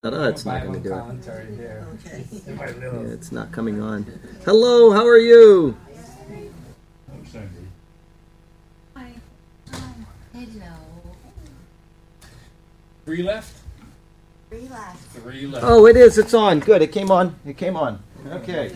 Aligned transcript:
Ta-da, 0.00 0.28
it's 0.28 0.44
not 0.44 0.62
going 0.62 0.80
to 0.80 0.88
do 0.88 0.94
it. 0.94 1.00
Okay. 2.06 2.24
Yeah, 2.46 3.12
it's 3.12 3.32
not 3.32 3.50
coming 3.50 3.80
on. 3.80 4.06
Hello, 4.44 4.92
how 4.92 5.04
are 5.04 5.18
you? 5.18 5.76
Hi. 8.94 9.12
Hello. 10.32 10.76
Three 13.06 13.24
left? 13.24 13.56
Relax. 14.50 15.00
Three 15.14 15.48
left. 15.48 15.66
Oh, 15.66 15.86
it 15.86 15.96
is. 15.96 16.16
It's 16.16 16.32
on. 16.32 16.60
Good. 16.60 16.80
It 16.80 16.92
came 16.92 17.10
on. 17.10 17.34
It 17.44 17.56
came 17.56 17.76
on. 17.76 18.00
Okay. 18.28 18.70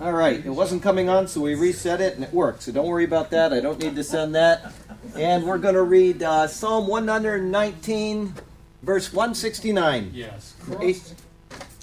All 0.00 0.12
right. 0.12 0.46
It 0.46 0.50
wasn't 0.50 0.84
coming 0.84 1.08
on, 1.08 1.26
so 1.26 1.40
we 1.40 1.56
reset 1.56 2.00
it 2.00 2.14
and 2.14 2.22
it 2.22 2.32
worked. 2.32 2.62
So 2.62 2.70
don't 2.70 2.86
worry 2.86 3.04
about 3.04 3.30
that. 3.30 3.52
I 3.52 3.58
don't 3.58 3.80
need 3.80 3.96
to 3.96 4.04
send 4.04 4.36
that. 4.36 4.72
And 5.16 5.44
we're 5.44 5.58
going 5.58 5.74
to 5.74 5.82
read 5.82 6.22
uh, 6.22 6.46
Psalm 6.46 6.86
119, 6.86 8.34
verse 8.82 9.12
169. 9.12 10.10
Yes. 10.14 10.54
Cross. 10.60 11.14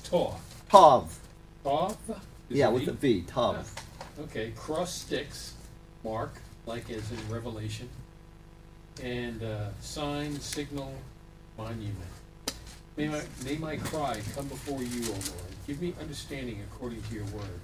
Taw. 0.04 0.36
Tav. 0.70 1.20
Tav? 1.63 1.98
Yeah, 2.49 2.70
with 2.70 2.86
the 2.86 2.94
V. 2.94 3.23
Tav. 3.23 3.73
Okay. 4.20 4.52
Cross 4.55 4.94
sticks. 4.94 5.53
Mark, 6.03 6.36
like 6.66 6.89
as 6.91 7.12
in 7.12 7.17
Revelation. 7.30 7.89
And 9.03 9.44
uh, 9.44 9.70
sign, 9.81 10.39
signal, 10.39 10.94
monument. 11.58 11.95
May 12.95 13.09
my, 13.09 13.22
may 13.44 13.58
my 13.58 13.75
cry 13.75 14.22
come 14.36 14.48
before 14.48 14.81
you, 14.81 15.03
O 15.03 15.12
Lord. 15.12 15.52
Give 15.67 15.81
me 15.81 15.94
understanding 16.00 16.62
according 16.72 17.02
to 17.03 17.16
your 17.16 17.25
word. 17.25 17.59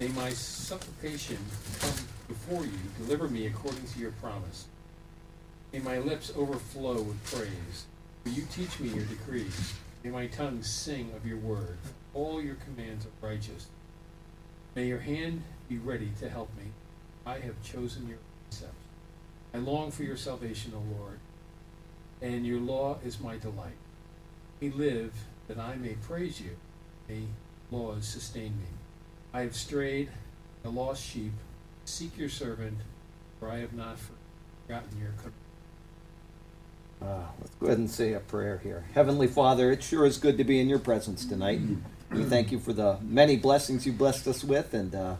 May 0.00 0.08
my 0.08 0.30
supplication 0.30 1.38
come 1.80 1.94
before 2.28 2.64
you. 2.64 2.78
Deliver 2.98 3.28
me 3.28 3.46
according 3.46 3.86
to 3.86 3.98
your 3.98 4.10
promise. 4.12 4.66
May 5.72 5.78
my 5.78 5.98
lips 5.98 6.32
overflow 6.36 7.00
with 7.00 7.24
praise. 7.24 7.84
You 8.26 8.44
teach 8.52 8.78
me 8.78 8.90
your 8.90 9.04
decrees? 9.04 9.74
May 10.04 10.10
my 10.10 10.26
tongue 10.26 10.62
sing 10.62 11.10
of 11.16 11.26
your 11.26 11.38
word. 11.38 11.78
All 12.14 12.40
your 12.40 12.56
commands 12.56 13.06
are 13.06 13.26
righteous. 13.26 13.66
May 14.74 14.86
your 14.86 15.00
hand 15.00 15.42
be 15.68 15.78
ready 15.78 16.10
to 16.20 16.28
help 16.28 16.48
me. 16.56 16.70
I 17.26 17.38
have 17.38 17.62
chosen 17.62 18.08
your 18.08 18.18
precepts. 18.48 18.74
I 19.52 19.58
long 19.58 19.90
for 19.90 20.04
your 20.04 20.16
salvation, 20.16 20.72
O 20.74 20.98
Lord, 20.98 21.18
and 22.22 22.46
your 22.46 22.60
law 22.60 22.98
is 23.04 23.20
my 23.20 23.36
delight. 23.36 23.78
May 24.60 24.70
live 24.70 25.12
that 25.48 25.58
I 25.58 25.74
may 25.76 25.94
praise 25.94 26.40
you. 26.40 26.56
May 27.08 27.24
laws 27.70 28.06
sustain 28.06 28.52
me. 28.58 28.68
I 29.32 29.40
have 29.40 29.56
strayed, 29.56 30.10
a 30.64 30.68
lost 30.68 31.02
sheep. 31.02 31.32
Seek 31.84 32.16
your 32.16 32.28
servant, 32.28 32.78
for 33.38 33.48
I 33.48 33.58
have 33.58 33.72
not 33.72 33.96
forgotten 33.98 35.00
your 35.00 35.12
command. 35.12 35.39
Uh, 37.02 37.22
let's 37.40 37.54
go 37.54 37.66
ahead 37.66 37.78
and 37.78 37.90
say 37.90 38.12
a 38.12 38.20
prayer 38.20 38.60
here. 38.62 38.84
Heavenly 38.94 39.26
Father, 39.26 39.72
it 39.72 39.82
sure 39.82 40.04
is 40.04 40.18
good 40.18 40.36
to 40.38 40.44
be 40.44 40.60
in 40.60 40.68
your 40.68 40.78
presence 40.78 41.24
tonight. 41.24 41.60
We 42.10 42.24
thank 42.24 42.52
you 42.52 42.58
for 42.58 42.72
the 42.72 42.98
many 43.02 43.36
blessings 43.36 43.86
you 43.86 43.92
blessed 43.92 44.26
us 44.26 44.44
with, 44.44 44.74
and 44.74 44.94
uh, 44.94 45.16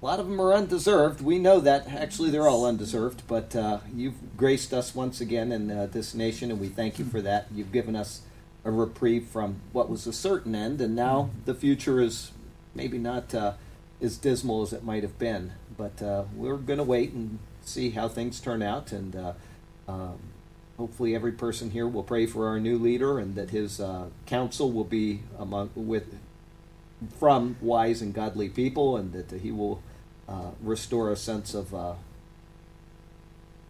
a 0.00 0.04
lot 0.04 0.18
of 0.18 0.28
them 0.28 0.40
are 0.40 0.52
undeserved. 0.52 1.20
We 1.20 1.38
know 1.38 1.60
that. 1.60 1.86
Actually, 1.88 2.30
they're 2.30 2.48
all 2.48 2.64
undeserved, 2.64 3.22
but 3.28 3.54
uh, 3.54 3.78
you've 3.94 4.36
graced 4.36 4.72
us 4.72 4.94
once 4.94 5.20
again 5.20 5.52
in 5.52 5.70
uh, 5.70 5.86
this 5.86 6.14
nation, 6.14 6.50
and 6.50 6.58
we 6.58 6.68
thank 6.68 6.98
you 6.98 7.04
for 7.04 7.20
that. 7.20 7.46
You've 7.54 7.72
given 7.72 7.94
us 7.94 8.22
a 8.64 8.70
reprieve 8.72 9.26
from 9.26 9.60
what 9.72 9.88
was 9.88 10.06
a 10.06 10.12
certain 10.12 10.54
end, 10.54 10.80
and 10.80 10.96
now 10.96 11.30
the 11.44 11.54
future 11.54 12.00
is 12.00 12.32
maybe 12.74 12.98
not 12.98 13.32
uh, 13.34 13.52
as 14.00 14.16
dismal 14.16 14.62
as 14.62 14.72
it 14.72 14.82
might 14.82 15.02
have 15.04 15.18
been. 15.18 15.52
But 15.76 16.02
uh, 16.02 16.24
we're 16.34 16.56
going 16.56 16.78
to 16.78 16.84
wait 16.84 17.12
and 17.12 17.38
see 17.62 17.90
how 17.90 18.08
things 18.08 18.40
turn 18.40 18.62
out, 18.62 18.90
and 18.90 19.34
um, 19.86 20.18
hopefully 20.78 21.14
every 21.14 21.32
person 21.32 21.72
here 21.72 21.86
will 21.86 22.04
pray 22.04 22.24
for 22.24 22.46
our 22.46 22.58
new 22.58 22.78
leader, 22.78 23.18
and 23.18 23.34
that 23.34 23.50
his 23.50 23.80
uh, 23.80 24.06
counsel 24.24 24.72
will 24.72 24.84
be 24.84 25.20
among 25.38 25.70
with 25.74 26.18
from 27.18 27.56
wise 27.60 28.00
and 28.00 28.14
godly 28.14 28.48
people, 28.48 28.96
and 28.96 29.12
that 29.12 29.30
he 29.40 29.52
will 29.52 29.82
uh, 30.28 30.50
restore 30.62 31.12
a 31.12 31.16
sense 31.16 31.52
of 31.54 31.74
uh, 31.74 31.94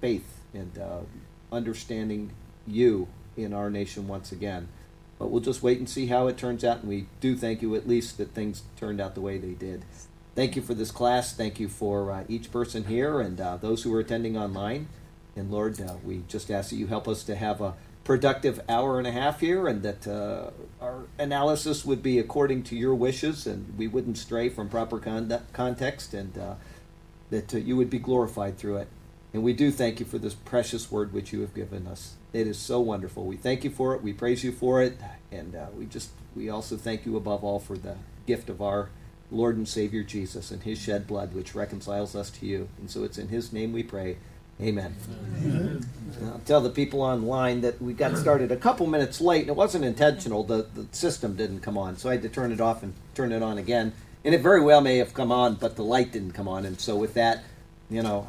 faith 0.01 0.41
and 0.55 0.79
uh, 0.79 1.01
understanding 1.51 2.31
you 2.67 3.09
in 3.37 3.53
our 3.53 3.71
nation 3.71 4.07
once 4.07 4.33
again. 4.33 4.69
But 5.19 5.31
we'll 5.31 5.41
just 5.41 5.63
wait 5.63 5.79
and 5.79 5.89
see 5.89 6.07
how 6.07 6.29
it 6.29 6.37
turns 6.37 6.63
out, 6.63 6.81
and 6.81 6.89
we 6.89 7.07
do 7.21 7.37
thank 7.37 7.61
you 7.61 7.75
at 7.75 7.89
least 7.89 8.19
that 8.19 8.35
things 8.35 8.63
turned 8.77 9.01
out 9.01 9.15
the 9.15 9.21
way 9.21 9.39
they 9.39 9.55
did. 9.55 9.85
Thank 10.35 10.55
you 10.55 10.63
for 10.63 10.75
this 10.75 10.93
class. 10.93 11.35
Thank 11.35 11.59
you 11.59 11.69
for 11.69 12.13
uh, 12.13 12.25
each 12.29 12.53
person 12.53 12.85
here 12.85 13.21
and 13.21 13.41
uh, 13.41 13.57
those 13.57 13.83
who 13.83 13.93
are 13.95 13.99
attending 13.99 14.37
online. 14.37 14.87
And 15.39 15.51
Lord, 15.51 15.81
uh, 15.81 15.95
we 16.05 16.25
just 16.29 16.51
ask 16.51 16.71
that 16.71 16.77
you 16.77 16.89
help 16.89 17.09
us 17.09 17.23
to 17.25 17.37
have 17.37 17.61
a 17.61 17.75
productive 18.05 18.61
hour 18.69 18.99
and 18.99 19.07
a 19.07 19.13
half 19.13 19.41
here, 19.41 19.67
and 19.69 19.83
that 19.83 20.07
uh, 20.07 20.51
our 20.81 21.05
analysis 21.19 21.85
would 21.85 22.03
be 22.03 22.19
according 22.19 22.63
to 22.65 22.77
your 22.77 22.95
wishes, 22.95 23.47
and 23.47 23.77
we 23.79 23.87
wouldn't 23.87 24.19
stray 24.19 24.49
from 24.49 24.69
proper 24.69 24.99
con- 24.99 25.43
context, 25.53 26.15
and 26.15 26.37
uh, 26.39 26.55
that 27.31 27.55
uh, 27.55 27.59
you 27.59 27.77
would 27.77 27.91
be 27.91 27.99
glorified 27.99 28.59
through 28.59 28.79
it. 28.79 28.89
And 29.33 29.43
we 29.43 29.53
do 29.53 29.71
thank 29.71 30.01
you 30.01 30.07
for 30.07 30.19
this 30.19 30.35
precious 30.35 30.91
word 30.91 31.13
which 31.13 31.33
you 31.33 31.43
have 31.43 31.55
given 31.55 31.87
us. 31.87 32.15
It 32.33 32.47
is 32.47 32.59
so 32.59 32.81
wonderful. 32.81 33.25
We 33.25 33.37
thank 33.37 33.63
you 33.63 33.71
for 33.71 33.95
it. 33.95 34.03
We 34.03 34.13
praise 34.15 34.43
you 34.43 34.53
for 34.53 34.83
it, 34.83 34.99
and 35.31 35.55
uh, 35.55 35.67
we 35.77 35.85
just 35.85 36.11
we 36.35 36.49
also 36.49 36.77
thank 36.77 37.05
you 37.05 37.17
above 37.17 37.45
all 37.45 37.59
for 37.59 37.77
the 37.77 37.97
gift 38.27 38.49
of 38.49 38.63
our 38.63 38.89
Lord 39.31 39.57
and 39.57 39.69
Savior 39.69 40.03
Jesus 40.03 40.51
and 40.51 40.63
His 40.63 40.79
shed 40.79 41.07
blood, 41.07 41.35
which 41.35 41.55
reconciles 41.55 42.17
us 42.17 42.31
to 42.31 42.47
you. 42.47 42.69
And 42.79 42.91
so 42.91 43.05
it's 43.05 43.19
in 43.19 43.29
His 43.29 43.53
name 43.53 43.73
we 43.73 43.83
pray. 43.83 44.17
Amen. 44.61 44.95
I'll 46.25 46.41
tell 46.41 46.61
the 46.61 46.71
people 46.71 47.01
online 47.01 47.61
that 47.61 47.81
we 47.81 47.93
got 47.93 48.17
started 48.17 48.51
a 48.51 48.57
couple 48.57 48.89
minutes 48.89 49.21
late, 49.21 49.43
and 49.43 49.51
it 49.51 49.57
wasn't 49.57 49.85
intentional. 49.85 50.43
The, 50.43 50.67
the 50.75 50.87
system 50.91 51.37
didn't 51.37 51.61
come 51.61 51.79
on, 51.79 51.97
so 51.97 52.09
I 52.09 52.13
had 52.13 52.23
to 52.23 52.29
turn 52.29 52.51
it 52.51 52.61
off 52.61 52.83
and 52.83 52.93
turn 53.15 53.31
it 53.31 53.41
on 53.41 53.57
again. 53.59 53.93
And 54.25 54.35
it 54.35 54.41
very 54.41 54.61
well 54.61 54.81
may 54.81 54.99
have 54.99 55.15
come 55.15 55.31
on, 55.31 55.55
but 55.55 55.77
the 55.77 55.85
light 55.85 56.11
didn't 56.11 56.33
come 56.33 56.49
on. 56.49 56.67
And 56.67 56.81
so, 56.81 56.97
with 56.97 57.15
that, 57.15 57.45
you 57.89 58.03
know, 58.03 58.27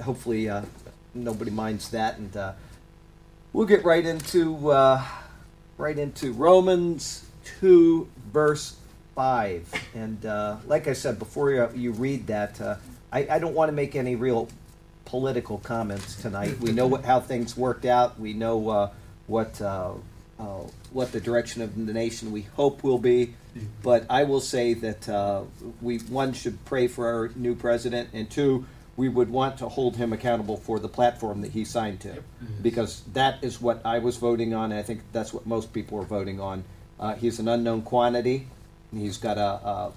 hopefully 0.00 0.48
uh, 0.48 0.62
nobody 1.14 1.50
minds 1.50 1.90
that. 1.90 2.16
And 2.16 2.36
uh, 2.36 2.52
we'll 3.52 3.66
get 3.66 3.84
right 3.84 4.06
into 4.06 4.70
uh, 4.70 5.04
right 5.78 5.98
into 5.98 6.32
Romans 6.32 7.26
two, 7.58 8.08
verse 8.32 8.76
five. 9.16 9.68
And 9.96 10.24
uh, 10.24 10.58
like 10.68 10.86
I 10.86 10.92
said 10.92 11.18
before, 11.18 11.50
you, 11.50 11.68
you 11.74 11.90
read 11.90 12.28
that, 12.28 12.60
uh, 12.60 12.76
I, 13.10 13.26
I 13.28 13.38
don't 13.40 13.54
want 13.54 13.68
to 13.68 13.72
make 13.72 13.96
any 13.96 14.14
real 14.14 14.48
political 15.04 15.58
comments 15.58 16.20
tonight. 16.20 16.58
We 16.60 16.72
know 16.72 16.86
what, 16.86 17.04
how 17.04 17.20
things 17.20 17.56
worked 17.56 17.84
out. 17.84 18.18
We 18.18 18.32
know 18.32 18.68
uh, 18.68 18.90
what 19.26 19.60
uh, 19.60 19.92
uh, 20.38 20.44
what 20.92 21.12
the 21.12 21.20
direction 21.20 21.62
of 21.62 21.86
the 21.86 21.92
nation 21.92 22.32
we 22.32 22.42
hope 22.42 22.82
will 22.82 22.98
be. 22.98 23.34
But 23.82 24.06
I 24.08 24.24
will 24.24 24.40
say 24.40 24.74
that 24.74 25.08
uh, 25.08 25.42
we 25.82 25.98
one 25.98 26.32
should 26.32 26.64
pray 26.64 26.88
for 26.88 27.06
our 27.06 27.30
new 27.36 27.54
president, 27.54 28.08
and 28.14 28.30
two, 28.30 28.64
we 28.96 29.08
would 29.10 29.28
want 29.28 29.58
to 29.58 29.68
hold 29.68 29.96
him 29.96 30.12
accountable 30.12 30.56
for 30.56 30.78
the 30.78 30.88
platform 30.88 31.42
that 31.42 31.52
he 31.52 31.64
signed 31.64 32.00
to, 32.00 32.22
because 32.62 33.02
that 33.12 33.44
is 33.44 33.60
what 33.60 33.82
I 33.84 33.98
was 33.98 34.16
voting 34.16 34.54
on. 34.54 34.72
And 34.72 34.80
I 34.80 34.82
think 34.82 35.02
that's 35.12 35.34
what 35.34 35.46
most 35.46 35.72
people 35.74 35.98
are 35.98 36.04
voting 36.04 36.40
on. 36.40 36.64
Uh, 36.98 37.14
he's 37.14 37.38
an 37.38 37.48
unknown 37.48 37.82
quantity. 37.82 38.46
He's 38.90 39.18
got 39.18 39.36
a, 39.36 39.42
a 39.42 39.92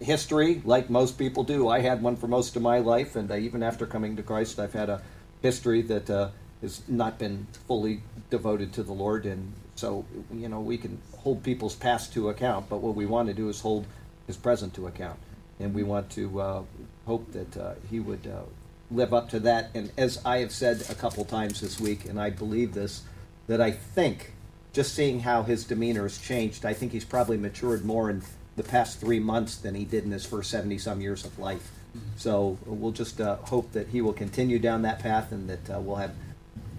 history, 0.00 0.62
like 0.64 0.90
most 0.90 1.18
people 1.18 1.44
do. 1.44 1.68
I 1.68 1.80
had 1.80 2.02
one 2.02 2.16
for 2.16 2.26
most 2.26 2.56
of 2.56 2.62
my 2.62 2.78
life, 2.78 3.16
and 3.16 3.30
uh, 3.30 3.36
even 3.36 3.62
after 3.62 3.86
coming 3.86 4.16
to 4.16 4.22
Christ, 4.22 4.58
I've 4.58 4.72
had 4.72 4.88
a 4.88 5.02
history 5.42 5.82
that 5.82 6.10
uh, 6.10 6.30
has 6.62 6.82
not 6.88 7.18
been 7.18 7.46
fully 7.66 8.02
devoted 8.30 8.72
to 8.74 8.82
the 8.82 8.92
Lord. 8.92 9.26
And 9.26 9.52
so, 9.74 10.04
you 10.32 10.48
know, 10.48 10.60
we 10.60 10.78
can 10.78 11.00
hold 11.18 11.42
people's 11.42 11.74
past 11.74 12.12
to 12.14 12.30
account, 12.30 12.68
but 12.68 12.78
what 12.78 12.94
we 12.94 13.06
want 13.06 13.28
to 13.28 13.34
do 13.34 13.48
is 13.48 13.60
hold 13.60 13.86
his 14.26 14.36
present 14.36 14.74
to 14.74 14.86
account. 14.86 15.18
And 15.58 15.74
we 15.74 15.82
want 15.82 16.10
to 16.12 16.40
uh, 16.40 16.62
hope 17.06 17.30
that 17.32 17.56
uh, 17.56 17.74
he 17.90 18.00
would 18.00 18.26
uh, 18.26 18.42
live 18.90 19.12
up 19.12 19.28
to 19.30 19.40
that. 19.40 19.70
And 19.74 19.92
as 19.98 20.20
I 20.24 20.38
have 20.38 20.52
said 20.52 20.82
a 20.88 20.94
couple 20.94 21.24
times 21.24 21.60
this 21.60 21.78
week, 21.78 22.06
and 22.06 22.18
I 22.18 22.30
believe 22.30 22.72
this, 22.72 23.02
that 23.46 23.60
I 23.60 23.70
think 23.70 24.32
just 24.72 24.94
seeing 24.94 25.20
how 25.20 25.42
his 25.42 25.64
demeanor 25.64 26.02
has 26.02 26.16
changed, 26.16 26.64
I 26.64 26.72
think 26.72 26.92
he's 26.92 27.04
probably 27.04 27.36
matured 27.36 27.84
more 27.84 28.08
in 28.08 28.22
the 28.56 28.62
past 28.62 29.00
three 29.00 29.20
months 29.20 29.56
than 29.56 29.74
he 29.74 29.84
did 29.84 30.04
in 30.04 30.10
his 30.10 30.26
first 30.26 30.50
70 30.50 30.78
some 30.78 31.00
years 31.00 31.24
of 31.24 31.38
life. 31.38 31.70
So 32.16 32.58
we'll 32.66 32.92
just 32.92 33.20
uh, 33.20 33.36
hope 33.36 33.72
that 33.72 33.88
he 33.88 34.00
will 34.00 34.12
continue 34.12 34.58
down 34.58 34.82
that 34.82 35.00
path 35.00 35.32
and 35.32 35.48
that 35.48 35.70
uh, 35.70 35.80
we'll 35.80 35.96
have 35.96 36.14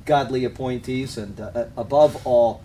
godly 0.05 0.45
appointees 0.45 1.17
and 1.17 1.39
uh, 1.39 1.65
above 1.77 2.25
all, 2.25 2.61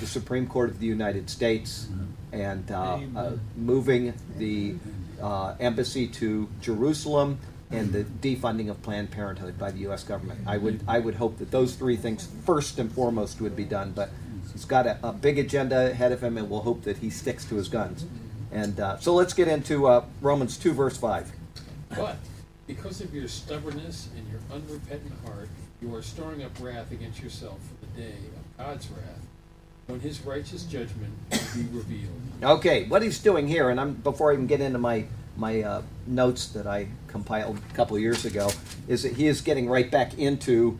the 0.00 0.06
Supreme 0.06 0.46
Court 0.46 0.70
of 0.70 0.80
the 0.80 0.86
United 0.86 1.30
States 1.30 1.88
and 2.32 2.70
uh, 2.70 2.98
uh, 3.16 3.32
moving 3.56 4.14
the 4.38 4.74
uh, 5.20 5.54
embassy 5.60 6.06
to 6.06 6.48
Jerusalem 6.60 7.38
and 7.70 7.92
the 7.92 8.04
defunding 8.04 8.70
of 8.70 8.82
Planned 8.82 9.10
Parenthood 9.10 9.58
by 9.58 9.70
the 9.70 9.80
U.S. 9.80 10.02
government. 10.02 10.40
I 10.46 10.58
would 10.58 10.82
I 10.88 10.98
would 10.98 11.14
hope 11.14 11.38
that 11.38 11.50
those 11.50 11.74
three 11.74 11.96
things 11.96 12.28
first 12.44 12.78
and 12.78 12.90
foremost 12.90 13.40
would 13.40 13.54
be 13.54 13.64
done, 13.64 13.92
but 13.92 14.10
he's 14.52 14.64
got 14.64 14.86
a, 14.86 14.98
a 15.02 15.12
big 15.12 15.38
agenda 15.38 15.90
ahead 15.90 16.12
of 16.12 16.22
him, 16.22 16.36
and 16.36 16.50
we'll 16.50 16.62
hope 16.62 16.82
that 16.82 16.98
he 16.98 17.10
sticks 17.10 17.44
to 17.46 17.56
his 17.56 17.68
guns. 17.68 18.04
And 18.52 18.80
uh, 18.80 18.98
so 18.98 19.14
let's 19.14 19.32
get 19.32 19.48
into 19.48 19.86
uh, 19.86 20.04
Romans 20.20 20.56
two 20.56 20.72
verse 20.72 20.96
five. 20.96 21.30
But 21.88 22.16
because 22.66 23.00
of 23.00 23.14
your 23.14 23.28
stubbornness 23.28 24.08
and 24.16 24.28
your 24.30 24.40
unrepentant 24.52 25.14
heart, 25.24 25.48
you 25.80 25.94
are 25.94 26.02
storing 26.02 26.42
up 26.42 26.52
wrath 26.60 26.90
against 26.92 27.22
yourself 27.22 27.58
for 27.58 27.86
the 27.86 28.02
day 28.02 28.14
of 28.14 28.66
God's 28.66 28.88
wrath, 28.90 29.26
when 29.86 30.00
his 30.00 30.20
righteous 30.20 30.64
judgment 30.64 31.12
will 31.30 31.62
be 31.62 31.68
revealed. 31.76 32.20
Okay, 32.42 32.86
what 32.88 33.02
he's 33.02 33.18
doing 33.18 33.48
here, 33.48 33.70
and 33.70 33.80
I'm 33.80 33.94
before 33.94 34.30
I 34.30 34.34
even 34.34 34.46
get 34.46 34.60
into 34.60 34.78
my 34.78 35.06
my 35.36 35.62
uh, 35.62 35.82
notes 36.06 36.46
that 36.48 36.66
I 36.66 36.88
compiled 37.06 37.58
a 37.58 37.74
couple 37.74 37.96
of 37.96 38.02
years 38.02 38.24
ago, 38.24 38.50
is 38.88 39.04
that 39.04 39.14
he 39.14 39.26
is 39.26 39.40
getting 39.40 39.68
right 39.68 39.90
back 39.90 40.18
into 40.18 40.78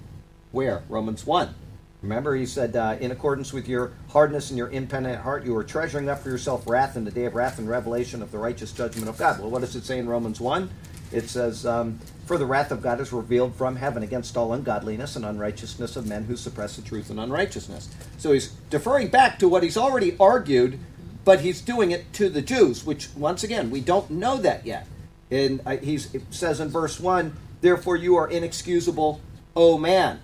where 0.53 0.83
Romans 0.89 1.25
one. 1.25 1.55
Remember, 2.03 2.35
he 2.35 2.47
said, 2.47 2.77
uh, 2.77 2.97
in 2.99 3.11
accordance 3.11 3.53
with 3.53 3.69
your 3.69 3.93
hardness 4.09 4.51
and 4.51 4.57
your 4.57 4.71
impenitent 4.71 5.23
heart, 5.23 5.45
you 5.45 5.55
are 5.57 5.65
treasuring 5.65 6.09
up 6.09 6.21
for 6.21 6.31
yourself 6.31 6.67
wrath 6.67 6.97
in 6.97 7.05
the 7.05 7.11
day 7.11 7.27
of 7.27 7.35
wrath 7.35 7.59
and 7.59 7.69
revelation 7.69 8.23
of 8.23 8.33
the 8.33 8.39
righteous 8.39 8.73
judgment 8.73 9.09
of 9.09 9.19
God. 9.19 9.39
Well, 9.39 9.51
what 9.51 9.61
does 9.61 9.77
it 9.77 9.85
say 9.85 9.99
in 9.99 10.09
Romans 10.09 10.41
1? 10.41 10.71
It 11.13 11.29
says, 11.29 11.67
um, 11.67 11.99
For 12.25 12.39
the 12.39 12.47
wrath 12.47 12.71
of 12.71 12.81
God 12.83 13.01
is 13.01 13.13
revealed 13.13 13.55
from 13.55 13.77
heaven 13.77 14.03
against 14.03 14.37
all 14.37 14.55
ungodliness 14.55 15.15
and 15.17 15.27
unrighteousness 15.27 15.97
of 15.97 16.07
men 16.07 16.25
who 16.25 16.37
suppress 16.37 16.77
the 16.77 16.83
truth 16.83 17.11
and 17.11 17.21
unrighteousness. 17.21 17.95
So 18.17 18.33
he's 18.33 18.49
deferring 18.71 19.09
back 19.09 19.39
to 19.41 19.49
what 19.49 19.63
he's 19.63 19.77
already 19.77 20.17
argued, 20.19 20.79
but 21.25 21.41
he's 21.41 21.61
doing 21.61 21.91
it 21.91 22.11
to 22.15 22.31
the 22.31 22.41
Jews, 22.41 22.83
which, 22.83 23.11
once 23.15 23.45
again, 23.45 23.71
we 23.71 23.81
don't 23.81 24.11
know 24.11 24.39
that 24.39 24.65
yet. 24.65 24.87
And 25.31 25.61
uh, 25.67 25.77
it 25.83 26.23
says 26.31 26.61
in 26.61 26.71
verse 26.71 26.99
1, 26.99 27.37
Therefore 27.61 27.97
you 27.97 28.17
are 28.17 28.31
inexcusable, 28.31 29.21
O 29.55 29.77
man 29.77 30.21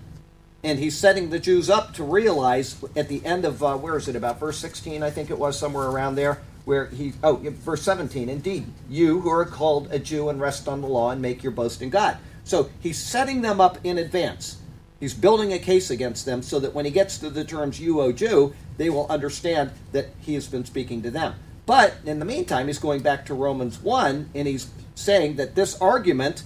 and 0.67 0.79
he's 0.79 0.97
setting 0.97 1.29
the 1.29 1.39
Jews 1.39 1.69
up 1.69 1.93
to 1.93 2.03
realize 2.03 2.83
at 2.93 3.07
the 3.07 3.25
end 3.25 3.45
of 3.45 3.63
uh, 3.63 3.77
where 3.77 3.95
is 3.95 4.09
it 4.09 4.17
about 4.17 4.37
verse 4.37 4.57
16 4.57 5.01
I 5.01 5.09
think 5.09 5.29
it 5.29 5.39
was 5.39 5.57
somewhere 5.57 5.87
around 5.87 6.15
there 6.15 6.41
where 6.65 6.87
he 6.87 7.13
oh 7.23 7.37
verse 7.37 7.83
17 7.83 8.27
indeed 8.27 8.67
you 8.89 9.21
who 9.21 9.29
are 9.29 9.45
called 9.45 9.87
a 9.91 9.99
Jew 9.99 10.27
and 10.27 10.41
rest 10.41 10.67
on 10.67 10.81
the 10.81 10.87
law 10.87 11.11
and 11.11 11.21
make 11.21 11.41
your 11.41 11.53
boast 11.53 11.81
in 11.81 11.89
God. 11.89 12.17
So 12.43 12.69
he's 12.81 13.01
setting 13.01 13.41
them 13.41 13.61
up 13.61 13.77
in 13.85 13.97
advance. 13.97 14.57
He's 14.99 15.13
building 15.13 15.53
a 15.53 15.59
case 15.59 15.89
against 15.89 16.25
them 16.25 16.41
so 16.41 16.59
that 16.59 16.73
when 16.73 16.83
he 16.83 16.91
gets 16.91 17.17
to 17.19 17.29
the 17.29 17.45
terms 17.45 17.79
you 17.79 18.01
o 18.01 18.11
Jew 18.11 18.53
they 18.75 18.89
will 18.89 19.07
understand 19.07 19.71
that 19.93 20.09
he 20.19 20.33
has 20.33 20.47
been 20.47 20.65
speaking 20.65 21.01
to 21.03 21.09
them. 21.09 21.35
But 21.65 21.95
in 22.05 22.19
the 22.19 22.25
meantime 22.25 22.67
he's 22.67 22.79
going 22.79 23.01
back 23.01 23.25
to 23.27 23.33
Romans 23.33 23.79
1 23.81 24.31
and 24.35 24.47
he's 24.47 24.69
saying 24.95 25.37
that 25.37 25.55
this 25.55 25.79
argument 25.79 26.43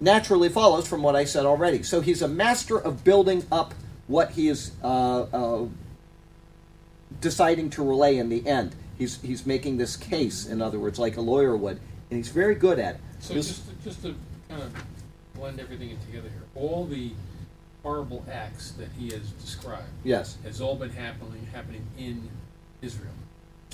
naturally 0.00 0.48
follows 0.48 0.86
from 0.86 1.02
what 1.02 1.16
I 1.16 1.24
said 1.24 1.46
already. 1.46 1.82
So 1.82 2.00
he's 2.00 2.22
a 2.22 2.28
master 2.28 2.78
of 2.78 3.04
building 3.04 3.44
up 3.50 3.74
what 4.06 4.32
he 4.32 4.48
is 4.48 4.72
uh, 4.82 5.22
uh, 5.22 5.66
deciding 7.20 7.70
to 7.70 7.82
relay 7.82 8.16
in 8.18 8.28
the 8.28 8.46
end. 8.46 8.74
He's, 8.98 9.20
he's 9.20 9.46
making 9.46 9.76
this 9.78 9.96
case, 9.96 10.46
in 10.46 10.62
other 10.62 10.78
words, 10.78 10.98
like 10.98 11.16
a 11.16 11.20
lawyer 11.20 11.56
would, 11.56 11.78
and 12.10 12.16
he's 12.16 12.28
very 12.28 12.54
good 12.54 12.78
at 12.78 12.96
it. 12.96 13.00
So 13.20 13.34
This- 13.34 13.48
just, 13.48 13.68
to- 13.68 13.74
just 13.84 14.02
to 14.02 14.14
kind 14.48 14.62
of 14.62 14.72
blend 15.34 15.60
everything 15.60 15.90
in 15.90 15.98
together 16.00 16.28
here, 16.28 16.42
all 16.54 16.84
the 16.86 17.12
horrible 17.82 18.24
acts 18.30 18.72
that 18.72 18.88
he 18.98 19.10
has 19.10 19.30
described 19.32 19.84
yes, 20.02 20.38
has 20.44 20.60
all 20.60 20.74
been 20.76 20.90
happening, 20.90 21.46
happening 21.52 21.86
in 21.98 22.28
Israel. 22.82 23.12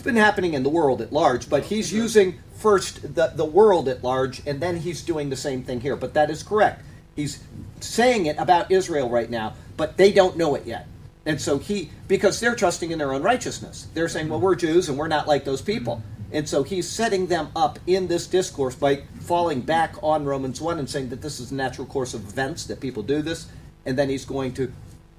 It's 0.02 0.06
been 0.08 0.16
happening 0.16 0.54
in 0.54 0.64
the 0.64 0.68
world 0.68 1.00
at 1.00 1.12
large, 1.12 1.48
but 1.48 1.66
he's 1.66 1.92
using 1.92 2.40
first 2.56 3.14
the, 3.14 3.28
the 3.36 3.44
world 3.44 3.86
at 3.86 4.02
large, 4.02 4.44
and 4.48 4.58
then 4.58 4.78
he's 4.78 5.00
doing 5.00 5.30
the 5.30 5.36
same 5.36 5.62
thing 5.62 5.80
here. 5.80 5.94
But 5.94 6.14
that 6.14 6.28
is 6.28 6.42
correct. 6.42 6.82
He's 7.14 7.40
saying 7.78 8.26
it 8.26 8.36
about 8.36 8.72
Israel 8.72 9.08
right 9.08 9.30
now, 9.30 9.54
but 9.76 9.96
they 9.98 10.10
don't 10.10 10.36
know 10.36 10.56
it 10.56 10.66
yet. 10.66 10.88
And 11.24 11.40
so 11.40 11.58
he, 11.58 11.92
because 12.08 12.40
they're 12.40 12.56
trusting 12.56 12.90
in 12.90 12.98
their 12.98 13.12
own 13.12 13.22
righteousness, 13.22 13.86
they're 13.94 14.08
saying, 14.08 14.28
well, 14.28 14.40
we're 14.40 14.56
Jews 14.56 14.88
and 14.88 14.98
we're 14.98 15.06
not 15.06 15.28
like 15.28 15.44
those 15.44 15.62
people. 15.62 16.02
And 16.32 16.48
so 16.48 16.64
he's 16.64 16.88
setting 16.88 17.28
them 17.28 17.50
up 17.54 17.78
in 17.86 18.08
this 18.08 18.26
discourse 18.26 18.74
by 18.74 19.04
falling 19.20 19.60
back 19.60 19.94
on 20.02 20.24
Romans 20.24 20.60
1 20.60 20.80
and 20.80 20.90
saying 20.90 21.10
that 21.10 21.22
this 21.22 21.38
is 21.38 21.52
a 21.52 21.54
natural 21.54 21.86
course 21.86 22.12
of 22.12 22.28
events, 22.28 22.66
that 22.66 22.80
people 22.80 23.04
do 23.04 23.22
this. 23.22 23.46
And 23.86 23.96
then 23.96 24.08
he's 24.08 24.24
going 24.24 24.52
to 24.54 24.72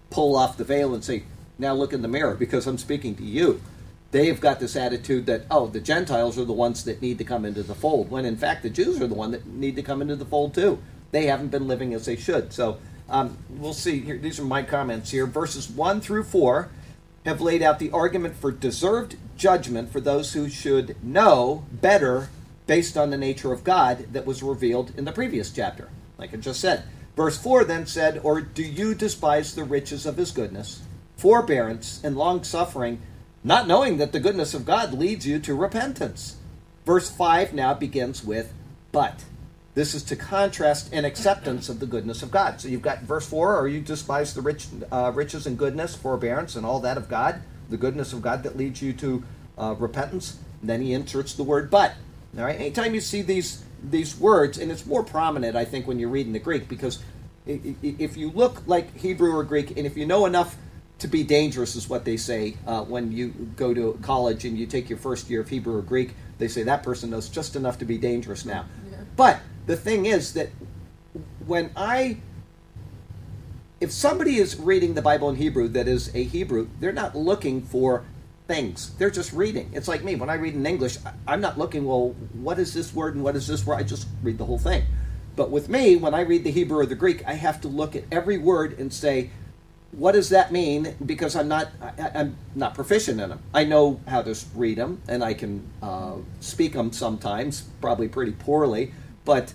pull 0.10 0.36
off 0.36 0.58
the 0.58 0.66
veil 0.66 0.94
and 0.94 1.06
say, 1.06 1.24
now 1.58 1.74
look 1.74 1.94
in 1.94 2.02
the 2.02 2.10
mirror 2.10 2.36
because 2.36 2.68
I'm 2.68 2.78
speaking 2.78 3.16
to 3.16 3.24
you. 3.24 3.62
They've 4.14 4.40
got 4.40 4.60
this 4.60 4.76
attitude 4.76 5.26
that, 5.26 5.48
oh, 5.50 5.66
the 5.66 5.80
Gentiles 5.80 6.38
are 6.38 6.46
the 6.46 6.54
ones 6.54 6.84
that 6.84 7.02
need 7.02 7.18
to 7.18 7.24
come 7.24 7.46
into 7.46 7.64
the 7.64 7.74
fold, 7.74 8.12
when 8.12 8.26
in 8.26 8.38
fact 8.38 8.62
the 8.62 8.70
Jews 8.70 9.02
are 9.02 9.08
the 9.08 9.16
one 9.16 9.32
that 9.32 9.48
need 9.48 9.76
to 9.76 9.82
come 9.82 10.04
into 10.04 10.16
the 10.16 10.24
fold 10.24 10.54
too. 10.54 10.78
They 11.10 11.26
haven't 11.26 11.48
been 11.48 11.68
living 11.68 11.96
as 11.96 12.06
they 12.06 12.16
should. 12.16 12.54
So 12.54 12.78
um, 13.10 13.40
we'll 13.50 13.74
see. 13.74 14.02
Here, 14.02 14.20
these 14.20 14.40
are 14.40 14.44
my 14.44 14.62
comments 14.62 15.10
here. 15.10 15.26
Verses 15.26 15.68
1 15.68 16.00
through 16.00 16.26
4 16.26 16.70
have 17.26 17.42
laid 17.42 17.64
out 17.64 17.80
the 17.80 17.90
argument 17.90 18.36
for 18.36 18.52
deserved 18.52 19.16
judgment 19.36 19.92
for 19.92 20.00
those 20.00 20.34
who 20.34 20.48
should 20.48 21.04
know 21.04 21.66
better 21.72 22.30
based 22.68 22.96
on 22.96 23.10
the 23.10 23.18
nature 23.18 23.52
of 23.52 23.64
God 23.64 24.14
that 24.14 24.28
was 24.28 24.44
revealed 24.44 24.94
in 24.96 25.06
the 25.06 25.12
previous 25.12 25.50
chapter, 25.50 25.90
like 26.20 26.36
I 26.36 26.38
just 26.38 26.60
said. 26.60 26.84
Verse 27.16 27.40
4 27.40 27.64
then 27.64 27.88
said, 27.88 28.22
Or 28.24 28.42
do 28.42 28.62
you 28.62 28.94
despise 28.94 29.56
the 29.56 29.64
riches 29.64 30.06
of 30.06 30.18
his 30.18 30.30
goodness, 30.30 30.84
forbearance, 31.18 32.00
and 32.04 32.16
long 32.16 32.44
suffering, 32.44 33.02
not 33.44 33.68
knowing 33.68 33.98
that 33.98 34.12
the 34.12 34.20
goodness 34.20 34.54
of 34.54 34.66
God 34.66 34.94
leads 34.94 35.28
you 35.28 35.40
to 35.40 35.56
repentance? 35.56 36.38
Verse 36.86 37.10
5 37.10 37.54
now 37.54 37.74
begins 37.74 38.24
with, 38.24 38.54
But. 38.92 39.26
This 39.76 39.96
is 39.96 40.04
to 40.04 40.16
contrast 40.16 40.94
an 40.94 41.04
acceptance 41.04 41.68
of 41.68 41.80
the 41.80 41.88
goodness 41.88 42.22
of 42.22 42.30
God. 42.30 42.62
So 42.62 42.68
you've 42.68 42.84
got 42.84 43.02
verse 43.02 43.28
4, 43.28 43.58
or 43.58 43.68
you 43.68 43.82
despise 43.82 44.36
the 44.36 44.42
rich, 44.42 44.68
uh, 44.92 45.12
riches 45.16 45.48
and 45.48 45.58
goodness, 45.58 45.96
forbearance, 45.96 46.56
and 46.56 46.64
all 46.64 46.80
that 46.82 46.96
of 46.96 47.10
God, 47.10 47.42
the 47.70 47.78
goodness 47.78 48.14
of 48.14 48.22
God 48.22 48.44
that 48.44 48.56
leads 48.56 48.84
you 48.84 48.94
to 48.94 49.24
uh, 49.58 49.76
repentance. 49.80 50.38
And 50.62 50.70
then 50.70 50.82
he 50.82 50.94
inserts 50.94 51.34
the 51.34 51.44
word 51.44 51.72
but. 51.72 51.96
All 52.38 52.44
right, 52.44 52.60
anytime 52.60 52.94
you 52.94 53.02
see 53.02 53.22
these 53.22 53.64
these 53.84 54.18
words, 54.18 54.58
and 54.58 54.72
it's 54.72 54.86
more 54.86 55.04
prominent, 55.04 55.56
I 55.56 55.66
think, 55.66 55.88
when 55.88 56.00
you're 56.00 56.10
reading 56.10 56.34
the 56.34 56.40
Greek, 56.40 56.70
because 56.70 57.00
if 57.46 58.16
you 58.16 58.32
look 58.32 58.64
like 58.66 58.96
Hebrew 58.98 59.36
or 59.36 59.44
Greek, 59.44 59.72
and 59.72 59.86
if 59.86 59.98
you 59.98 60.06
know 60.06 60.26
enough 60.26 60.56
to 61.04 61.08
be 61.10 61.22
dangerous, 61.22 61.76
is 61.76 61.90
what 61.90 62.06
they 62.06 62.16
say 62.16 62.56
uh, 62.66 62.82
when 62.82 63.12
you 63.12 63.28
go 63.58 63.74
to 63.74 64.00
college 64.02 64.46
and 64.46 64.58
you 64.58 64.66
take 64.66 64.90
your 64.90 64.98
first 64.98 65.30
year 65.30 65.42
of 65.42 65.50
Hebrew 65.50 65.76
or 65.76 65.82
Greek, 65.82 66.14
they 66.38 66.48
say 66.48 66.64
that 66.64 66.82
person 66.82 67.10
knows 67.10 67.28
just 67.28 67.58
enough 67.58 67.78
to 67.80 67.86
be 67.86 67.98
dangerous 67.98 68.46
now. 68.46 68.66
But 69.18 69.42
the 69.66 69.76
thing 69.76 70.06
is 70.06 70.34
that 70.34 70.50
when 71.46 71.72
I 71.76 72.20
if 73.82 73.92
somebody 73.92 74.38
is 74.38 74.58
reading 74.58 74.94
the 74.94 75.02
Bible 75.02 75.30
in 75.30 75.36
Hebrew 75.36 75.68
that 75.68 75.90
is 75.90 76.10
a 76.16 76.24
Hebrew, 76.24 76.70
they're 76.80 76.94
not 76.94 77.18
looking 77.18 77.62
for 77.62 78.06
things. 78.48 78.92
They're 78.96 79.12
just 79.12 79.34
reading. 79.34 79.72
It's 79.74 79.90
like 79.90 80.06
me. 80.06 80.16
When 80.16 80.30
I 80.30 80.36
read 80.36 80.54
in 80.54 80.66
English, 80.66 80.98
I'm 81.28 81.42
not 81.42 81.58
looking, 81.58 81.84
well, 81.84 82.16
what 82.32 82.60
is 82.60 82.74
this 82.74 82.94
word 82.94 83.16
and 83.16 83.26
what 83.26 83.36
is 83.36 83.46
this 83.46 83.66
word? 83.66 83.76
I 83.76 83.84
just 83.84 84.08
read 84.22 84.38
the 84.38 84.46
whole 84.46 84.58
thing. 84.58 84.86
But 85.36 85.52
with 85.52 85.68
me, 85.68 85.98
when 85.98 86.14
I 86.14 86.22
read 86.22 86.46
the 86.46 86.52
Hebrew 86.52 86.80
or 86.80 86.86
the 86.86 86.96
Greek, 86.96 87.28
I 87.28 87.34
have 87.34 87.60
to 87.62 87.68
look 87.68 87.94
at 87.94 88.06
every 88.10 88.38
word 88.38 88.80
and 88.80 88.94
say, 88.94 89.32
what 89.98 90.14
does 90.14 90.30
that 90.30 90.52
mean? 90.52 90.96
Because 91.06 91.36
I'm 91.36 91.48
not, 91.48 91.70
I, 91.82 92.12
I'm 92.16 92.38
not 92.56 92.74
proficient 92.74 93.22
in 93.22 93.30
them. 93.30 93.40
I 93.54 93.64
know 93.64 94.00
how 94.08 94.22
to 94.22 94.36
read 94.56 94.78
them, 94.78 95.02
and 95.08 95.24
I 95.24 95.34
can 95.34 95.68
uh, 95.82 96.16
speak 96.40 96.74
them 96.74 96.92
sometimes, 96.92 97.62
probably 97.80 98.08
pretty 98.08 98.32
poorly, 98.32 98.94
but 99.24 99.54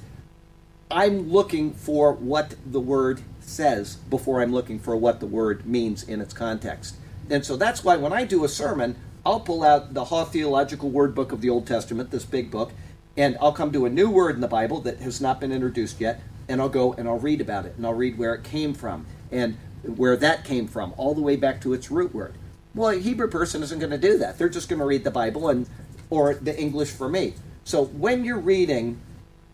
I'm 0.91 1.31
looking 1.31 1.73
for 1.73 2.13
what 2.13 2.55
the 2.65 2.81
word 2.81 3.21
says 3.41 3.97
before 3.97 4.41
I'm 4.41 4.53
looking 4.53 4.79
for 4.79 4.97
what 4.97 5.21
the 5.21 5.27
word 5.27 5.67
means 5.67 6.03
in 6.03 6.21
its 6.21 6.33
context. 6.33 6.97
And 7.29 7.45
so 7.45 7.57
that's 7.57 7.85
why 7.85 7.97
when 7.97 8.13
I 8.13 8.25
do 8.25 8.45
a 8.45 8.49
sermon, 8.49 8.97
I'll 9.27 9.41
pull 9.41 9.63
out 9.63 9.93
the 9.93 10.07
Haw 10.07 10.25
Theological 10.25 10.89
Word 10.89 11.15
Book 11.15 11.33
of 11.33 11.41
the 11.41 11.51
Old 11.51 11.67
Testament, 11.67 12.11
this 12.11 12.25
big 12.25 12.51
book, 12.51 12.73
and 13.17 13.37
I'll 13.41 13.53
come 13.53 13.73
to 13.73 13.85
a 13.85 13.91
new 13.91 14.09
word 14.09 14.37
in 14.37 14.41
the 14.41 14.49
Bible 14.49 14.81
that 14.83 15.01
has 15.01 15.21
not 15.21 15.41
been 15.41 15.53
introduced 15.53 16.01
yet, 16.01 16.21
and 16.49 16.61
I'll 16.61 16.69
go 16.69 16.95
and 16.95 17.09
I'll 17.09 17.19
read 17.19 17.41
about 17.41 17.67
it, 17.67 17.75
and 17.77 17.85
I'll 17.85 17.95
read 17.95 18.17
where 18.17 18.35
it 18.35 18.45
came 18.45 18.73
from, 18.73 19.05
and 19.31 19.59
where 19.83 20.17
that 20.17 20.45
came 20.45 20.67
from, 20.67 20.95
all 20.97 21.15
the 21.15 21.21
way 21.21 21.37
back 21.37 21.61
to 21.63 21.73
its 21.73 21.91
root 21.91 22.15
word. 22.15 22.35
Well, 22.75 22.91
a 22.91 22.99
Hebrew 22.99 23.29
person 23.29 23.63
isn't 23.63 23.79
going 23.79 23.91
to 23.91 23.99
do 23.99 24.19
that. 24.19 24.39
They're 24.39 24.49
just 24.49 24.69
going 24.69 24.81
to 24.81 24.87
read 24.87 25.05
the 25.05 25.11
Bible 25.11 25.49
and 25.49 25.69
or 26.11 26.35
the 26.35 26.59
English 26.59 26.91
for 26.91 27.09
me. 27.09 27.35
So 27.65 27.85
when 27.85 28.25
you're 28.25 28.39
reading 28.39 29.01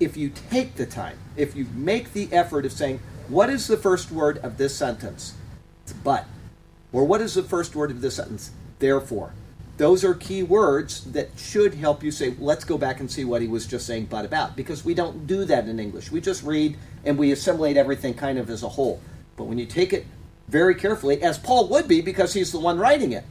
if 0.00 0.16
you 0.16 0.30
take 0.50 0.74
the 0.74 0.86
time, 0.86 1.18
if 1.36 1.54
you 1.54 1.66
make 1.74 2.12
the 2.12 2.32
effort 2.32 2.66
of 2.66 2.72
saying, 2.72 3.00
what 3.28 3.48
is 3.48 3.66
the 3.66 3.76
first 3.76 4.10
word 4.10 4.38
of 4.38 4.58
this 4.58 4.76
sentence? 4.76 5.34
It's 5.84 5.92
but. 5.92 6.26
Or 6.92 7.04
what 7.04 7.20
is 7.20 7.34
the 7.34 7.42
first 7.42 7.74
word 7.74 7.90
of 7.90 8.00
this 8.00 8.16
sentence? 8.16 8.50
Therefore. 8.78 9.32
Those 9.76 10.04
are 10.04 10.14
key 10.14 10.44
words 10.44 11.02
that 11.12 11.30
should 11.36 11.74
help 11.74 12.04
you 12.04 12.12
say, 12.12 12.36
let's 12.38 12.64
go 12.64 12.78
back 12.78 13.00
and 13.00 13.10
see 13.10 13.24
what 13.24 13.42
he 13.42 13.48
was 13.48 13.66
just 13.66 13.86
saying 13.86 14.06
but 14.06 14.24
about. 14.24 14.54
Because 14.54 14.84
we 14.84 14.94
don't 14.94 15.26
do 15.26 15.44
that 15.46 15.66
in 15.66 15.80
English. 15.80 16.12
We 16.12 16.20
just 16.20 16.44
read 16.44 16.76
and 17.04 17.18
we 17.18 17.32
assimilate 17.32 17.76
everything 17.76 18.14
kind 18.14 18.38
of 18.38 18.50
as 18.50 18.62
a 18.62 18.68
whole. 18.68 19.00
But 19.36 19.44
when 19.44 19.58
you 19.58 19.66
take 19.66 19.92
it 19.92 20.06
very 20.48 20.74
carefully, 20.74 21.22
as 21.22 21.38
Paul 21.38 21.68
would 21.68 21.88
be 21.88 22.00
because 22.00 22.34
he's 22.34 22.52
the 22.52 22.58
one 22.58 22.78
writing 22.78 23.12
it, 23.12 23.24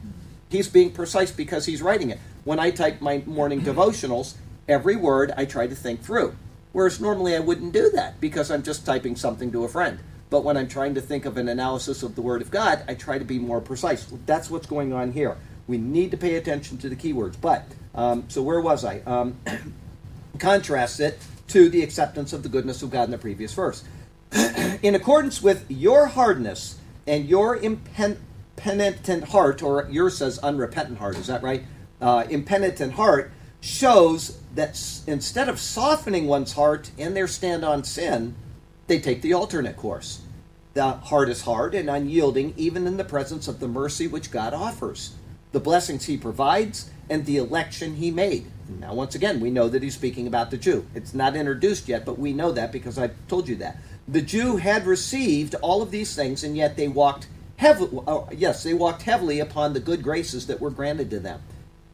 he's 0.48 0.68
being 0.68 0.90
precise 0.90 1.30
because 1.30 1.66
he's 1.66 1.82
writing 1.82 2.10
it. 2.10 2.18
When 2.44 2.58
I 2.58 2.70
type 2.70 3.00
my 3.00 3.22
morning 3.26 3.62
devotionals, 3.62 4.34
every 4.68 4.96
word 4.96 5.32
I 5.36 5.44
try 5.44 5.66
to 5.66 5.74
think 5.74 6.02
through. 6.02 6.36
Whereas 6.72 7.00
normally 7.00 7.36
I 7.36 7.40
wouldn't 7.40 7.72
do 7.72 7.90
that 7.90 8.20
because 8.20 8.50
I'm 8.50 8.62
just 8.62 8.84
typing 8.84 9.16
something 9.16 9.52
to 9.52 9.64
a 9.64 9.68
friend. 9.68 10.00
But 10.28 10.42
when 10.42 10.56
I'm 10.56 10.66
trying 10.66 10.94
to 10.96 11.00
think 11.00 11.26
of 11.26 11.36
an 11.36 11.48
analysis 11.48 12.02
of 12.02 12.16
the 12.16 12.22
Word 12.22 12.42
of 12.42 12.50
God, 12.50 12.82
I 12.88 12.94
try 12.94 13.18
to 13.18 13.24
be 13.24 13.38
more 13.38 13.60
precise. 13.60 14.04
That's 14.26 14.50
what's 14.50 14.66
going 14.66 14.92
on 14.92 15.12
here. 15.12 15.36
We 15.68 15.78
need 15.78 16.10
to 16.10 16.16
pay 16.16 16.34
attention 16.34 16.78
to 16.78 16.88
the 16.88 16.96
keywords. 16.96 17.36
But, 17.40 17.64
um, 17.94 18.24
so 18.28 18.42
where 18.42 18.60
was 18.60 18.84
I? 18.84 19.00
Um, 19.06 19.38
contrast 20.38 20.98
it 20.98 21.20
to 21.48 21.68
the 21.68 21.82
acceptance 21.82 22.32
of 22.32 22.42
the 22.42 22.48
goodness 22.48 22.82
of 22.82 22.90
God 22.90 23.04
in 23.04 23.10
the 23.12 23.18
previous 23.18 23.54
verse. 23.54 23.84
in 24.82 24.96
accordance 24.96 25.40
with 25.40 25.64
your 25.70 26.06
hardness 26.06 26.78
and 27.06 27.26
your 27.28 27.56
impenitent 27.56 29.28
heart, 29.28 29.62
or 29.62 29.88
yours 29.90 30.18
says 30.18 30.38
unrepentant 30.38 30.98
heart, 30.98 31.16
is 31.16 31.26
that 31.26 31.42
right? 31.42 31.64
Uh, 32.00 32.24
impenitent 32.28 32.94
heart 32.94 33.32
shows 33.60 34.40
that 34.54 34.80
instead 35.06 35.48
of 35.48 35.58
softening 35.58 36.26
one's 36.26 36.52
heart 36.52 36.90
in 36.98 37.14
their 37.14 37.26
stand 37.26 37.64
on 37.64 37.82
sin, 37.82 38.34
they 38.86 39.00
take 39.00 39.22
the 39.22 39.32
alternate 39.32 39.76
course. 39.76 40.22
The 40.74 40.92
heart 40.92 41.28
is 41.28 41.42
hard 41.42 41.74
and 41.74 41.88
unyielding, 41.88 42.52
even 42.56 42.86
in 42.86 42.96
the 42.96 43.04
presence 43.04 43.48
of 43.48 43.60
the 43.60 43.68
mercy 43.68 44.06
which 44.06 44.30
God 44.30 44.52
offers, 44.52 45.14
the 45.52 45.60
blessings 45.60 46.06
He 46.06 46.16
provides, 46.16 46.90
and 47.08 47.24
the 47.24 47.36
election 47.36 47.96
He 47.96 48.10
made. 48.10 48.46
Now, 48.80 48.94
once 48.94 49.14
again, 49.14 49.40
we 49.40 49.50
know 49.50 49.68
that 49.68 49.82
He's 49.82 49.94
speaking 49.94 50.26
about 50.26 50.50
the 50.50 50.58
Jew. 50.58 50.86
It's 50.94 51.14
not 51.14 51.36
introduced 51.36 51.88
yet, 51.88 52.04
but 52.04 52.18
we 52.18 52.32
know 52.32 52.50
that 52.52 52.72
because 52.72 52.98
I've 52.98 53.14
told 53.28 53.48
you 53.48 53.56
that. 53.56 53.76
The 54.06 54.22
Jew 54.22 54.56
had 54.56 54.86
received 54.86 55.54
all 55.56 55.80
of 55.80 55.90
these 55.90 56.14
things, 56.14 56.44
and 56.44 56.56
yet 56.56 56.76
they 56.76 56.88
walked 56.88 57.26
heavily. 57.56 58.02
Oh, 58.06 58.28
yes, 58.32 58.62
they 58.62 58.74
walked 58.74 59.02
heavily 59.02 59.40
upon 59.40 59.72
the 59.72 59.80
good 59.80 60.02
graces 60.02 60.46
that 60.46 60.60
were 60.60 60.70
granted 60.70 61.08
to 61.10 61.20
them, 61.20 61.40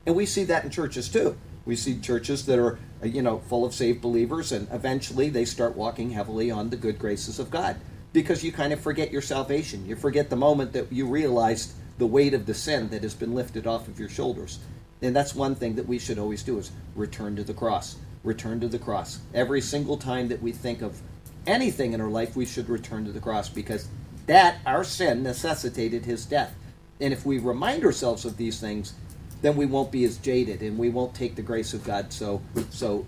and 0.05 0.17
we 0.17 0.27
see 0.27 0.45
that 0.45 0.65
in 0.65 0.71
churches 0.71 1.09
too. 1.09 1.37
We 1.65 1.77
see 1.77 2.01
churches 2.01 2.47
that 2.47 2.59
are, 2.59 2.79
uh, 3.03 3.07
you 3.07 3.23
know, 3.23 3.39
full 3.39 3.65
of 3.65 3.75
saved 3.75 4.01
believers, 4.01 4.51
and 4.51 4.67
eventually 4.73 5.29
they 5.29 5.45
start 5.45 5.77
walking 5.77 6.11
heavily 6.11 6.51
on 6.51 6.71
the 6.71 6.77
good 6.77 6.99
graces 6.99 7.39
of 7.39 7.51
God 7.51 7.77
because 8.13 8.43
you 8.43 8.51
kind 8.51 8.73
of 8.73 8.81
forget 8.81 9.13
your 9.13 9.23
salvation. 9.23 9.87
You 9.87 9.95
forget 9.95 10.31
the 10.31 10.37
moment 10.37 10.73
that 10.73 10.93
you 10.93 11.07
realized 11.07 11.75
the 11.99 12.07
weight 12.07 12.35
of 12.35 12.47
the 12.47 12.55
sin 12.55 12.89
that 12.89 13.03
has 13.03 13.15
been 13.15 13.35
lifted 13.35 13.67
off 13.67 13.87
of 13.87 14.01
your 14.01 14.09
shoulders. 14.09 14.59
And 15.03 15.15
that's 15.15 15.35
one 15.35 15.55
thing 15.55 15.77
that 15.77 15.87
we 15.87 15.99
should 15.99 16.19
always 16.19 16.43
do 16.43 16.59
is 16.59 16.73
return 16.97 17.37
to 17.37 17.45
the 17.45 17.55
cross. 17.55 17.97
Return 18.25 18.59
to 18.61 18.69
the 18.69 18.79
cross. 18.79 19.21
Every 19.33 19.61
single 19.61 19.97
time 19.97 20.29
that 20.29 20.43
we 20.43 20.53
think 20.53 20.83
of 20.83 21.01
anything 21.47 21.93
in 21.93 22.01
our 22.01 22.09
life, 22.09 22.37
we 22.37 22.47
should 22.47 22.69
return 22.69 23.05
to 23.05 23.13
the 23.13 23.21
cross 23.21 23.49
because 23.49 23.89
that, 24.27 24.59
our 24.67 24.85
sin, 24.85 25.23
necessitated 25.23 26.05
his 26.05 26.25
death. 26.25 26.55
And 27.01 27.13
if 27.13 27.25
we 27.25 27.39
remind 27.39 27.85
ourselves 27.85 28.25
of 28.25 28.37
these 28.37 28.61
things, 28.61 28.95
then 29.43 29.57
we 29.57 29.67
won't 29.67 29.91
be 29.91 30.05
as 30.05 30.19
jaded 30.19 30.63
and 30.63 30.79
we 30.79 30.91
won't 30.91 31.15
take 31.15 31.35
the 31.35 31.43
grace 31.43 31.73
of 31.73 31.83
God 31.83 32.13
so 32.13 32.43
so 32.69 33.07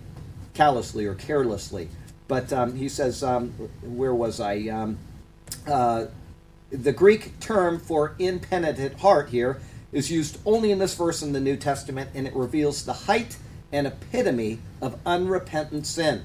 callously 0.53 1.05
or 1.05 1.15
carelessly. 1.15 1.89
But 2.27 2.51
um, 2.51 2.75
he 2.75 2.89
says, 2.89 3.23
um, 3.23 3.51
where 3.81 4.13
was 4.13 4.39
I? 4.39 4.67
Um, 4.67 4.97
uh, 5.67 6.05
the 6.71 6.91
Greek 6.91 7.39
term 7.39 7.79
for 7.79 8.15
impenitent 8.17 8.99
heart 8.99 9.29
here 9.29 9.61
is 9.91 10.09
used 10.09 10.39
only 10.45 10.71
in 10.71 10.79
this 10.79 10.95
verse 10.95 11.21
in 11.21 11.33
the 11.33 11.39
New 11.39 11.55
Testament, 11.55 12.09
and 12.15 12.25
it 12.25 12.35
reveals 12.35 12.83
the 12.83 12.93
height 12.93 13.37
and 13.71 13.85
epitome 13.85 14.59
of 14.81 14.97
unrepentant 15.05 15.85
sin. 15.85 16.23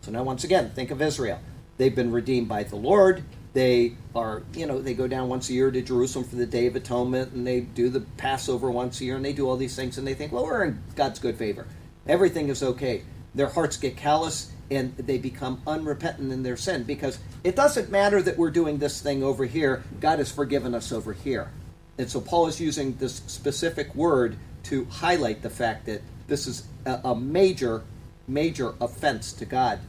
So 0.00 0.10
now, 0.10 0.22
once 0.22 0.44
again, 0.44 0.70
think 0.70 0.90
of 0.90 1.02
Israel. 1.02 1.40
They've 1.80 1.96
been 1.96 2.12
redeemed 2.12 2.46
by 2.46 2.64
the 2.64 2.76
Lord. 2.76 3.24
They 3.54 3.94
are, 4.14 4.42
you 4.52 4.66
know, 4.66 4.82
they 4.82 4.92
go 4.92 5.08
down 5.08 5.30
once 5.30 5.48
a 5.48 5.54
year 5.54 5.70
to 5.70 5.80
Jerusalem 5.80 6.26
for 6.26 6.36
the 6.36 6.44
Day 6.44 6.66
of 6.66 6.76
Atonement, 6.76 7.32
and 7.32 7.46
they 7.46 7.60
do 7.60 7.88
the 7.88 8.00
Passover 8.18 8.70
once 8.70 9.00
a 9.00 9.06
year, 9.06 9.16
and 9.16 9.24
they 9.24 9.32
do 9.32 9.48
all 9.48 9.56
these 9.56 9.74
things, 9.76 9.96
and 9.96 10.06
they 10.06 10.12
think, 10.12 10.30
well, 10.30 10.44
we're 10.44 10.62
in 10.64 10.82
God's 10.94 11.18
good 11.18 11.38
favor. 11.38 11.66
Everything 12.06 12.50
is 12.50 12.62
okay. 12.62 13.02
Their 13.34 13.48
hearts 13.48 13.78
get 13.78 13.96
callous, 13.96 14.52
and 14.70 14.94
they 14.98 15.16
become 15.16 15.62
unrepentant 15.66 16.30
in 16.30 16.42
their 16.42 16.58
sin 16.58 16.82
because 16.82 17.18
it 17.44 17.56
doesn't 17.56 17.90
matter 17.90 18.20
that 18.20 18.36
we're 18.36 18.50
doing 18.50 18.76
this 18.76 19.00
thing 19.00 19.22
over 19.22 19.46
here. 19.46 19.82
God 20.00 20.18
has 20.18 20.30
forgiven 20.30 20.74
us 20.74 20.92
over 20.92 21.14
here. 21.14 21.50
And 21.96 22.10
so 22.10 22.20
Paul 22.20 22.46
is 22.46 22.60
using 22.60 22.94
this 22.98 23.22
specific 23.26 23.94
word 23.94 24.36
to 24.64 24.84
highlight 24.84 25.40
the 25.40 25.48
fact 25.48 25.86
that 25.86 26.02
this 26.26 26.46
is 26.46 26.64
a, 26.84 27.16
major, 27.16 27.84
major 28.28 28.74
offense 28.82 29.32
to 29.32 29.46
God. 29.46 29.80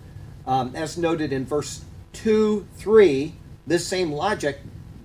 Um, 0.45 0.75
as 0.75 0.97
noted 0.97 1.31
in 1.31 1.45
verse 1.45 1.83
2 2.13 2.67
3, 2.77 3.33
this 3.67 3.87
same 3.87 4.11
logic, 4.11 4.59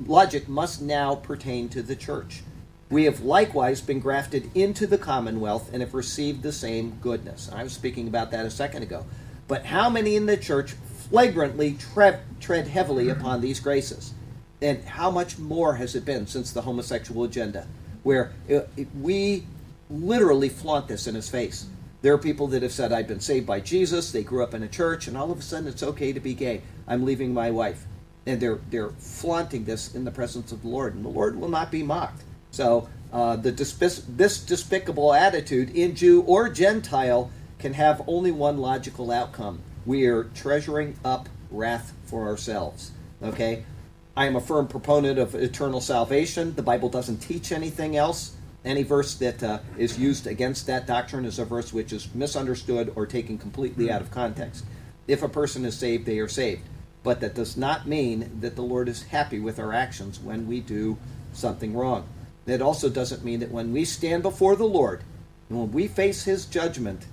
logic 0.07 0.49
must 0.49 0.81
now 0.83 1.15
pertain 1.15 1.69
to 1.71 1.83
the 1.83 1.97
church. 1.97 2.43
We 2.89 3.05
have 3.05 3.21
likewise 3.21 3.81
been 3.81 4.01
grafted 4.01 4.51
into 4.55 4.87
the 4.87 4.99
commonwealth 4.99 5.71
and 5.73 5.83
have 5.83 5.95
received 5.95 6.43
the 6.43 6.53
same 6.53 6.99
goodness. 7.01 7.51
I 7.53 7.65
was 7.65 7.73
speaking 7.73 8.07
about 8.07 8.31
that 8.31 8.47
a 8.47 8.51
second 8.51 8.85
ago. 8.85 9.05
But 9.49 9.67
how 9.67 9.91
many 9.91 10.17
in 10.17 10.27
the 10.27 10.37
church 10.37 10.73
flagrantly 11.11 11.75
tread, 11.75 12.21
tread 12.41 12.69
heavily 12.69 13.09
upon 13.09 13.41
these 13.41 13.61
graces? 13.61 14.15
And 14.63 14.83
how 14.85 15.11
much 15.11 15.39
more 15.39 15.75
has 15.75 15.95
it 15.95 16.05
been 16.05 16.27
since 16.27 16.53
the 16.53 16.63
homosexual 16.63 17.25
agenda, 17.25 17.67
where 18.05 18.33
it, 18.49 18.69
it, 18.77 18.89
we 19.01 19.47
literally 19.91 20.49
flaunt 20.49 20.89
this 20.89 21.07
in 21.07 21.15
his 21.15 21.29
face? 21.29 21.67
There 22.07 22.15
are 22.15 22.19
people 22.19 22.47
that 22.47 22.63
have 22.63 22.71
said, 22.71 22.93
I've 22.93 23.09
been 23.09 23.19
saved 23.19 23.49
by 23.49 23.59
Jesus, 23.59 24.13
they 24.13 24.23
grew 24.23 24.45
up 24.45 24.55
in 24.55 24.63
a 24.63 24.69
church, 24.69 25.09
and 25.09 25.17
all 25.17 25.33
of 25.33 25.41
a 25.41 25.43
sudden 25.43 25.67
it's 25.67 25.83
okay 25.83 26.13
to 26.13 26.21
be 26.21 26.35
gay. 26.35 26.63
I'm 26.87 27.05
leaving 27.05 27.35
my 27.35 27.51
wife. 27.51 27.85
And 28.27 28.41
they're, 28.41 28.61
they're 28.71 28.91
flaunting 28.91 29.65
this 29.65 29.93
in 29.93 30.05
the 30.05 30.13
presence 30.13 30.53
of 30.53 30.63
the 30.63 30.69
Lord, 30.69 30.95
and 30.95 31.05
the 31.05 31.09
Lord 31.09 31.35
will 31.35 31.49
not 31.49 31.73
be 31.73 31.83
mocked. 31.83 32.23
So, 32.53 32.89
uh, 33.13 33.35
the 33.35 33.51
this 33.51 34.39
despicable 34.39 35.13
attitude 35.15 35.71
in 35.71 35.97
Jew 35.97 36.23
or 36.23 36.49
Gentile 36.49 37.33
can 37.59 37.75
have 37.75 38.01
only 38.07 38.31
one 38.31 38.59
logical 38.59 39.11
outcome. 39.11 39.59
We 39.85 40.07
are 40.07 40.31
treasuring 40.33 40.97
up 41.05 41.29
wrath 41.51 41.93
for 42.05 42.29
ourselves. 42.29 42.93
Okay? 43.21 43.65
I 44.17 44.27
am 44.27 44.37
a 44.37 44.41
firm 44.41 44.69
proponent 44.69 45.19
of 45.19 45.35
eternal 45.35 45.81
salvation. 45.81 46.55
The 46.55 46.63
Bible 46.63 46.89
doesn't 46.89 47.17
teach 47.17 47.51
anything 47.51 47.97
else. 47.97 48.36
Any 48.67 48.83
verse 48.83 49.15
that 49.15 49.45
uh, 49.45 49.61
is 49.79 49.97
used 49.97 50.27
against 50.27 50.67
that 50.67 50.89
doctrine 50.89 51.25
is 51.25 51.39
a 51.39 51.45
verse 51.45 51.73
which 51.73 51.93
is 51.93 52.13
misunderstood 52.13 52.93
or 52.97 53.07
taken 53.07 53.39
completely 53.39 53.93
out 53.93 54.03
of 54.03 54.11
context. 54.11 54.65
If 55.07 55.23
a 55.23 55.29
person 55.29 55.65
is 55.65 55.79
saved, 55.79 56.05
they 56.05 56.19
are 56.19 56.27
saved. 56.27 56.63
But 57.05 57.21
that 57.21 57.37
does 57.37 57.57
not 57.57 57.87
mean 57.87 58.41
that 58.41 58.57
the 58.57 58.63
Lord 58.63 58.89
is 58.89 59.05
happy 59.05 59.39
with 59.39 59.61
our 59.61 59.73
actions 59.73 60.19
when 60.19 60.49
we 60.49 60.59
do 60.59 60.99
something 61.33 61.77
wrong. 61.77 62.09
It 62.45 62.61
also 62.61 62.89
doesn't 62.89 63.25
mean 63.25 63.39
that 63.39 63.53
when 63.53 63.73
we 63.73 63.85
stand 63.85 64.25
before 64.25 64.57
the 64.57 64.65
Lord 64.65 65.05
and 65.49 65.61
when 65.61 65.71
we 65.71 65.87
face 65.87 66.25
His 66.25 66.45
judgment, 66.45 67.07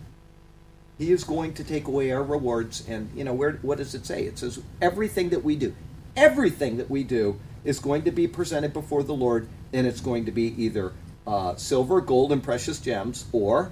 He 0.97 1.11
is 1.11 1.23
going 1.23 1.53
to 1.53 1.63
take 1.63 1.87
away 1.87 2.11
our 2.11 2.23
rewards. 2.23 2.83
And 2.89 3.11
you 3.15 3.23
know, 3.23 3.33
where 3.35 3.59
what 3.61 3.77
does 3.77 3.93
it 3.93 4.07
say? 4.07 4.23
It 4.23 4.39
says 4.39 4.59
everything 4.81 5.29
that 5.29 5.43
we 5.43 5.55
do, 5.55 5.75
everything 6.15 6.77
that 6.77 6.89
we 6.89 7.03
do 7.03 7.39
is 7.63 7.77
going 7.77 8.01
to 8.05 8.11
be 8.11 8.27
presented 8.27 8.73
before 8.73 9.03
the 9.03 9.13
Lord, 9.13 9.47
and 9.71 9.85
it's 9.85 10.01
going 10.01 10.25
to 10.25 10.31
be 10.31 10.59
either 10.63 10.93
uh, 11.25 11.55
silver, 11.55 12.01
gold, 12.01 12.31
and 12.31 12.43
precious 12.43 12.79
gems, 12.79 13.25
or 13.31 13.71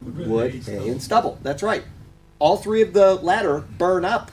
wood, 0.00 0.54
hay, 0.54 0.88
and 0.88 1.02
stubble. 1.02 1.38
That's 1.42 1.62
right. 1.62 1.84
All 2.38 2.56
three 2.56 2.82
of 2.82 2.92
the 2.92 3.16
latter 3.16 3.60
burn 3.60 4.04
up. 4.04 4.30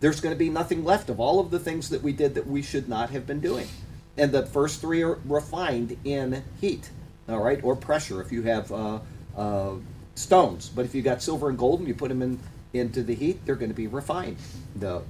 There's 0.00 0.20
going 0.20 0.34
to 0.34 0.38
be 0.38 0.50
nothing 0.50 0.84
left 0.84 1.10
of 1.10 1.20
all 1.20 1.38
of 1.38 1.50
the 1.50 1.60
things 1.60 1.90
that 1.90 2.02
we 2.02 2.12
did 2.12 2.34
that 2.34 2.46
we 2.46 2.62
should 2.62 2.88
not 2.88 3.10
have 3.10 3.26
been 3.26 3.40
doing. 3.40 3.68
And 4.16 4.32
the 4.32 4.44
first 4.46 4.80
three 4.80 5.02
are 5.02 5.18
refined 5.24 5.96
in 6.04 6.42
heat, 6.60 6.90
all 7.28 7.40
right, 7.40 7.62
or 7.62 7.76
pressure 7.76 8.20
if 8.20 8.32
you 8.32 8.42
have 8.42 8.72
uh, 8.72 8.98
uh, 9.36 9.74
stones. 10.14 10.68
But 10.68 10.84
if 10.84 10.94
you 10.94 11.02
got 11.02 11.22
silver 11.22 11.48
and 11.48 11.56
gold 11.56 11.78
and 11.78 11.88
you 11.88 11.94
put 11.94 12.08
them 12.08 12.22
in 12.22 12.38
into 12.72 13.02
the 13.02 13.14
heat, 13.14 13.44
they're 13.44 13.54
going 13.54 13.70
to 13.70 13.76
be 13.76 13.86
refined. 13.86 14.36
The 14.76 15.02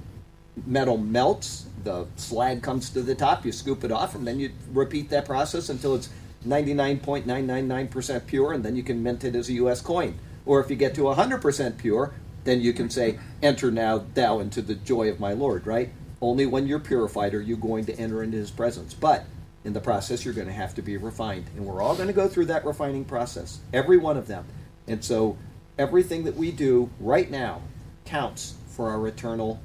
metal 0.65 0.97
melts, 0.97 1.65
the 1.83 2.05
slag 2.15 2.61
comes 2.61 2.89
to 2.91 3.01
the 3.01 3.15
top, 3.15 3.45
you 3.45 3.51
scoop 3.51 3.83
it 3.83 3.91
off, 3.91 4.15
and 4.15 4.27
then 4.27 4.39
you 4.39 4.51
repeat 4.71 5.09
that 5.09 5.25
process 5.25 5.69
until 5.69 5.95
it's 5.95 6.09
99.999% 6.45 8.27
pure, 8.27 8.53
and 8.53 8.63
then 8.63 8.75
you 8.75 8.83
can 8.83 9.01
mint 9.01 9.23
it 9.23 9.35
as 9.35 9.49
a 9.49 9.53
U.S. 9.53 9.81
coin. 9.81 10.17
Or 10.45 10.59
if 10.59 10.69
you 10.69 10.75
get 10.75 10.95
to 10.95 11.01
100% 11.01 11.77
pure, 11.77 12.13
then 12.43 12.61
you 12.61 12.73
can 12.73 12.89
say, 12.89 13.19
Enter 13.41 13.71
now 13.71 14.05
thou 14.13 14.39
into 14.39 14.61
the 14.61 14.75
joy 14.75 15.09
of 15.09 15.19
my 15.19 15.33
Lord, 15.33 15.65
right? 15.65 15.89
Only 16.21 16.45
when 16.45 16.67
you're 16.67 16.79
purified 16.79 17.33
are 17.33 17.41
you 17.41 17.57
going 17.57 17.85
to 17.85 17.97
enter 17.97 18.23
into 18.23 18.37
his 18.37 18.51
presence. 18.51 18.93
But 18.93 19.25
in 19.63 19.73
the 19.73 19.79
process, 19.79 20.25
you're 20.25 20.33
going 20.33 20.47
to 20.47 20.53
have 20.53 20.75
to 20.75 20.81
be 20.81 20.97
refined. 20.97 21.45
And 21.55 21.65
we're 21.65 21.81
all 21.81 21.95
going 21.95 22.07
to 22.07 22.13
go 22.13 22.27
through 22.27 22.45
that 22.45 22.65
refining 22.65 23.05
process, 23.05 23.59
every 23.73 23.97
one 23.97 24.17
of 24.17 24.27
them. 24.27 24.45
And 24.87 25.03
so 25.03 25.37
everything 25.77 26.25
that 26.25 26.35
we 26.35 26.51
do 26.51 26.89
right 26.99 27.29
now 27.29 27.61
counts 28.05 28.55
for 28.67 28.89
our 28.89 29.07
eternal 29.07 29.61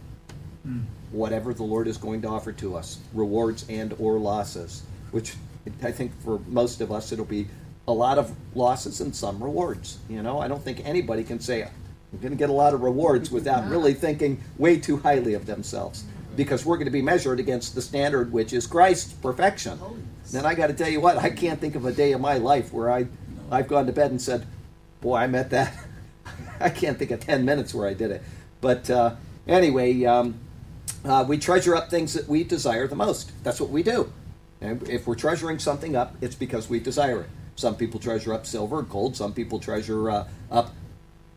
hmm. 0.62 0.80
whatever 1.10 1.52
the 1.54 1.64
Lord 1.64 1.88
is 1.88 1.96
going 1.96 2.22
to 2.22 2.28
offer 2.28 2.52
to 2.52 2.76
us, 2.76 2.98
rewards 3.12 3.64
and 3.68 3.94
or 3.98 4.18
losses, 4.18 4.82
which 5.10 5.34
I 5.82 5.92
think 5.92 6.12
for 6.22 6.40
most 6.46 6.80
of 6.80 6.92
us 6.92 7.12
it'll 7.12 7.24
be 7.24 7.48
a 7.86 7.92
lot 7.92 8.18
of 8.18 8.34
losses 8.54 9.00
and 9.00 9.14
some 9.14 9.42
rewards. 9.42 9.98
You 10.08 10.22
know, 10.22 10.40
I 10.40 10.48
don't 10.48 10.62
think 10.62 10.82
anybody 10.84 11.24
can 11.24 11.40
say 11.40 11.62
I'm 11.62 12.18
going 12.20 12.32
to 12.32 12.36
get 12.36 12.50
a 12.50 12.52
lot 12.52 12.74
of 12.74 12.82
rewards 12.82 13.30
without 13.30 13.68
really 13.70 13.94
thinking 13.94 14.42
way 14.58 14.78
too 14.78 14.98
highly 14.98 15.34
of 15.34 15.46
themselves 15.46 16.04
because 16.36 16.64
we're 16.64 16.76
going 16.76 16.86
to 16.86 16.92
be 16.92 17.02
measured 17.02 17.40
against 17.40 17.74
the 17.74 17.82
standard 17.82 18.32
which 18.32 18.52
is 18.52 18.66
Christ's 18.66 19.12
perfection. 19.14 19.78
Then 20.30 20.44
I 20.44 20.54
got 20.54 20.66
to 20.68 20.74
tell 20.74 20.88
you 20.88 21.00
what, 21.00 21.16
I 21.16 21.30
can't 21.30 21.60
think 21.60 21.74
of 21.74 21.86
a 21.86 21.92
day 21.92 22.12
in 22.12 22.20
my 22.20 22.36
life 22.36 22.72
where 22.72 22.90
I 22.90 23.06
I've 23.50 23.68
gone 23.68 23.86
to 23.86 23.92
bed 23.92 24.10
and 24.10 24.20
said, 24.20 24.46
"Boy, 25.00 25.16
I 25.16 25.26
met 25.26 25.50
that." 25.50 25.74
I 26.60 26.70
can't 26.70 26.98
think 26.98 27.10
of 27.10 27.20
10 27.20 27.44
minutes 27.44 27.72
where 27.72 27.88
I 27.88 27.94
did 27.94 28.10
it. 28.10 28.22
But 28.60 28.90
uh, 28.90 29.14
anyway, 29.46 30.04
um, 30.04 30.38
uh, 31.04 31.24
we 31.26 31.38
treasure 31.38 31.76
up 31.76 31.90
things 31.90 32.14
that 32.14 32.28
we 32.28 32.44
desire 32.44 32.86
the 32.86 32.96
most. 32.96 33.32
That's 33.44 33.60
what 33.60 33.70
we 33.70 33.82
do. 33.82 34.12
And 34.60 34.88
if 34.88 35.06
we're 35.06 35.14
treasuring 35.14 35.58
something 35.58 35.94
up, 35.94 36.16
it's 36.20 36.34
because 36.34 36.68
we 36.68 36.80
desire 36.80 37.22
it. 37.22 37.30
Some 37.56 37.76
people 37.76 37.98
treasure 37.98 38.32
up 38.32 38.46
silver, 38.46 38.82
gold. 38.82 39.16
Some 39.16 39.32
people 39.32 39.58
treasure 39.58 40.10
uh, 40.10 40.28
up, 40.50 40.74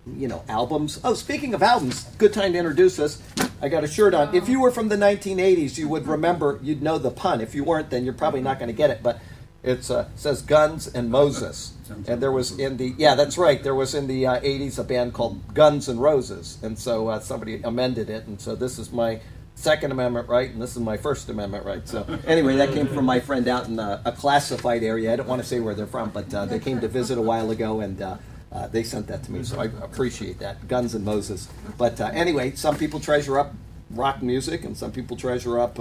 you 0.05 0.27
know, 0.27 0.43
albums. 0.47 0.99
Oh, 1.03 1.13
speaking 1.13 1.53
of 1.53 1.63
albums, 1.63 2.03
good 2.17 2.33
time 2.33 2.53
to 2.53 2.59
introduce 2.59 2.99
us. 2.99 3.21
I 3.61 3.69
got 3.69 3.83
a 3.83 3.87
shirt 3.87 4.13
on. 4.13 4.33
If 4.35 4.47
you 4.49 4.59
were 4.59 4.71
from 4.71 4.89
the 4.89 4.95
1980s, 4.95 5.77
you 5.77 5.87
would 5.89 6.07
remember, 6.07 6.59
you'd 6.61 6.81
know 6.81 6.97
the 6.97 7.11
pun. 7.11 7.41
If 7.41 7.55
you 7.55 7.63
weren't, 7.63 7.89
then 7.89 8.03
you're 8.03 8.13
probably 8.13 8.41
not 8.41 8.59
going 8.59 8.67
to 8.67 8.73
get 8.73 8.89
it. 8.89 9.01
But 9.03 9.19
it 9.63 9.89
uh, 9.91 10.05
says 10.15 10.41
Guns 10.41 10.87
and 10.87 11.09
Moses. 11.09 11.73
And 12.07 12.21
there 12.21 12.31
was 12.31 12.57
in 12.57 12.77
the, 12.77 12.95
yeah, 12.97 13.15
that's 13.15 13.37
right. 13.37 13.61
There 13.61 13.75
was 13.75 13.93
in 13.93 14.07
the 14.07 14.25
uh, 14.25 14.39
80s 14.39 14.79
a 14.79 14.83
band 14.83 15.13
called 15.13 15.53
Guns 15.53 15.89
and 15.89 16.01
Roses. 16.01 16.57
And 16.63 16.77
so 16.79 17.09
uh, 17.09 17.19
somebody 17.19 17.61
amended 17.63 18.09
it. 18.09 18.25
And 18.27 18.39
so 18.39 18.55
this 18.55 18.79
is 18.79 18.91
my 18.91 19.19
Second 19.55 19.91
Amendment 19.91 20.27
right, 20.27 20.50
and 20.50 20.62
this 20.62 20.72
is 20.72 20.81
my 20.81 20.98
First 20.98 21.29
Amendment 21.29 21.65
right. 21.65 21.88
So 21.88 22.05
anyway, 22.25 22.55
that 22.58 22.72
came 22.74 22.88
from 22.88 23.05
my 23.05 23.20
friend 23.20 23.48
out 23.48 23.67
in 23.67 23.77
a, 23.77 24.01
a 24.05 24.12
classified 24.12 24.84
area. 24.84 25.13
I 25.13 25.15
don't 25.15 25.27
want 25.27 25.41
to 25.41 25.48
say 25.48 25.60
where 25.60 25.75
they're 25.75 25.86
from, 25.86 26.10
but 26.10 26.34
uh, 26.34 26.46
they 26.46 26.60
came 26.60 26.79
to 26.81 26.88
visit 26.88 27.17
a 27.17 27.22
while 27.22 27.51
ago, 27.51 27.81
and 27.81 28.01
uh, 28.01 28.17
uh, 28.51 28.67
they 28.67 28.84
sent 28.84 29.08
that 29.08 29.24
to 29.24 29.31
me. 29.31 29.43
So 29.43 29.60
I 29.60 29.65
appreciate 29.65 30.39
that. 30.39 30.67
Guns 30.67 30.96
and 30.96 31.05
Moses. 31.05 31.48
But 31.77 32.01
uh, 32.01 32.10
anyway, 32.13 32.55
some 32.55 32.75
people 32.75 33.00
treasure 33.00 33.38
up 33.38 33.53
rock 33.91 34.24
music, 34.24 34.63
and 34.63 34.75
some 34.75 34.91
people 34.91 35.15
treasure 35.15 35.60
up. 35.60 35.79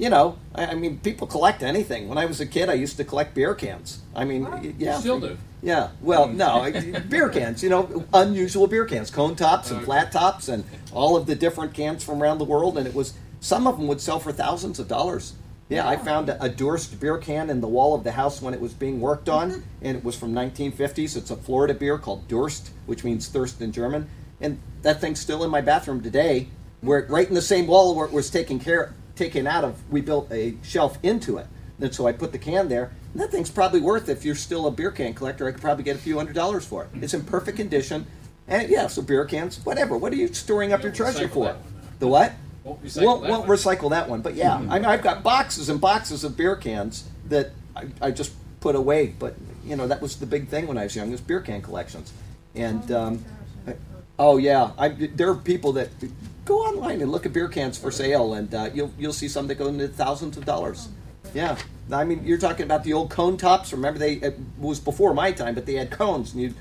You 0.00 0.08
know, 0.08 0.38
I, 0.54 0.68
I 0.68 0.74
mean, 0.76 0.98
people 1.00 1.26
collect 1.26 1.62
anything. 1.62 2.08
When 2.08 2.16
I 2.16 2.24
was 2.24 2.40
a 2.40 2.46
kid, 2.46 2.70
I 2.70 2.72
used 2.72 2.96
to 2.96 3.04
collect 3.04 3.34
beer 3.34 3.54
cans. 3.54 4.00
I 4.16 4.24
mean, 4.24 4.44
y- 4.50 4.72
yeah, 4.78 4.98
Still 4.98 5.20
do. 5.20 5.36
yeah, 5.62 5.90
well, 6.00 6.26
mm. 6.26 6.36
no, 6.36 6.62
I- 6.62 7.00
beer 7.00 7.28
cans, 7.28 7.62
you 7.62 7.68
know, 7.68 8.06
unusual 8.14 8.66
beer 8.66 8.86
cans, 8.86 9.10
cone 9.10 9.36
tops 9.36 9.70
and 9.70 9.84
flat 9.84 10.10
tops 10.10 10.48
and 10.48 10.64
all 10.92 11.18
of 11.18 11.26
the 11.26 11.34
different 11.34 11.74
cans 11.74 12.02
from 12.02 12.22
around 12.22 12.38
the 12.38 12.46
world. 12.46 12.78
And 12.78 12.86
it 12.86 12.94
was, 12.94 13.12
some 13.40 13.66
of 13.66 13.76
them 13.76 13.88
would 13.88 14.00
sell 14.00 14.18
for 14.18 14.32
thousands 14.32 14.78
of 14.78 14.88
dollars. 14.88 15.34
Yeah, 15.68 15.86
I 15.86 15.98
found 15.98 16.30
a, 16.30 16.42
a 16.42 16.48
Durst 16.48 16.98
beer 16.98 17.18
can 17.18 17.50
in 17.50 17.60
the 17.60 17.68
wall 17.68 17.94
of 17.94 18.02
the 18.02 18.12
house 18.12 18.40
when 18.40 18.54
it 18.54 18.60
was 18.60 18.72
being 18.72 19.02
worked 19.02 19.28
on, 19.28 19.50
mm-hmm. 19.50 19.60
and 19.82 19.98
it 19.98 20.02
was 20.02 20.16
from 20.16 20.32
1950s. 20.32 21.14
It's 21.14 21.30
a 21.30 21.36
Florida 21.36 21.74
beer 21.74 21.98
called 21.98 22.26
Durst, 22.26 22.70
which 22.86 23.04
means 23.04 23.28
thirst 23.28 23.60
in 23.60 23.70
German. 23.70 24.08
And 24.40 24.60
that 24.80 25.02
thing's 25.02 25.20
still 25.20 25.44
in 25.44 25.50
my 25.50 25.60
bathroom 25.60 26.02
today, 26.02 26.48
where 26.80 27.06
right 27.10 27.28
in 27.28 27.34
the 27.34 27.42
same 27.42 27.66
wall 27.66 27.94
where 27.94 28.06
it 28.06 28.12
was 28.12 28.30
taken 28.30 28.58
care, 28.58 28.94
taken 29.16 29.46
out 29.46 29.64
of. 29.64 29.82
We 29.90 30.00
built 30.00 30.30
a 30.30 30.56
shelf 30.62 30.98
into 31.02 31.38
it, 31.38 31.46
and 31.80 31.94
so 31.94 32.06
I 32.06 32.12
put 32.12 32.32
the 32.32 32.38
can 32.38 32.68
there. 32.68 32.92
And 33.12 33.20
that 33.20 33.30
thing's 33.30 33.50
probably 33.50 33.80
worth, 33.80 34.08
if 34.08 34.24
you're 34.24 34.34
still 34.34 34.66
a 34.66 34.70
beer 34.70 34.90
can 34.90 35.14
collector, 35.14 35.48
I 35.48 35.52
could 35.52 35.60
probably 35.60 35.84
get 35.84 35.96
a 35.96 35.98
few 35.98 36.16
hundred 36.16 36.34
dollars 36.34 36.64
for 36.64 36.84
it. 36.84 36.90
It's 37.02 37.14
in 37.14 37.24
perfect 37.24 37.56
condition, 37.56 38.06
and 38.46 38.68
yeah, 38.68 38.86
so 38.86 39.02
beer 39.02 39.24
cans, 39.24 39.64
whatever. 39.64 39.96
What 39.96 40.12
are 40.12 40.16
you 40.16 40.32
storing 40.32 40.72
up 40.72 40.82
your 40.82 40.92
treasure 40.92 41.28
for? 41.28 41.44
that 41.46 41.56
one, 41.56 41.64
though. 41.64 41.80
The 42.00 42.08
what? 42.08 42.32
Won't 42.62 42.84
recycle 42.84 43.04
won't, 43.04 43.22
that 43.22 43.30
won't 43.30 43.48
one. 43.48 43.56
recycle 43.56 43.90
that 43.90 44.08
one. 44.08 44.20
But 44.20 44.34
yeah, 44.34 44.54
I 44.54 44.78
mean, 44.78 44.84
I've 44.84 45.02
got 45.02 45.22
boxes 45.22 45.68
and 45.68 45.80
boxes 45.80 46.24
of 46.24 46.36
beer 46.36 46.56
cans 46.56 47.08
that 47.28 47.50
I, 47.74 47.86
I 48.00 48.10
just 48.10 48.32
put 48.60 48.74
away. 48.74 49.14
But 49.18 49.34
you 49.64 49.76
know, 49.76 49.86
that 49.86 50.02
was 50.02 50.16
the 50.16 50.26
big 50.26 50.48
thing 50.48 50.66
when 50.66 50.76
I 50.76 50.84
was 50.84 50.94
young: 50.94 51.10
was 51.10 51.20
beer 51.20 51.40
can 51.40 51.62
collections. 51.62 52.12
And 52.54 52.90
um, 52.92 53.24
oh 54.18 54.36
yeah, 54.36 54.72
I, 54.78 54.88
there 54.88 55.30
are 55.30 55.36
people 55.36 55.72
that 55.72 55.88
go 56.44 56.60
online 56.60 57.00
and 57.00 57.10
look 57.10 57.26
at 57.26 57.32
beer 57.32 57.48
cans 57.48 57.78
for 57.78 57.90
sale, 57.90 58.34
and 58.34 58.54
uh, 58.54 58.70
you'll 58.74 58.92
you'll 58.98 59.12
see 59.12 59.28
some 59.28 59.46
that 59.48 59.56
go 59.56 59.66
into 59.66 59.88
thousands 59.88 60.36
of 60.36 60.44
dollars. 60.44 60.88
Yeah, 61.34 61.56
I 61.92 62.04
mean, 62.04 62.24
you're 62.24 62.38
talking 62.38 62.64
about 62.64 62.84
the 62.84 62.92
old 62.92 63.10
cone 63.10 63.36
tops. 63.36 63.72
Remember, 63.72 63.98
they 63.98 64.14
it 64.14 64.38
was 64.58 64.80
before 64.80 65.14
my 65.14 65.32
time, 65.32 65.54
but 65.54 65.66
they 65.66 65.74
had 65.74 65.90
cones, 65.90 66.32
and 66.32 66.42
you 66.42 66.54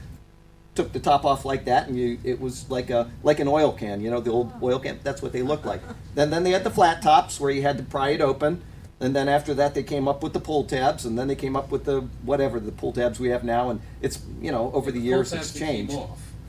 took 0.76 0.94
the 0.94 1.00
top 1.00 1.26
off 1.26 1.46
like 1.46 1.66
that, 1.66 1.88
and 1.88 1.98
you 1.98 2.20
it 2.24 2.40
was 2.40 2.70
like 2.70 2.90
a 2.90 3.10
like 3.24 3.40
an 3.40 3.48
oil 3.48 3.72
can, 3.72 4.02
you 4.02 4.10
know, 4.10 4.20
the 4.20 4.32
old 4.32 4.52
oil 4.62 4.80
can. 4.80 5.00
That's 5.04 5.22
what 5.22 5.32
they 5.32 5.42
looked 5.42 5.66
like. 5.66 5.82
then 6.16 6.30
then 6.30 6.44
they 6.44 6.52
had 6.52 6.64
the 6.64 6.72
flat 6.72 7.02
tops 7.02 7.40
where 7.40 7.52
you 7.52 7.62
had 7.62 7.78
to 7.78 7.84
pry 7.84 8.10
it 8.10 8.22
open, 8.22 8.62
and 9.00 9.16
then 9.16 9.28
after 9.28 9.54
that 9.56 9.74
they 9.74 9.84
came 9.84 10.08
up 10.08 10.24
with 10.24 10.34
the 10.34 10.40
pull 10.40 10.64
tabs, 10.64 11.06
and 11.06 11.18
then 11.18 11.28
they 11.28 11.36
came 11.36 11.56
up 11.56 11.72
with 11.72 11.86
the 11.86 12.02
whatever 12.24 12.60
the 12.60 12.72
pull 12.72 12.94
tabs 12.94 13.20
we 13.20 13.30
have 13.30 13.44
now, 13.44 13.70
and 13.70 13.82
it's 14.02 14.20
you 14.42 14.52
know 14.52 14.72
over 14.74 14.92
the 14.92 15.00
years 15.00 15.34
it's 15.34 15.54
changed. 15.54 15.98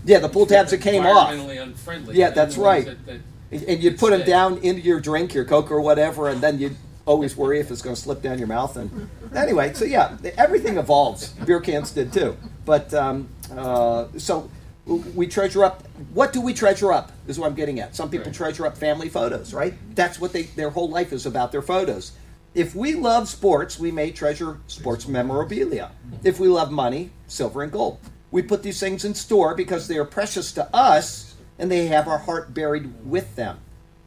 Yeah, 0.05 0.19
the 0.19 0.29
pull 0.29 0.47
tabs 0.47 0.71
that 0.71 0.79
came 0.79 1.05
off. 1.07 1.31
Environmentally 1.33 1.63
unfriendly. 1.63 2.17
Yeah, 2.17 2.31
that's 2.31 2.55
the 2.55 2.61
ones 2.63 2.87
right. 2.87 2.97
that- 3.07 3.21
that- 3.51 3.69
And 3.69 3.83
you'd 3.83 3.99
put 3.99 4.11
them 4.11 4.23
down 4.25 4.59
into 4.59 4.81
your 4.81 5.01
drink, 5.01 5.35
your 5.35 5.45
Coke 5.45 5.71
or 5.73 5.81
whatever, 5.81 6.29
and 6.29 6.41
then 6.41 6.59
you'd 6.61 6.77
always 7.05 7.37
worry 7.37 7.59
if 7.59 7.71
it's 7.71 7.83
going 7.83 7.97
to 7.97 8.01
slip 8.01 8.23
down 8.23 8.39
your 8.39 8.47
mouth. 8.47 8.77
And 8.77 9.09
anyway, 9.35 9.73
so 9.75 9.85
yeah, 9.85 10.17
everything 10.39 10.79
evolves. 10.79 11.29
Beer 11.45 11.61
cans 11.61 11.91
did 11.91 12.13
too. 12.13 12.37
But 12.65 12.95
um, 12.95 13.29
uh, 13.57 14.07
so 14.19 14.49
we 14.87 15.27
treasure 15.27 15.65
up. 15.65 15.83
What 16.15 16.33
do 16.33 16.41
we 16.41 16.55
treasure 16.55 16.93
up? 16.93 17.11
Is 17.27 17.39
what 17.41 17.49
I'm 17.49 17.55
getting 17.57 17.81
at. 17.81 17.97
Some 17.97 18.09
people 18.09 18.27
Right. 18.27 18.35
treasure 18.35 18.67
up 18.67 18.77
family 18.79 19.09
photos, 19.09 19.53
right? 19.53 19.75
That's 19.97 20.21
what 20.21 20.33
they 20.33 20.43
their 20.43 20.71
whole 20.71 20.89
life 20.89 21.13
is 21.13 21.27
about 21.27 21.51
their 21.51 21.63
photos. 21.63 22.13
If 22.55 22.75
we 22.77 22.95
love 22.95 23.29
sports, 23.29 23.79
we 23.81 23.91
may 23.91 24.11
treasure 24.13 24.59
sports 24.69 25.09
memorabilia. 25.09 25.91
If 26.23 26.39
we 26.39 26.47
love 26.49 26.71
money, 26.71 27.11
silver 27.27 27.63
and 27.63 27.73
gold. 27.73 27.99
We 28.31 28.43
put 28.43 28.63
these 28.63 28.81
things 28.81 29.05
in 29.05 29.15
store 29.15 29.55
because 29.55 29.89
they 29.89 29.99
are 29.99 30.05
precious 30.05 30.53
to 30.53 30.75
us 30.75 31.35
and 31.59 31.71
they 31.71 31.87
have 31.87 32.09
our 32.09 32.19
heart 32.19 32.55
buried 32.55 33.05
with 33.05 33.37
them. 33.37 33.59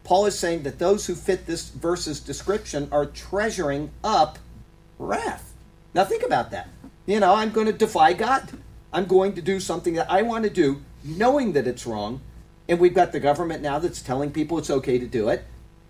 Paul 0.03 0.25
is 0.25 0.37
saying 0.37 0.63
that 0.63 0.79
those 0.79 1.05
who 1.05 1.15
fit 1.15 1.45
this 1.45 1.69
verse's 1.69 2.19
description 2.19 2.89
are 2.91 3.05
treasuring 3.05 3.91
up 4.03 4.39
wrath. 4.99 5.53
Now 5.93 6.03
think 6.03 6.23
about 6.23 6.51
that. 6.51 6.69
You 7.05 7.19
know, 7.19 7.35
I'm 7.35 7.51
going 7.51 7.67
to 7.67 7.73
defy 7.73 8.13
God. 8.13 8.49
I'm 8.91 9.05
going 9.05 9.33
to 9.33 9.41
do 9.41 9.59
something 9.59 9.93
that 9.95 10.09
I 10.09 10.21
want 10.21 10.43
to 10.43 10.49
do, 10.49 10.81
knowing 11.03 11.53
that 11.53 11.67
it's 11.67 11.85
wrong. 11.85 12.21
And 12.67 12.79
we've 12.79 12.93
got 12.93 13.11
the 13.11 13.19
government 13.19 13.61
now 13.61 13.79
that's 13.79 14.01
telling 14.01 14.31
people 14.31 14.57
it's 14.57 14.69
okay 14.69 14.97
to 14.97 15.07
do 15.07 15.29
it. 15.29 15.43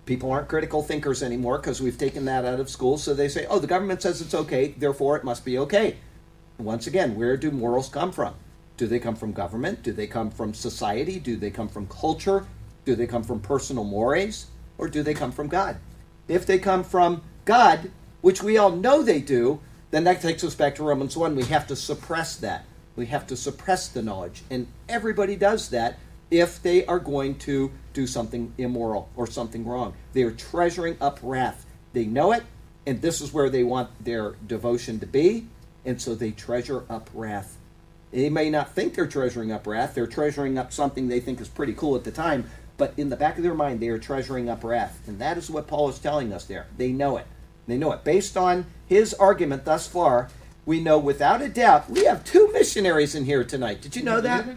People 0.05 0.31
aren't 0.31 0.47
critical 0.47 0.83
thinkers 0.83 1.23
anymore 1.23 1.59
because 1.59 1.81
we've 1.81 1.97
taken 1.97 2.25
that 2.25 2.45
out 2.45 2.59
of 2.59 2.69
school. 2.69 2.97
So 2.97 3.13
they 3.13 3.29
say, 3.29 3.45
oh, 3.49 3.59
the 3.59 3.67
government 3.67 4.01
says 4.01 4.21
it's 4.21 4.33
okay, 4.33 4.69
therefore 4.77 5.15
it 5.17 5.23
must 5.23 5.45
be 5.45 5.57
okay. 5.59 5.97
Once 6.57 6.87
again, 6.87 7.15
where 7.15 7.37
do 7.37 7.51
morals 7.51 7.89
come 7.89 8.11
from? 8.11 8.33
Do 8.77 8.87
they 8.87 8.99
come 8.99 9.15
from 9.15 9.33
government? 9.33 9.83
Do 9.83 9.91
they 9.91 10.07
come 10.07 10.31
from 10.31 10.53
society? 10.53 11.19
Do 11.19 11.35
they 11.35 11.51
come 11.51 11.67
from 11.67 11.87
culture? 11.87 12.45
Do 12.85 12.95
they 12.95 13.07
come 13.07 13.23
from 13.23 13.39
personal 13.39 13.83
mores? 13.83 14.47
Or 14.77 14.87
do 14.87 15.03
they 15.03 15.13
come 15.13 15.31
from 15.31 15.47
God? 15.47 15.77
If 16.27 16.45
they 16.45 16.59
come 16.59 16.83
from 16.83 17.21
God, 17.45 17.91
which 18.21 18.41
we 18.41 18.57
all 18.57 18.71
know 18.71 19.01
they 19.01 19.19
do, 19.19 19.59
then 19.91 20.03
that 20.05 20.21
takes 20.21 20.43
us 20.43 20.55
back 20.55 20.75
to 20.75 20.83
Romans 20.83 21.15
1. 21.15 21.35
We 21.35 21.43
have 21.45 21.67
to 21.67 21.75
suppress 21.75 22.35
that. 22.37 22.65
We 22.95 23.07
have 23.07 23.27
to 23.27 23.35
suppress 23.35 23.87
the 23.87 24.01
knowledge. 24.01 24.43
And 24.49 24.67
everybody 24.87 25.35
does 25.35 25.69
that 25.69 25.99
if 26.31 26.61
they 26.63 26.85
are 26.85 26.99
going 26.99 27.35
to 27.37 27.71
do 27.93 28.07
something 28.07 28.53
immoral 28.57 29.09
or 29.15 29.27
something 29.27 29.65
wrong. 29.65 29.93
They 30.13 30.23
are 30.23 30.31
treasuring 30.31 30.97
up 30.99 31.19
wrath. 31.21 31.65
They 31.93 32.05
know 32.05 32.31
it, 32.31 32.43
and 32.87 33.01
this 33.01 33.21
is 33.21 33.31
where 33.31 33.49
they 33.49 33.63
want 33.63 34.03
their 34.03 34.31
devotion 34.47 34.99
to 34.99 35.05
be, 35.05 35.47
and 35.85 36.01
so 36.01 36.15
they 36.15 36.31
treasure 36.31 36.83
up 36.89 37.09
wrath. 37.13 37.57
They 38.11 38.29
may 38.29 38.49
not 38.49 38.73
think 38.73 38.93
they're 38.93 39.07
treasuring 39.07 39.51
up 39.51 39.65
wrath, 39.65 39.95
they're 39.95 40.07
treasuring 40.07 40.57
up 40.57 40.71
something 40.71 41.07
they 41.07 41.19
think 41.19 41.41
is 41.41 41.47
pretty 41.47 41.73
cool 41.73 41.95
at 41.95 42.03
the 42.03 42.11
time, 42.11 42.49
but 42.77 42.93
in 42.97 43.09
the 43.09 43.15
back 43.15 43.37
of 43.37 43.43
their 43.43 43.53
mind, 43.53 43.79
they 43.79 43.89
are 43.89 43.99
treasuring 43.99 44.49
up 44.49 44.63
wrath. 44.63 44.99
And 45.07 45.19
that 45.19 45.37
is 45.37 45.49
what 45.49 45.67
Paul 45.67 45.89
is 45.89 45.99
telling 45.99 46.33
us 46.33 46.45
there. 46.45 46.67
They 46.77 46.91
know 46.91 47.17
it. 47.17 47.25
They 47.67 47.77
know 47.77 47.91
it. 47.91 48.03
Based 48.03 48.35
on 48.37 48.65
his 48.85 49.13
argument 49.13 49.65
thus 49.65 49.87
far, 49.87 50.29
we 50.65 50.79
know 50.79 50.97
without 50.97 51.41
a 51.41 51.49
doubt 51.49 51.89
we 51.89 52.05
have 52.05 52.23
two 52.23 52.51
missionaries 52.53 53.15
in 53.15 53.25
here 53.25 53.43
tonight. 53.43 53.81
Did 53.81 53.95
you 53.95 54.03
know 54.03 54.21
that? 54.21 54.45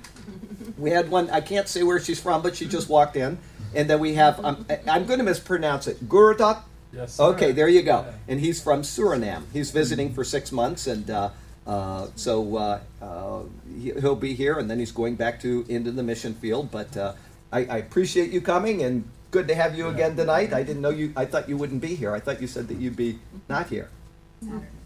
We 0.79 0.91
had 0.91 1.11
one, 1.11 1.31
I 1.31 1.41
can't 1.41 1.67
say 1.67 1.83
where 1.85 1.99
she's 1.99 2.21
from, 2.21 2.43
but 2.43 2.55
she 2.55 2.67
just 2.67 2.91
walked 2.91 3.17
in. 3.17 3.39
And 3.75 3.89
then 3.89 3.99
we 3.99 4.13
have, 4.15 4.45
um, 4.45 4.67
I'm 4.87 5.07
going 5.07 5.19
to 5.21 5.25
mispronounce 5.25 5.87
it, 5.87 6.07
Gurudok 6.07 6.65
Yes. 6.97 7.15
sir. 7.15 7.25
Okay, 7.25 7.53
there 7.53 7.69
you 7.69 7.83
go. 7.83 8.05
Yeah. 8.07 8.13
And 8.29 8.41
he's 8.41 8.63
from 8.63 8.83
Suriname. 8.83 9.45
He's 9.53 9.71
visiting 9.71 10.15
for 10.15 10.25
six 10.25 10.51
months, 10.51 10.87
and 10.87 11.09
uh, 11.11 11.31
uh, 11.67 12.09
so 12.17 12.57
uh, 12.57 12.81
uh, 13.03 13.43
he, 13.79 13.93
he'll 13.93 14.17
be 14.17 14.35
here, 14.35 14.59
and 14.59 14.71
then 14.71 14.79
he's 14.79 14.93
going 14.93 15.17
back 15.17 15.41
to 15.43 15.67
into 15.69 15.91
the 15.91 16.03
mission 16.03 16.35
field. 16.35 16.71
But 16.71 16.97
uh, 16.97 17.13
I, 17.53 17.67
I 17.67 17.77
appreciate 17.79 18.31
you 18.31 18.41
coming, 18.41 18.83
and 18.83 19.09
good 19.31 19.49
to 19.49 19.55
have 19.55 19.77
you 19.77 19.89
again 19.89 20.17
tonight. 20.17 20.53
I 20.53 20.63
didn't 20.63 20.83
know 20.83 20.91
you. 20.91 21.13
I 21.17 21.27
thought 21.27 21.49
you 21.49 21.57
wouldn't 21.57 21.83
be 21.83 21.95
here. 21.95 22.15
I 22.15 22.21
thought 22.21 22.41
you 22.41 22.47
said 22.47 22.69
that 22.69 22.79
you'd 22.79 22.97
be 22.97 23.19
not 23.49 23.69
here. 23.69 23.91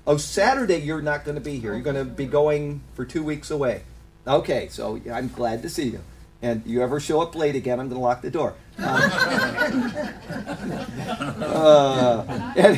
Oh, 0.07 0.17
Saturday 0.17 0.79
you're 0.79 1.03
not 1.03 1.25
going 1.25 1.35
to 1.37 1.41
be 1.41 1.59
here. 1.59 1.73
You're 1.73 1.83
going 1.83 1.97
to 1.97 2.05
be 2.05 2.27
going 2.27 2.83
for 2.95 3.05
two 3.05 3.23
weeks 3.23 3.51
away. 3.51 3.83
Okay, 4.27 4.69
so 4.69 5.01
I'm 5.13 5.29
glad 5.29 5.63
to 5.63 5.69
see 5.69 5.89
you. 5.89 6.01
And 6.43 6.63
you 6.65 6.83
ever 6.83 7.01
show 7.01 7.21
up 7.21 7.35
late 7.35 7.55
again, 7.55 7.79
I'm 7.79 7.89
going 7.89 8.01
to 8.01 8.05
lock 8.05 8.23
the 8.23 8.31
door. 8.31 8.55
Um, 8.81 10.15
uh, 11.21 12.77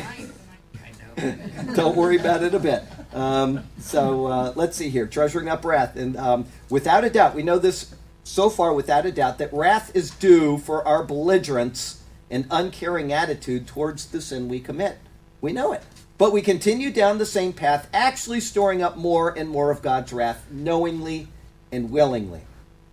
don't 1.75 1.95
worry 1.95 2.17
about 2.17 2.43
it 2.43 2.53
a 2.53 2.59
bit. 2.59 2.83
Um, 3.13 3.63
so 3.79 4.25
uh, 4.25 4.53
let's 4.55 4.75
see 4.77 4.89
here. 4.89 5.07
Treasuring 5.07 5.47
up 5.47 5.63
wrath. 5.63 5.95
And 5.95 6.17
um, 6.17 6.45
without 6.69 7.03
a 7.03 7.09
doubt, 7.09 7.35
we 7.35 7.43
know 7.43 7.59
this 7.59 7.93
so 8.23 8.49
far 8.49 8.73
without 8.73 9.05
a 9.05 9.11
doubt 9.11 9.37
that 9.37 9.53
wrath 9.53 9.95
is 9.95 10.11
due 10.11 10.57
for 10.57 10.87
our 10.87 11.03
belligerence 11.03 12.01
and 12.29 12.47
uncaring 12.49 13.13
attitude 13.13 13.67
towards 13.67 14.07
the 14.07 14.21
sin 14.21 14.49
we 14.49 14.59
commit. 14.59 14.97
We 15.41 15.53
know 15.53 15.73
it. 15.73 15.83
But 16.17 16.31
we 16.31 16.41
continue 16.41 16.91
down 16.91 17.17
the 17.17 17.25
same 17.25 17.53
path, 17.53 17.89
actually 17.93 18.39
storing 18.39 18.81
up 18.81 18.97
more 18.97 19.37
and 19.37 19.49
more 19.49 19.71
of 19.71 19.81
God's 19.81 20.13
wrath 20.13 20.45
knowingly 20.49 21.27
and 21.71 21.91
willingly. 21.91 22.41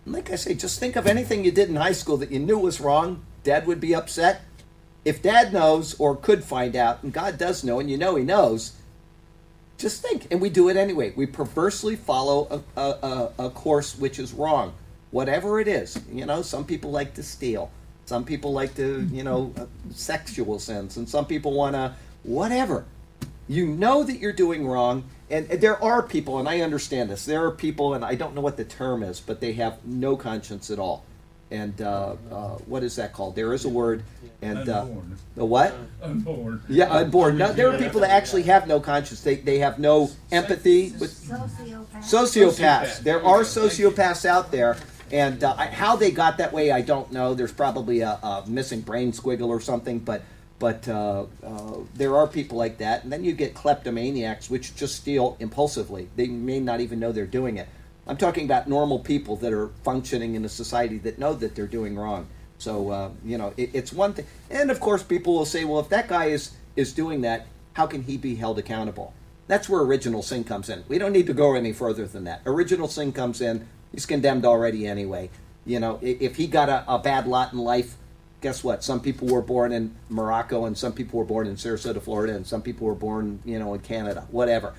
And 0.05 0.13
like 0.13 0.31
I 0.31 0.35
say, 0.35 0.53
just 0.53 0.79
think 0.79 0.95
of 0.95 1.07
anything 1.07 1.45
you 1.45 1.51
did 1.51 1.69
in 1.69 1.75
high 1.75 1.91
school 1.93 2.17
that 2.17 2.31
you 2.31 2.39
knew 2.39 2.57
was 2.57 2.81
wrong. 2.81 3.23
Dad 3.43 3.67
would 3.67 3.79
be 3.79 3.95
upset 3.95 4.41
if 5.03 5.21
dad 5.21 5.51
knows 5.51 5.95
or 5.99 6.15
could 6.15 6.43
find 6.43 6.75
out, 6.75 7.03
and 7.03 7.11
God 7.11 7.37
does 7.37 7.63
know, 7.63 7.79
and 7.79 7.89
you 7.89 7.97
know 7.97 8.15
he 8.15 8.23
knows, 8.23 8.73
just 9.77 10.01
think. 10.01 10.27
And 10.29 10.39
we 10.39 10.49
do 10.49 10.69
it 10.69 10.77
anyway. 10.77 11.13
We 11.15 11.25
perversely 11.25 11.95
follow 11.95 12.63
a, 12.75 12.79
a, 12.79 13.31
a, 13.39 13.49
course 13.49 13.97
which 13.97 14.19
is 14.19 14.31
wrong, 14.31 14.73
whatever 15.09 15.59
it 15.59 15.67
is. 15.67 15.99
You 16.11 16.25
know, 16.25 16.43
some 16.43 16.65
people 16.65 16.91
like 16.91 17.15
to 17.15 17.23
steal. 17.23 17.71
Some 18.05 18.23
people 18.23 18.53
like 18.53 18.75
to, 18.75 19.07
you 19.11 19.23
know, 19.23 19.53
uh, 19.57 19.65
sexual 19.91 20.59
sins, 20.59 20.97
and 20.97 21.07
some 21.07 21.25
people 21.25 21.53
want 21.53 21.75
to 21.75 21.95
whatever. 22.23 22.85
You 23.47 23.65
know 23.65 24.03
that 24.03 24.19
you're 24.19 24.33
doing 24.33 24.67
wrong, 24.67 25.05
and 25.29 25.47
there 25.47 25.81
are 25.83 26.03
people, 26.03 26.37
and 26.37 26.47
I 26.47 26.61
understand 26.61 27.09
this. 27.09 27.25
There 27.25 27.43
are 27.45 27.51
people, 27.51 27.93
and 27.93 28.05
I 28.05 28.15
don't 28.15 28.35
know 28.35 28.41
what 28.41 28.57
the 28.57 28.65
term 28.65 29.01
is, 29.01 29.19
but 29.19 29.39
they 29.39 29.53
have 29.53 29.83
no 29.85 30.15
conscience 30.15 30.69
at 30.69 30.79
all. 30.79 31.05
And 31.51 31.81
uh, 31.81 32.15
uh, 32.31 32.35
what 32.65 32.81
is 32.81 32.95
that 32.95 33.11
called? 33.11 33.35
There 33.35 33.53
is 33.53 33.65
a 33.65 33.69
word, 33.69 34.03
and 34.41 34.69
uh, 34.69 34.83
Unborn. 34.83 35.17
the 35.35 35.45
what? 35.45 35.75
Unborn. 36.01 36.63
Yeah, 36.69 36.89
unborn. 36.89 37.37
No, 37.37 37.51
there 37.51 37.69
are 37.69 37.77
people 37.77 37.99
that 38.01 38.09
actually 38.09 38.43
have 38.43 38.67
no 38.67 38.79
conscience. 38.79 39.21
They 39.21 39.35
they 39.35 39.59
have 39.59 39.77
no 39.77 40.09
empathy 40.31 40.91
with 40.99 41.11
Sociopath. 41.13 41.87
sociopaths. 41.99 42.03
Sociopath. 42.03 42.99
There 43.03 43.19
There 43.19 43.25
are 43.25 43.39
go. 43.39 43.43
Thank 43.43 43.77
you. 43.79 43.89
sociopaths 43.91 44.25
out 44.25 44.51
there, 44.51 44.77
and 45.11 45.43
uh, 45.43 45.53
I- 45.57 45.65
how 45.67 45.97
they 45.97 46.11
got 46.11 46.37
that 46.37 46.53
way, 46.53 46.71
I 46.71 46.79
don't 46.81 47.11
know. 47.11 47.33
There's 47.33 47.51
probably 47.51 47.99
a, 47.99 48.11
a 48.11 48.43
missing 48.47 48.79
brain 48.79 49.11
squiggle 49.11 49.49
or 49.49 49.59
something, 49.59 49.99
but 49.99 50.21
but 50.57 50.87
uh, 50.87 51.25
uh, 51.45 51.73
there 51.95 52.15
are 52.15 52.27
people 52.27 52.57
like 52.57 52.77
that. 52.77 53.03
And 53.03 53.11
then 53.11 53.25
you 53.25 53.33
get 53.33 53.55
kleptomaniacs, 53.55 54.49
which 54.49 54.73
just 54.75 54.95
steal 54.95 55.35
impulsively. 55.41 56.07
They 56.15 56.27
may 56.27 56.61
not 56.61 56.79
even 56.79 56.99
know 56.99 57.11
they're 57.11 57.25
doing 57.25 57.57
it. 57.57 57.67
I'm 58.07 58.17
talking 58.17 58.45
about 58.45 58.67
normal 58.67 58.99
people 58.99 59.35
that 59.37 59.53
are 59.53 59.69
functioning 59.83 60.35
in 60.35 60.43
a 60.43 60.49
society 60.49 60.97
that 60.99 61.19
know 61.19 61.33
that 61.33 61.55
they're 61.55 61.67
doing 61.67 61.97
wrong. 61.97 62.27
So 62.57 62.89
uh, 62.89 63.09
you 63.23 63.37
know, 63.37 63.53
it, 63.57 63.71
it's 63.73 63.93
one 63.93 64.13
thing. 64.13 64.25
And 64.49 64.71
of 64.71 64.79
course, 64.79 65.03
people 65.03 65.33
will 65.33 65.45
say, 65.45 65.65
well, 65.65 65.79
if 65.79 65.89
that 65.89 66.07
guy 66.07 66.25
is 66.25 66.51
is 66.75 66.93
doing 66.93 67.21
that, 67.21 67.47
how 67.73 67.87
can 67.87 68.03
he 68.03 68.17
be 68.17 68.35
held 68.35 68.59
accountable? 68.59 69.13
That's 69.47 69.67
where 69.67 69.81
original 69.81 70.21
sin 70.21 70.43
comes 70.43 70.69
in. 70.69 70.83
We 70.87 70.97
don't 70.97 71.11
need 71.11 71.27
to 71.27 71.33
go 71.33 71.55
any 71.55 71.73
further 71.73 72.07
than 72.07 72.23
that. 72.25 72.41
Original 72.45 72.87
sin 72.87 73.11
comes 73.11 73.41
in. 73.41 73.67
He's 73.91 74.05
condemned 74.05 74.45
already 74.45 74.87
anyway. 74.87 75.29
You 75.65 75.79
know, 75.79 75.99
if 76.01 76.37
he 76.37 76.47
got 76.47 76.69
a, 76.69 76.85
a 76.87 76.99
bad 76.99 77.27
lot 77.27 77.51
in 77.51 77.59
life, 77.59 77.97
guess 78.39 78.63
what? 78.63 78.83
Some 78.83 79.01
people 79.01 79.27
were 79.27 79.41
born 79.41 79.71
in 79.71 79.95
Morocco, 80.09 80.65
and 80.65 80.77
some 80.77 80.93
people 80.93 81.19
were 81.19 81.25
born 81.25 81.47
in 81.47 81.55
Sarasota, 81.55 82.01
Florida, 82.01 82.35
and 82.35 82.47
some 82.47 82.61
people 82.61 82.87
were 82.87 82.95
born, 82.95 83.41
you 83.45 83.59
know, 83.59 83.73
in 83.73 83.81
Canada. 83.81 84.25
Whatever. 84.31 84.73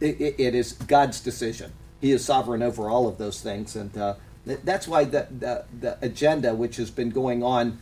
It, 0.00 0.20
it, 0.20 0.34
it 0.38 0.54
is 0.54 0.72
God's 0.72 1.20
decision. 1.20 1.72
He 2.06 2.12
is 2.12 2.24
sovereign 2.24 2.62
over 2.62 2.88
all 2.88 3.08
of 3.08 3.18
those 3.18 3.40
things, 3.40 3.74
and 3.74 3.98
uh, 3.98 4.14
that's 4.44 4.86
why 4.86 5.02
the, 5.02 5.26
the 5.28 5.64
the 5.80 5.98
agenda, 6.00 6.54
which 6.54 6.76
has 6.76 6.88
been 6.88 7.10
going 7.10 7.42
on, 7.42 7.80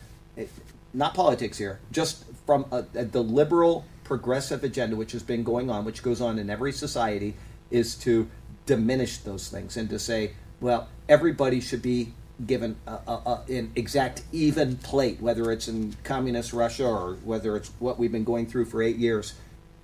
not 0.95 1.13
politics 1.13 1.59
here, 1.59 1.79
just 1.93 2.25
from 2.47 2.65
a, 2.73 2.87
a, 2.95 3.05
the 3.05 3.23
liberal 3.23 3.85
progressive 4.03 4.65
agenda, 4.65 4.97
which 4.97 5.13
has 5.13 5.23
been 5.23 5.45
going 5.45 5.69
on, 5.69 5.85
which 5.85 6.03
goes 6.03 6.23
on 6.23 6.39
in 6.39 6.49
every 6.49 6.73
society, 6.73 7.35
is 7.71 7.97
to 7.97 8.27
diminish 8.65 9.19
those 9.19 9.51
things 9.51 9.77
and 9.77 9.91
to 9.91 9.99
say, 9.99 10.33
well, 10.59 10.89
everybody 11.07 11.61
should 11.61 11.83
be 11.83 12.15
given 12.47 12.77
a, 12.87 12.93
a, 12.93 13.43
an 13.51 13.73
exact 13.77 14.23
even 14.33 14.79
plate, 14.79 15.21
whether 15.21 15.53
it's 15.53 15.69
in 15.69 15.95
communist 16.03 16.55
Russia 16.55 16.87
or 16.87 17.17
whether 17.25 17.59
it's 17.59 17.71
what 17.79 17.99
we've 17.99 18.13
been 18.13 18.25
going 18.25 18.47
through 18.47 18.65
for 18.65 18.83
eight 18.83 18.97
years. 18.97 19.35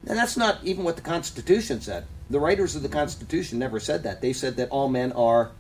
And 0.08 0.16
that's 0.16 0.38
not 0.38 0.64
even 0.64 0.82
what 0.82 0.96
the 0.96 1.02
Constitution 1.02 1.82
said. 1.82 2.06
The 2.30 2.38
writers 2.38 2.76
of 2.76 2.82
the 2.82 2.88
Constitution 2.88 3.58
never 3.58 3.80
said 3.80 4.04
that. 4.04 4.20
They 4.20 4.32
said 4.32 4.56
that 4.56 4.70
all 4.70 4.88
men 4.88 5.12
are 5.12 5.50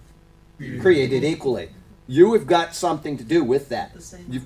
created 0.80 1.24
equally. 1.24 1.70
You 2.06 2.32
have 2.34 2.46
got 2.46 2.74
something 2.74 3.16
to 3.18 3.24
do 3.24 3.42
with 3.42 3.68
that. 3.70 3.92
You, 4.28 4.42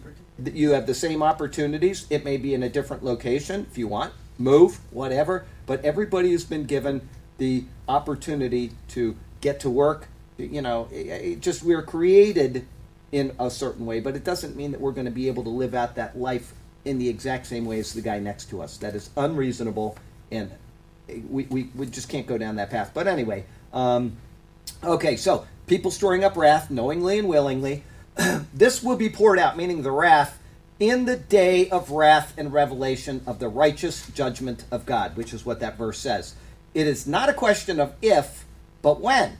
you 0.53 0.71
have 0.71 0.87
the 0.87 0.95
same 0.95 1.23
opportunities. 1.23 2.07
It 2.09 2.25
may 2.25 2.39
be 2.39 2.55
in 2.55 2.63
a 2.63 2.69
different 2.69 3.05
location 3.05 3.67
if 3.71 3.79
you 3.79 3.89
want, 3.89 4.13
move, 4.39 4.81
whatever. 4.91 5.45
But 5.67 5.85
everybody 5.85 6.33
has 6.33 6.45
been 6.45 6.65
given 6.65 7.09
the 7.39 7.65
opportunity 7.89 8.73
to 8.89 9.17
get 9.41 9.61
to 9.61 9.71
work. 9.71 10.09
You 10.39 10.63
know, 10.63 10.89
it, 10.91 11.07
it 11.07 11.41
just 11.41 11.63
we're 11.63 11.83
created 11.83 12.67
in 13.13 13.35
a 13.39 13.51
certain 13.51 13.87
way, 13.87 14.01
but 14.01 14.17
it 14.17 14.25
doesn't 14.25 14.57
mean 14.57 14.73
that 14.73 14.81
we're 14.81 14.93
going 14.93 15.05
to 15.05 15.13
be 15.13 15.29
able 15.29 15.45
to 15.45 15.51
live 15.51 15.75
out 15.75 15.95
that 15.95 16.19
life 16.19 16.55
in 16.85 16.99
the 16.99 17.09
exact 17.09 17.47
same 17.47 17.65
way 17.65 17.79
as 17.79 17.93
the 17.93 18.03
guy 18.03 18.19
next 18.19 18.47
to 18.47 18.61
us. 18.61 18.77
That 18.79 18.95
is 18.95 19.11
unreasonable, 19.17 19.97
and 20.33 20.51
we, 21.09 21.45
we, 21.45 21.71
we 21.75 21.87
just 21.87 22.09
can't 22.09 22.27
go 22.27 22.39
down 22.39 22.57
that 22.57 22.71
path. 22.71 22.93
But 22.95 23.07
anyway, 23.07 23.45
um, 23.73 24.17
Okay, 24.83 25.17
so 25.17 25.47
people 25.67 25.91
storing 25.91 26.25
up 26.25 26.37
wrath 26.37 26.71
knowingly 26.71 27.19
and 27.19 27.29
willingly. 27.29 27.85
this 28.55 28.83
will 28.83 28.97
be 28.97 29.09
poured 29.09 29.39
out, 29.39 29.57
meaning 29.57 29.83
the 29.83 29.91
wrath, 29.91 30.39
in 30.79 31.05
the 31.05 31.17
day 31.17 31.71
of 31.71 31.91
wrath 31.91 32.35
and 32.37 32.53
revelation 32.53 33.23
of 33.27 33.39
the 33.39 33.49
righteous 33.49 34.09
judgment 34.11 34.65
of 34.71 34.85
God, 34.85 35.17
which 35.17 35.33
is 35.33 35.47
what 35.47 35.61
that 35.61 35.79
verse 35.79 35.99
says. 35.99 36.35
It 36.75 36.87
is 36.87 37.07
not 37.07 37.29
a 37.29 37.35
question 37.35 37.81
of 37.81 37.95
if, 38.03 38.45
but 38.83 39.01
when. 39.01 39.39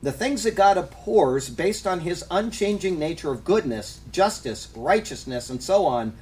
The 0.00 0.12
things 0.12 0.44
that 0.44 0.54
God 0.54 0.76
abhors, 0.76 1.48
based 1.48 1.86
on 1.86 2.00
his 2.00 2.24
unchanging 2.30 2.98
nature 2.98 3.32
of 3.32 3.44
goodness, 3.44 4.00
justice, 4.12 4.68
righteousness, 4.76 5.50
and 5.50 5.60
so 5.60 5.86
on, 5.86 6.12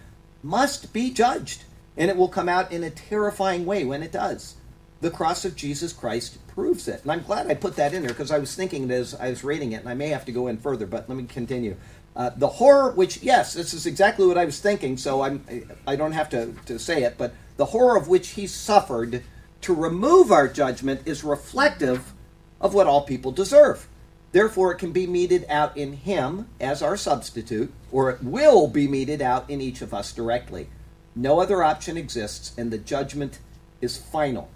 must 0.43 0.95
be 0.95 1.11
judged. 1.11 1.65
And 1.97 2.11
it 2.11 2.17
will 2.17 2.29
come 2.29 2.49
out 2.49 2.73
in 2.73 2.85
a 2.85 2.91
terrifying 2.91 3.67
way 3.67 3.85
when 3.85 4.03
it 4.03 4.13
does. 4.13 4.55
The 5.01 5.11
cross 5.11 5.45
of 5.45 5.57
Jesus 5.57 5.93
Christ 5.93 6.39
proves 6.49 6.89
it. 6.89 7.03
And 7.03 7.13
I'm 7.13 7.23
glad 7.23 7.47
I 7.47 7.55
put 7.55 7.77
that 7.77 7.93
in 7.93 8.03
there 8.03 8.11
because 8.11 8.31
I 8.31 8.39
was 8.39 8.55
thinking 8.55 8.91
as 8.91 9.15
I 9.15 9.29
was 9.29 9.45
reading 9.45 9.73
it, 9.73 9.81
and 9.81 9.89
I 9.89 9.95
may 9.95 10.09
have 10.09 10.25
to 10.25 10.33
go 10.33 10.47
in 10.47 10.57
further, 10.57 10.87
but 10.87 11.09
let 11.09 11.17
me 11.17 11.25
continue. 11.25 11.77
Uh, 12.15 12.31
the 12.35 12.49
horror, 12.49 12.93
which, 12.93 13.23
yes, 13.23 13.53
this 13.53 13.75
is 13.75 13.85
exactly 13.85 14.27
what 14.27 14.39
I 14.39 14.47
was 14.47 14.59
thinking, 14.59 14.97
so 14.97 15.21
I'm, 15.21 15.45
I 15.87 15.97
don't 15.97 16.13
have 16.13 16.31
to, 16.31 16.55
to 16.65 16.79
say 16.79 17.03
it, 17.03 17.19
but 17.19 17.35
the 17.59 17.67
horror 17.67 17.97
of 17.97 18.09
which 18.09 18.29
he 18.31 18.47
suffered 18.47 19.23
to 19.61 19.75
remove 19.75 20.33
our 20.33 20.49
judgment 20.49 21.03
is 21.05 21.23
reflective 21.23 22.15
of 22.59 22.73
what 22.73 22.87
all 22.87 23.03
people 23.03 23.33
deserve. 23.33 23.87
Therefore, 24.33 24.73
it 24.73 24.79
can 24.79 24.93
be 24.93 25.07
meted 25.07 25.45
out 25.49 25.77
in 25.77 25.93
him 25.93 26.49
as 26.59 26.83
our 26.83 26.97
substitute, 26.97 27.73
or 27.93 28.11
it 28.11 28.23
will 28.23 28.67
be 28.67 28.89
meted 28.89 29.21
out 29.21 29.49
in 29.51 29.61
each 29.61 29.83
of 29.83 29.93
us 29.93 30.13
directly. 30.13 30.69
No 31.15 31.41
other 31.41 31.63
option 31.63 31.97
exists, 31.97 32.53
and 32.57 32.71
the 32.71 32.79
judgment 32.79 33.39
is 33.81 33.97
final. 33.97 34.49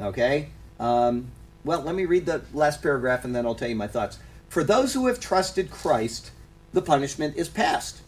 Okay? 0.00 0.48
Um, 0.78 1.30
well, 1.64 1.82
let 1.82 1.94
me 1.94 2.04
read 2.04 2.26
the 2.26 2.42
last 2.52 2.82
paragraph 2.82 3.24
and 3.24 3.34
then 3.34 3.46
I'll 3.46 3.54
tell 3.54 3.68
you 3.68 3.76
my 3.76 3.88
thoughts. 3.88 4.18
For 4.48 4.64
those 4.64 4.94
who 4.94 5.06
have 5.06 5.20
trusted 5.20 5.70
Christ, 5.70 6.30
the 6.72 6.82
punishment 6.82 7.36
is 7.36 7.48
past. 7.48 8.00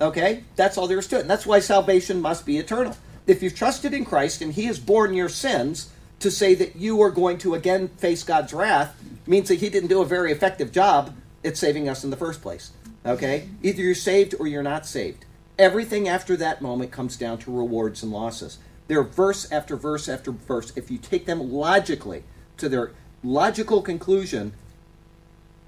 Okay? 0.00 0.44
That's 0.56 0.76
all 0.76 0.88
there 0.88 0.98
is 0.98 1.06
to 1.08 1.16
it. 1.16 1.22
And 1.22 1.30
that's 1.30 1.46
why 1.46 1.60
salvation 1.60 2.20
must 2.20 2.46
be 2.46 2.58
eternal. 2.58 2.96
If 3.26 3.42
you've 3.42 3.54
trusted 3.54 3.94
in 3.94 4.04
Christ 4.04 4.42
and 4.42 4.52
He 4.52 4.64
has 4.64 4.78
borne 4.78 5.14
your 5.14 5.28
sins, 5.28 5.90
to 6.20 6.30
say 6.30 6.54
that 6.54 6.76
you 6.76 7.02
are 7.02 7.10
going 7.10 7.36
to 7.38 7.54
again 7.54 7.88
face 7.88 8.22
God's 8.22 8.54
wrath 8.54 8.98
means 9.26 9.48
that 9.48 9.60
He 9.60 9.68
didn't 9.68 9.90
do 9.90 10.00
a 10.00 10.06
very 10.06 10.32
effective 10.32 10.72
job 10.72 11.14
at 11.44 11.56
saving 11.56 11.88
us 11.88 12.02
in 12.02 12.10
the 12.10 12.16
first 12.16 12.40
place. 12.40 12.70
Okay? 13.04 13.48
Either 13.62 13.82
you're 13.82 13.94
saved 13.94 14.34
or 14.40 14.46
you're 14.46 14.62
not 14.62 14.86
saved. 14.86 15.26
Everything 15.58 16.08
after 16.08 16.36
that 16.38 16.62
moment 16.62 16.90
comes 16.90 17.16
down 17.16 17.38
to 17.38 17.56
rewards 17.56 18.02
and 18.02 18.10
losses. 18.10 18.58
They're 18.86 19.02
verse 19.02 19.50
after 19.50 19.76
verse 19.76 20.08
after 20.08 20.30
verse. 20.30 20.72
If 20.76 20.90
you 20.90 20.98
take 20.98 21.26
them 21.26 21.52
logically 21.52 22.24
to 22.58 22.68
their 22.68 22.92
logical 23.22 23.82
conclusion, 23.82 24.52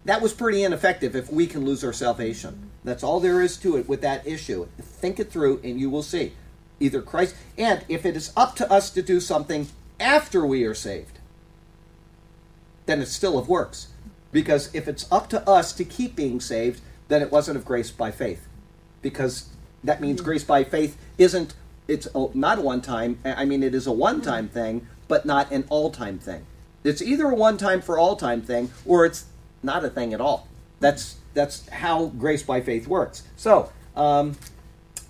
that 0.05 0.23
was 0.23 0.33
pretty 0.33 0.63
ineffective 0.63 1.17
if 1.17 1.33
we 1.33 1.47
can 1.47 1.65
lose 1.65 1.83
our 1.83 1.93
salvation. 1.93 2.71
That's 2.85 3.03
all 3.03 3.19
there 3.19 3.43
is 3.43 3.57
to 3.59 3.77
it 3.77 3.89
with 3.89 4.03
that 4.03 4.27
issue. 4.27 4.69
Think 4.81 5.19
it 5.19 5.31
through 5.33 5.61
and 5.65 5.81
you 5.81 5.91
will 5.91 6.03
see. 6.03 6.33
Either 6.79 7.01
Christ, 7.01 7.35
and 7.57 7.85
if 7.89 8.05
it 8.05 8.17
is 8.17 8.33
up 8.37 8.55
to 8.57 8.71
us 8.71 8.91
to 8.91 9.03
do 9.03 9.19
something 9.19 9.67
after 9.99 10.47
we 10.47 10.65
are 10.65 10.75
saved, 10.75 11.19
then 12.85 13.01
it's 13.01 13.13
still 13.13 13.39
of 13.39 13.49
works. 13.49 13.89
Because 14.31 14.73
if 14.75 14.87
it's 14.87 15.11
up 15.11 15.29
to 15.31 15.49
us 15.49 15.73
to 15.73 15.85
keep 15.85 16.15
being 16.15 16.41
saved, 16.41 16.83
then 17.09 17.23
it 17.23 17.33
wasn't 17.33 17.57
of 17.57 17.65
grace 17.65 17.91
by 17.91 18.11
faith. 18.11 18.47
Because 19.01 19.49
that 19.83 20.01
means 20.01 20.19
mm-hmm. 20.19 20.27
grace 20.27 20.45
by 20.45 20.65
faith 20.65 20.97
isn't, 21.19 21.55
it's 21.89 22.09
not 22.35 22.59
a 22.59 22.61
one 22.63 22.81
time, 22.81 23.19
I 23.25 23.45
mean, 23.45 23.63
it 23.63 23.75
is 23.75 23.87
a 23.87 23.93
one 23.93 24.21
time 24.21 24.49
thing, 24.49 24.87
but 25.09 25.25
not 25.25 25.51
an 25.53 25.65
all 25.69 25.91
time 25.91 26.19
thing. 26.19 26.47
It's 26.85 27.03
either 27.03 27.27
a 27.27 27.35
one 27.35 27.59
time 27.59 27.81
for 27.81 27.99
all 27.99 28.17
time 28.17 28.43
thing, 28.43 28.71
or 28.85 29.05
it's 29.05 29.27
not 29.63 29.85
a 29.85 29.91
thing 29.91 30.15
at 30.15 30.21
all. 30.21 30.49
That's, 30.81 31.17
that's 31.35 31.69
how 31.69 32.07
grace 32.07 32.43
by 32.43 32.61
faith 32.61 32.87
works. 32.87 33.23
So, 33.37 33.73
um, 33.95 34.37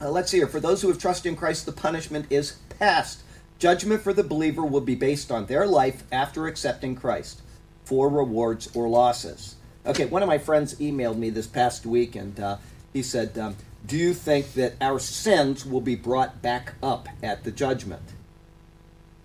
uh, 0.01 0.11
let's 0.11 0.31
see 0.31 0.39
here. 0.39 0.47
For 0.47 0.61
those 0.61 0.83
who 0.83 0.89
have 0.89 0.99
trusted 0.99 1.31
in 1.31 1.37
Christ, 1.37 1.67
the 1.67 1.73
punishment 1.73 2.27
is 2.31 2.59
past. 2.79 3.23
Judgment 3.59 4.03
for 4.03 4.13
the 4.13 4.23
believer 4.23 4.65
will 4.65 4.83
be 4.83 4.95
based 4.95 5.33
on 5.33 5.47
their 5.47 5.67
life 5.67 6.05
after 6.13 6.47
accepting 6.47 6.95
Christ 6.95 7.41
for 7.85 8.09
rewards 8.09 8.69
or 8.75 8.89
losses. 8.89 9.57
Okay, 9.87 10.05
one 10.05 10.23
of 10.23 10.29
my 10.29 10.39
friends 10.39 10.75
emailed 10.75 11.17
me 11.17 11.31
this 11.31 11.47
past 11.47 11.87
week 11.87 12.17
and 12.17 12.39
uh, 12.39 12.57
he 12.93 13.03
said, 13.03 13.39
um, 13.39 13.57
Do 13.87 13.97
you 13.97 14.15
think 14.15 14.55
that 14.55 14.75
our 14.81 14.99
sins 14.99 15.65
will 15.65 15.81
be 15.81 15.95
brought 15.95 16.43
back 16.43 16.75
up 16.83 17.09
at 17.23 17.45
the 17.45 17.53
judgment? 17.53 18.03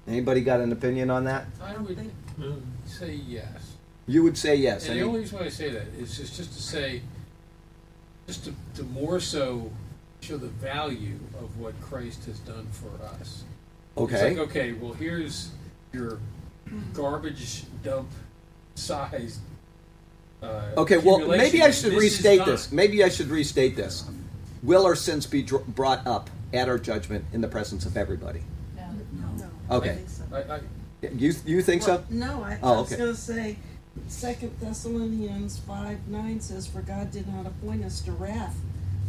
Anybody 0.08 0.42
got 0.42 0.60
an 0.62 0.72
opinion 0.72 1.10
on 1.10 1.24
that? 1.26 1.46
I 1.62 1.78
would 1.78 2.12
say 2.86 3.14
yes. 3.14 3.74
You 4.08 4.24
would 4.24 4.38
say 4.38 4.56
yes. 4.56 4.88
And 4.88 5.00
the 5.00 5.04
only 5.04 5.22
reason 5.22 5.40
why 5.40 5.46
I 5.46 5.50
say 5.50 5.70
that 5.72 5.88
is 5.98 6.18
just, 6.18 6.36
just 6.36 6.54
to 6.54 6.62
say, 6.62 7.02
just 8.28 8.46
to, 8.46 8.54
to 8.76 8.84
more 8.84 9.20
so 9.20 9.72
show 10.22 10.38
the 10.38 10.48
value 10.48 11.18
of 11.40 11.58
what 11.60 11.80
Christ 11.82 12.26
has 12.26 12.40
done 12.40 12.68
for 12.72 13.04
us. 13.06 13.44
okay. 13.98 14.14
It's 14.14 14.38
like, 14.38 14.50
okay, 14.50 14.74
well, 14.74 14.94
here's 14.94 15.52
your 15.94 16.20
garbage 16.94 17.64
dump 17.84 18.10
size. 18.76 19.40
Uh, 20.42 20.64
Okay, 20.78 20.98
well, 20.98 21.28
maybe 21.28 21.62
I 21.62 21.72
should 21.72 21.92
This 21.94 22.00
restate 22.02 22.46
this. 22.46 22.72
Maybe 22.72 23.04
I 23.04 23.10
should 23.10 23.28
restate 23.28 23.76
this. 23.76 24.06
Will 24.64 24.86
our 24.86 24.96
sins 24.96 25.26
be 25.26 25.42
dr- 25.42 25.66
brought 25.68 26.06
up 26.06 26.30
at 26.54 26.68
our 26.68 26.78
judgment 26.78 27.26
in 27.34 27.42
the 27.42 27.48
presence 27.48 27.86
of 27.86 27.98
everybody? 27.98 28.42
No. 28.76 28.84
No. 29.38 29.78
Okay. 29.78 29.92
I 29.92 29.96
think 29.96 30.10
so. 30.10 30.24
I, 30.34 30.56
I, 30.56 31.10
You 31.14 31.34
you 31.46 31.62
think 31.62 31.82
so? 31.82 32.04
No, 32.10 32.44
I, 32.44 32.60
Oh, 32.62 32.74
I 32.74 32.82
was 32.82 32.92
okay. 32.92 33.02
gonna 33.02 33.16
say, 33.16 33.58
Second 34.08 34.52
Thessalonians 34.60 35.60
five 35.60 36.08
nine 36.08 36.40
says, 36.40 36.68
"For 36.68 36.82
God 36.82 37.12
did 37.12 37.28
not 37.28 37.46
appoint 37.46 37.84
us 37.84 38.02
to 38.02 38.12
wrath, 38.12 38.56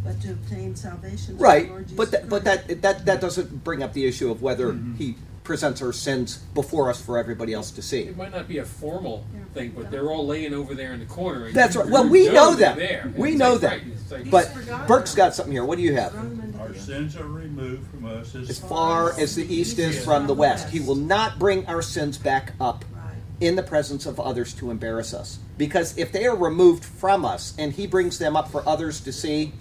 but 0.04 0.20
to 0.22 0.32
obtain 0.32 0.74
salvation." 0.74 1.36
Right, 1.38 1.66
the 1.66 1.70
Lord 1.70 1.96
but 1.96 2.10
that, 2.10 2.28
but 2.28 2.44
that 2.44 2.82
that 2.82 3.04
that 3.06 3.20
doesn't 3.20 3.62
bring 3.62 3.82
up 3.82 3.92
the 3.92 4.06
issue 4.06 4.30
of 4.30 4.42
whether 4.42 4.72
mm-hmm. 4.72 4.94
he 4.94 5.16
presents 5.44 5.82
our 5.82 5.92
sins 5.92 6.36
before 6.54 6.88
us 6.88 7.00
for 7.00 7.18
everybody 7.18 7.52
else 7.52 7.70
to 7.72 7.82
see. 7.82 8.00
it 8.02 8.16
might 8.16 8.32
not 8.32 8.46
be 8.46 8.58
a 8.58 8.64
formal 8.64 9.24
Yeah. 9.34 9.40
thing, 9.54 9.72
but 9.76 9.90
they're 9.90 10.08
all 10.10 10.26
laying 10.26 10.54
over 10.54 10.74
there 10.74 10.92
in 10.92 11.00
the 11.00 11.06
corner. 11.06 11.46
and 11.46 11.54
That's 11.54 11.74
right. 11.74 11.88
Well, 11.88 12.08
we 12.08 12.28
know 12.28 12.54
they're 12.54 12.68
that. 12.74 12.76
there. 12.76 13.12
We 13.16 13.30
It's 13.30 13.38
know 13.38 13.52
like, 13.52 13.60
that. 13.62 13.80
right, 14.10 14.10
like- 14.10 14.30
But 14.30 14.86
Burke's 14.86 15.14
got 15.14 15.34
something 15.34 15.52
here. 15.52 15.64
What 15.64 15.78
do 15.78 15.82
you 15.84 15.94
have? 15.94 16.12
Throw 16.12 16.22
them 16.22 16.40
into 16.44 16.58
Our 16.60 16.74
sins 16.74 17.16
are 17.16 17.26
removed 17.26 17.88
from 17.90 18.04
us 18.06 18.34
as 18.36 18.50
As 18.50 18.58
far 18.60 19.18
as 19.18 19.34
the 19.34 19.52
east 19.52 19.78
is 19.80 20.04
from 20.04 20.26
the 20.28 20.34
west, 20.34 20.68
he 20.68 20.78
will 20.80 20.94
not 20.94 21.38
bring 21.40 21.66
our 21.66 21.82
sins 21.82 22.18
back 22.18 22.52
up 22.60 22.84
Right. 22.94 23.14
in 23.40 23.56
the 23.56 23.62
presence 23.64 24.06
of 24.06 24.20
others 24.20 24.52
to 24.54 24.70
embarrass 24.70 25.12
us. 25.12 25.38
Because 25.58 25.96
if 25.98 26.12
they 26.12 26.24
are 26.26 26.36
removed 26.36 26.84
from 26.84 27.24
us 27.24 27.52
and 27.58 27.72
he 27.72 27.86
brings 27.88 28.18
them 28.18 28.36
up 28.36 28.48
for 28.50 28.66
others 28.68 29.00
to 29.00 29.12
see, 29.12 29.54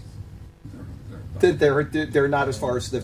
then 1.40 1.58
they're 1.58 1.84
they're 1.84 2.28
not 2.28 2.48
as 2.48 2.58
far 2.58 2.78
as 2.78 2.92
the. 2.92 3.04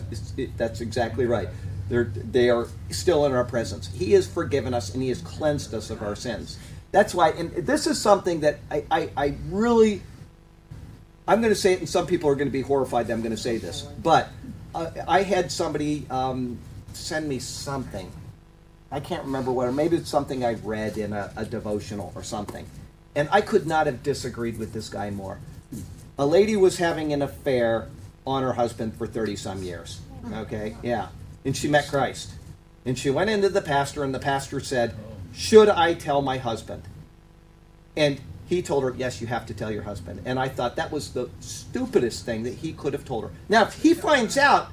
That's 0.56 0.80
exactly 0.80 1.26
right. 1.26 1.48
They're 1.88 2.04
they 2.04 2.50
are 2.50 2.68
still 2.90 3.24
in 3.26 3.32
our 3.32 3.44
presence. 3.44 3.88
He 3.92 4.12
has 4.12 4.26
forgiven 4.26 4.74
us 4.74 4.92
and 4.92 5.02
he 5.02 5.08
has 5.08 5.20
cleansed 5.22 5.74
us 5.74 5.90
of 5.90 6.02
our 6.02 6.16
sins. 6.16 6.58
That's 6.90 7.14
why, 7.14 7.30
and 7.30 7.50
this 7.52 7.86
is 7.86 8.00
something 8.00 8.40
that 8.40 8.58
I 8.70 8.84
I, 8.90 9.10
I 9.16 9.34
really. 9.48 10.02
I'm 11.26 11.42
going 11.42 11.52
to 11.52 11.60
say 11.60 11.74
it, 11.74 11.80
and 11.80 11.88
some 11.88 12.06
people 12.06 12.30
are 12.30 12.34
going 12.34 12.48
to 12.48 12.52
be 12.52 12.62
horrified 12.62 13.06
that 13.08 13.12
I'm 13.12 13.20
going 13.20 13.36
to 13.36 13.42
say 13.42 13.58
this, 13.58 13.82
but 13.82 14.30
I 15.06 15.22
had 15.22 15.52
somebody 15.52 16.06
um, 16.08 16.58
send 16.94 17.28
me 17.28 17.38
something. 17.38 18.10
I 18.90 19.00
can't 19.00 19.24
remember 19.24 19.52
what, 19.52 19.68
or 19.68 19.72
maybe 19.72 19.96
it's 19.96 20.08
something 20.08 20.44
I 20.44 20.54
read 20.54 20.96
in 20.96 21.12
a, 21.12 21.30
a 21.36 21.44
devotional 21.44 22.12
or 22.14 22.22
something. 22.22 22.66
And 23.14 23.28
I 23.30 23.40
could 23.40 23.66
not 23.66 23.86
have 23.86 24.02
disagreed 24.02 24.58
with 24.58 24.72
this 24.72 24.88
guy 24.88 25.10
more. 25.10 25.38
A 26.18 26.24
lady 26.24 26.56
was 26.56 26.78
having 26.78 27.12
an 27.12 27.20
affair 27.22 27.88
on 28.26 28.42
her 28.42 28.52
husband 28.52 28.94
for 28.94 29.06
30 29.06 29.36
some 29.36 29.62
years. 29.62 30.00
Okay? 30.32 30.76
Yeah. 30.82 31.08
And 31.44 31.56
she 31.56 31.68
met 31.68 31.88
Christ. 31.88 32.32
And 32.84 32.98
she 32.98 33.10
went 33.10 33.30
into 33.30 33.48
the 33.48 33.60
pastor, 33.60 34.04
and 34.04 34.14
the 34.14 34.18
pastor 34.18 34.60
said, 34.60 34.94
oh. 34.96 35.08
Should 35.32 35.68
I 35.68 35.94
tell 35.94 36.20
my 36.22 36.38
husband? 36.38 36.82
And 37.96 38.20
he 38.48 38.62
told 38.62 38.82
her, 38.82 38.94
Yes, 38.96 39.20
you 39.20 39.26
have 39.26 39.46
to 39.46 39.54
tell 39.54 39.70
your 39.70 39.82
husband. 39.82 40.22
And 40.24 40.38
I 40.38 40.48
thought 40.48 40.76
that 40.76 40.90
was 40.90 41.12
the 41.12 41.30
stupidest 41.40 42.24
thing 42.24 42.42
that 42.44 42.54
he 42.54 42.72
could 42.72 42.92
have 42.92 43.04
told 43.04 43.24
her. 43.24 43.30
Now, 43.48 43.62
if 43.62 43.74
he 43.74 43.94
finds 43.94 44.38
out, 44.38 44.70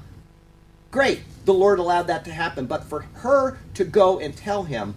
great, 0.90 1.22
the 1.44 1.54
Lord 1.54 1.78
allowed 1.78 2.06
that 2.08 2.24
to 2.24 2.32
happen. 2.32 2.66
But 2.66 2.84
for 2.84 3.00
her 3.14 3.58
to 3.74 3.84
go 3.84 4.18
and 4.18 4.36
tell 4.36 4.64
him 4.64 4.96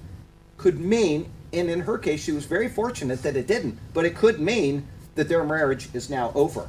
could 0.57 0.79
mean, 0.79 1.29
and 1.53 1.69
in 1.69 1.81
her 1.81 1.97
case, 1.97 2.23
she 2.23 2.31
was 2.31 2.45
very 2.45 2.67
fortunate 2.67 3.21
that 3.23 3.35
it 3.35 3.47
didn't, 3.47 3.77
but 3.93 4.05
it 4.05 4.15
could 4.15 4.39
mean 4.39 4.87
that 5.15 5.29
their 5.29 5.43
marriage 5.43 5.89
is 5.93 6.09
now 6.09 6.31
over. 6.35 6.67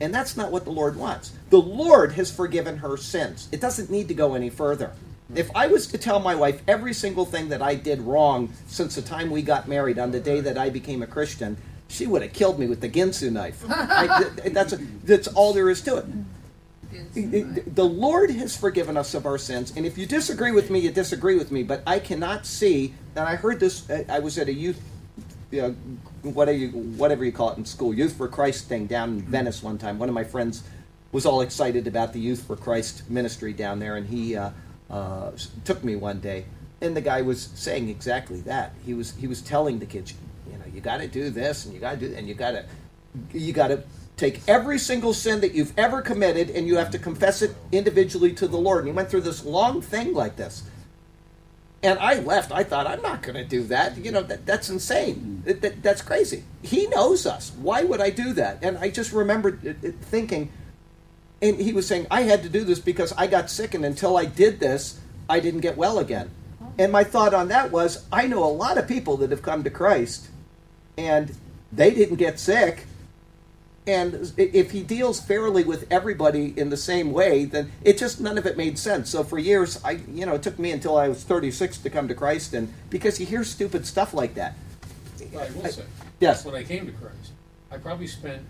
And 0.00 0.14
that's 0.14 0.36
not 0.36 0.52
what 0.52 0.64
the 0.64 0.70
Lord 0.70 0.96
wants. 0.96 1.32
The 1.50 1.60
Lord 1.60 2.12
has 2.12 2.30
forgiven 2.30 2.78
her 2.78 2.96
sins. 2.96 3.48
It 3.50 3.60
doesn't 3.60 3.90
need 3.90 4.08
to 4.08 4.14
go 4.14 4.34
any 4.34 4.50
further. 4.50 4.92
If 5.34 5.50
I 5.54 5.66
was 5.66 5.86
to 5.88 5.98
tell 5.98 6.20
my 6.20 6.34
wife 6.34 6.62
every 6.66 6.94
single 6.94 7.26
thing 7.26 7.50
that 7.50 7.60
I 7.60 7.74
did 7.74 8.00
wrong 8.00 8.52
since 8.66 8.94
the 8.94 9.02
time 9.02 9.30
we 9.30 9.42
got 9.42 9.68
married 9.68 9.98
on 9.98 10.10
the 10.10 10.20
day 10.20 10.40
that 10.40 10.56
I 10.56 10.70
became 10.70 11.02
a 11.02 11.06
Christian, 11.06 11.56
she 11.88 12.06
would 12.06 12.22
have 12.22 12.32
killed 12.32 12.58
me 12.58 12.66
with 12.66 12.80
the 12.80 12.88
Ginsu 12.88 13.30
knife. 13.30 13.62
I, 13.68 14.24
that's, 14.48 14.74
that's 15.04 15.28
all 15.28 15.52
there 15.52 15.68
is 15.68 15.82
to 15.82 15.98
it. 15.98 16.06
The 17.74 17.84
Lord 17.84 18.30
has 18.30 18.56
forgiven 18.56 18.96
us 18.96 19.14
of 19.14 19.26
our 19.26 19.36
sins, 19.36 19.74
and 19.76 19.84
if 19.84 19.98
you 19.98 20.06
disagree 20.06 20.52
with 20.52 20.70
me, 20.70 20.78
you 20.78 20.90
disagree 20.90 21.36
with 21.36 21.50
me. 21.52 21.62
But 21.62 21.82
I 21.86 21.98
cannot 21.98 22.46
see, 22.46 22.94
and 23.14 23.28
I 23.28 23.36
heard 23.36 23.60
this. 23.60 23.88
Uh, 23.90 24.04
I 24.08 24.20
was 24.20 24.38
at 24.38 24.48
a 24.48 24.52
youth, 24.52 24.80
you 25.50 25.62
know, 25.62 25.76
whatever 26.34 26.58
you, 26.58 26.68
whatever 26.70 27.24
you 27.24 27.32
call 27.32 27.52
it 27.52 27.58
in 27.58 27.64
school, 27.64 27.94
Youth 27.94 28.16
for 28.16 28.28
Christ 28.28 28.68
thing 28.68 28.86
down 28.86 29.10
in 29.10 29.22
Venice 29.22 29.62
one 29.62 29.78
time. 29.78 29.98
One 29.98 30.08
of 30.08 30.14
my 30.14 30.24
friends 30.24 30.62
was 31.12 31.26
all 31.26 31.40
excited 31.40 31.86
about 31.86 32.12
the 32.12 32.20
Youth 32.20 32.46
for 32.46 32.56
Christ 32.56 33.08
ministry 33.10 33.52
down 33.52 33.78
there, 33.78 33.96
and 33.96 34.06
he 34.06 34.36
uh, 34.36 34.50
uh, 34.90 35.32
took 35.64 35.82
me 35.82 35.96
one 35.96 36.20
day, 36.20 36.44
and 36.80 36.96
the 36.96 37.00
guy 37.00 37.22
was 37.22 37.50
saying 37.54 37.88
exactly 37.88 38.40
that. 38.42 38.74
He 38.84 38.94
was 38.94 39.14
he 39.14 39.26
was 39.26 39.40
telling 39.40 39.78
the 39.78 39.86
kids, 39.86 40.14
you 40.50 40.58
know, 40.58 40.64
you 40.72 40.80
got 40.80 40.98
to 40.98 41.08
do 41.08 41.30
this, 41.30 41.64
and 41.64 41.74
you 41.74 41.80
got 41.80 41.98
to 41.98 42.08
do, 42.08 42.14
and 42.14 42.28
you 42.28 42.34
got 42.34 42.52
to, 42.52 42.64
you 43.32 43.52
got 43.52 43.68
to 43.68 43.82
take 44.18 44.40
every 44.48 44.78
single 44.78 45.14
sin 45.14 45.40
that 45.40 45.54
you've 45.54 45.72
ever 45.78 46.02
committed 46.02 46.50
and 46.50 46.66
you 46.66 46.76
have 46.76 46.90
to 46.90 46.98
confess 46.98 47.40
it 47.40 47.54
individually 47.70 48.32
to 48.32 48.48
the 48.48 48.56
Lord. 48.56 48.80
And 48.80 48.88
he 48.88 48.92
went 48.92 49.08
through 49.08 49.20
this 49.22 49.44
long 49.44 49.80
thing 49.80 50.12
like 50.12 50.36
this. 50.36 50.64
And 51.82 51.98
I 52.00 52.14
left. 52.20 52.50
I 52.50 52.64
thought, 52.64 52.88
I'm 52.88 53.02
not 53.02 53.22
going 53.22 53.36
to 53.36 53.44
do 53.44 53.62
that. 53.64 53.96
You 53.96 54.10
know, 54.10 54.22
that, 54.22 54.44
that's 54.44 54.68
insane. 54.68 55.42
Mm. 55.42 55.44
That, 55.44 55.60
that- 55.62 55.82
that's 55.82 56.02
crazy. 56.02 56.42
He 56.62 56.86
knows 56.88 57.24
us. 57.24 57.52
Why 57.60 57.84
would 57.84 58.00
I 58.00 58.10
do 58.10 58.32
that? 58.32 58.58
And 58.62 58.76
I 58.78 58.90
just 58.90 59.12
remembered 59.12 59.64
it- 59.64 59.76
it 59.82 59.94
thinking, 60.00 60.50
and 61.40 61.60
he 61.60 61.72
was 61.72 61.86
saying, 61.86 62.08
I 62.10 62.22
had 62.22 62.42
to 62.42 62.48
do 62.48 62.64
this 62.64 62.80
because 62.80 63.12
I 63.16 63.28
got 63.28 63.48
sick, 63.48 63.74
and 63.74 63.84
until 63.84 64.16
I 64.16 64.24
did 64.24 64.58
this, 64.58 64.98
I 65.28 65.38
didn't 65.38 65.60
get 65.60 65.76
well 65.76 66.00
again. 66.00 66.30
Oh. 66.60 66.72
And 66.80 66.90
my 66.90 67.04
thought 67.04 67.32
on 67.32 67.46
that 67.48 67.70
was, 67.70 68.04
I 68.10 68.26
know 68.26 68.42
a 68.42 68.50
lot 68.50 68.76
of 68.76 68.88
people 68.88 69.16
that 69.18 69.30
have 69.30 69.42
come 69.42 69.62
to 69.62 69.70
Christ, 69.70 70.28
and 70.96 71.32
they 71.72 71.92
didn't 71.92 72.16
get 72.16 72.40
sick 72.40 72.86
and 73.88 74.32
if 74.36 74.70
he 74.70 74.82
deals 74.82 75.18
fairly 75.20 75.64
with 75.64 75.86
everybody 75.90 76.52
in 76.58 76.68
the 76.68 76.76
same 76.76 77.10
way 77.10 77.44
then 77.46 77.72
it 77.82 77.96
just 77.96 78.20
none 78.20 78.36
of 78.36 78.44
it 78.46 78.56
made 78.56 78.78
sense 78.78 79.08
so 79.10 79.24
for 79.24 79.38
years 79.38 79.82
i 79.84 79.92
you 80.12 80.26
know 80.26 80.34
it 80.34 80.42
took 80.42 80.58
me 80.58 80.70
until 80.70 80.96
i 80.98 81.08
was 81.08 81.24
36 81.24 81.78
to 81.78 81.88
come 81.90 82.06
to 82.06 82.14
christ 82.14 82.52
and 82.54 82.72
because 82.90 83.18
you 83.18 83.24
hear 83.26 83.42
stupid 83.42 83.86
stuff 83.86 84.12
like 84.14 84.34
that 84.34 84.54
I 85.34 85.50
will 85.50 85.64
say. 85.68 85.82
Yes. 86.20 86.44
When 86.44 86.54
I 86.54 86.62
came 86.64 86.86
to 86.86 86.92
Christ, 86.92 87.32
I 87.70 87.76
probably 87.76 88.06
spent 88.06 88.42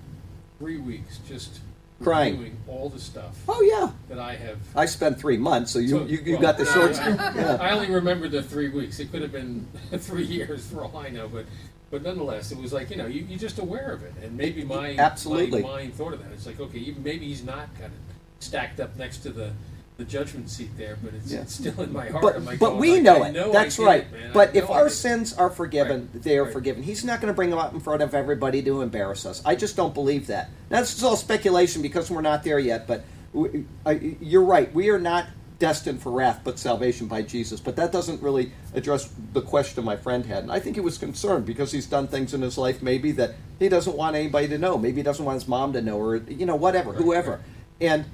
three 0.59 0.77
weeks 0.79 1.19
just 1.29 1.61
Crying. 2.01 2.35
reviewing 2.35 2.57
all 2.69 2.89
the 2.89 3.01
stuff 3.01 3.37
oh 3.49 3.61
yeah 3.63 3.91
that 4.09 4.21
I 4.21 4.37
have. 4.37 4.59
i 4.77 4.87
spent 4.87 5.19
three 5.19 5.37
months 5.37 5.73
so 5.73 5.81
you 5.81 5.89
So- 5.89 6.05
you, 6.05 6.19
you 6.25 6.33
well, 6.35 6.43
got 6.43 6.57
the 6.59 6.67
short 6.67 6.97
I, 7.01 7.09
yeah. 7.35 7.59
I 7.61 7.71
only 7.73 7.91
remember 7.91 8.29
the 8.29 8.43
three 8.43 8.69
weeks. 8.69 9.01
It 9.01 9.11
could 9.11 9.23
have 9.23 9.33
been 9.33 9.67
three 9.99 10.25
years 10.25 10.65
for 10.71 10.85
all 10.85 10.97
I 10.97 11.09
know, 11.09 11.27
but 11.27 11.47
but 11.91 12.03
nonetheless, 12.03 12.53
it 12.53 12.59
was 12.59 12.73
like 12.73 12.91
you 12.91 12.97
know 12.97 13.07
you, 13.07 13.25
you're 13.29 13.39
just 13.39 13.59
aware 13.59 13.93
of 13.93 14.03
it, 14.03 14.13
and 14.23 14.37
maybe 14.37 14.65
my 14.65 14.97
Absolutely. 14.97 15.63
my 15.63 15.69
mind 15.69 15.95
thought 15.95 16.13
of 16.13 16.23
that. 16.23 16.33
It's 16.33 16.47
like 16.47 16.61
okay, 16.61 16.79
even 16.79 17.03
maybe 17.03 17.27
he's 17.27 17.45
not 17.45 17.73
kind 17.75 17.87
of 17.87 17.99
stacked 18.41 18.81
up 18.81 18.97
next 18.97 19.19
to 19.19 19.31
the. 19.31 19.53
The 19.97 20.05
judgment 20.05 20.49
seat 20.49 20.71
there, 20.77 20.97
but 21.03 21.13
it's, 21.13 21.33
Yeah. 21.33 21.41
it's 21.41 21.55
still 21.57 21.81
in 21.83 21.93
my 21.93 22.07
heart. 22.09 22.23
but 22.23 22.41
like, 22.45 22.61
but 22.61 22.75
oh, 22.75 22.77
we 22.77 23.01
know 23.01 23.25
it. 23.25 23.33
know 23.33 23.51
That's 23.51 23.81
right. 23.81 24.03
it, 24.03 24.33
but 24.33 24.55
if 24.55 24.71
our 24.71 24.89
sins 24.89 25.33
are 25.33 25.51
forgiven, 25.51 26.09
Right. 26.15 26.23
they 26.23 26.39
are 26.39 26.45
Right. 26.45 26.53
forgiven. 26.53 26.85
He's 26.85 27.05
not 27.05 27.21
going 27.21 27.33
to 27.33 27.35
bring 27.35 27.51
them 27.51 27.59
up 27.59 27.75
in 27.75 27.81
front 27.81 28.01
of 28.01 28.15
everybody 28.15 28.63
to 28.63 28.81
embarrass 28.81 29.27
us. 29.27 29.43
I 29.45 29.57
just 29.57 29.75
don't 29.75 29.95
believe 29.95 30.29
that. 30.29 30.51
Now, 30.71 30.79
this 30.79 30.97
is 30.97 31.03
all 31.03 31.17
speculation 31.17 31.83
because 31.83 32.13
we're 32.13 32.21
not 32.21 32.45
there 32.45 32.61
yet. 32.61 32.87
But 32.87 33.03
we, 33.33 33.65
I, 33.85 34.15
you're 34.21 34.45
right. 34.45 34.73
We 34.73 34.91
are 34.91 35.01
not 35.01 35.27
destined 35.59 36.01
for 36.01 36.13
wrath, 36.13 36.41
but 36.45 36.59
salvation 36.59 37.07
by 37.07 37.23
Jesus. 37.23 37.59
But 37.61 37.77
that 37.77 37.91
doesn't 37.91 38.23
really 38.23 38.53
address 38.75 39.13
the 39.33 39.43
question 39.43 39.85
my 39.85 39.97
friend 39.97 40.25
had. 40.25 40.45
And 40.45 40.53
I 40.53 40.61
think 40.61 40.77
he 40.77 40.81
was 40.81 40.99
concerned 40.99 41.47
because 41.47 41.73
he's 41.73 41.87
done 41.87 42.07
things 42.07 42.33
in 42.33 42.43
his 42.43 42.57
life 42.57 42.81
maybe 42.81 43.13
that 43.13 43.35
he 43.59 43.69
doesn't 43.69 43.97
want 43.97 44.15
anybody 44.15 44.49
to 44.49 44.59
know. 44.59 44.79
Maybe 44.79 44.99
he 44.99 45.03
doesn't 45.03 45.25
want 45.25 45.35
his 45.35 45.49
mom 45.49 45.73
to 45.73 45.83
know, 45.83 45.99
or 45.99 46.17
you 46.17 46.47
know, 46.47 46.57
whatever, 46.57 46.91
Right, 46.91 47.03
whoever. 47.03 47.31
right. 47.33 47.41
And 47.81 48.05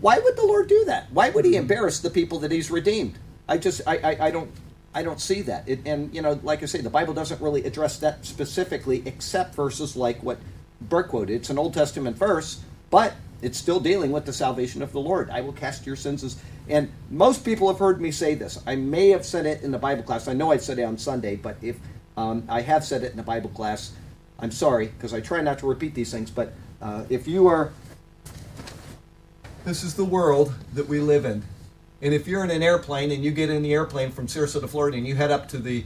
why 0.00 0.18
would 0.18 0.36
the 0.36 0.46
Lord 0.46 0.68
do 0.68 0.84
that? 0.86 1.12
Why 1.12 1.30
would 1.30 1.44
He 1.44 1.52
mm-hmm. 1.52 1.60
embarrass 1.60 2.00
the 2.00 2.10
people 2.10 2.38
that 2.40 2.52
He's 2.52 2.70
redeemed? 2.70 3.18
I 3.48 3.58
just, 3.58 3.82
I, 3.86 3.96
I, 3.98 4.26
I 4.26 4.30
don't, 4.30 4.50
I 4.94 5.02
don't 5.02 5.20
see 5.20 5.42
that. 5.42 5.68
It, 5.68 5.80
and 5.86 6.14
you 6.14 6.22
know, 6.22 6.38
like 6.42 6.62
I 6.62 6.66
say, 6.66 6.80
the 6.80 6.90
Bible 6.90 7.14
doesn't 7.14 7.40
really 7.40 7.64
address 7.64 7.98
that 7.98 8.24
specifically, 8.24 9.02
except 9.06 9.54
verses 9.54 9.96
like 9.96 10.22
what 10.22 10.38
Burke 10.80 11.08
quoted. 11.08 11.34
It's 11.34 11.50
an 11.50 11.58
Old 11.58 11.74
Testament 11.74 12.16
verse, 12.16 12.60
but 12.90 13.14
it's 13.42 13.58
still 13.58 13.80
dealing 13.80 14.12
with 14.12 14.24
the 14.24 14.32
salvation 14.32 14.82
of 14.82 14.92
the 14.92 15.00
Lord. 15.00 15.28
I 15.30 15.40
will 15.40 15.52
cast 15.52 15.86
your 15.86 15.96
sins 15.96 16.24
as. 16.24 16.36
And 16.68 16.90
most 17.10 17.44
people 17.44 17.68
have 17.68 17.78
heard 17.78 18.00
me 18.00 18.12
say 18.12 18.34
this. 18.34 18.62
I 18.66 18.76
may 18.76 19.08
have 19.10 19.26
said 19.26 19.46
it 19.46 19.62
in 19.62 19.72
the 19.72 19.78
Bible 19.78 20.04
class. 20.04 20.28
I 20.28 20.32
know 20.32 20.52
I 20.52 20.56
said 20.56 20.78
it 20.78 20.84
on 20.84 20.96
Sunday, 20.96 21.36
but 21.36 21.56
if 21.60 21.76
um, 22.16 22.44
I 22.48 22.60
have 22.60 22.84
said 22.84 23.02
it 23.02 23.10
in 23.10 23.16
the 23.16 23.22
Bible 23.22 23.50
class, 23.50 23.92
I'm 24.38 24.52
sorry 24.52 24.86
because 24.86 25.12
I 25.12 25.20
try 25.20 25.40
not 25.40 25.58
to 25.58 25.66
repeat 25.66 25.94
these 25.94 26.10
things. 26.12 26.30
But 26.30 26.52
uh, 26.80 27.04
if 27.10 27.26
you 27.26 27.48
are 27.48 27.72
this 29.64 29.84
is 29.84 29.94
the 29.94 30.04
world 30.04 30.54
that 30.74 30.88
we 30.88 30.98
live 30.98 31.24
in. 31.24 31.42
And 32.00 32.12
if 32.12 32.26
you're 32.26 32.42
in 32.42 32.50
an 32.50 32.64
airplane 32.64 33.12
and 33.12 33.24
you 33.24 33.30
get 33.30 33.48
in 33.48 33.62
the 33.62 33.72
airplane 33.72 34.10
from 34.10 34.26
Sarasota, 34.26 34.68
Florida, 34.68 34.96
and 34.96 35.06
you 35.06 35.14
head 35.14 35.30
up 35.30 35.48
to 35.48 35.58
the 35.58 35.84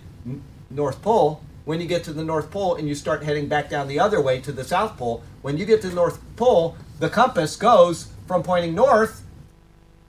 North 0.71 1.03
Pole, 1.03 1.43
when 1.67 1.81
you 1.81 1.87
get 1.87 2.05
to 2.05 2.13
the 2.15 2.25
North 2.25 2.51
Pole 2.51 2.77
and 2.77 2.89
you 2.89 2.95
start 2.95 3.23
heading 3.23 3.49
back 3.49 3.69
down 3.69 3.87
the 3.87 4.01
other 4.01 4.21
way 4.21 4.41
to 4.41 4.53
the 4.53 4.65
South 4.65 4.97
Pole, 4.97 5.23
when 5.43 5.59
you 5.59 5.67
get 5.67 5.83
to 5.83 5.89
the 5.91 5.95
North 5.95 6.19
Pole, 6.37 6.77
the 6.99 7.09
compass 7.09 7.57
goes 7.57 8.09
from 8.27 8.43
pointing 8.43 8.75
north 8.75 9.25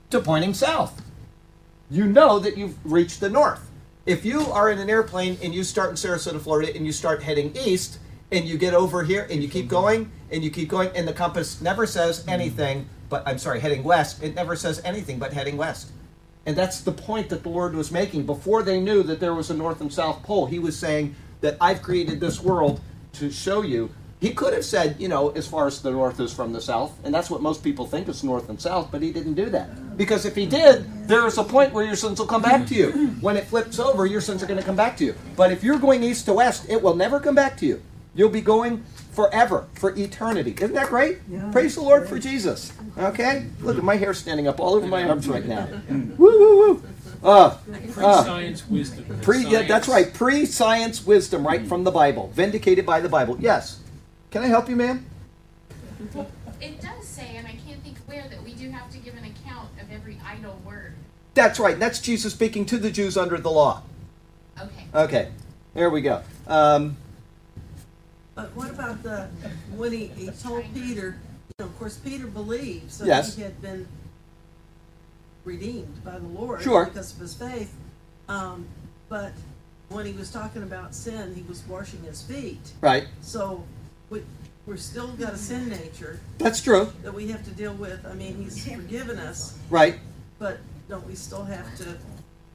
to 0.09 0.19
pointing 0.19 0.53
south. 0.53 1.01
You 1.89 2.05
know 2.05 2.39
that 2.39 2.57
you've 2.57 2.77
reached 2.83 3.19
the 3.19 3.29
north. 3.29 3.69
If 4.05 4.23
you 4.25 4.41
are 4.51 4.71
in 4.71 4.79
an 4.79 4.89
airplane 4.89 5.37
and 5.43 5.53
you 5.53 5.63
start 5.63 5.89
in 5.89 5.95
Sarasota, 5.95 6.39
Florida, 6.39 6.73
and 6.75 6.85
you 6.85 6.91
start 6.91 7.23
heading 7.23 7.55
east, 7.55 7.99
and 8.31 8.45
you 8.45 8.57
get 8.57 8.73
over 8.73 9.03
here 9.03 9.25
and 9.29 9.41
you 9.41 9.47
keep 9.47 9.67
going 9.67 10.11
and 10.31 10.43
you 10.43 10.49
keep 10.49 10.67
going 10.67 10.89
and 10.95 11.07
the 11.07 11.13
compass 11.13 11.61
never 11.61 11.85
says 11.85 12.25
anything 12.27 12.89
but 13.09 13.23
I'm 13.25 13.37
sorry, 13.37 13.59
heading 13.59 13.83
west. 13.83 14.21
It 14.21 14.35
never 14.35 14.55
says 14.55 14.81
anything 14.83 15.19
but 15.19 15.33
heading 15.33 15.57
west. 15.57 15.91
And 16.45 16.55
that's 16.55 16.81
the 16.81 16.91
point 16.91 17.29
that 17.29 17.43
the 17.43 17.49
Lord 17.49 17.75
was 17.75 17.91
making. 17.91 18.25
Before 18.25 18.63
they 18.63 18.79
knew 18.79 19.03
that 19.03 19.19
there 19.19 19.33
was 19.33 19.49
a 19.49 19.53
north 19.53 19.81
and 19.81 19.91
south 19.91 20.23
pole, 20.23 20.45
he 20.45 20.59
was 20.59 20.77
saying 20.77 21.15
that 21.41 21.57
I've 21.59 21.81
created 21.81 22.19
this 22.19 22.41
world 22.41 22.81
to 23.13 23.31
show 23.31 23.61
you. 23.61 23.89
He 24.19 24.31
could 24.31 24.53
have 24.53 24.65
said, 24.65 24.95
you 24.99 25.07
know, 25.07 25.29
as 25.29 25.45
far 25.45 25.67
as 25.67 25.81
the 25.81 25.91
north 25.91 26.19
is 26.19 26.33
from 26.33 26.51
the 26.51 26.61
south, 26.61 26.97
and 27.03 27.13
that's 27.13 27.29
what 27.29 27.41
most 27.41 27.63
people 27.63 27.85
think 27.85 28.07
is 28.07 28.23
north 28.23 28.49
and 28.49 28.59
south, 28.59 28.89
but 28.91 29.03
he 29.03 29.11
didn't 29.11 29.35
do 29.35 29.45
that. 29.51 29.95
Because 29.95 30.25
if 30.25 30.35
he 30.35 30.47
did, 30.47 31.07
there 31.07 31.27
is 31.27 31.37
a 31.37 31.43
point 31.43 31.71
where 31.71 31.85
your 31.85 31.95
sins 31.95 32.19
will 32.19 32.25
come 32.25 32.41
back 32.41 32.65
to 32.67 32.75
you. 32.75 32.91
When 33.21 33.37
it 33.37 33.45
flips 33.45 33.77
over, 33.79 34.07
your 34.07 34.21
sins 34.21 34.41
are 34.41 34.47
going 34.47 34.59
to 34.59 34.65
come 34.65 34.75
back 34.75 34.97
to 34.97 35.05
you. 35.05 35.13
But 35.35 35.51
if 35.51 35.63
you're 35.63 35.77
going 35.77 36.03
east 36.03 36.25
to 36.25 36.33
west, 36.33 36.65
it 36.67 36.81
will 36.81 36.95
never 36.95 37.19
come 37.19 37.35
back 37.35 37.57
to 37.57 37.67
you. 37.67 37.81
You'll 38.15 38.29
be 38.29 38.41
going 38.41 38.83
forever, 39.11 39.67
for 39.73 39.95
eternity. 39.95 40.55
Isn't 40.55 40.73
that 40.73 40.87
great? 40.89 41.19
Yeah. 41.29 41.51
Praise 41.51 41.75
the 41.75 41.81
Lord 41.81 42.09
for 42.09 42.17
Jesus. 42.17 42.73
Okay? 42.97 43.47
Look 43.61 43.77
at 43.77 43.83
my 43.83 43.95
hair 43.95 44.15
standing 44.15 44.47
up 44.47 44.59
all 44.59 44.73
over 44.73 44.87
my 44.87 45.07
arms 45.07 45.27
right 45.27 45.45
now. 45.45 45.67
Mm. 45.89 46.17
Woo, 46.17 46.39
woo, 46.39 46.57
woo. 46.57 46.83
Uh, 47.23 47.27
uh, 47.27 47.57
Pre-science 47.91 48.67
wisdom. 48.67 49.19
Pre, 49.21 49.43
yeah, 49.45 49.63
that's 49.63 49.87
right. 49.87 50.13
Pre 50.13 50.45
science 50.45 51.05
wisdom, 51.05 51.45
right 51.45 51.63
mm. 51.63 51.67
from 51.67 51.83
the 51.83 51.91
Bible. 51.91 52.31
Vindicated 52.33 52.85
by 52.85 52.99
the 52.99 53.09
Bible. 53.09 53.37
Yes. 53.39 53.79
Can 54.31 54.43
I 54.43 54.47
help 54.47 54.69
you, 54.69 54.75
ma'am? 54.75 55.05
It 56.61 56.81
does 56.81 57.07
say, 57.07 57.35
and 57.37 57.47
I 57.47 57.51
can't 57.67 57.83
think 57.83 57.97
where, 58.05 58.27
that 58.29 58.43
we 58.43 58.53
do 58.53 58.69
have 58.69 58.89
to 58.91 58.97
give 58.97 59.15
an 59.15 59.23
account 59.25 59.69
of 59.81 59.91
every 59.91 60.19
idle 60.25 60.59
word. 60.65 60.93
That's 61.33 61.59
right. 61.59 61.79
That's 61.79 61.99
Jesus 61.99 62.33
speaking 62.33 62.65
to 62.67 62.77
the 62.77 62.91
Jews 62.91 63.15
under 63.17 63.37
the 63.37 63.51
law. 63.51 63.83
Okay. 64.59 64.87
Okay. 64.93 65.31
There 65.73 65.89
we 65.89 66.01
go. 66.01 66.21
Um, 66.47 66.97
But 68.35 68.55
what 68.55 68.69
about 68.69 69.03
the, 69.03 69.27
when 69.75 69.91
he, 69.91 70.07
he 70.07 70.27
told 70.29 70.63
Peter, 70.73 71.17
you 71.47 71.53
know, 71.59 71.65
of 71.65 71.77
course, 71.79 71.97
Peter 71.97 72.27
believed, 72.27 72.91
so 72.91 73.05
Yes. 73.05 73.35
he 73.35 73.41
had 73.43 73.61
been 73.61 73.87
redeemed 75.45 76.03
by 76.03 76.17
the 76.19 76.27
Lord 76.27 76.61
Sure. 76.61 76.85
because 76.85 77.13
of 77.13 77.19
his 77.19 77.33
faith. 77.33 77.73
Um, 78.27 78.65
but 79.09 79.31
when 79.89 80.05
he 80.05 80.11
was 80.11 80.31
talking 80.31 80.63
about 80.63 80.93
sin, 80.93 81.33
he 81.35 81.43
was 81.43 81.63
washing 81.67 82.01
his 82.03 82.21
feet. 82.21 82.73
right. 82.81 83.07
So 83.21 83.63
we, 84.09 84.21
we're 84.65 84.77
still 84.77 85.07
got 85.13 85.33
a 85.33 85.37
sin 85.37 85.69
nature 85.69 86.19
That's 86.37 86.61
true. 86.61 86.91
that 87.03 87.13
we 87.13 87.27
have 87.29 87.43
to 87.45 87.51
deal 87.51 87.73
with. 87.73 88.05
I 88.05 88.13
mean, 88.13 88.35
he's 88.35 88.65
forgiven 88.67 89.17
us, 89.17 89.57
Right. 89.69 89.95
but 90.39 90.57
don't 90.89 91.05
we 91.07 91.15
still 91.15 91.43
have 91.43 91.75
to? 91.77 91.97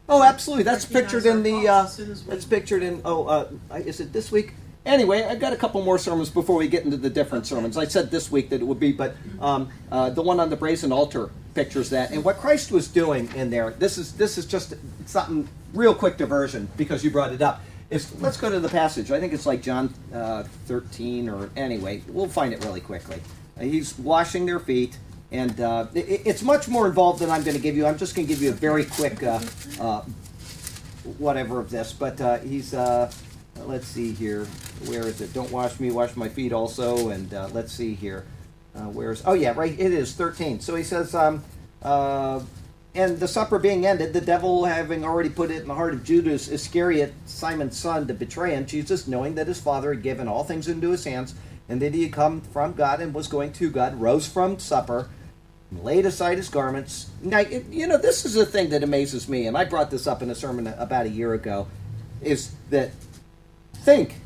Oh, 0.09 0.23
absolutely. 0.23 0.65
That's 0.65 0.85
recognize 0.91 1.13
pictured 1.23 1.27
in 1.31 1.37
our 1.39 1.43
the. 1.43 1.51
faults 1.53 1.69
Uh, 1.69 1.85
as 1.85 1.93
soon 1.95 2.11
as 2.11 2.25
we- 2.25 2.31
that's 2.31 2.45
pictured 2.45 2.83
in. 2.83 3.01
Oh, 3.05 3.27
uh, 3.27 3.49
I- 3.71 3.79
is 3.79 4.01
it 4.01 4.13
this 4.13 4.31
week? 4.33 4.55
Anyway, 4.85 5.23
I've 5.23 5.39
got 5.39 5.53
a 5.53 5.57
couple 5.57 5.81
more 5.83 5.97
sermons 5.97 6.29
before 6.29 6.57
we 6.57 6.67
get 6.67 6.85
into 6.85 6.97
the 6.97 7.09
different 7.09 7.47
sermons. 7.47 7.77
I 7.77 7.87
said 7.87 8.11
this 8.11 8.33
week 8.33 8.51
that 8.51 8.61
it 8.61 8.65
would 8.65 8.81
be, 8.81 8.91
but 8.91 9.15
um, 9.41 9.69
uh, 9.93 10.11
the 10.11 10.23
one 10.23 10.41
on 10.41 10.51
the 10.51 10.57
brazen 10.57 10.91
altar 10.91 11.31
pictures 11.55 11.91
that, 11.91 12.11
and 12.11 12.25
what 12.25 12.39
Christ 12.39 12.73
was 12.73 12.89
doing 12.89 13.31
in 13.37 13.49
there. 13.51 13.71
This 13.79 13.97
is 13.97 14.13
this 14.15 14.39
is 14.39 14.45
just 14.45 14.75
something 15.07 15.49
real 15.73 15.95
quick 15.95 16.17
diversion 16.17 16.69
because 16.77 17.05
you 17.05 17.11
brought 17.11 17.33
it 17.33 17.41
up. 17.41 17.61
Is 17.93 18.19
let's 18.23 18.39
go 18.39 18.49
to 18.49 18.59
the 18.59 18.71
passage. 18.71 19.11
I 19.11 19.21
think 19.21 19.35
it's 19.35 19.45
like 19.45 19.61
John 19.61 19.93
uh, 20.15 20.45
13 20.65 21.29
or 21.29 21.51
anyway. 21.57 22.03
We'll 22.09 22.27
find 22.27 22.55
it 22.55 22.65
really 22.65 22.81
quickly. 22.81 23.21
Uh, 23.61 23.65
he's 23.65 23.99
washing 23.99 24.47
their 24.47 24.59
feet. 24.59 24.97
And 25.31 25.61
uh, 25.61 25.87
it, 25.93 26.23
it's 26.25 26.43
much 26.43 26.69
more 26.69 26.87
involved 26.87 27.21
than 27.21 27.29
I'm 27.29 27.43
going 27.43 27.57
to 27.57 27.63
give 27.63 27.77
you. 27.77 27.85
I'm 27.85 27.99
just 27.99 28.15
going 28.15 28.27
to 28.27 28.33
give 28.33 28.43
you 28.43 28.49
a 28.49 28.55
very 28.55 28.87
quick 28.87 29.23
uh, 29.23 29.41
uh, 29.79 30.01
whatever 31.19 31.61
of 31.61 31.69
this. 31.69 31.93
But 31.93 32.43
he's, 32.43 32.73
let's 32.73 33.87
see 33.87 34.13
here. 34.13 34.47
Where 34.87 35.07
is 35.07 35.21
it? 35.21 35.35
Don't 35.35 35.51
wash 35.51 35.79
me, 35.79 35.91
wash 35.91 36.17
my 36.17 36.31
feet 36.31 36.55
also. 36.55 37.11
And 37.11 37.31
let's 37.53 37.73
see 37.75 37.95
here. 37.95 38.25
Where's, 38.75 39.23
oh 39.27 39.35
yeah, 39.35 39.53
right, 39.55 39.79
it 39.79 39.93
is 39.93 40.15
13. 40.15 40.61
So 40.61 40.75
he 40.77 40.83
says, 40.83 41.15
um, 41.15 41.45
and 42.95 43.19
the 43.19 43.29
supper 43.29 43.59
being 43.59 43.87
ended, 43.87 44.13
the 44.13 44.21
devil 44.21 44.65
having 44.67 45.05
already 45.05 45.31
put 45.31 45.51
it 45.51 45.63
in 45.63 45.69
the 45.69 45.75
heart 45.75 45.95
of 45.95 46.05
Judas 46.05 46.49
Iscariot, 46.49 47.15
Simon's 47.25 47.79
son, 47.79 48.07
to 48.07 48.15
betray 48.15 48.55
him, 48.55 48.67
Jesus, 48.67 49.09
knowing 49.09 49.35
that 49.37 49.47
his 49.47 49.61
father 49.61 49.95
had 49.95 50.03
given 50.03 50.29
all 50.29 50.45
things 50.45 50.69
into 50.69 50.91
his 50.91 51.05
hands, 51.05 51.35
and 51.69 51.81
that 51.81 51.95
he 51.95 52.03
had 52.03 52.13
come 52.13 52.43
from 52.43 52.75
God 52.75 53.01
and 53.01 53.15
was 53.15 53.29
going 53.29 53.53
to 53.55 53.71
God, 53.71 53.99
rose 53.99 54.27
from 54.27 54.59
supper, 54.59 55.09
laid 55.71 56.05
aside 56.05 56.37
his 56.37 56.51
garments. 56.51 57.09
Now, 57.23 57.39
you 57.39 57.87
know, 57.87 57.97
this 57.97 58.27
is 58.27 58.37
a 58.37 58.45
thing 58.45 58.69
that 58.71 58.83
amazes 58.83 59.27
me, 59.27 59.47
and 59.47 59.57
I 59.57 59.65
brought 59.65 59.91
this 59.91 60.07
up 60.07 60.21
in 60.21 60.29
a 60.29 60.35
sermon 60.35 60.67
about 60.67 61.07
a 61.07 61.11
year 61.11 61.33
ago, 61.33 61.69
is 62.21 62.53
that 62.69 62.91
think, 63.73 64.17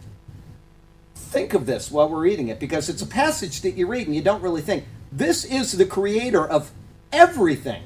think 1.15 1.55
of 1.55 1.67
this 1.67 1.89
while 1.89 2.09
we're 2.09 2.21
reading 2.21 2.49
it, 2.49 2.59
because 2.59 2.89
it's 2.89 3.03
a 3.03 3.07
passage 3.07 3.61
that 3.61 3.73
you 3.73 3.87
read 3.87 4.09
and 4.09 4.17
you 4.17 4.23
don't 4.23 4.43
really 4.43 4.61
think. 4.61 4.85
This 5.13 5.45
is 5.45 5.71
the 5.73 5.87
creator 5.87 6.45
of 6.45 6.73
everything. 7.13 7.85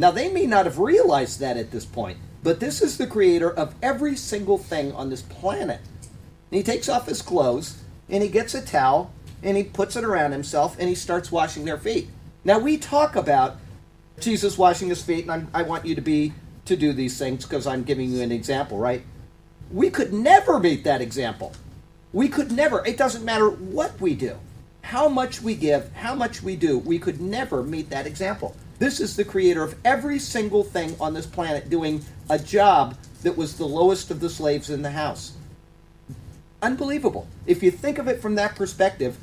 Now, 0.00 0.10
they 0.10 0.32
may 0.32 0.46
not 0.46 0.64
have 0.64 0.78
realized 0.78 1.40
that 1.40 1.58
at 1.58 1.72
this 1.72 1.84
point, 1.84 2.16
but 2.42 2.58
this 2.58 2.80
is 2.80 2.96
the 2.96 3.06
creator 3.06 3.50
of 3.50 3.74
every 3.82 4.16
single 4.16 4.56
thing 4.56 4.92
on 4.92 5.10
this 5.10 5.20
planet. 5.20 5.78
And 6.50 6.56
he 6.56 6.62
takes 6.62 6.88
off 6.88 7.06
his 7.06 7.20
clothes 7.20 7.82
and 8.08 8.22
he 8.22 8.30
gets 8.30 8.54
a 8.54 8.64
towel 8.64 9.12
and 9.42 9.58
he 9.58 9.62
puts 9.62 9.96
it 9.96 10.04
around 10.04 10.32
himself 10.32 10.74
and 10.78 10.88
he 10.88 10.94
starts 10.94 11.30
washing 11.30 11.66
their 11.66 11.76
feet. 11.76 12.08
Now 12.44 12.58
we 12.58 12.78
talk 12.78 13.14
about 13.14 13.58
Jesus 14.20 14.56
washing 14.56 14.88
his 14.88 15.02
feet, 15.02 15.24
and 15.24 15.32
I'm, 15.32 15.48
I 15.52 15.64
want 15.64 15.84
you 15.84 15.94
to 15.94 16.00
be 16.00 16.32
to 16.64 16.76
do 16.76 16.94
these 16.94 17.18
things 17.18 17.44
because 17.44 17.66
I'm 17.66 17.82
giving 17.82 18.10
you 18.10 18.22
an 18.22 18.32
example, 18.32 18.78
right? 18.78 19.02
We 19.70 19.90
could 19.90 20.14
never 20.14 20.58
meet 20.58 20.82
that 20.84 21.02
example. 21.02 21.52
We 22.14 22.30
could 22.30 22.52
never. 22.52 22.82
It 22.86 22.96
doesn't 22.96 23.24
matter 23.24 23.50
what 23.50 24.00
we 24.00 24.14
do, 24.14 24.38
how 24.80 25.10
much 25.10 25.42
we 25.42 25.54
give, 25.54 25.92
how 25.92 26.14
much 26.14 26.42
we 26.42 26.56
do. 26.56 26.78
We 26.78 26.98
could 26.98 27.20
never 27.20 27.62
meet 27.62 27.90
that 27.90 28.06
example. 28.06 28.56
This 28.80 28.98
is 28.98 29.14
the 29.14 29.24
creator 29.24 29.62
of 29.62 29.76
every 29.84 30.18
single 30.18 30.64
thing 30.64 30.96
on 31.00 31.14
this 31.14 31.26
planet 31.26 31.70
doing 31.70 32.04
a 32.28 32.38
job 32.40 32.96
that 33.22 33.36
was 33.36 33.56
the 33.56 33.66
lowest 33.66 34.10
of 34.10 34.18
the 34.18 34.30
slaves 34.30 34.70
in 34.70 34.82
the 34.82 34.90
house 34.90 35.34
unbelievable. 36.62 37.26
If 37.46 37.62
you 37.62 37.70
think 37.70 37.98
of 37.98 38.08
it 38.08 38.20
from 38.20 38.34
that 38.36 38.56
perspective, 38.56 39.16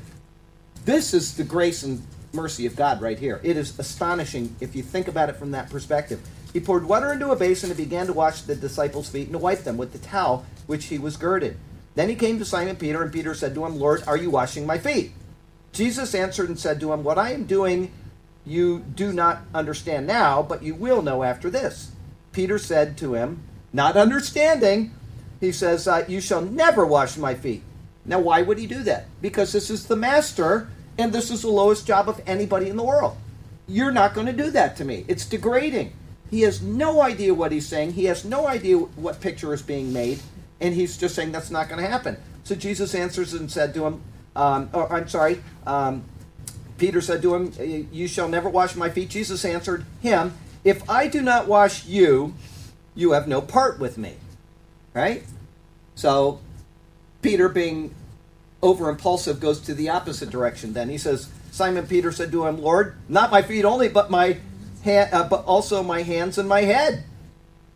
this 0.85 1.13
is 1.13 1.35
the 1.35 1.43
grace 1.43 1.83
and 1.83 2.05
mercy 2.33 2.65
of 2.65 2.75
God 2.75 3.01
right 3.01 3.17
here. 3.17 3.39
It 3.43 3.57
is 3.57 3.77
astonishing 3.79 4.55
if 4.59 4.75
you 4.75 4.83
think 4.83 5.07
about 5.07 5.29
it 5.29 5.35
from 5.35 5.51
that 5.51 5.69
perspective. 5.69 6.19
He 6.53 6.59
poured 6.59 6.85
water 6.85 7.11
into 7.11 7.31
a 7.31 7.35
basin 7.35 7.69
and 7.69 7.77
began 7.77 8.07
to 8.07 8.13
wash 8.13 8.41
the 8.41 8.55
disciples' 8.55 9.09
feet 9.09 9.23
and 9.23 9.33
to 9.33 9.37
wipe 9.37 9.63
them 9.63 9.77
with 9.77 9.91
the 9.91 9.99
towel 9.99 10.45
which 10.65 10.85
he 10.85 10.97
was 10.97 11.17
girded. 11.17 11.57
Then 11.95 12.09
he 12.09 12.15
came 12.15 12.39
to 12.39 12.45
Simon 12.45 12.75
Peter, 12.75 13.01
and 13.01 13.11
Peter 13.11 13.33
said 13.33 13.55
to 13.55 13.65
him, 13.65 13.79
Lord, 13.79 14.03
are 14.07 14.17
you 14.17 14.29
washing 14.29 14.65
my 14.65 14.77
feet? 14.77 15.13
Jesus 15.73 16.15
answered 16.15 16.49
and 16.49 16.59
said 16.59 16.79
to 16.79 16.93
him, 16.93 17.03
What 17.03 17.17
I 17.17 17.31
am 17.31 17.45
doing 17.45 17.91
you 18.47 18.79
do 18.79 19.11
not 19.11 19.41
understand 19.53 20.07
now, 20.07 20.41
but 20.41 20.63
you 20.63 20.73
will 20.73 21.01
know 21.01 21.23
after 21.23 21.49
this. 21.49 21.91
Peter 22.31 22.57
said 22.57 22.97
to 22.97 23.13
him, 23.13 23.43
not 23.73 23.97
understanding, 23.97 24.93
he 25.39 25.51
says, 25.51 25.87
uh, 25.87 26.05
You 26.07 26.21
shall 26.21 26.41
never 26.41 26.85
wash 26.85 27.17
my 27.17 27.35
feet. 27.35 27.63
Now, 28.05 28.19
why 28.19 28.41
would 28.41 28.57
he 28.57 28.65
do 28.65 28.83
that? 28.83 29.05
Because 29.21 29.51
this 29.51 29.69
is 29.69 29.87
the 29.87 29.97
master, 29.97 30.69
and 30.97 31.11
this 31.11 31.29
is 31.29 31.41
the 31.41 31.49
lowest 31.49 31.85
job 31.85 32.07
of 32.07 32.21
anybody 32.25 32.69
in 32.69 32.77
the 32.77 32.83
world. 32.83 33.17
You're 33.67 33.91
not 33.91 34.13
going 34.13 34.27
to 34.27 34.33
do 34.33 34.49
that 34.51 34.77
to 34.77 34.85
me. 34.85 35.03
It's 35.09 35.25
degrading. 35.25 35.93
He 36.31 36.41
has 36.41 36.61
no 36.61 37.01
idea 37.01 37.33
what 37.33 37.51
he's 37.51 37.67
saying. 37.67 37.93
He 37.93 38.05
has 38.05 38.23
no 38.23 38.47
idea 38.47 38.77
what 38.77 39.19
picture 39.19 39.53
is 39.53 39.61
being 39.61 39.91
made, 39.91 40.19
and 40.61 40.73
he's 40.73 40.97
just 40.97 41.15
saying 41.15 41.33
that's 41.33 41.51
not 41.51 41.67
going 41.67 41.81
to 41.81 41.87
happen. 41.89 42.17
So 42.45 42.55
Jesus 42.55 42.95
answers 42.95 43.33
and 43.33 43.51
said 43.51 43.73
to 43.73 43.85
him, 43.85 44.01
um, 44.35 44.69
or 44.71 44.91
I'm 44.91 45.07
sorry, 45.09 45.41
um, 45.65 46.03
Peter 46.77 47.01
said 47.01 47.21
to 47.21 47.35
him, 47.35 47.87
You 47.91 48.07
shall 48.07 48.27
never 48.27 48.49
wash 48.49 48.75
my 48.75 48.89
feet. 48.89 49.09
Jesus 49.09 49.43
answered 49.43 49.85
him, 50.01 50.33
If 50.63 50.87
I 50.89 51.07
do 51.07 51.21
not 51.21 51.47
wash 51.47 51.85
you, 51.85 52.33
you 52.95 53.11
have 53.11 53.27
no 53.27 53.41
part 53.41 53.79
with 53.79 53.97
me. 53.97 54.15
Right? 54.93 55.23
So 55.95 56.39
Peter, 57.21 57.49
being 57.49 57.93
over 58.61 58.89
impulsive, 58.89 59.39
goes 59.39 59.59
to 59.61 59.73
the 59.73 59.89
opposite 59.89 60.29
direction. 60.29 60.73
Then 60.73 60.89
he 60.89 60.97
says, 60.97 61.29
Simon 61.51 61.87
Peter 61.87 62.11
said 62.11 62.31
to 62.31 62.45
him, 62.45 62.61
Lord, 62.61 62.95
not 63.09 63.31
my 63.31 63.41
feet 63.41 63.65
only, 63.65 63.89
but 63.89 64.11
my 64.11 64.37
hand, 64.83 65.13
uh, 65.13 65.27
but 65.27 65.43
also 65.45 65.83
my 65.83 66.03
hands 66.03 66.37
and 66.37 66.47
my 66.47 66.61
head. 66.61 67.03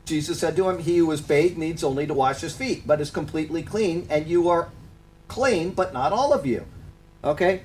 Jesus 0.06 0.40
said 0.40 0.56
to 0.56 0.70
him, 0.70 0.80
He 0.80 0.98
who 0.98 1.12
is 1.12 1.22
bathed 1.22 1.58
needs 1.58 1.84
only 1.84 2.08
to 2.08 2.14
wash 2.14 2.42
his 2.42 2.56
feet, 2.56 2.84
but 2.86 3.02
is 3.02 3.10
completely 3.12 3.64
clean, 3.64 4.08
and 4.10 4.28
you 4.28 4.50
are 4.50 4.70
clean, 5.28 5.72
but 5.72 5.94
not 5.94 6.12
all 6.12 6.34
of 6.34 6.46
you. 6.46 6.66
Okay? 7.24 7.62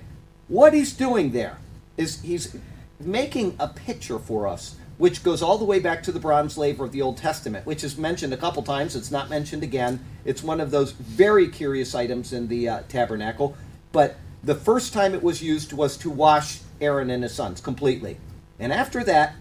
What 0.49 0.74
he's 0.74 0.92
doing 0.92 1.32
there 1.32 1.59
is 1.97 2.20
he's 2.20 2.57
making 3.01 3.57
a 3.59 3.66
picture 3.66 4.18
for 4.18 4.47
us, 4.47 4.76
which 4.97 5.24
goes 5.24 5.42
all 5.42 5.59
the 5.59 5.64
way 5.64 5.80
back 5.80 6.05
to 6.05 6.12
the 6.12 6.20
bronze 6.20 6.57
laver 6.57 6.84
of 6.84 6.92
the 6.92 7.03
Old 7.03 7.16
Testament, 7.16 7.66
which 7.66 7.82
is 7.82 7.99
mentioned 7.99 8.32
a 8.32 8.36
couple 8.36 8.62
times. 8.62 8.94
It's 8.94 9.11
not 9.11 9.28
mentioned 9.28 9.64
again. 9.64 10.05
It's 10.24 10.44
one 10.44 10.61
of 10.61 10.70
those 10.70 10.92
very 10.92 11.49
curious 11.49 11.97
items 11.97 12.32
in 12.32 12.47
the 12.47 12.68
uh, 12.68 12.82
tabernacle. 12.88 13.57
But 13.90 14.16
the 14.44 14.55
first 14.55 14.92
time 14.92 15.14
it 15.14 15.22
was 15.22 15.42
used 15.42 15.72
was 15.72 15.97
to 15.99 16.11
wash 16.11 16.61
Aaron 16.80 17.11
and 17.11 17.24
his 17.24 17.34
sons 17.34 17.61
completely. 17.61 18.18
And 18.61 18.72
after 18.72 19.03
that, 19.03 19.34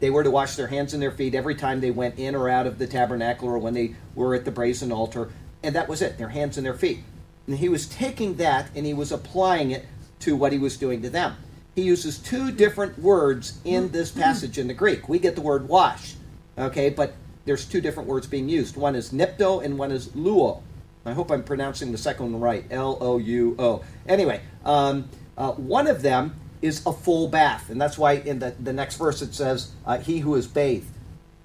they 0.00 0.08
were 0.08 0.24
to 0.24 0.30
wash 0.30 0.56
their 0.56 0.68
hands 0.68 0.94
and 0.94 1.02
their 1.02 1.10
feet 1.10 1.34
every 1.34 1.56
time 1.56 1.80
they 1.80 1.90
went 1.90 2.18
in 2.18 2.34
or 2.34 2.48
out 2.48 2.66
of 2.66 2.78
the 2.78 2.86
tabernacle 2.86 3.48
or 3.48 3.58
when 3.58 3.74
they 3.74 3.96
were 4.14 4.34
at 4.34 4.46
the 4.46 4.50
brazen 4.50 4.92
altar. 4.92 5.30
And 5.62 5.74
that 5.74 5.88
was 5.88 6.00
it, 6.00 6.16
their 6.16 6.30
hands 6.30 6.56
and 6.56 6.64
their 6.64 6.74
feet. 6.74 7.00
And 7.46 7.58
he 7.58 7.68
was 7.68 7.86
taking 7.86 8.36
that 8.36 8.70
and 8.74 8.86
he 8.86 8.94
was 8.94 9.12
applying 9.12 9.72
it 9.72 9.86
to 10.20 10.36
what 10.36 10.52
he 10.52 10.58
was 10.58 10.76
doing 10.76 11.02
to 11.02 11.10
them. 11.10 11.36
He 11.74 11.82
uses 11.82 12.18
two 12.18 12.50
different 12.50 12.98
words 12.98 13.58
in 13.64 13.90
this 13.92 14.10
passage 14.10 14.58
in 14.58 14.66
the 14.66 14.74
Greek. 14.74 15.08
We 15.08 15.18
get 15.18 15.36
the 15.36 15.40
word 15.40 15.68
wash, 15.68 16.14
okay, 16.56 16.90
but 16.90 17.14
there's 17.44 17.64
two 17.64 17.80
different 17.80 18.08
words 18.08 18.26
being 18.26 18.48
used. 18.48 18.76
One 18.76 18.94
is 18.94 19.10
nipto 19.10 19.64
and 19.64 19.78
one 19.78 19.92
is 19.92 20.08
luo. 20.08 20.62
I 21.06 21.12
hope 21.12 21.30
I'm 21.30 21.42
pronouncing 21.42 21.92
the 21.92 21.98
second 21.98 22.32
one 22.32 22.40
right. 22.40 22.64
L 22.70 22.98
O 23.00 23.18
U 23.18 23.56
O. 23.58 23.84
Anyway, 24.06 24.40
um, 24.64 25.08
uh, 25.36 25.52
one 25.52 25.86
of 25.86 26.02
them 26.02 26.34
is 26.60 26.84
a 26.84 26.92
full 26.92 27.28
bath, 27.28 27.70
and 27.70 27.80
that's 27.80 27.96
why 27.96 28.14
in 28.14 28.40
the, 28.40 28.54
the 28.60 28.72
next 28.72 28.96
verse 28.96 29.22
it 29.22 29.32
says, 29.32 29.70
uh, 29.86 29.98
"He 29.98 30.18
who 30.18 30.34
is 30.34 30.46
bathed." 30.46 30.90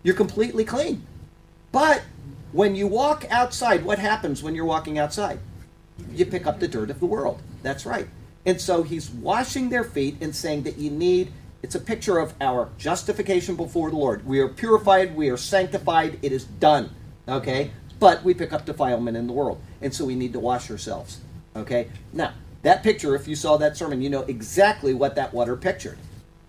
You're 0.02 0.16
completely 0.16 0.66
clean. 0.66 1.06
But 1.72 2.04
when 2.52 2.76
you 2.76 2.88
walk 2.88 3.26
outside, 3.30 3.86
what 3.86 4.00
happens 4.00 4.44
when 4.44 4.56
you're 4.56 4.66
walking 4.66 5.00
outside? 5.00 5.40
You 6.12 6.26
pick 6.26 6.46
up 6.46 6.60
the 6.60 6.68
dirt 6.68 6.90
of 6.90 7.00
the 7.00 7.06
world. 7.06 7.42
That's 7.62 7.86
right. 7.86 8.08
And 8.46 8.60
so 8.60 8.84
he's 8.84 9.10
washing 9.10 9.70
their 9.70 9.84
feet 9.84 10.18
and 10.22 10.36
saying 10.36 10.64
that 10.64 10.78
you 10.78 10.90
need, 10.90 11.32
it's 11.62 11.76
a 11.76 11.80
picture 11.80 12.20
of 12.20 12.34
our 12.42 12.70
justification 12.78 13.56
before 13.56 13.90
the 13.90 13.96
Lord. 13.96 14.26
We 14.26 14.40
are 14.40 14.50
purified, 14.50 15.16
we 15.16 15.30
are 15.30 15.38
sanctified, 15.38 16.20
it 16.22 16.32
is 16.32 16.44
done. 16.44 16.90
Okay? 17.28 17.72
But 18.00 18.24
we 18.24 18.34
pick 18.34 18.52
up 18.52 18.66
defilement 18.66 19.16
in 19.16 19.28
the 19.28 19.34
world. 19.34 19.62
And 19.82 19.94
so 19.94 20.04
we 20.06 20.16
need 20.16 20.34
to 20.34 20.40
wash 20.40 20.70
ourselves. 20.70 21.22
Okay? 21.56 21.88
Now, 22.12 22.34
that 22.64 22.84
picture, 22.84 23.16
if 23.16 23.28
you 23.28 23.36
saw 23.36 23.58
that 23.58 23.78
sermon, 23.78 24.02
you 24.02 24.10
know 24.10 24.24
exactly 24.24 24.94
what 24.94 25.16
that 25.16 25.34
water 25.34 25.56
pictured. 25.56 25.98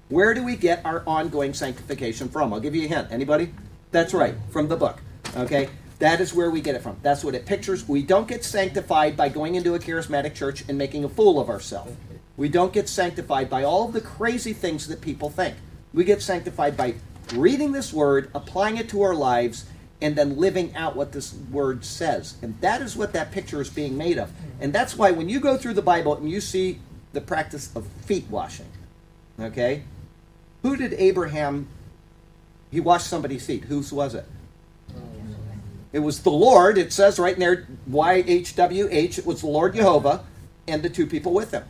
Where 0.09 0.35
do 0.35 0.45
we 0.45 0.57
get 0.57 0.85
our 0.85 1.03
ongoing 1.07 1.55
sanctification 1.55 2.29
from? 2.29 2.53
I'll 2.53 2.61
give 2.61 2.75
you 2.75 2.85
a 2.85 2.89
hint. 2.89 3.09
Anybody? 3.11 3.53
That's 3.91 4.13
right, 4.13 4.35
from 4.51 4.69
the 4.69 4.77
book. 4.77 5.01
Okay? 5.37 5.69
That 5.99 6.21
is 6.21 6.35
where 6.35 6.51
we 6.51 6.61
get 6.61 6.75
it 6.75 6.83
from. 6.83 6.97
That's 7.03 7.23
what 7.25 7.35
it 7.35 7.47
pictures. 7.47 7.89
We 7.89 8.03
don't 8.03 8.29
get 8.29 8.45
sanctified 8.45 9.17
by 9.17 9.29
going 9.29 9.55
into 9.55 9.75
a 9.75 9.79
charismatic 9.79 10.35
church 10.35 10.65
and 10.69 10.77
making 10.77 11.05
a 11.05 11.09
fool 11.09 11.39
of 11.39 11.49
ourselves. 11.49 11.97
We 12.37 12.49
don't 12.49 12.73
get 12.73 12.89
sanctified 12.89 13.49
by 13.49 13.63
all 13.63 13.87
of 13.87 13.93
the 13.93 14.01
crazy 14.01 14.53
things 14.53 14.89
that 14.89 15.01
people 15.01 15.31
think. 15.31 15.57
We 15.93 16.03
get 16.05 16.21
sanctified 16.21 16.77
by 16.77 16.95
reading 17.33 17.73
this 17.73 17.93
word, 17.93 18.31
applying 18.35 18.77
it 18.77 18.89
to 18.89 19.03
our 19.03 19.15
lives, 19.15 19.67
and 20.03 20.17
then 20.17 20.37
living 20.37 20.75
out 20.75 20.97
what 20.97 21.13
this 21.13 21.33
word 21.51 21.85
says. 21.85 22.35
And 22.43 22.61
that 22.61 22.83
is 22.83 22.97
what 22.97 23.13
that 23.13 23.31
picture 23.31 23.61
is 23.61 23.71
being 23.71 23.97
made 23.97 24.19
of. 24.19 24.33
And 24.61 24.73
that's 24.73 24.97
why 24.97 25.13
when 25.13 25.29
you 25.29 25.39
go 25.39 25.57
through 25.57 25.75
the 25.75 25.83
Bible 25.83 26.17
and 26.17 26.29
you 26.29 26.41
see 26.41 26.81
the 27.13 27.21
practice 27.21 27.71
of 27.77 27.87
feet 27.87 28.27
washing, 28.29 28.67
okay? 29.39 29.85
Who 30.63 30.77
did 30.77 30.93
Abraham 30.95 31.69
he 32.71 32.81
washed 32.81 33.07
somebody's 33.07 33.47
feet? 33.47 33.65
Whose 33.65 33.93
was 33.93 34.15
it? 34.15 34.27
It 35.95 36.01
was 36.01 36.23
the 36.23 36.31
Lord. 36.31 36.77
It 36.77 36.93
says 36.93 37.21
right 37.21 37.35
in 37.35 37.39
there, 37.39 37.69
YHWH. 37.89 39.19
It 39.19 39.25
was 39.25 39.43
the 39.43 39.47
Lord 39.47 39.77
Jehovah 39.77 40.25
and 40.67 40.83
the 40.83 40.91
two 40.91 41.07
people 41.07 41.33
with 41.33 41.53
him. 41.53 41.63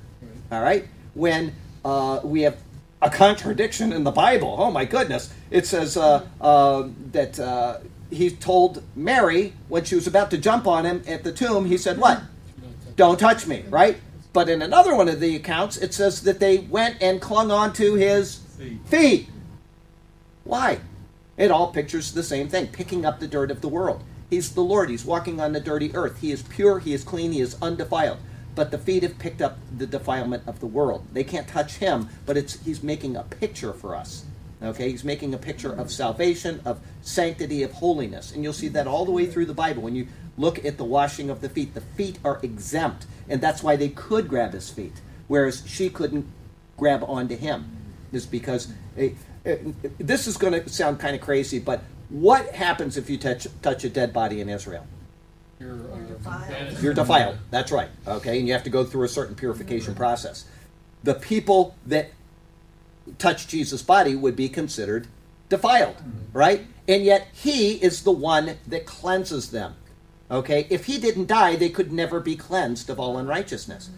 All 0.51 0.63
right? 0.63 0.89
When 1.13 1.55
uh, 1.85 2.21
we 2.25 2.41
have 2.41 2.57
a 3.03 3.11
contradiction 3.11 3.93
in 3.93 4.03
the 4.03 4.11
Bible, 4.11 4.57
oh 4.59 4.71
my 4.71 4.87
goodness, 4.87 5.31
it 5.51 5.67
says 5.67 5.99
uh, 5.99 6.27
uh, 6.41 6.89
that 7.13 7.39
uh, 7.39 7.81
he 8.11 8.31
told 8.31 8.83
Mary 8.97 9.53
when 9.69 9.85
she 9.85 9.95
was 9.95 10.07
about 10.07 10.31
to 10.31 10.39
jump 10.39 10.67
on 10.67 10.87
him 10.87 11.03
at 11.07 11.23
the 11.23 11.31
tomb, 11.31 11.67
he 11.67 11.77
said, 11.77 11.99
What? 11.99 12.23
Don't 12.97 13.21
touch 13.21 13.47
me, 13.47 13.65
right? 13.69 13.99
But 14.33 14.49
in 14.49 14.63
another 14.63 14.97
one 14.97 15.11
of 15.11 15.21
the 15.21 15.37
accounts, 15.37 15.77
it 15.77 15.93
says 15.93 16.23
that 16.23 16.41
they 16.41 16.59
went 16.59 16.97
and 17.03 17.21
clung 17.21 17.51
onto 17.51 17.97
his 17.97 18.37
Feet. 18.57 18.79
feet. 18.87 19.29
Why? 20.45 20.79
It 21.37 21.51
all 21.51 21.73
pictures 21.73 22.13
the 22.13 22.23
same 22.23 22.49
thing 22.49 22.69
picking 22.69 23.05
up 23.05 23.21
the 23.21 23.27
dirt 23.29 23.51
of 23.51 23.61
the 23.61 23.69
world. 23.69 24.03
He's 24.31 24.55
the 24.55 24.63
Lord. 24.63 24.91
He's 24.91 25.05
walking 25.05 25.41
on 25.41 25.53
the 25.53 25.61
dirty 25.61 25.95
earth. 25.95 26.21
He 26.21 26.33
is 26.33 26.43
pure. 26.43 26.79
He 26.79 26.93
is 26.93 27.05
clean. 27.05 27.33
He 27.33 27.41
is 27.41 27.57
undefiled. 27.61 28.19
But 28.55 28.71
the 28.71 28.79
feet 28.79 29.03
have 29.03 29.19
picked 29.19 29.43
up 29.43 29.59
the 29.77 29.87
defilement 29.87 30.45
of 30.47 30.61
the 30.61 30.67
world. 30.67 31.07
They 31.13 31.25
can't 31.25 31.49
touch 31.49 31.77
him, 31.77 32.09
but 32.25 32.37
it's 32.37 32.65
he's 32.65 32.83
making 32.83 33.17
a 33.17 33.25
picture 33.25 33.73
for 33.73 33.95
us. 33.95 34.25
Okay, 34.63 34.91
he's 34.91 35.05
making 35.05 35.35
a 35.35 35.39
picture 35.39 35.73
of 35.73 35.91
salvation, 35.91 36.61
of 36.65 36.81
sanctity, 37.03 37.63
of 37.63 37.73
holiness, 37.73 38.33
and 38.33 38.43
you'll 38.43 38.53
see 38.53 38.69
that 38.69 38.87
all 38.87 39.05
the 39.05 39.11
way 39.11 39.27
through 39.27 39.47
the 39.47 39.55
Bible. 39.55 39.83
When 39.83 39.97
you 39.97 40.07
look 40.39 40.65
at 40.65 40.79
the 40.79 40.85
washing 40.85 41.29
of 41.29 41.41
the 41.41 41.49
feet, 41.49 41.75
the 41.75 41.81
feet 41.81 42.19
are 42.25 42.41
exempt, 42.43 43.07
and 43.29 43.41
that's 43.41 43.63
why 43.63 43.77
they 43.77 43.91
could 43.91 44.29
grab 44.29 44.53
his 44.53 44.71
feet, 44.71 45.03
whereas 45.29 45.65
she 45.67 45.91
couldn't 45.91 46.27
grab 46.77 47.05
onto 47.05 47.37
him. 47.37 47.77
Is 48.13 48.25
because 48.27 48.69
eh, 48.97 49.11
eh, 49.45 49.57
this 49.99 50.29
is 50.29 50.37
going 50.37 50.53
to 50.53 50.69
sound 50.69 51.01
kind 51.01 51.17
of 51.17 51.21
crazy, 51.21 51.59
but 51.59 51.83
what 52.15 52.55
happens 52.55 52.97
if 52.97 53.11
you 53.11 53.19
touch 53.19 53.49
touch 53.61 53.83
a 53.83 53.89
dead 53.89 54.13
body 54.13 54.41
in 54.41 54.49
Israel? 54.49 54.87
You're, 55.59 55.73
uh, 55.73 55.99
defiled. 56.07 56.83
You're 56.83 56.95
defiled. 56.95 57.39
That's 57.51 57.73
right. 57.73 57.89
Okay, 58.07 58.39
and 58.39 58.47
you 58.47 58.53
have 58.53 58.63
to 58.65 58.71
go 58.71 58.85
through 58.85 59.05
a 59.05 59.09
certain 59.09 59.35
purification 59.35 59.97
process. 59.97 60.45
The 61.03 61.15
people 61.15 61.75
that 61.87 62.11
touch 63.19 63.49
Jesus' 63.49 63.83
body 63.83 64.15
would 64.15 64.37
be 64.37 64.49
considered 64.49 65.09
defiled, 65.49 65.97
right? 66.33 66.67
And 66.87 67.03
yet 67.05 67.29
he 67.33 67.73
is 67.83 68.05
the 68.05 68.13
one 68.13 68.59
that 68.67 68.87
cleanses 68.87 69.51
them. 69.51 69.75
Okay, 70.31 70.67
if 70.71 70.87
he 70.87 70.99
didn't 70.99 71.27
die, 71.27 71.57
they 71.57 71.69
could 71.69 71.93
never 71.93 72.21
be 72.21 72.37
cleansed 72.37 72.89
of 72.91 73.01
all 73.01 73.19
unrighteousness. 73.19 73.91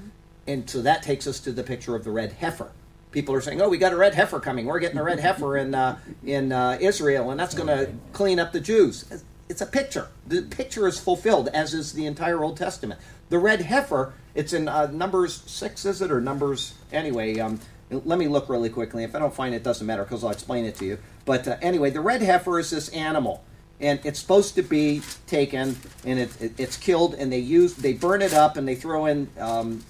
And 0.47 0.69
so 0.69 0.81
that 0.83 1.03
takes 1.03 1.27
us 1.27 1.39
to 1.41 1.53
the 1.53 1.63
picture 1.63 1.95
of 1.95 2.05
the 2.05 2.11
red 2.11 2.33
heifer. 2.33 2.71
People 3.13 3.35
are 3.35 3.41
saying, 3.41 3.61
"Oh, 3.61 3.69
we 3.69 3.79
got 3.79 3.93
a 3.93 3.97
red 3.97 4.15
heifer 4.15 4.41
coming. 4.41 4.67
We're 4.67 4.79
getting 4.79 4.99
a 4.99 5.05
red 5.05 5.21
heifer 5.21 5.57
in 5.57 5.75
uh, 5.75 5.99
in 6.25 6.53
uh, 6.53 6.79
Israel, 6.81 7.31
and 7.31 7.41
that's 7.41 7.55
going 7.55 7.69
to 7.69 7.93
clean 8.13 8.39
up 8.39 8.53
the 8.53 8.61
Jews." 8.61 9.05
It's 9.49 9.61
a 9.61 9.67
picture. 9.67 10.09
The 10.27 10.43
picture 10.43 10.89
is 10.89 10.99
fulfilled, 10.99 11.49
as 11.49 11.73
is 11.73 11.93
the 11.93 12.07
entire 12.07 12.43
Old 12.43 12.57
Testament. 12.57 13.01
The 13.29 13.39
red 13.39 13.63
heifer. 13.63 14.13
It's 14.35 14.53
in 14.53 14.69
uh, 14.69 14.89
Numbers 14.89 15.43
six, 15.47 15.85
is 15.85 16.03
it, 16.03 16.11
or 16.11 16.21
Numbers? 16.21 16.75
Anyway, 16.93 17.39
um, 17.39 17.61
let 17.91 18.19
me 18.19 18.29
look 18.29 18.49
really 18.49 18.69
quickly. 18.69 19.05
If 19.05 19.15
I 19.15 19.19
don't 19.19 19.35
find 19.35 19.55
it, 19.55 19.63
doesn't 19.63 19.87
matter 19.87 20.03
because 20.03 20.25
I'll 20.25 20.31
explain 20.31 20.65
it 20.65 20.75
to 20.77 20.85
you. 20.85 20.99
But 21.25 21.49
uh, 21.49 21.57
anyway, 21.63 21.91
the 21.91 22.01
red 22.01 22.23
heifer 22.23 22.59
is 22.59 22.71
this 22.71 22.89
animal, 22.91 23.45
and 23.81 24.01
it's 24.05 24.19
supposed 24.19 24.57
to 24.57 24.63
be 24.63 25.03
taken 25.27 25.77
and 26.05 26.19
it, 26.19 26.43
it, 26.43 26.53
it's 26.59 26.77
killed, 26.77 27.15
and 27.15 27.33
they 27.33 27.39
use 27.39 27.75
they 27.75 27.93
burn 27.93 28.23
it 28.23 28.35
up 28.35 28.57
and 28.57 28.67
they 28.67 28.75
throw 28.75 29.07
in. 29.07 29.29
Um, 29.39 29.85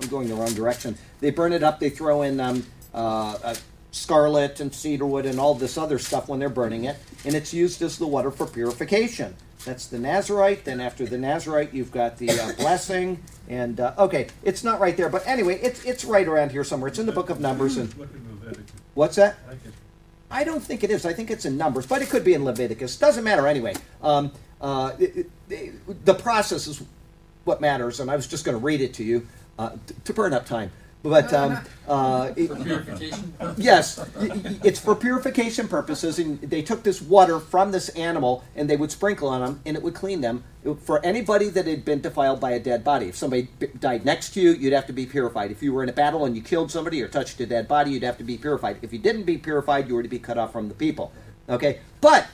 I'm 0.00 0.08
going 0.08 0.28
the 0.28 0.34
wrong 0.34 0.52
direction. 0.54 0.96
They 1.20 1.30
burn 1.30 1.52
it 1.52 1.62
up. 1.62 1.80
They 1.80 1.90
throw 1.90 2.22
in 2.22 2.40
um, 2.40 2.66
uh, 2.94 3.38
uh, 3.42 3.54
scarlet 3.92 4.60
and 4.60 4.74
cedarwood 4.74 5.26
and 5.26 5.40
all 5.40 5.54
this 5.54 5.78
other 5.78 5.98
stuff 5.98 6.28
when 6.28 6.38
they're 6.38 6.48
burning 6.48 6.84
it, 6.84 6.96
and 7.24 7.34
it's 7.34 7.54
used 7.54 7.82
as 7.82 7.98
the 7.98 8.06
water 8.06 8.30
for 8.30 8.46
purification. 8.46 9.34
That's 9.64 9.86
the 9.86 9.98
Nazarite. 9.98 10.64
Then 10.64 10.80
after 10.80 11.06
the 11.06 11.18
Nazarite, 11.18 11.74
you've 11.74 11.90
got 11.90 12.18
the 12.18 12.30
uh, 12.30 12.52
blessing. 12.58 13.22
And 13.48 13.80
uh, 13.80 13.94
okay, 13.98 14.28
it's 14.44 14.62
not 14.62 14.80
right 14.80 14.96
there, 14.96 15.08
but 15.08 15.26
anyway, 15.26 15.58
it's 15.62 15.84
it's 15.84 16.04
right 16.04 16.26
around 16.26 16.52
here 16.52 16.64
somewhere. 16.64 16.88
It's 16.88 16.98
in 16.98 17.06
the 17.06 17.12
book 17.12 17.30
of 17.30 17.40
Numbers. 17.40 17.76
And 17.76 17.96
Look 17.96 18.10
in 18.14 18.38
Leviticus. 18.40 18.72
what's 18.94 19.16
that? 19.16 19.36
I 19.48 20.40
I 20.40 20.44
don't 20.44 20.60
think 20.62 20.82
it 20.82 20.90
is. 20.90 21.06
I 21.06 21.12
think 21.12 21.30
it's 21.30 21.44
in 21.44 21.56
Numbers, 21.56 21.86
but 21.86 22.02
it 22.02 22.08
could 22.10 22.24
be 22.24 22.34
in 22.34 22.44
Leviticus. 22.44 22.96
Doesn't 22.96 23.22
matter 23.24 23.46
anyway. 23.46 23.74
Um, 24.02 24.32
uh, 24.60 24.92
it- 24.98 25.30
it- 25.48 26.04
the 26.04 26.14
process 26.14 26.66
is 26.66 26.82
what 27.44 27.60
matters, 27.60 28.00
and 28.00 28.10
I 28.10 28.16
was 28.16 28.26
just 28.26 28.44
going 28.44 28.58
to 28.58 28.62
read 28.64 28.80
it 28.80 28.94
to 28.94 29.04
you 29.04 29.26
uh, 29.58 29.70
t- 29.86 29.94
to 30.04 30.12
burn 30.12 30.32
up 30.32 30.46
time. 30.46 30.70
But 31.02 31.32
um, 31.32 31.58
uh, 31.86 32.32
it- 32.36 32.50
yes, 33.56 34.04
it's 34.64 34.80
for 34.80 34.96
purification 34.96 35.68
purposes, 35.68 36.18
and 36.18 36.40
they 36.40 36.62
took 36.62 36.82
this 36.82 37.00
water 37.00 37.38
from 37.38 37.70
this 37.70 37.90
animal 37.90 38.42
and 38.56 38.68
they 38.68 38.76
would 38.76 38.90
sprinkle 38.90 39.28
on 39.28 39.40
them, 39.40 39.60
and 39.64 39.76
it 39.76 39.82
would 39.84 39.94
clean 39.94 40.20
them. 40.20 40.42
For 40.82 41.04
anybody 41.06 41.48
that 41.50 41.66
had 41.68 41.84
been 41.84 42.00
defiled 42.00 42.40
by 42.40 42.52
a 42.52 42.58
dead 42.58 42.82
body, 42.82 43.06
if 43.06 43.14
somebody 43.14 43.48
died 43.78 44.04
next 44.04 44.30
to 44.34 44.40
you, 44.40 44.50
you'd 44.52 44.72
have 44.72 44.86
to 44.88 44.92
be 44.92 45.06
purified. 45.06 45.52
If 45.52 45.62
you 45.62 45.72
were 45.72 45.84
in 45.84 45.88
a 45.88 45.92
battle 45.92 46.24
and 46.24 46.34
you 46.34 46.42
killed 46.42 46.72
somebody 46.72 47.00
or 47.02 47.06
touched 47.08 47.38
a 47.40 47.46
dead 47.46 47.68
body, 47.68 47.92
you'd 47.92 48.02
have 48.02 48.18
to 48.18 48.24
be 48.24 48.36
purified. 48.36 48.78
If 48.82 48.92
you 48.92 48.98
didn't 48.98 49.24
be 49.24 49.38
purified, 49.38 49.86
you 49.86 49.94
were 49.94 50.02
to 50.02 50.08
be 50.08 50.18
cut 50.18 50.38
off 50.38 50.50
from 50.52 50.66
the 50.68 50.74
people. 50.74 51.12
Okay, 51.48 51.78
but 52.00 52.26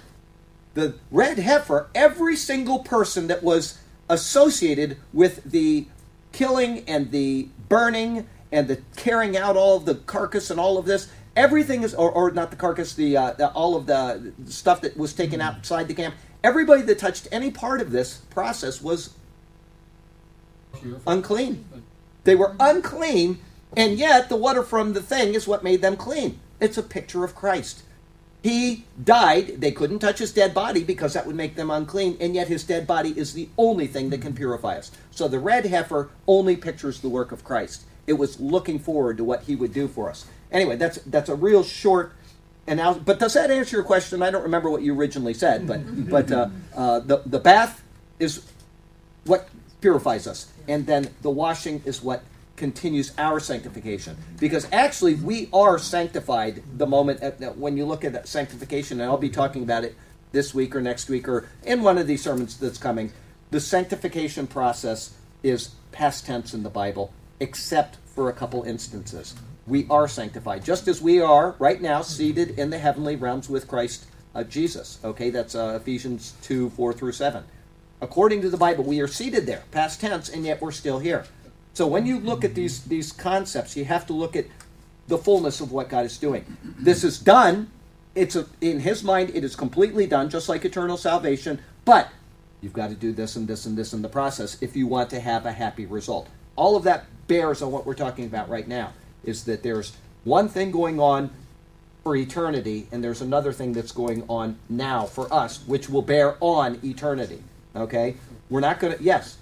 the 0.72 0.94
red 1.10 1.38
heifer, 1.38 1.88
every 1.94 2.36
single 2.36 2.78
person 2.78 3.26
that 3.26 3.42
was 3.42 3.78
associated 4.08 4.96
with 5.12 5.44
the 5.44 5.86
killing 6.32 6.84
and 6.88 7.10
the 7.10 7.48
burning 7.68 8.26
and 8.50 8.68
the 8.68 8.80
carrying 8.96 9.36
out 9.36 9.56
all 9.56 9.76
of 9.76 9.84
the 9.84 9.94
carcass 9.94 10.50
and 10.50 10.60
all 10.60 10.78
of 10.78 10.84
this, 10.84 11.08
everything 11.36 11.82
is, 11.82 11.94
or, 11.94 12.10
or 12.10 12.30
not 12.30 12.50
the 12.50 12.56
carcass, 12.56 12.94
the, 12.94 13.16
uh, 13.16 13.32
the 13.32 13.50
all 13.52 13.76
of 13.76 13.86
the 13.86 14.32
stuff 14.46 14.80
that 14.82 14.96
was 14.96 15.12
taken 15.12 15.40
outside 15.40 15.88
the 15.88 15.94
camp. 15.94 16.14
Everybody 16.44 16.82
that 16.82 16.98
touched 16.98 17.28
any 17.30 17.50
part 17.50 17.80
of 17.80 17.92
this 17.92 18.18
process 18.30 18.82
was 18.82 19.14
unclean. 21.06 21.64
They 22.24 22.34
were 22.34 22.54
unclean, 22.60 23.38
and 23.76 23.98
yet 23.98 24.28
the 24.28 24.36
water 24.36 24.62
from 24.62 24.92
the 24.92 25.02
thing 25.02 25.34
is 25.34 25.46
what 25.46 25.64
made 25.64 25.82
them 25.82 25.96
clean. 25.96 26.40
It's 26.60 26.78
a 26.78 26.82
picture 26.82 27.24
of 27.24 27.34
Christ. 27.34 27.82
He 28.43 28.84
died. 29.03 29.61
They 29.61 29.70
couldn't 29.70 30.01
touch 30.01 30.18
his 30.18 30.32
dead 30.32 30.53
body 30.53 30.82
because 30.82 31.14
that 31.14 31.26
would 31.26 31.36
make 31.36 31.55
them 31.55 31.70
unclean, 31.70 32.16
and 32.20 32.34
yet 32.34 32.49
his 32.49 32.64
dead 32.64 32.86
body 32.86 33.11
is 33.16 33.34
the 33.34 33.49
only 33.57 33.86
thing 33.86 34.11
that 34.11 34.20
can 34.20 34.34
purify 34.34 34.78
us. 34.78 34.90
So 35.12 35.28
the 35.28 35.38
red 35.38 35.64
heifer 35.66 36.11
only 36.26 36.57
pictures 36.57 37.01
the 37.01 37.09
work 37.09 37.30
of 37.30 37.45
Christ. 37.45 37.84
It 38.07 38.14
was 38.14 38.40
looking 38.40 38.80
forward 38.80 39.16
to 39.18 39.24
what 39.24 39.45
he 39.45 39.55
would 39.55 39.72
do 39.72 39.86
for 39.86 40.11
us. 40.11 40.26
Anyway, 40.51 40.76
that's 40.76 40.99
that's 41.07 41.28
a 41.28 41.36
real 41.36 41.62
short 41.62 42.14
analysis. 42.66 43.05
But 43.05 43.20
does 43.20 43.34
that 43.34 43.51
answer 43.51 43.76
your 43.76 43.84
question? 43.84 44.22
I 44.22 44.30
don't 44.32 44.43
remember 44.43 44.70
what 44.70 44.82
you 44.82 44.99
originally 44.99 45.34
said, 45.34 45.68
but 45.68 46.11
but 46.11 46.32
uh, 46.32 46.49
uh, 46.74 46.99
the 47.01 47.22
the 47.24 47.38
bath 47.38 47.82
is 48.18 48.45
what 49.24 49.49
purifies 49.80 50.26
us. 50.26 50.51
And 50.66 50.86
then 50.86 51.11
the 51.22 51.30
washing 51.30 51.82
is 51.84 52.03
what 52.03 52.24
continues 52.62 53.12
our 53.18 53.40
sanctification. 53.40 54.16
Because 54.38 54.68
actually, 54.70 55.14
we 55.14 55.48
are 55.52 55.80
sanctified 55.80 56.62
the 56.78 56.86
moment 56.86 57.18
that- 57.20 57.58
when 57.58 57.76
you 57.76 57.84
look 57.84 58.04
at 58.04 58.28
sanctification, 58.28 59.00
and 59.00 59.10
I'll 59.10 59.16
be 59.16 59.30
talking 59.30 59.64
about 59.64 59.82
it 59.82 59.96
this 60.30 60.54
week 60.54 60.76
or 60.76 60.80
next 60.80 61.08
week 61.08 61.26
or 61.26 61.48
in 61.64 61.82
one 61.82 61.98
of 61.98 62.06
these 62.06 62.22
sermons 62.22 62.56
that's 62.56 62.78
coming. 62.78 63.10
The 63.50 63.58
sanctification 63.58 64.46
process 64.46 65.10
is 65.42 65.70
past 65.90 66.24
tense 66.24 66.54
in 66.54 66.62
the 66.62 66.70
Bible, 66.70 67.12
except 67.40 67.96
for 68.14 68.28
a 68.28 68.32
couple 68.32 68.62
instances. 68.62 69.34
We 69.66 69.84
are 69.90 70.06
sanctified, 70.06 70.64
just 70.64 70.86
as 70.86 71.02
we 71.02 71.20
are 71.20 71.56
right 71.58 71.82
now 71.82 72.02
seated 72.02 72.56
in 72.60 72.70
the 72.70 72.78
heavenly 72.78 73.16
realms 73.16 73.48
with 73.48 73.66
Christ 73.66 74.06
uh, 74.36 74.44
Jesus. 74.44 75.00
Okay, 75.02 75.30
that's 75.30 75.56
uh, 75.56 75.80
Ephesians 75.82 76.34
2 76.42 76.70
4 76.70 76.92
through 76.92 77.12
7. 77.12 77.42
According 78.00 78.40
to 78.42 78.50
the 78.50 78.56
Bible, 78.56 78.84
we 78.84 79.00
are 79.00 79.08
seated 79.08 79.46
there, 79.46 79.64
past 79.72 80.00
tense, 80.00 80.28
and 80.28 80.44
yet 80.44 80.62
we're 80.62 80.70
still 80.70 81.00
here. 81.00 81.24
So 81.74 81.86
when 81.86 82.06
you 82.06 82.20
look 82.20 82.44
at 82.44 82.54
these, 82.54 82.84
these 82.84 83.12
concepts, 83.12 83.76
you 83.76 83.84
have 83.84 84.06
to 84.06 84.12
look 84.12 84.36
at 84.36 84.46
the 85.08 85.18
fullness 85.18 85.60
of 85.60 85.72
what 85.72 85.88
God 85.88 86.04
is 86.04 86.18
doing. 86.18 86.44
This 86.62 87.04
is 87.04 87.18
done. 87.18 87.70
It's 88.14 88.36
a, 88.36 88.46
in 88.60 88.80
His 88.80 89.02
mind, 89.02 89.30
it 89.34 89.42
is 89.42 89.56
completely 89.56 90.06
done, 90.06 90.28
just 90.28 90.48
like 90.48 90.64
eternal 90.64 90.96
salvation. 90.96 91.60
But 91.84 92.10
you've 92.60 92.72
got 92.72 92.90
to 92.90 92.94
do 92.94 93.12
this 93.12 93.36
and 93.36 93.48
this 93.48 93.66
and 93.66 93.76
this 93.76 93.92
in 93.92 94.02
the 94.02 94.08
process 94.08 94.60
if 94.62 94.76
you 94.76 94.86
want 94.86 95.10
to 95.10 95.20
have 95.20 95.46
a 95.46 95.52
happy 95.52 95.86
result. 95.86 96.28
All 96.56 96.76
of 96.76 96.84
that 96.84 97.06
bears 97.26 97.62
on 97.62 97.72
what 97.72 97.86
we're 97.86 97.94
talking 97.94 98.26
about 98.26 98.48
right 98.48 98.68
now. 98.68 98.92
Is 99.24 99.44
that 99.44 99.62
there's 99.62 99.92
one 100.24 100.48
thing 100.48 100.70
going 100.70 101.00
on 101.00 101.30
for 102.02 102.16
eternity, 102.16 102.88
and 102.90 103.02
there's 103.02 103.22
another 103.22 103.52
thing 103.52 103.72
that's 103.72 103.92
going 103.92 104.24
on 104.28 104.58
now 104.68 105.06
for 105.06 105.32
us, 105.32 105.64
which 105.66 105.88
will 105.88 106.02
bear 106.02 106.36
on 106.40 106.80
eternity. 106.84 107.42
Okay, 107.74 108.16
we're 108.50 108.60
not 108.60 108.80
going 108.80 108.96
to. 108.96 109.02
Yes, 109.02 109.38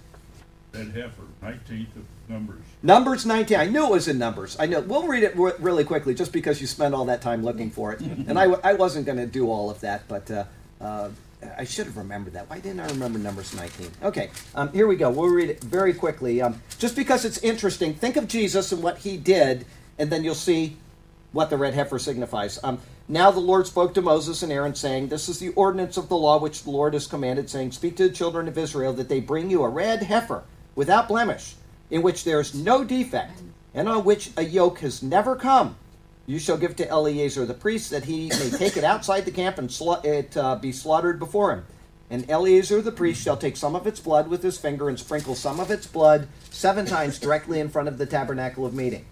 heifer, 0.75 1.11
nineteenth 1.43 1.97
of 1.97 2.05
Numbers. 2.31 2.63
Numbers 2.83 3.27
19. 3.27 3.59
I 3.59 3.67
knew 3.67 3.85
it 3.87 3.91
was 3.91 4.09
in 4.09 4.19
Numbers. 4.19 4.57
I 4.59 4.67
know. 4.67 4.81
We'll 4.81 5.07
read 5.07 5.25
it 5.25 5.37
re- 5.37 5.53
really 5.59 5.85
quickly 5.85 6.15
just 6.15 6.33
because 6.33 6.61
you 6.61 6.67
spent 6.67 6.95
all 6.95 7.05
that 7.07 7.21
time 7.21 7.43
looking 7.45 7.71
for 7.71 7.93
it. 7.93 8.01
And 8.29 8.39
I, 8.39 8.45
w- 8.45 8.61
I 8.63 8.75
wasn't 8.75 9.07
going 9.07 9.19
to 9.19 9.27
do 9.27 9.51
all 9.51 9.71
of 9.71 9.81
that, 9.81 10.07
but 10.07 10.31
uh, 10.31 10.45
uh, 10.81 11.11
I 11.59 11.65
should 11.65 11.87
have 11.87 11.97
remembered 11.97 12.35
that. 12.35 12.49
Why 12.49 12.61
didn't 12.61 12.81
I 12.81 12.87
remember 12.89 13.19
Numbers 13.19 13.55
19? 13.55 13.91
Okay, 14.05 14.31
um, 14.55 14.73
here 14.73 14.87
we 14.87 14.97
go. 14.97 15.11
We'll 15.11 15.29
read 15.29 15.51
it 15.51 15.61
very 15.63 15.93
quickly. 15.93 16.41
Um, 16.41 16.63
just 16.79 16.95
because 16.95 17.25
it's 17.25 17.39
interesting, 17.39 17.95
think 17.95 18.17
of 18.17 18.29
Jesus 18.29 18.73
and 18.73 18.83
what 18.83 18.99
he 18.99 19.17
did, 19.17 19.67
and 19.99 20.11
then 20.11 20.23
you'll 20.23 20.35
see 20.35 20.77
what 21.33 21.51
the 21.51 21.57
red 21.57 21.75
heifer 21.75 21.99
signifies. 21.99 22.59
Um, 22.63 22.79
now 23.09 23.31
the 23.31 23.41
Lord 23.41 23.67
spoke 23.67 23.95
to 23.95 24.03
Moses 24.03 24.43
and 24.43 24.53
Aaron, 24.53 24.75
saying, 24.75 25.09
This 25.09 25.29
is 25.29 25.39
the 25.41 25.51
ordinance 25.51 25.97
of 25.97 26.09
the 26.09 26.17
law 26.17 26.39
which 26.39 26.63
the 26.63 26.71
Lord 26.71 26.95
has 26.95 27.07
commanded, 27.07 27.51
saying, 27.51 27.73
Speak 27.73 27.97
to 27.97 28.09
the 28.09 28.15
children 28.15 28.47
of 28.47 28.57
Israel 28.57 28.93
that 28.93 29.09
they 29.09 29.21
bring 29.21 29.51
you 29.51 29.65
a 29.65 29.69
red 29.69 30.05
heifer 30.05 30.45
without 30.77 31.09
blemish, 31.09 31.55
in 31.91 32.03
which 32.03 32.25
there 32.25 32.41
is 32.41 32.55
no 32.55 32.85
defect, 32.85 33.43
and 33.75 33.89
on 33.89 34.05
which 34.05 34.31
a 34.37 34.45
yoke 34.45 34.81
has 34.81 35.03
never 35.03 35.37
come. 35.37 35.77
You 36.27 36.39
shall 36.39 36.57
give 36.57 36.77
to 36.77 36.89
Eleazar 36.89 37.45
the 37.45 37.55
priest, 37.55 37.91
that 37.91 38.05
he 38.05 38.29
may 38.29 38.51
take 38.51 38.77
it 38.77 38.85
outside 38.85 39.25
the 39.25 39.33
camp 39.33 39.59
and 39.59 39.69
sla- 39.69 40.05
it 40.05 40.37
uh, 40.37 40.57
be 40.57 40.71
slaughtered 40.71 41.19
before 41.19 41.53
him. 41.53 41.65
And 42.09 42.29
Eleazar 42.29 42.83
the 42.83 42.93
priest 42.93 43.23
shall 43.23 43.37
take 43.37 43.57
some 43.57 43.75
of 43.75 43.87
its 43.87 44.01
blood 44.01 44.29
with 44.29 44.43
his 44.43 44.59
finger 44.59 44.89
and 44.89 44.99
sprinkle 44.99 45.35
some 45.35 45.61
of 45.61 45.71
its 45.71 45.87
blood 45.87 46.29
seven 46.51 46.87
times 46.87 47.19
directly 47.19 47.61
in 47.61 47.69
front 47.69 47.89
of 47.89 47.99
the 47.99 48.07
tabernacle 48.07 48.67
of 48.67 48.75
meeting. 48.75 49.07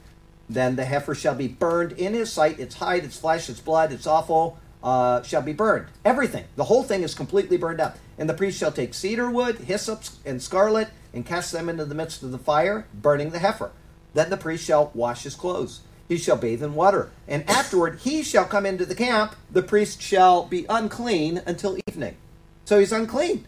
Then 0.48 0.76
the 0.76 0.84
heifer 0.84 1.14
shall 1.14 1.34
be 1.34 1.48
burned 1.48 1.92
in 1.92 2.14
his 2.14 2.32
sight, 2.32 2.58
its 2.58 2.76
hide, 2.76 3.04
its 3.04 3.18
flesh, 3.18 3.48
its 3.48 3.60
blood, 3.60 3.92
its 3.92 4.06
offal 4.06 4.58
uh, 4.82 5.22
shall 5.22 5.42
be 5.42 5.52
burned. 5.52 5.86
Everything. 6.04 6.44
The 6.56 6.64
whole 6.64 6.82
thing 6.82 7.02
is 7.02 7.14
completely 7.14 7.56
burned 7.56 7.80
up. 7.80 7.98
And 8.16 8.28
the 8.28 8.34
priest 8.34 8.58
shall 8.58 8.72
take 8.72 8.94
cedar 8.94 9.30
wood, 9.30 9.58
hyssop, 9.58 10.02
and 10.24 10.42
scarlet, 10.42 10.88
and 11.18 11.26
cast 11.26 11.50
them 11.50 11.68
into 11.68 11.84
the 11.84 11.96
midst 11.96 12.22
of 12.22 12.30
the 12.30 12.38
fire, 12.38 12.86
burning 12.94 13.30
the 13.30 13.40
heifer. 13.40 13.72
Then 14.14 14.30
the 14.30 14.36
priest 14.36 14.64
shall 14.64 14.92
wash 14.94 15.24
his 15.24 15.34
clothes. 15.34 15.80
He 16.08 16.16
shall 16.16 16.36
bathe 16.36 16.62
in 16.62 16.76
water. 16.76 17.10
And 17.26 17.42
afterward 17.50 17.98
he 18.04 18.22
shall 18.22 18.44
come 18.44 18.64
into 18.64 18.86
the 18.86 18.94
camp. 18.94 19.34
The 19.50 19.64
priest 19.64 20.00
shall 20.00 20.44
be 20.44 20.64
unclean 20.68 21.42
until 21.44 21.76
evening. 21.88 22.16
So 22.66 22.78
he's 22.78 22.92
unclean. 22.92 23.46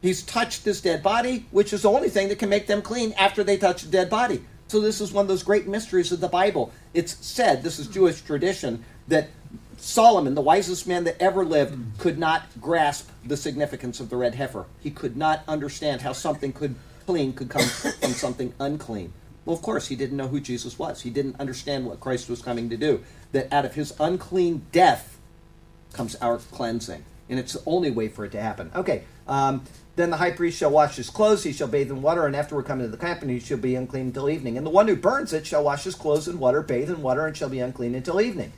He's 0.00 0.22
touched 0.22 0.64
this 0.64 0.80
dead 0.80 1.02
body, 1.02 1.44
which 1.50 1.74
is 1.74 1.82
the 1.82 1.90
only 1.90 2.08
thing 2.08 2.28
that 2.28 2.38
can 2.38 2.48
make 2.48 2.66
them 2.66 2.80
clean 2.80 3.12
after 3.18 3.44
they 3.44 3.58
touch 3.58 3.82
the 3.82 3.90
dead 3.90 4.08
body. 4.08 4.42
So 4.68 4.80
this 4.80 5.02
is 5.02 5.12
one 5.12 5.24
of 5.24 5.28
those 5.28 5.42
great 5.42 5.68
mysteries 5.68 6.12
of 6.12 6.20
the 6.20 6.28
Bible. 6.28 6.72
It's 6.94 7.26
said, 7.26 7.62
this 7.62 7.78
is 7.78 7.86
Jewish 7.86 8.22
tradition, 8.22 8.82
that 9.08 9.28
Solomon, 9.76 10.34
the 10.34 10.40
wisest 10.40 10.86
man 10.86 11.04
that 11.04 11.20
ever 11.20 11.44
lived, 11.44 11.74
mm. 11.74 11.98
could 11.98 12.18
not 12.18 12.44
grasp 12.62 13.10
the 13.26 13.36
significance 13.36 14.00
of 14.00 14.08
the 14.08 14.16
red 14.16 14.36
heifer. 14.36 14.64
He 14.80 14.90
could 14.90 15.18
not 15.18 15.42
understand 15.46 16.00
how 16.00 16.14
something 16.14 16.54
could 16.54 16.76
clean 17.10 17.32
could 17.32 17.48
come 17.48 17.64
from 17.64 18.12
something 18.12 18.54
unclean. 18.60 19.12
Well, 19.44 19.56
of 19.56 19.62
course, 19.62 19.88
he 19.88 19.96
didn't 19.96 20.16
know 20.16 20.28
who 20.28 20.38
Jesus 20.38 20.78
was. 20.78 21.00
He 21.00 21.10
didn't 21.10 21.40
understand 21.40 21.84
what 21.84 21.98
Christ 21.98 22.30
was 22.30 22.40
coming 22.40 22.70
to 22.70 22.76
do. 22.76 23.02
That 23.32 23.52
out 23.52 23.64
of 23.64 23.74
his 23.74 23.92
unclean 23.98 24.66
death 24.70 25.18
comes 25.92 26.14
our 26.16 26.38
cleansing. 26.38 27.04
And 27.28 27.40
it's 27.40 27.54
the 27.54 27.62
only 27.66 27.90
way 27.90 28.06
for 28.06 28.24
it 28.24 28.30
to 28.32 28.40
happen. 28.40 28.70
Okay. 28.76 29.02
Um, 29.26 29.64
then 29.96 30.10
the 30.10 30.18
high 30.18 30.30
priest 30.30 30.58
shall 30.58 30.70
wash 30.70 30.94
his 30.94 31.10
clothes, 31.10 31.42
he 31.42 31.52
shall 31.52 31.66
bathe 31.66 31.90
in 31.90 32.00
water, 32.00 32.26
and 32.26 32.36
afterward 32.36 32.66
come 32.66 32.78
into 32.78 32.92
the 32.92 32.96
camp, 32.96 33.22
and 33.22 33.30
he 33.30 33.40
shall 33.40 33.58
be 33.58 33.74
unclean 33.74 34.06
until 34.06 34.30
evening. 34.30 34.56
And 34.56 34.64
the 34.64 34.70
one 34.70 34.86
who 34.86 34.94
burns 34.94 35.32
it 35.32 35.48
shall 35.48 35.64
wash 35.64 35.82
his 35.82 35.96
clothes 35.96 36.28
in 36.28 36.38
water, 36.38 36.62
bathe 36.62 36.90
in 36.90 37.02
water, 37.02 37.26
and 37.26 37.36
shall 37.36 37.48
be 37.48 37.58
unclean 37.58 37.96
until 37.96 38.20
evening. 38.20 38.52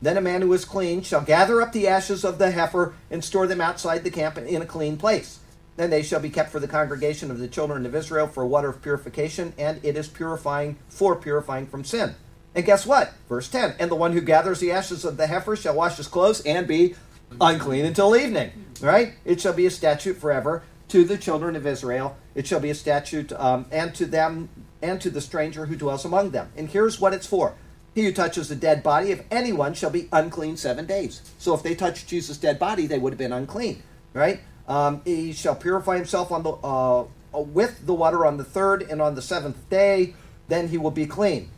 Then 0.00 0.16
a 0.16 0.22
man 0.22 0.40
who 0.40 0.52
is 0.54 0.64
clean 0.64 1.02
shall 1.02 1.20
gather 1.20 1.60
up 1.60 1.72
the 1.72 1.88
ashes 1.88 2.24
of 2.24 2.38
the 2.38 2.52
heifer 2.52 2.94
and 3.10 3.22
store 3.22 3.46
them 3.46 3.60
outside 3.60 4.02
the 4.02 4.10
camp 4.10 4.38
in 4.38 4.62
a 4.62 4.66
clean 4.66 4.96
place. 4.96 5.40
Then 5.78 5.90
they 5.90 6.02
shall 6.02 6.18
be 6.18 6.28
kept 6.28 6.50
for 6.50 6.58
the 6.58 6.66
congregation 6.66 7.30
of 7.30 7.38
the 7.38 7.46
children 7.46 7.86
of 7.86 7.94
Israel 7.94 8.26
for 8.26 8.44
water 8.44 8.68
of 8.68 8.82
purification, 8.82 9.54
and 9.56 9.78
it 9.84 9.96
is 9.96 10.08
purifying 10.08 10.76
for 10.88 11.14
purifying 11.14 11.68
from 11.68 11.84
sin. 11.84 12.16
And 12.52 12.66
guess 12.66 12.84
what? 12.84 13.12
Verse 13.28 13.48
10 13.48 13.76
And 13.78 13.88
the 13.88 13.94
one 13.94 14.12
who 14.12 14.20
gathers 14.20 14.58
the 14.58 14.72
ashes 14.72 15.04
of 15.04 15.16
the 15.16 15.28
heifer 15.28 15.54
shall 15.54 15.76
wash 15.76 15.96
his 15.96 16.08
clothes 16.08 16.40
and 16.40 16.66
be 16.66 16.96
unclean 17.40 17.84
until 17.84 18.16
evening. 18.16 18.50
Right? 18.82 19.14
It 19.24 19.40
shall 19.40 19.52
be 19.52 19.66
a 19.66 19.70
statute 19.70 20.16
forever 20.16 20.64
to 20.88 21.04
the 21.04 21.16
children 21.16 21.54
of 21.54 21.64
Israel. 21.64 22.16
It 22.34 22.48
shall 22.48 22.58
be 22.58 22.70
a 22.70 22.74
statute, 22.74 23.30
um, 23.34 23.66
and 23.70 23.94
to 23.94 24.04
them 24.04 24.48
and 24.82 25.00
to 25.00 25.10
the 25.10 25.20
stranger 25.20 25.66
who 25.66 25.76
dwells 25.76 26.04
among 26.04 26.30
them. 26.30 26.50
And 26.56 26.68
here's 26.68 27.00
what 27.00 27.14
it's 27.14 27.26
for. 27.26 27.54
He 27.94 28.04
who 28.04 28.12
touches 28.12 28.48
the 28.48 28.56
dead 28.56 28.82
body 28.82 29.12
of 29.12 29.22
anyone 29.30 29.74
shall 29.74 29.90
be 29.90 30.08
unclean 30.12 30.56
seven 30.56 30.86
days. 30.86 31.22
So 31.38 31.54
if 31.54 31.62
they 31.62 31.76
touched 31.76 32.08
Jesus' 32.08 32.36
dead 32.36 32.58
body, 32.58 32.88
they 32.88 32.98
would 32.98 33.12
have 33.12 33.18
been 33.18 33.32
unclean, 33.32 33.84
right? 34.12 34.40
Um, 34.68 35.00
he 35.04 35.32
shall 35.32 35.56
purify 35.56 35.96
himself 35.96 36.30
on 36.30 36.42
the 36.42 36.50
uh, 36.50 37.06
with 37.32 37.86
the 37.86 37.94
water 37.94 38.24
on 38.24 38.36
the 38.36 38.44
third 38.44 38.82
and 38.82 39.02
on 39.02 39.14
the 39.14 39.22
seventh 39.22 39.68
day. 39.70 40.14
Then 40.48 40.68
he 40.68 40.78
will 40.78 40.90
be 40.90 41.06
clean. 41.06 41.50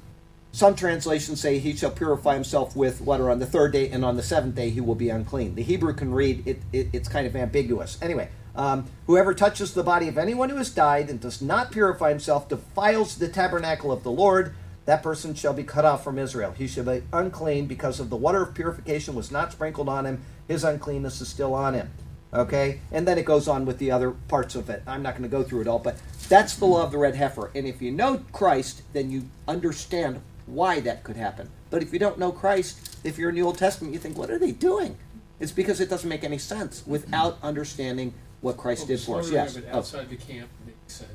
Some 0.53 0.75
translations 0.75 1.41
say 1.41 1.59
he 1.59 1.77
shall 1.77 1.91
purify 1.91 2.35
himself 2.35 2.75
with 2.75 3.01
water 3.01 3.31
on 3.31 3.39
the 3.39 3.47
third 3.47 3.73
day, 3.73 3.89
and 3.89 4.05
on 4.05 4.17
the 4.17 4.23
seventh 4.23 4.57
day 4.57 4.71
he 4.71 4.81
will 4.81 4.97
be 4.97 5.09
unclean. 5.09 5.55
The 5.55 5.63
Hebrew 5.63 5.95
can 5.95 6.13
read 6.13 6.47
it, 6.47 6.63
it 6.73 6.89
it's 6.93 7.09
kind 7.09 7.27
of 7.27 7.37
ambiguous. 7.37 7.99
Anyway, 8.03 8.29
um, 8.57 8.87
whoever 9.07 9.33
touches 9.33 9.75
the 9.75 9.85
body 9.85 10.09
of 10.09 10.19
anyone 10.19 10.49
who 10.49 10.57
has 10.57 10.71
died 10.71 11.09
and 11.09 11.21
does 11.21 11.41
not 11.41 11.71
purify 11.71 12.11
himself 12.11 12.49
defiles 12.49 13.17
the 13.17 13.29
tabernacle 13.29 13.93
of 13.93 14.03
the 14.03 14.11
Lord. 14.11 14.55
That 14.87 15.05
person 15.05 15.35
shall 15.35 15.53
be 15.53 15.63
cut 15.63 15.85
off 15.85 16.03
from 16.03 16.19
Israel. 16.19 16.51
He 16.51 16.67
shall 16.67 16.85
be 16.85 17.03
unclean 17.13 17.67
because 17.67 18.01
of 18.01 18.11
the 18.11 18.17
water 18.17 18.43
of 18.43 18.55
purification 18.55 19.15
was 19.15 19.31
not 19.31 19.53
sprinkled 19.53 19.89
on 19.89 20.05
him. 20.05 20.23
His 20.49 20.65
uncleanness 20.65 21.21
is 21.21 21.29
still 21.29 21.55
on 21.55 21.75
him. 21.75 21.91
Okay? 22.33 22.81
And 22.93 23.07
then 23.09 23.19
it 23.19 23.25
goes 23.25 23.49
on 23.49 23.65
with 23.65 23.79
the 23.79 23.91
other 23.91 24.13
parts 24.29 24.55
of 24.55 24.71
it. 24.71 24.83
I'm 24.87 25.03
not 25.03 25.13
going 25.15 25.23
to 25.25 25.29
go 25.29 25.43
through 25.43 25.63
it 25.63 25.67
all, 25.69 25.79
but 25.81 25.97
that's 26.29 26.55
the 26.57 26.65
law 26.67 26.83
of 26.85 26.93
the 26.93 26.99
red 26.99 27.17
heifer. 27.17 27.51
And 27.55 27.67
if 27.67 27.83
you 27.83 27.91
know 27.91 28.23
Christ, 28.33 28.83
then 28.93 29.11
you 29.11 29.25
understand 29.49 30.21
why 30.47 30.81
that 30.81 31.03
could 31.03 31.17
happen. 31.17 31.51
But 31.71 31.83
if 31.83 31.93
you 31.93 31.99
don't 31.99 32.19
know 32.19 32.33
Christ, 32.33 32.99
if 33.05 33.19
you're 33.19 33.31
in 33.31 33.35
the 33.37 33.43
Old 33.43 33.59
Testament, 33.59 33.93
you 33.93 33.99
think, 34.01 34.17
what 34.17 34.31
are 34.31 34.39
they 34.39 34.53
doing? 34.53 34.97
It's 35.41 35.53
because 35.53 35.81
it 35.81 35.89
doesn't 35.91 36.09
make 36.09 36.23
any 36.25 36.39
sense 36.39 36.85
without 36.87 37.39
understanding 37.43 38.13
what 38.43 38.57
Christ 38.57 38.83
Well, 38.83 38.89
did 38.89 39.01
for 39.01 39.21
us. 39.21 39.31
Yes. 39.31 39.57
of 39.57 39.65
it 39.65 39.69
Oh, 39.73 39.79
outside 39.79 40.09
the 40.11 40.17
camp 40.17 40.49
makes 40.67 40.95
sense. 40.95 41.11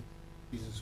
Jesus 0.52 0.82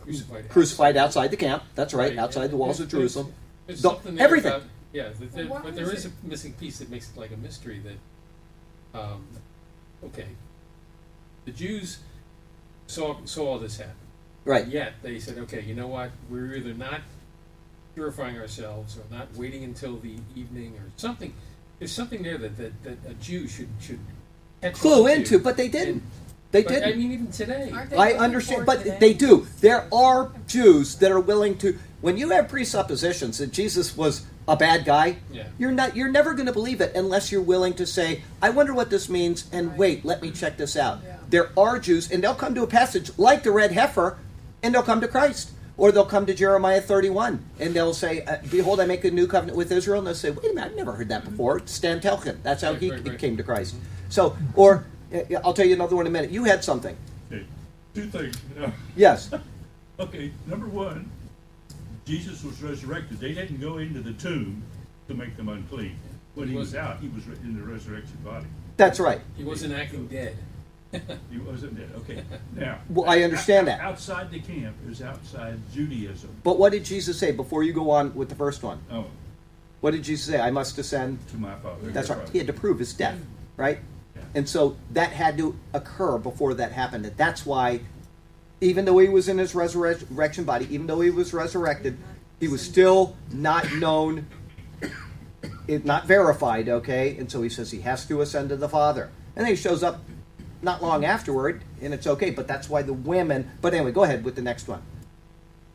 crucified. 0.00 0.48
crucified 0.48 0.96
outside 0.96 1.30
the 1.30 1.36
camp. 1.36 1.62
That's 1.74 1.92
right, 1.94 2.10
Right, 2.10 2.18
outside 2.18 2.44
and 2.44 2.52
the 2.52 2.56
walls 2.56 2.80
of 2.80 2.88
Jerusalem. 2.88 3.32
There's 3.66 3.82
The- 3.82 3.96
everything. 4.18 4.52
about- 4.52 4.62
yeah, 4.92 5.10
but 5.18 5.32
there, 5.32 5.48
Well, 5.48 5.60
but 5.64 5.74
there 5.74 5.90
is 5.90 6.04
is 6.04 6.06
a 6.06 6.26
missing 6.26 6.52
piece 6.54 6.78
that 6.78 6.90
makes 6.90 7.10
it 7.10 7.16
like 7.16 7.30
a 7.32 7.36
mystery 7.36 7.80
that, 7.80 8.98
um, 8.98 9.24
okay, 10.04 10.28
the 11.44 11.52
Jews 11.52 11.98
saw 12.86 13.16
saw 13.24 13.52
all 13.52 13.58
this 13.58 13.78
happen. 13.78 13.94
Right. 14.44 14.66
Yet 14.66 14.94
they 15.02 15.20
said, 15.20 15.38
okay, 15.38 15.62
you 15.62 15.74
know 15.74 15.86
what? 15.86 16.10
We're 16.28 16.56
either 16.56 16.74
not 16.74 17.00
purifying 17.94 18.38
ourselves 18.38 18.96
or 18.96 19.04
not 19.14 19.32
waiting 19.36 19.62
until 19.62 19.98
the 19.98 20.16
evening 20.34 20.74
or 20.78 20.90
something. 20.96 21.32
There's 21.78 21.92
something 21.92 22.22
there 22.22 22.38
that, 22.38 22.56
that, 22.56 22.82
that 22.84 22.98
a 23.08 23.14
Jew 23.14 23.46
should 23.46 23.68
should 23.80 24.00
Clue 24.72 25.08
into, 25.08 25.38
but 25.38 25.56
they 25.56 25.68
didn't. 25.68 25.94
And- 25.94 26.02
They 26.52 26.62
didn't. 26.62 26.84
I 26.84 26.94
mean, 26.94 27.12
even 27.12 27.32
today. 27.32 27.72
I 27.96 28.12
understand, 28.12 28.66
but 28.66 28.80
today? 28.80 28.98
they 29.00 29.14
do. 29.14 29.46
There 29.60 29.88
are 29.92 30.30
Jews 30.46 30.96
that 30.96 31.10
are 31.10 31.18
willing 31.20 31.56
to. 31.58 31.78
When 32.02 32.18
you 32.18 32.28
have 32.30 32.48
presuppositions 32.48 33.38
that 33.38 33.52
Jesus 33.52 33.96
was 33.96 34.26
a 34.48 34.56
bad 34.56 34.84
guy, 34.84 35.16
Yeah. 35.32 35.44
you're 35.58 35.70
not. 35.72 35.94
You're 35.96 36.10
never 36.10 36.34
going 36.34 36.46
to 36.46 36.52
believe 36.52 36.80
it 36.80 36.92
unless 36.96 37.30
you're 37.30 37.40
willing 37.42 37.74
to 37.74 37.86
say, 37.86 38.22
"I 38.40 38.50
wonder 38.50 38.74
what 38.74 38.90
this 38.90 39.08
means," 39.08 39.44
and 39.52 39.68
Right. 39.70 39.78
wait, 39.78 40.04
let 40.04 40.20
me 40.22 40.30
check 40.30 40.56
this 40.56 40.76
out. 40.76 41.00
Yeah. 41.04 41.16
there 41.30 41.48
are 41.56 41.78
Jews, 41.78 42.10
and 42.10 42.22
they'll 42.22 42.34
come 42.34 42.54
to 42.54 42.62
a 42.62 42.66
passage 42.66 43.10
like 43.16 43.42
the 43.42 43.50
red 43.52 43.72
heifer, 43.72 44.18
and 44.62 44.74
they'll 44.74 44.82
come 44.82 45.00
to 45.00 45.08
Christ. 45.08 45.50
Or 45.78 45.90
they'll 45.90 46.04
come 46.04 46.26
to 46.26 46.34
Jeremiah 46.34 46.82
31, 46.82 47.40
and 47.58 47.72
they'll 47.72 47.94
say, 47.94 48.22
uh, 48.26 48.36
Behold, 48.50 48.78
I 48.78 48.84
make 48.84 49.02
a 49.04 49.10
new 49.10 49.26
covenant 49.26 49.56
with 49.56 49.72
Israel. 49.72 49.98
And 50.00 50.06
they'll 50.06 50.14
say, 50.14 50.30
Wait 50.30 50.44
a 50.44 50.54
minute, 50.54 50.70
I've 50.72 50.76
never 50.76 50.92
heard 50.92 51.08
that 51.08 51.24
before. 51.24 51.62
Stan 51.64 51.98
Telchin. 52.00 52.36
That's 52.42 52.60
how 52.62 52.72
Right, 52.72 52.80
he 52.82 52.90
right, 52.90 53.08
right. 53.08 53.18
came 53.18 53.38
to 53.38 53.42
Christ. 53.42 53.74
So, 54.10 54.36
or 54.54 54.84
uh, 55.14 55.20
I'll 55.42 55.54
tell 55.54 55.64
you 55.66 55.74
another 55.74 55.96
one 55.96 56.04
in 56.06 56.12
a 56.12 56.12
minute. 56.12 56.30
You 56.30 56.44
had 56.44 56.62
something. 56.62 56.94
Okay, 57.32 57.46
two 57.94 58.06
things. 58.08 58.36
Uh, 58.62 58.70
Yes. 58.94 59.30
Okay, 60.00 60.32
number 60.46 60.66
one, 60.66 61.10
Jesus 62.04 62.42
was 62.42 62.62
resurrected. 62.62 63.20
They 63.20 63.32
didn't 63.32 63.60
go 63.60 63.78
into 63.78 64.00
the 64.00 64.12
tomb 64.12 64.62
to 65.08 65.14
make 65.14 65.36
them 65.36 65.48
unclean. 65.48 65.96
When 66.34 66.48
he 66.48 66.54
was 66.56 66.68
Wasn't. 66.68 66.82
out, 66.84 67.00
he 67.00 67.08
was 67.08 67.26
in 67.26 67.54
the 67.56 67.62
resurrection 67.62 68.16
body. 68.24 68.46
That's 68.76 68.98
right. 68.98 69.20
He 69.36 69.44
wasn't 69.44 69.74
acting 69.74 70.06
dead. 70.08 70.36
He 71.30 71.38
wasn't 71.38 71.74
dead. 71.76 71.90
Okay, 71.98 72.22
now. 72.54 72.78
Well, 72.90 73.08
I 73.08 73.22
understand 73.22 73.66
that. 73.68 73.80
Outside 73.80 74.30
the 74.30 74.40
camp 74.40 74.76
is 74.86 75.00
outside 75.00 75.58
Judaism. 75.72 76.28
But 76.44 76.58
what 76.58 76.72
did 76.72 76.84
Jesus 76.84 77.18
say 77.18 77.32
before 77.32 77.62
you 77.62 77.72
go 77.72 77.90
on 77.90 78.14
with 78.14 78.28
the 78.28 78.34
first 78.34 78.62
one? 78.62 78.78
Oh, 78.90 79.06
What 79.80 79.92
did 79.92 80.02
Jesus 80.04 80.26
say? 80.30 80.38
I 80.38 80.50
must 80.50 80.76
ascend. 80.78 81.18
to 81.28 81.38
my 81.38 81.54
father. 81.56 81.90
That's 81.90 82.10
right. 82.10 82.28
He 82.28 82.36
had 82.38 82.46
to 82.46 82.52
prove 82.52 82.78
his 82.78 82.92
death, 82.92 83.18
right? 83.56 83.78
Yeah. 84.14 84.22
And 84.34 84.46
so 84.48 84.76
that 84.90 85.12
had 85.12 85.38
to 85.38 85.56
occur 85.72 86.18
before 86.18 86.52
that 86.54 86.72
happened. 86.72 87.06
And 87.06 87.16
that's 87.16 87.46
why, 87.46 87.80
even 88.62 88.84
though 88.84 88.98
he 88.98 89.08
was 89.08 89.28
in 89.28 89.38
his 89.38 89.54
resurrection 89.54 90.44
body, 90.44 90.66
even 90.70 90.86
though 90.86 91.00
he 91.00 91.10
was 91.10 91.34
resurrected, 91.34 91.98
he 92.38 92.46
was 92.46 92.62
still 92.62 93.16
not 93.32 93.72
known, 93.74 94.26
not 95.68 96.06
verified, 96.06 96.68
okay? 96.68 97.16
And 97.18 97.30
so 97.30 97.42
he 97.42 97.48
says 97.48 97.72
he 97.72 97.80
has 97.80 98.06
to 98.06 98.20
ascend 98.20 98.50
to 98.50 98.56
the 98.56 98.68
Father. 98.68 99.10
And 99.34 99.44
then 99.44 99.52
he 99.52 99.56
shows 99.56 99.82
up 99.82 100.00
not 100.62 100.80
long 100.80 101.04
afterward, 101.04 101.64
and 101.80 101.92
it's 101.92 102.06
okay. 102.06 102.30
But 102.30 102.46
that's 102.46 102.68
why 102.68 102.82
the 102.82 102.92
women. 102.92 103.50
But 103.60 103.74
anyway, 103.74 103.90
go 103.90 104.04
ahead 104.04 104.24
with 104.24 104.36
the 104.36 104.42
next 104.42 104.68
one. 104.68 104.82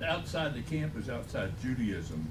Outside 0.02 0.54
the 0.54 0.62
camp 0.62 0.98
is 0.98 1.10
outside 1.10 1.60
Judaism. 1.62 2.30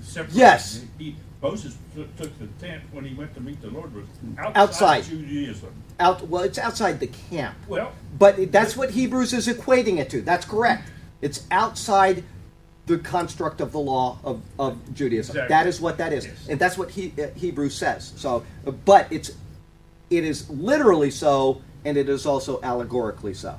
Separate- 0.00 0.34
Yes. 0.34 0.82
He, 0.98 1.16
Moses 1.44 1.76
took 1.94 2.16
the 2.38 2.46
tent 2.58 2.82
when 2.90 3.04
he 3.04 3.12
went 3.14 3.34
to 3.34 3.40
meet 3.42 3.60
the 3.60 3.68
Lord 3.68 3.94
was 3.94 4.06
outside, 4.38 4.56
Outside. 4.56 5.04
Judaism. 5.04 5.74
Out. 6.00 6.26
Well, 6.26 6.42
it's 6.42 6.56
outside 6.56 7.00
the 7.00 7.06
camp. 7.06 7.54
Well, 7.68 7.92
But 8.18 8.50
that's 8.50 8.78
what 8.78 8.90
Hebrews 8.92 9.34
is 9.34 9.46
equating 9.46 9.98
it 9.98 10.08
to. 10.10 10.22
That's 10.22 10.46
correct. 10.46 10.88
It's 11.20 11.46
outside 11.50 12.24
the 12.86 12.96
construct 12.96 13.60
of 13.60 13.72
the 13.72 13.78
law 13.78 14.18
of, 14.24 14.40
of 14.58 14.78
Judaism. 14.94 15.36
Exactly. 15.36 15.48
That 15.54 15.66
is 15.66 15.82
what 15.82 15.98
that 15.98 16.14
is, 16.14 16.24
Yes. 16.24 16.48
and 16.48 16.58
that's 16.58 16.78
what 16.78 16.90
he, 16.90 17.12
uh, 17.22 17.26
Hebrews 17.36 17.74
says. 17.74 18.14
So, 18.16 18.42
but 18.86 19.06
it's 19.10 19.32
it 20.08 20.24
is 20.24 20.48
literally 20.48 21.10
so, 21.10 21.60
and 21.84 21.98
it 21.98 22.08
is 22.08 22.24
also 22.24 22.58
allegorically 22.62 23.34
so. 23.34 23.58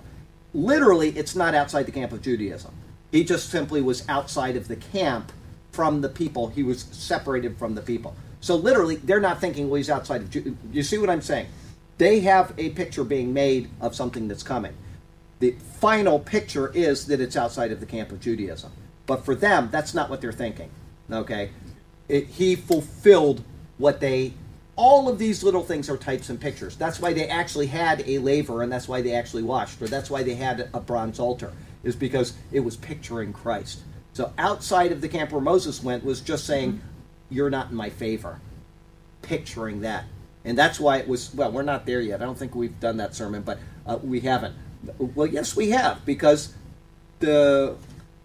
Literally, 0.56 1.10
it's 1.10 1.36
not 1.36 1.54
outside 1.54 1.84
the 1.84 1.92
camp 1.92 2.14
of 2.14 2.24
Judaism. 2.24 2.74
He 3.12 3.24
just 3.24 3.50
simply 3.50 3.82
was 3.84 4.08
outside 4.10 4.56
of 4.56 4.68
the 4.68 4.76
camp 4.76 5.32
from 5.76 6.00
the 6.00 6.10
people. 6.10 6.48
He 6.48 6.64
was 6.64 6.84
separated 6.92 7.58
from 7.58 7.76
the 7.76 7.82
people. 7.82 8.16
So 8.40 8.56
literally, 8.56 8.96
they're 8.96 9.20
not 9.20 9.42
thinking, 9.42 9.70
well, 9.70 9.76
he's 9.76 9.90
outside 9.90 10.22
of. 10.22 10.56
You 10.74 10.84
see 10.84 10.98
what 10.98 11.10
I'm 11.10 11.22
saying? 11.22 11.48
They 11.98 12.22
have 12.22 12.54
a 12.58 12.70
picture 12.72 13.04
being 13.04 13.34
made 13.34 13.70
of 13.82 13.94
something 13.94 14.28
that's 14.28 14.44
coming. 14.44 14.74
The 15.40 15.52
final 15.82 16.20
picture 16.20 16.72
is 16.74 17.08
that 17.08 17.20
it's 17.20 17.36
outside 17.36 17.72
of 17.72 17.80
the 17.82 17.86
camp 17.86 18.12
of 18.12 18.22
Judaism. 18.22 18.72
But 19.06 19.26
for 19.26 19.36
them, 19.36 19.70
that's 19.72 19.94
not 19.94 20.10
what 20.10 20.22
they're 20.22 20.32
thinking. 20.32 20.70
Okay? 21.12 21.52
It, 22.08 22.28
he 22.28 22.56
fulfilled 22.56 23.44
what 23.78 24.00
they. 24.00 24.34
All 24.78 25.08
of 25.08 25.20
these 25.20 25.42
little 25.44 25.64
things 25.64 25.90
are 25.90 25.98
types 25.98 26.30
and 26.30 26.40
pictures. 26.40 26.76
That's 26.76 27.00
why 27.00 27.14
they 27.14 27.28
actually 27.28 27.68
had 27.68 28.04
a 28.06 28.18
laver, 28.20 28.62
and 28.62 28.72
that's 28.72 28.88
why 28.88 29.02
they 29.02 29.14
actually 29.14 29.44
washed, 29.44 29.82
or 29.82 29.88
that's 29.88 30.10
why 30.10 30.24
they 30.24 30.36
had 30.36 30.70
a 30.74 30.80
bronze 30.82 31.18
altar, 31.18 31.54
is 31.84 31.96
because 31.96 32.34
it 32.52 32.60
was 32.60 32.76
picturing 32.76 33.32
Christ. 33.32 33.80
So 34.16 34.32
outside 34.38 34.94
of 34.94 35.02
the 35.02 35.10
camp 35.10 35.34
where 35.34 35.42
Moses 35.42 35.84
went 35.84 36.06
was 36.06 36.22
just 36.22 36.46
saying, 36.46 36.80
"You're 37.30 37.50
not 37.50 37.72
in 37.72 37.76
my 37.76 37.90
favor," 37.90 38.40
picturing 39.22 39.82
that, 39.82 40.06
and 40.46 40.58
that's 40.58 40.80
why 40.80 41.00
it 41.00 41.08
was. 41.08 41.36
Well, 41.36 41.52
we're 41.52 41.64
not 41.64 41.86
there 41.86 42.00
yet. 42.00 42.22
I 42.22 42.26
don't 42.26 42.38
think 42.38 42.56
we've 42.56 42.80
done 42.80 42.96
that 42.98 43.14
sermon, 43.14 43.42
but 43.42 43.60
uh, 43.86 44.00
we 44.02 44.22
haven't. 44.22 44.56
Well, 44.98 45.28
yes, 45.28 45.54
we 45.54 45.72
have 45.72 46.06
because 46.06 46.54
the 47.20 47.76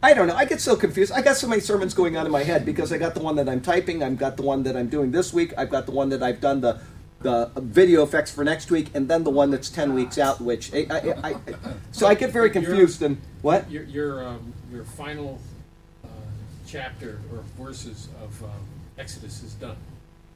I 0.00 0.14
don't 0.14 0.28
know. 0.28 0.36
I 0.36 0.44
get 0.44 0.60
so 0.60 0.76
confused. 0.76 1.10
I 1.10 1.22
got 1.22 1.36
so 1.36 1.48
many 1.48 1.60
sermons 1.60 1.92
going 1.92 2.16
on 2.16 2.24
in 2.24 2.30
my 2.30 2.44
head 2.44 2.64
because 2.64 2.92
I 2.92 2.98
got 2.98 3.14
the 3.14 3.20
one 3.20 3.34
that 3.34 3.48
I'm 3.48 3.60
typing, 3.60 4.00
I've 4.00 4.16
got 4.16 4.36
the 4.36 4.44
one 4.44 4.62
that 4.62 4.76
I'm 4.76 4.88
doing 4.88 5.10
this 5.10 5.32
week, 5.32 5.52
I've 5.58 5.70
got 5.70 5.86
the 5.86 5.92
one 5.92 6.10
that 6.10 6.22
I've 6.22 6.40
done 6.40 6.60
the 6.60 6.80
the 7.22 7.50
video 7.56 8.04
effects 8.04 8.30
for 8.30 8.44
next 8.44 8.70
week, 8.70 8.90
and 8.94 9.08
then 9.08 9.24
the 9.24 9.30
one 9.30 9.50
that's 9.50 9.68
ten 9.68 9.92
weeks 9.92 10.18
out. 10.18 10.40
Which 10.40 10.72
I, 10.72 10.86
I, 10.88 11.30
I, 11.30 11.36
so 11.90 12.06
I 12.06 12.14
get 12.14 12.30
very 12.30 12.48
confused. 12.48 13.02
And 13.02 13.20
what? 13.42 13.68
Your 13.68 13.82
your 13.82 14.24
um, 14.24 14.52
your 14.70 14.84
final 14.84 15.40
chapter 16.70 17.20
or 17.32 17.42
verses 17.62 18.08
of 18.22 18.42
um, 18.44 18.50
Exodus 18.98 19.42
is 19.42 19.54
done. 19.54 19.76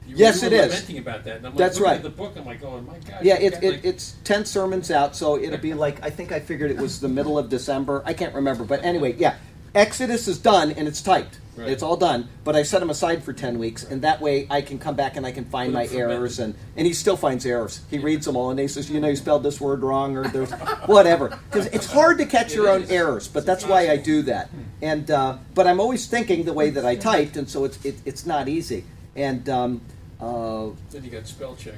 You, 0.07 0.15
Yes, 0.17 0.43
it 0.43 0.51
were 0.51 0.59
lamenting 0.59 0.97
about 0.99 1.23
that. 1.23 1.37
And 1.37 1.47
I'm 1.47 1.53
like, 1.53 1.57
That's 1.57 1.79
right. 1.79 2.01
The 2.01 2.09
book, 2.09 2.33
I'm 2.35 2.45
like, 2.45 2.61
going, 2.61 2.85
my 2.85 2.97
gosh. 2.99 3.23
Yeah, 3.23 3.39
it, 3.39 3.63
it, 3.63 3.71
like- 3.71 3.85
it's 3.85 4.15
10 4.23 4.45
sermons 4.45 4.91
out, 4.91 5.15
so 5.15 5.37
it'll 5.37 5.57
be 5.57 5.73
like, 5.73 6.03
I 6.03 6.09
think 6.09 6.31
I 6.31 6.39
figured 6.39 6.69
it 6.69 6.77
was 6.77 6.99
the 6.99 7.07
middle 7.07 7.39
of 7.39 7.49
December. 7.49 8.03
I 8.05 8.13
can't 8.13 8.35
remember. 8.35 8.63
But 8.65 8.83
anyway, 8.83 9.15
yeah. 9.17 9.37
Exodus 9.75 10.27
is 10.27 10.39
done 10.39 10.71
and 10.71 10.87
it's 10.87 11.01
typed. 11.01 11.39
Right. 11.55 11.69
It's 11.69 11.83
all 11.83 11.95
done. 11.95 12.27
But 12.43 12.55
I 12.55 12.63
set 12.63 12.79
them 12.79 12.89
aside 12.89 13.23
for 13.23 13.31
10 13.31 13.57
weeks, 13.59 13.83
and 13.83 14.01
that 14.01 14.19
way 14.19 14.45
I 14.49 14.61
can 14.61 14.77
come 14.77 14.95
back 14.95 15.15
and 15.15 15.25
I 15.25 15.31
can 15.31 15.45
find 15.45 15.71
my 15.71 15.87
errors. 15.87 16.39
And, 16.39 16.53
and 16.75 16.85
he 16.85 16.93
still 16.93 17.15
finds 17.15 17.45
errors. 17.45 17.81
He 17.89 17.97
reads 17.97 18.25
them 18.25 18.35
all 18.35 18.49
and 18.51 18.59
he 18.59 18.67
says, 18.67 18.89
you 18.89 18.99
know, 18.99 19.07
you 19.07 19.15
spelled 19.15 19.43
this 19.43 19.61
word 19.61 19.81
wrong 19.81 20.17
or 20.17 20.27
there's 20.27 20.51
whatever. 20.85 21.29
Because 21.49 21.67
it's 21.67 21.85
hard 21.85 22.17
to 22.17 22.25
catch 22.25 22.51
It 22.51 22.55
your 22.55 22.69
own 22.69 22.85
errors, 22.89 23.27
but 23.27 23.39
It's 23.39 23.45
that's 23.45 23.65
why 23.65 23.89
I 23.89 23.97
do 23.97 24.21
that. 24.23 24.49
And 24.81 25.09
uh, 25.09 25.37
But 25.53 25.67
I'm 25.67 25.79
always 25.79 26.07
thinking 26.07 26.43
the 26.43 26.53
way 26.53 26.69
that 26.71 26.85
I 26.85 26.95
typed, 26.95 27.37
and 27.37 27.49
so 27.49 27.63
it's, 27.63 27.83
it, 27.85 27.95
it's 28.05 28.25
not 28.25 28.47
easy. 28.49 28.83
And 29.15 29.47
um, 29.47 29.81
uh, 30.19 30.69
then 30.91 31.03
you 31.03 31.09
got 31.09 31.27
spell 31.27 31.55
check. 31.55 31.75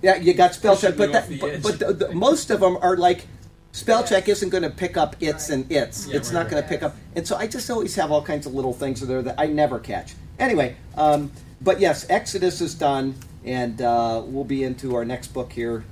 yeah, 0.00 0.16
you 0.16 0.32
got 0.32 0.54
spell 0.54 0.76
check, 0.76 0.96
but 0.96 1.12
that, 1.12 1.28
but, 1.38 1.62
but 1.62 1.78
the, 1.78 1.92
the, 1.92 2.14
most 2.14 2.50
of 2.50 2.60
them 2.60 2.78
are 2.80 2.96
like 2.96 3.26
spell 3.72 4.04
check 4.04 4.28
isn't 4.28 4.48
going 4.50 4.62
to 4.62 4.70
pick 4.70 4.96
up 4.96 5.16
its 5.20 5.50
and 5.50 5.70
its. 5.70 6.06
Yeah, 6.06 6.16
it's 6.16 6.28
right, 6.28 6.34
not 6.34 6.40
right. 6.44 6.50
going 6.50 6.62
to 6.62 6.68
pick 6.68 6.82
up, 6.82 6.96
and 7.14 7.26
so 7.26 7.36
I 7.36 7.46
just 7.46 7.70
always 7.70 7.94
have 7.96 8.10
all 8.10 8.22
kinds 8.22 8.46
of 8.46 8.54
little 8.54 8.72
things 8.72 9.00
there 9.00 9.22
that 9.22 9.36
I 9.38 9.46
never 9.46 9.78
catch. 9.78 10.14
Anyway, 10.38 10.76
um, 10.96 11.30
but 11.60 11.80
yes, 11.80 12.06
Exodus 12.08 12.60
is 12.60 12.74
done, 12.74 13.14
and 13.44 13.80
uh, 13.80 14.22
we'll 14.24 14.44
be 14.44 14.64
into 14.64 14.94
our 14.96 15.04
next 15.04 15.28
book 15.28 15.52
here 15.52 15.84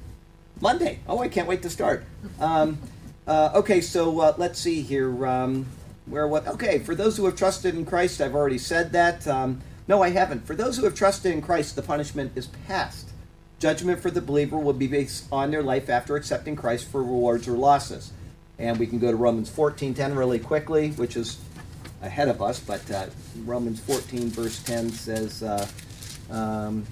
Monday. 0.60 1.00
Oh, 1.06 1.20
I 1.20 1.28
can't 1.28 1.48
wait 1.48 1.62
to 1.62 1.70
start. 1.70 2.04
Um, 2.40 2.78
uh, 3.26 3.50
okay, 3.54 3.80
so 3.80 4.20
uh, 4.20 4.34
let's 4.36 4.58
see 4.58 4.82
here. 4.82 5.26
Um, 5.26 5.66
where 6.06 6.26
what? 6.26 6.46
Okay, 6.46 6.78
for 6.78 6.94
those 6.94 7.16
who 7.16 7.26
have 7.26 7.36
trusted 7.36 7.74
in 7.74 7.84
Christ, 7.84 8.20
I've 8.20 8.34
already 8.34 8.58
said 8.58 8.92
that. 8.92 9.26
Um, 9.26 9.60
no, 9.86 10.02
I 10.02 10.10
haven't. 10.10 10.46
For 10.46 10.54
those 10.54 10.76
who 10.76 10.84
have 10.84 10.94
trusted 10.94 11.32
in 11.32 11.42
Christ, 11.42 11.76
the 11.76 11.82
punishment 11.82 12.32
is 12.34 12.46
past. 12.66 13.07
Judgment 13.58 14.00
for 14.00 14.10
the 14.10 14.20
believer 14.20 14.56
will 14.56 14.72
be 14.72 14.86
based 14.86 15.26
on 15.32 15.50
their 15.50 15.62
life 15.62 15.90
after 15.90 16.14
accepting 16.14 16.54
Christ 16.54 16.86
for 16.88 17.02
rewards 17.02 17.48
or 17.48 17.52
losses. 17.52 18.12
And 18.58 18.78
we 18.78 18.86
can 18.86 18.98
go 18.98 19.10
to 19.10 19.16
Romans 19.16 19.50
14:10 19.50 20.16
really 20.16 20.38
quickly, 20.38 20.90
which 20.90 21.16
is 21.16 21.38
ahead 22.00 22.28
of 22.28 22.40
us, 22.40 22.60
but 22.60 22.88
uh, 22.90 23.06
Romans 23.44 23.80
14 23.80 24.30
verse 24.30 24.62
10 24.62 24.90
says, 24.90 25.42
uh, 25.42 25.66
um, 26.30 26.86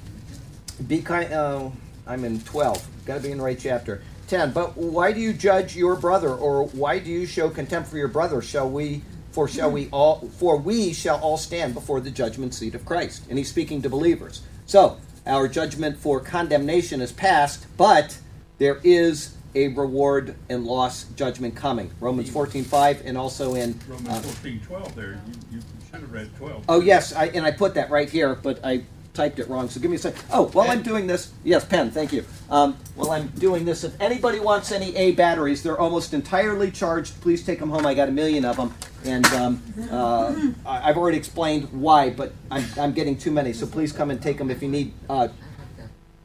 "Be 0.89 1.03
kind." 1.03 1.33
Oh, 1.33 1.73
I'm 2.07 2.25
in 2.25 2.41
12. 2.41 2.87
Got 3.07 3.17
to 3.17 3.21
be 3.21 3.31
in 3.31 3.39
the 3.39 3.45
right 3.45 3.59
chapter. 3.59 4.03
10. 4.29 4.53
But 4.53 4.77
why 4.77 5.12
do 5.12 5.21
you 5.21 5.33
judge 5.33 5.77
your 5.77 5.95
brother, 5.95 6.35
or 6.35 6.67
why 6.67 6.99
do 6.99 7.11
you 7.11 7.27
show 7.27 7.49
contempt 7.49 7.89
for 7.89 7.97
your 7.97 8.09
brother? 8.09 8.43
Shall 8.43 8.69
we? 8.69 9.03
For 9.31 9.47
shall 9.47 9.71
we 9.71 9.89
all? 9.93 10.29
For 10.39 10.57
we 10.57 10.93
shall 10.93 11.19
all 11.19 11.37
stand 11.37 11.75
before 11.75 12.01
the 12.01 12.11
judgment 12.11 12.55
seat 12.55 12.75
of 12.75 12.85
Christ. 12.85 13.23
And 13.29 13.39
he's 13.39 13.49
speaking 13.49 13.83
to 13.83 13.89
believers. 13.89 14.43
So 14.67 14.99
our 15.27 15.49
judgment 15.49 15.99
for 15.99 16.20
condemnation 16.20 17.01
is 17.01 17.12
passed, 17.12 17.66
but 17.77 18.18
there 18.59 18.81
is 18.85 19.37
a 19.55 19.68
reward 19.68 20.37
and 20.49 20.64
loss 20.64 21.05
judgment 21.16 21.57
coming. 21.57 21.91
Romans 22.01 22.31
14:5, 22.31 23.05
and 23.05 23.16
also 23.16 23.55
in. 23.55 23.79
Romans 23.89 24.09
uh, 24.09 24.20
fourteen 24.20 24.61
twelve 24.61 24.95
there, 24.95 25.20
you, 25.51 25.57
you 25.57 25.62
should 25.91 26.01
have 26.01 26.12
read 26.12 26.31
twelve. 26.37 26.64
Oh 26.68 26.81
yes, 26.81 27.14
I, 27.14 27.27
and 27.27 27.45
I 27.45 27.51
put 27.51 27.74
that 27.74 27.91
right 27.91 28.09
here, 28.09 28.35
but 28.35 28.61
I 28.64 28.85
typed 29.14 29.39
it 29.39 29.49
wrong. 29.49 29.68
So 29.68 29.81
give 29.81 29.91
me 29.91 29.97
a 29.97 29.99
second. 29.99 30.22
Oh, 30.31 30.47
while 30.49 30.70
I'm 30.70 30.83
doing 30.83 31.07
this, 31.07 31.33
yes, 31.43 31.64
pen. 31.64 31.91
Thank 31.91 32.12
you. 32.12 32.24
Um, 32.51 32.77
while 32.95 33.11
I'm 33.11 33.29
doing 33.29 33.64
this, 33.64 33.83
if 33.83 33.99
anybody 34.01 34.39
wants 34.39 34.70
any 34.70 34.95
A 34.95 35.12
batteries, 35.12 35.62
they're 35.62 35.79
almost 35.79 36.12
entirely 36.12 36.70
charged. 36.70 37.20
Please 37.22 37.45
take 37.45 37.59
them 37.59 37.70
home. 37.70 37.87
I 37.87 37.95
got 37.95 38.09
a 38.09 38.12
million 38.12 38.45
of 38.45 38.57
them, 38.57 38.74
and 39.07 39.27
um, 39.27 39.75
uh, 39.91 40.35
I've 40.67 40.97
already 40.97 41.17
explained 41.19 41.69
why, 41.73 42.11
but 42.11 42.33
I'm, 42.51 42.65
I'm 42.79 42.93
getting 42.93 43.17
too 43.17 43.31
many. 43.31 43.53
So 43.53 43.67
please 43.67 43.93
come 43.93 44.11
and 44.11 44.21
take 44.21 44.39
them 44.39 44.51
if 44.51 44.63
you 44.63 44.69
need. 44.69 44.93
Uh, 45.09 45.29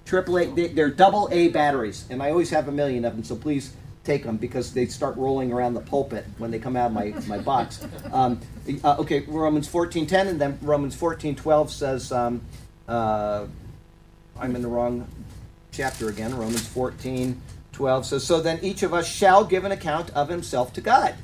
Triple 0.05 0.37
A, 0.39 0.45
they- 0.47 0.67
they're 0.67 0.89
double 0.89 1.29
A 1.31 1.49
batteries, 1.49 2.05
and 2.09 2.21
I 2.21 2.31
always 2.31 2.49
have 2.49 2.67
a 2.67 2.71
million 2.71 3.05
of 3.05 3.13
them. 3.13 3.23
So 3.23 3.35
please 3.35 3.73
take 4.03 4.23
them 4.23 4.37
because 4.37 4.73
they 4.73 4.87
start 4.87 5.15
rolling 5.15 5.53
around 5.53 5.75
the 5.75 5.79
pulpit 5.81 6.25
when 6.37 6.49
they 6.51 6.59
come 6.59 6.75
out 6.75 6.87
of 6.87 6.93
my, 6.93 7.13
my 7.27 7.37
box. 7.37 7.85
Um, 8.11 8.39
uh, 8.83 8.97
okay, 8.99 9.21
Romans 9.27 9.67
fourteen 9.67 10.07
ten, 10.07 10.27
and 10.27 10.41
then 10.41 10.57
Romans 10.61 10.95
fourteen 10.95 11.35
twelve 11.35 11.71
says, 11.71 12.11
um, 12.11 12.41
uh, 12.87 13.45
I'm 14.39 14.55
in 14.55 14.61
the 14.61 14.67
wrong 14.67 15.07
chapter 15.71 16.09
again. 16.09 16.35
Romans 16.35 16.67
14.12 16.67 18.05
says, 18.05 18.23
So 18.25 18.41
then 18.41 18.59
each 18.61 18.83
of 18.83 18.93
us 18.93 19.07
shall 19.07 19.45
give 19.45 19.63
an 19.65 19.71
account 19.71 20.09
of 20.11 20.27
himself 20.29 20.73
to 20.73 20.81
God. 20.81 21.15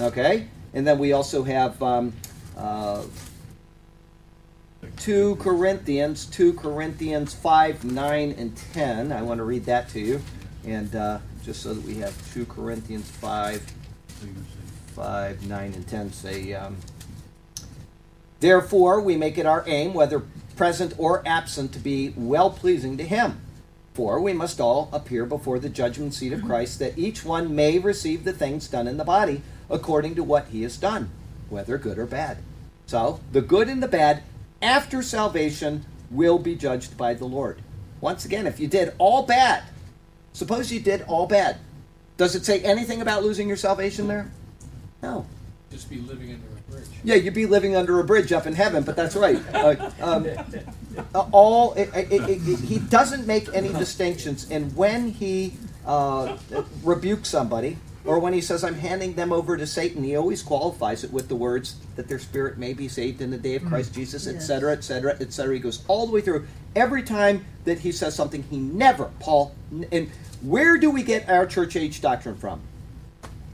Okay? 0.00 0.46
And 0.74 0.86
then 0.86 0.98
we 0.98 1.12
also 1.12 1.42
have 1.44 1.82
um, 1.82 2.12
uh, 2.56 3.02
2 4.98 5.36
Corinthians, 5.36 6.26
2 6.26 6.54
Corinthians 6.54 7.34
5, 7.34 7.84
9, 7.84 8.34
and 8.36 8.56
10. 8.72 9.12
I 9.12 9.22
want 9.22 9.38
to 9.38 9.44
read 9.44 9.64
that 9.66 9.88
to 9.90 10.00
you. 10.00 10.20
And 10.64 10.94
uh, 10.94 11.18
just 11.44 11.62
so 11.62 11.74
that 11.74 11.84
we 11.84 11.94
have 11.96 12.34
2 12.34 12.46
Corinthians 12.46 13.10
5, 13.10 13.74
5, 14.94 15.46
9, 15.48 15.72
and 15.74 15.88
10 15.88 16.12
say, 16.12 16.52
um, 16.52 16.76
Therefore, 18.40 19.00
we 19.00 19.16
make 19.16 19.38
it 19.38 19.46
our 19.46 19.64
aim, 19.66 19.94
whether 19.94 20.22
present 20.56 20.94
or 20.98 21.26
absent, 21.26 21.72
to 21.72 21.78
be 21.78 22.12
well 22.16 22.50
pleasing 22.50 22.96
to 22.98 23.04
Him. 23.04 23.40
For 23.94 24.20
we 24.20 24.32
must 24.32 24.60
all 24.60 24.88
appear 24.92 25.26
before 25.26 25.58
the 25.58 25.68
judgment 25.68 26.14
seat 26.14 26.32
of 26.32 26.44
Christ, 26.44 26.78
that 26.78 26.96
each 26.96 27.24
one 27.24 27.56
may 27.56 27.80
receive 27.80 28.22
the 28.22 28.32
things 28.32 28.68
done 28.68 28.86
in 28.86 28.96
the 28.96 29.04
body 29.04 29.42
according 29.70 30.14
to 30.14 30.24
what 30.24 30.48
he 30.48 30.62
has 30.62 30.76
done, 30.76 31.10
whether 31.48 31.78
good 31.78 31.98
or 31.98 32.06
bad. 32.06 32.38
So, 32.86 33.20
the 33.32 33.42
good 33.42 33.68
and 33.68 33.82
the 33.82 33.88
bad 33.88 34.22
after 34.62 35.02
salvation 35.02 35.84
will 36.10 36.38
be 36.38 36.54
judged 36.54 36.96
by 36.96 37.14
the 37.14 37.26
Lord. 37.26 37.60
Once 38.00 38.24
again, 38.24 38.46
if 38.46 38.58
you 38.58 38.66
did 38.66 38.94
all 38.98 39.24
bad, 39.24 39.64
suppose 40.32 40.72
you 40.72 40.80
did 40.80 41.02
all 41.02 41.26
bad, 41.26 41.58
does 42.16 42.34
it 42.34 42.44
say 42.44 42.60
anything 42.60 43.00
about 43.00 43.22
losing 43.22 43.46
your 43.46 43.56
salvation 43.56 44.08
there? 44.08 44.30
No. 45.02 45.26
Just 45.70 45.90
be 45.90 45.98
living 45.98 46.32
under 46.32 46.46
a 46.46 46.72
bridge. 46.72 46.88
Yeah, 47.04 47.14
you'd 47.16 47.34
be 47.34 47.46
living 47.46 47.76
under 47.76 48.00
a 48.00 48.04
bridge 48.04 48.32
up 48.32 48.46
in 48.46 48.54
heaven, 48.54 48.82
but 48.82 48.96
that's 48.96 49.14
right. 49.14 49.40
Uh, 49.54 49.90
um, 50.00 50.26
uh, 51.14 51.28
all 51.30 51.74
it, 51.74 51.90
it, 51.94 52.28
it, 52.28 52.58
he 52.60 52.78
doesn't 52.78 53.26
make 53.26 53.52
any 53.54 53.68
distinctions, 53.68 54.50
and 54.50 54.74
when 54.74 55.10
he 55.10 55.52
uh, 55.86 56.36
rebukes 56.82 57.28
somebody, 57.28 57.76
or 58.04 58.18
when 58.18 58.32
he 58.32 58.40
says, 58.40 58.64
"I'm 58.64 58.74
handing 58.74 59.14
them 59.14 59.32
over 59.32 59.56
to 59.56 59.66
Satan," 59.66 60.04
he 60.04 60.16
always 60.16 60.42
qualifies 60.42 61.04
it 61.04 61.12
with 61.12 61.28
the 61.28 61.36
words 61.36 61.76
that 61.96 62.08
their 62.08 62.18
spirit 62.18 62.58
may 62.58 62.72
be 62.72 62.88
saved 62.88 63.20
in 63.20 63.30
the 63.30 63.38
day 63.38 63.56
of 63.56 63.62
mm. 63.62 63.68
Christ 63.68 63.94
Jesus, 63.94 64.26
Yes. 64.26 64.36
etc., 64.36 64.72
etc., 64.72 65.16
etc. 65.20 65.54
He 65.54 65.60
goes 65.60 65.82
all 65.88 66.06
the 66.06 66.12
way 66.12 66.20
through. 66.20 66.46
Every 66.76 67.02
time 67.02 67.44
that 67.64 67.80
he 67.80 67.92
says 67.92 68.14
something, 68.14 68.44
he 68.50 68.58
never, 68.58 69.10
Paul, 69.20 69.54
and 69.90 70.10
where 70.42 70.78
do 70.78 70.90
we 70.90 71.02
get 71.02 71.28
our 71.28 71.46
church 71.46 71.76
age 71.76 72.00
doctrine 72.00 72.36
from? 72.36 72.60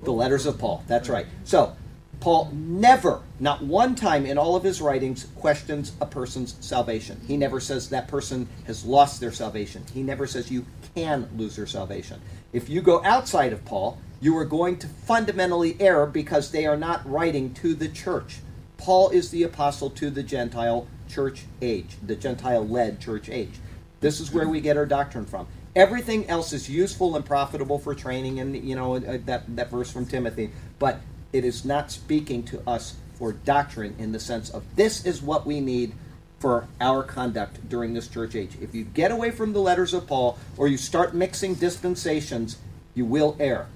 The 0.03 0.12
letters 0.12 0.45
of 0.45 0.59
Paul. 0.59 0.84
That's 0.86 1.09
right. 1.09 1.26
So, 1.45 1.74
Paul 2.20 2.51
never, 2.53 3.20
not 3.40 3.62
one 3.62 3.95
time 3.95 4.24
in 4.24 4.38
all 4.38 4.57
of 4.57 4.62
his 4.62 4.80
writings, 4.80 5.26
questions 5.36 5.92
a 6.01 6.07
person's 6.07 6.57
salvation. 6.61 7.20
He 7.26 7.36
never 7.36 7.61
says 7.61 7.90
that 7.90 8.09
person 8.09 8.49
has 8.66 8.84
lost 8.84 9.20
their 9.20 9.32
salvation. 9.32 9.84
He 9.92 10.03
never 10.03 10.26
says 10.26 10.51
you 10.51 10.64
can 10.95 11.28
lose 11.36 11.57
your 11.57 11.66
salvation. 11.66 12.20
If 12.53 12.68
you 12.68 12.80
go 12.80 13.03
outside 13.05 13.53
of 13.53 13.64
Paul, 13.64 13.99
you 14.25 14.35
are 14.39 14.47
going 14.47 14.79
to 14.79 14.87
fundamentally 14.87 15.77
err 15.79 16.07
because 16.07 16.51
they 16.51 16.64
are 16.64 16.79
not 16.79 17.07
writing 17.07 17.53
to 17.53 17.75
the 17.75 17.91
church. 17.91 18.39
Paul 18.79 19.11
is 19.11 19.31
the 19.31 19.43
apostle 19.43 19.91
to 19.91 20.09
the 20.09 20.22
Gentile 20.22 20.87
church 21.11 21.45
age, 21.61 21.99
the 22.03 22.16
Gentile 22.16 22.66
led 22.66 23.03
church 23.03 23.29
age. 23.29 23.53
This 24.01 24.20
is 24.20 24.33
where 24.33 24.49
we 24.49 24.62
get 24.62 24.79
our 24.79 24.87
doctrine 24.87 25.27
from. 25.27 25.47
Everything 25.77 26.27
else 26.27 26.55
is 26.55 26.70
useful 26.70 27.16
and 27.16 27.25
profitable 27.25 27.79
for 27.79 27.95
training, 27.95 28.41
and 28.41 28.57
you 28.57 28.75
know 28.75 28.95
uh, 28.95 29.18
that 29.27 29.57
that 29.57 29.70
verse 29.70 29.91
from 29.91 30.07
Timothy. 30.07 30.53
But 30.79 31.01
it 31.35 31.45
is 31.45 31.66
not 31.66 31.91
speaking 31.91 32.45
to 32.45 32.66
us 32.66 32.95
for 33.16 33.33
doctrine 33.33 33.95
in 33.99 34.12
the 34.12 34.20
sense 34.20 34.49
of 34.49 34.64
this 34.75 35.05
is 35.05 35.20
what 35.20 35.45
we 35.45 35.61
need 35.61 35.93
for 36.39 36.66
our 36.81 37.03
conduct 37.03 37.68
during 37.68 37.93
this 37.93 38.09
church 38.09 38.35
age. 38.35 38.53
If 38.59 38.75
you 38.75 38.85
get 38.85 39.11
away 39.11 39.33
from 39.33 39.53
the 39.53 39.61
letters 39.61 39.93
of 39.93 40.07
Paul 40.07 40.39
or 40.57 40.66
you 40.66 40.79
start 40.79 41.14
mixing 41.14 41.57
dispensations, 41.57 42.57
you 42.95 43.05
will 43.05 43.37
err. 43.39 43.66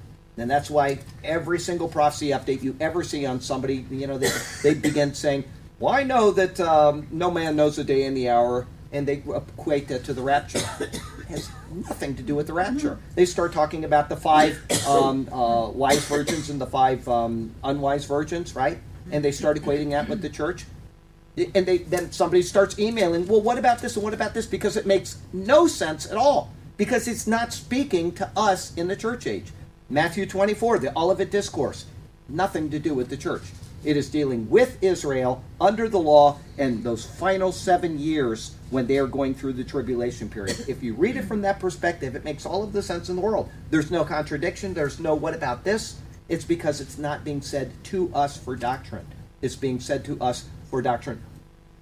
And 0.41 0.51
that's 0.51 0.71
why 0.71 0.99
every 1.25 1.59
single 1.59 1.89
prophecy 1.89 2.29
update 2.29 2.63
you 2.63 2.77
ever 2.81 3.03
see 3.03 3.27
on 3.27 3.41
somebody, 3.41 3.85
you 3.91 4.07
know, 4.07 4.19
they, 4.19 4.31
they 4.63 4.75
begin 4.75 5.15
saying, 5.15 5.45
Well, 5.81 5.93
I 5.93 6.05
know 6.05 6.31
that 6.33 6.61
um, 6.61 7.07
no 7.11 7.31
man 7.31 7.57
knows 7.57 7.77
the 7.77 7.85
day 7.85 8.05
and 8.05 8.17
the 8.17 8.29
hour, 8.29 8.67
and 8.93 9.07
they 9.07 9.23
equate 9.35 9.89
that 9.89 10.05
to 10.05 10.15
the 10.15 10.23
rapture. 10.23 10.61
It 10.81 11.01
has 11.33 11.51
nothing 11.71 12.17
to 12.17 12.23
do 12.23 12.35
with 12.35 12.47
the 12.47 12.55
rapture. 12.55 12.99
They 13.15 13.27
start 13.27 13.53
talking 13.53 13.85
about 13.85 14.09
the 14.09 14.17
five 14.17 14.59
um, 14.87 15.29
uh, 15.31 15.69
wise 15.69 16.03
virgins 16.07 16.49
and 16.49 16.59
the 16.59 16.67
five 16.67 17.07
um, 17.07 17.55
unwise 17.63 18.07
virgins, 18.07 18.55
right? 18.55 18.79
And 19.11 19.23
they 19.23 19.33
start 19.33 19.59
equating 19.59 19.91
that 19.91 20.09
with 20.09 20.23
the 20.23 20.31
church. 20.31 20.65
And 21.37 21.67
they 21.67 21.79
then 21.79 22.13
somebody 22.13 22.41
starts 22.41 22.79
emailing, 22.79 23.27
well, 23.27 23.43
what 23.43 23.59
about 23.59 23.81
this 23.81 23.95
and 23.97 24.03
what 24.03 24.15
about 24.15 24.33
this? 24.33 24.47
Because 24.47 24.79
it 24.79 24.87
makes 24.87 25.19
no 25.35 25.67
sense 25.67 26.07
at 26.11 26.17
all. 26.17 26.51
Because 26.79 27.07
it's 27.07 27.27
not 27.27 27.53
speaking 27.53 28.13
to 28.13 28.31
us 28.35 28.75
in 28.77 28.89
the 28.89 28.97
church 28.97 29.27
age. 29.27 29.53
Matthew 29.91 30.27
24, 30.27 30.81
the 30.81 30.99
Olivet 30.99 31.31
Discourse, 31.31 31.87
nothing 32.29 32.69
to 32.73 32.79
do 32.79 32.93
with 32.93 33.09
the 33.09 33.17
church. 33.17 33.45
It 33.83 33.97
is 33.97 34.11
dealing 34.11 34.51
with 34.51 34.83
Israel 34.83 35.43
under 35.59 35.89
the 35.89 35.99
law 35.99 36.37
and 36.59 36.85
those 36.85 37.07
final 37.07 37.53
seven 37.53 37.99
years 37.99 38.55
when 38.69 38.87
they 38.87 38.99
are 38.99 39.07
going 39.07 39.35
through 39.35 39.55
the 39.55 39.65
tribulation 39.65 40.29
period. 40.29 40.63
If 40.69 40.83
you 40.83 40.93
read 40.93 41.17
it 41.17 41.25
from 41.25 41.41
that 41.41 41.59
perspective, 41.59 42.15
it 42.15 42.23
makes 42.23 42.45
all 42.45 42.63
of 42.63 42.75
the 42.75 42.83
sense 42.83 43.09
in 43.09 43.17
the 43.17 43.23
world. 43.23 43.49
There's 43.71 43.91
no 43.91 44.05
contradiction. 44.05 44.75
There's 44.75 45.01
no 45.01 45.15
what 45.15 45.35
about 45.35 45.65
this? 45.65 45.99
It's 46.29 46.45
because 46.45 46.83
it's 46.83 46.99
not 46.99 47.25
being 47.25 47.41
said 47.41 47.73
to 47.85 48.13
us 48.15 48.37
for 48.37 48.57
doctrine. 48.57 49.07
It's 49.41 49.57
being 49.57 49.81
said 49.81 50.05
to 50.05 50.21
us 50.21 50.45
for 50.69 50.83
doctrine. 50.83 51.23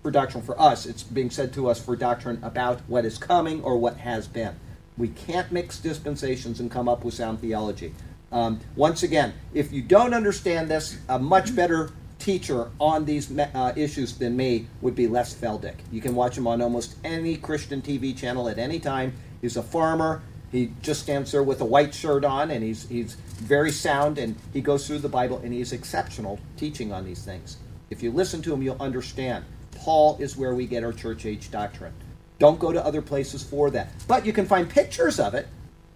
For 0.05 0.13
doctrine 0.13 0.45
for 0.45 0.61
us, 0.61 0.87
it's 0.87 1.03
being 1.03 1.31
said 1.31 1.53
to 1.55 1.69
us 1.69 1.81
for 1.81 1.97
doctrine 1.97 2.39
about 2.45 2.83
what 2.87 3.05
is 3.05 3.19
coming 3.19 3.65
or 3.65 3.77
what 3.77 3.97
has 3.97 4.29
been. 4.29 4.55
We 4.99 5.09
can't 5.09 5.51
mix 5.53 5.79
dispensations 5.79 6.61
and 6.61 6.71
come 6.71 6.89
up 6.89 7.05
with 7.05 7.15
sound 7.15 7.41
theology. 7.41 7.95
Um, 8.33 8.61
once 8.75 9.03
again, 9.03 9.35
if 9.55 9.73
you 9.73 9.83
don't 9.83 10.15
understand 10.15 10.69
this, 10.69 10.99
a 11.09 11.19
much 11.19 11.55
better 11.55 11.91
teacher 12.19 12.71
on 12.81 13.05
these 13.05 13.31
uh, 13.39 13.73
issues 13.77 14.17
than 14.19 14.37
me 14.37 14.67
would 14.81 14.95
be 14.95 15.07
Les 15.07 15.35
Feldick. 15.35 15.77
You 15.93 16.01
can 16.01 16.15
watch 16.15 16.37
him 16.37 16.47
on 16.47 16.61
almost 16.61 16.97
any 17.05 17.37
Christian 17.37 17.83
TV 17.83 18.17
channel 18.17 18.49
at 18.49 18.59
any 18.59 18.81
time. 18.81 19.13
He's 19.41 19.57
a 19.57 19.63
farmer. 19.63 20.23
He 20.51 20.73
just 20.81 21.03
stands 21.03 21.33
there 21.33 21.43
with 21.43 21.61
a 21.61 21.65
white 21.65 21.95
shirt 21.95 22.25
on, 22.25 22.51
and 22.51 22.65
he's 22.65 22.89
he's 22.89 23.15
very 23.15 23.71
sound, 23.71 24.17
and 24.17 24.37
he 24.53 24.61
goes 24.61 24.87
through 24.87 25.01
the 25.01 25.09
Bible, 25.09 25.41
and 25.45 25.53
he's 25.53 25.73
exceptional 25.73 26.39
teaching 26.57 26.93
on 26.93 27.05
these 27.05 27.23
things. 27.23 27.59
If 27.91 28.03
you 28.03 28.11
listen 28.11 28.43
to 28.43 28.55
him, 28.55 28.63
you'll 28.63 28.81
understand. 28.81 29.45
Paul 29.73 30.17
is 30.19 30.37
where 30.37 30.55
we 30.55 30.67
get 30.67 30.83
our 30.83 30.93
church 30.93 31.27
age 31.27 31.51
doctrine. 31.51 31.93
Don't 32.39 32.59
go 32.59 32.73
to 32.73 32.85
other 32.85 33.03
places 33.03 33.43
for 33.43 33.71
that. 33.71 33.91
But 34.07 34.27
you 34.27 34.33
can 34.33 34.47
find 34.47 34.69
pictures 34.69 35.19
of 35.19 35.35
it 35.35 35.49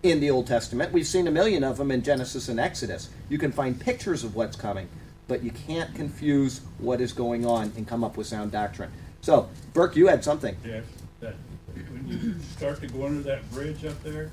in 0.02 0.20
the 0.20 0.30
Old 0.30 0.46
Testament. 0.46 0.92
We've 0.92 1.06
seen 1.06 1.26
a 1.26 1.30
million 1.30 1.62
of 1.62 1.76
them 1.76 1.90
in 1.90 2.02
Genesis 2.02 2.48
and 2.48 2.58
Exodus. 2.58 3.10
You 3.28 3.38
can 3.38 3.52
find 3.52 3.78
pictures 3.78 4.24
of 4.24 4.34
what's 4.34 4.56
coming, 4.56 4.88
but 5.28 5.42
you 5.42 5.50
can't 5.50 5.94
confuse 5.94 6.62
what 6.78 7.00
is 7.00 7.12
going 7.12 7.44
on 7.44 7.72
and 7.76 7.86
come 7.86 8.02
up 8.02 8.16
with 8.16 8.26
sound 8.26 8.52
doctrine. 8.52 8.90
So, 9.20 9.50
Burke, 9.74 9.96
you 9.96 10.06
had 10.06 10.24
something. 10.24 10.56
Yes, 10.64 10.84
that, 11.20 11.34
when 11.74 12.08
you 12.08 12.34
start 12.56 12.80
to 12.80 12.86
go 12.86 13.04
under 13.04 13.20
that 13.22 13.50
bridge 13.52 13.84
up 13.84 14.02
there, 14.02 14.30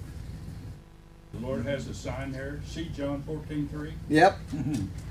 the 1.39 1.45
Lord 1.45 1.65
has 1.65 1.88
a 1.88 1.93
sign 1.93 2.31
there, 2.31 2.59
see 2.65 2.85
John 2.95 3.21
fourteen 3.23 3.67
three? 3.67 3.93
Yep. 4.09 4.38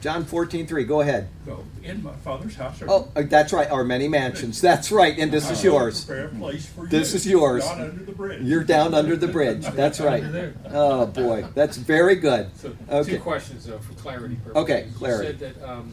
John 0.01 0.25
14, 0.25 0.67
3. 0.67 0.85
Go 0.85 1.01
ahead. 1.01 1.29
Go, 1.45 1.65
in 1.83 2.03
my 2.03 2.13
father's 2.17 2.55
house 2.55 2.81
are. 2.83 2.91
Oh, 2.91 3.09
uh, 3.17 3.23
that's 3.23 3.53
right. 3.53 3.71
Or 3.71 3.85
many 3.85 4.09
mansions. 4.09 4.61
That's 4.61 4.93
right. 4.93 5.19
And 5.19 5.33
this 5.33 5.51
is 5.51 5.65
I 5.65 5.69
will 5.69 5.75
yours. 5.75 6.05
Prepare 6.05 6.27
a 6.27 6.29
place 6.31 6.67
for 6.67 6.83
you. 6.85 6.89
This 6.89 7.15
is 7.15 7.27
yours. 7.27 7.65
Down 7.65 7.81
under 7.81 8.05
the 8.05 8.13
bridge. 8.13 8.43
You're 8.43 8.65
down 8.65 8.95
under 8.95 9.17
the 9.17 9.29
bridge. 9.29 9.67
That's 9.75 10.01
right. 10.01 10.23
Oh, 10.71 11.07
boy. 11.07 11.47
That's 11.55 11.77
very 11.77 12.17
good. 12.17 12.51
So, 12.57 12.77
Okay. 12.89 13.13
two 13.17 13.21
questions 13.21 13.65
though, 13.67 13.79
for 13.79 13.95
clarity 13.95 14.37
purposes. 14.37 14.57
Okay, 14.57 14.89
clarity. 14.97 15.33
You 15.33 15.39
said 15.39 15.57
that 15.59 15.69
um, 15.69 15.93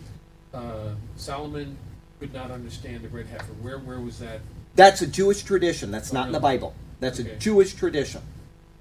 uh, 0.54 0.90
Solomon 1.16 1.78
could 2.20 2.34
not 2.34 2.52
understand 2.52 3.04
the 3.04 3.10
red 3.10 3.26
heifer. 3.28 3.54
Where, 3.62 3.80
where 3.80 4.00
was 4.00 4.20
that? 4.20 4.42
That's 4.76 5.02
a 5.02 5.08
Jewish 5.08 5.44
tradition. 5.44 5.92
That's 5.92 6.14
not 6.14 6.28
in 6.28 6.34
the 6.34 6.40
Bible. 6.40 6.76
That's 7.00 7.20
a 7.20 7.24
Jewish 7.36 7.74
tradition. 7.74 8.22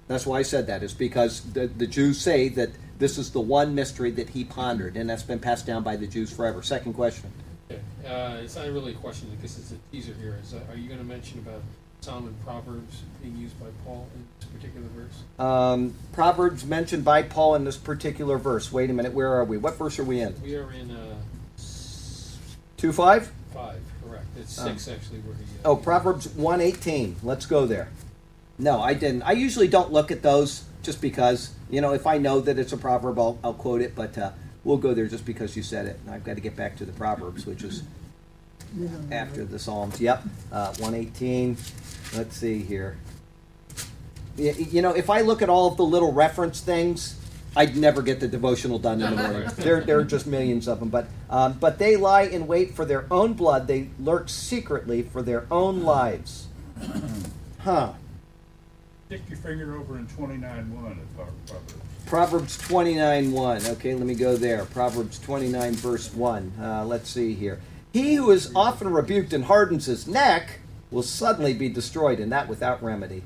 That's 0.07 0.25
why 0.25 0.39
I 0.39 0.41
said 0.43 0.67
that, 0.67 0.83
is 0.83 0.93
because 0.93 1.41
the, 1.53 1.67
the 1.67 1.87
Jews 1.87 2.19
say 2.19 2.49
that 2.49 2.69
this 2.99 3.17
is 3.17 3.31
the 3.31 3.41
one 3.41 3.73
mystery 3.73 4.11
that 4.11 4.29
he 4.29 4.43
pondered, 4.43 4.95
and 4.97 5.09
that's 5.09 5.23
been 5.23 5.39
passed 5.39 5.65
down 5.65 5.83
by 5.83 5.95
the 5.95 6.07
Jews 6.07 6.31
forever. 6.31 6.61
Second 6.61 6.93
question. 6.93 7.31
Uh, 7.71 8.37
it's 8.43 8.55
not 8.55 8.67
really 8.67 8.91
a 8.91 8.95
question 8.95 9.29
because 9.35 9.57
it's 9.57 9.71
a 9.71 9.77
teaser 9.91 10.13
here. 10.21 10.37
Is, 10.43 10.53
uh, 10.53 10.59
are 10.69 10.75
you 10.75 10.87
going 10.87 10.99
to 10.99 11.05
mention 11.05 11.39
about 11.39 11.61
Solomon 12.01 12.35
Proverbs 12.43 13.01
being 13.21 13.37
used 13.37 13.57
by 13.61 13.67
Paul 13.85 14.07
in 14.13 14.25
this 14.39 14.49
particular 14.49 14.87
verse? 14.89 15.23
Um, 15.39 15.93
Proverbs 16.11 16.65
mentioned 16.65 17.05
by 17.05 17.23
Paul 17.23 17.55
in 17.55 17.63
this 17.63 17.77
particular 17.77 18.37
verse. 18.37 18.71
Wait 18.73 18.89
a 18.89 18.93
minute, 18.93 19.13
where 19.13 19.33
are 19.33 19.45
we? 19.45 19.57
What 19.57 19.77
verse 19.77 19.97
are 19.99 20.03
we 20.03 20.19
in? 20.19 20.35
We 20.43 20.55
are 20.57 20.71
in 20.73 20.91
uh, 20.91 21.15
2 22.77 22.91
5? 22.91 23.31
five, 23.53 23.79
correct. 24.05 24.25
It's 24.37 24.59
Um, 24.59 24.77
six 24.77 24.87
actually. 24.89 25.19
Where 25.19 25.35
he, 25.35 25.43
Oh, 25.63 25.77
Proverbs 25.77 26.27
118. 26.29 27.15
Let's 27.23 27.45
go 27.45 27.65
there. 27.65 27.87
No, 28.63 28.81
I 28.81 28.93
didn't. 28.93 29.23
I 29.23 29.33
usually 29.33 29.67
don't 29.67 29.91
look 29.91 30.09
at 30.09 30.21
those 30.21 30.63
just 30.83 31.01
because, 31.01 31.53
you 31.69 31.81
know, 31.81 31.93
if 31.93 32.07
I 32.07 32.17
know 32.17 32.39
that 32.39 32.57
it's 32.57 32.71
a 32.71 32.77
proverb, 32.77 33.19
I'll, 33.19 33.37
I'll 33.43 33.53
quote 33.53 33.81
it, 33.81 33.93
but 33.93 34.17
uh, 34.17 34.31
we'll 34.63 34.77
go 34.77 34.93
there 34.93 35.05
just 35.05 35.25
because 35.25 35.57
you 35.57 35.63
said 35.63 35.85
it. 35.85 35.99
And 36.05 36.15
I've 36.15 36.23
got 36.23 36.35
to 36.35 36.41
get 36.41 36.55
back 36.55 36.77
to 36.77 36.85
the 36.85 36.93
Proverbs, 36.93 37.45
which 37.45 37.61
is 37.63 37.83
after 39.11 39.43
the 39.43 39.59
Psalms. 39.59 39.99
Yep, 39.99 40.23
uh, 40.53 40.73
118. 40.75 41.57
Let's 42.15 42.37
see 42.37 42.59
here. 42.59 42.95
You 44.37 44.81
know, 44.81 44.93
if 44.93 45.09
I 45.09 45.21
look 45.21 45.41
at 45.41 45.49
all 45.49 45.67
of 45.67 45.75
the 45.75 45.85
little 45.85 46.13
reference 46.13 46.61
things, 46.61 47.19
I'd 47.57 47.75
never 47.75 48.01
get 48.01 48.21
the 48.21 48.29
devotional 48.29 48.79
done 48.79 49.01
in 49.01 49.13
the 49.13 49.23
morning. 49.27 49.49
there, 49.57 49.81
there 49.81 49.99
are 49.99 50.05
just 50.05 50.25
millions 50.25 50.69
of 50.69 50.79
them. 50.79 50.87
But, 50.87 51.07
um, 51.29 51.53
but 51.59 51.79
they 51.79 51.97
lie 51.97 52.23
in 52.23 52.47
wait 52.47 52.75
for 52.75 52.85
their 52.85 53.07
own 53.11 53.33
blood. 53.33 53.67
They 53.67 53.89
lurk 53.99 54.29
secretly 54.29 55.01
for 55.01 55.21
their 55.21 55.47
own 55.51 55.83
lives. 55.83 56.47
Huh. 57.59 57.93
Stick 59.07 59.21
your 59.29 59.37
finger 59.39 59.77
over 59.77 59.97
in 59.97 60.07
twenty-nine 60.07 60.73
one 60.81 60.91
of 60.93 61.15
Proverbs. 61.15 61.73
Proverbs 62.05 62.57
29 62.57 63.31
1. 63.31 63.65
Okay, 63.67 63.95
let 63.95 64.05
me 64.05 64.13
go 64.13 64.35
there. 64.35 64.65
Proverbs 64.65 65.19
29, 65.19 65.73
verse 65.73 66.13
1. 66.13 66.53
Uh, 66.61 66.85
let's 66.85 67.09
see 67.09 67.33
here. 67.33 67.59
He 67.93 68.15
who 68.15 68.29
is 68.31 68.51
often 68.55 68.89
rebuked 68.91 69.33
and 69.33 69.45
hardens 69.45 69.85
his 69.85 70.07
neck 70.07 70.59
will 70.91 71.03
suddenly 71.03 71.53
be 71.53 71.69
destroyed, 71.69 72.19
and 72.19 72.31
that 72.31 72.47
without 72.47 72.83
remedy. 72.83 73.23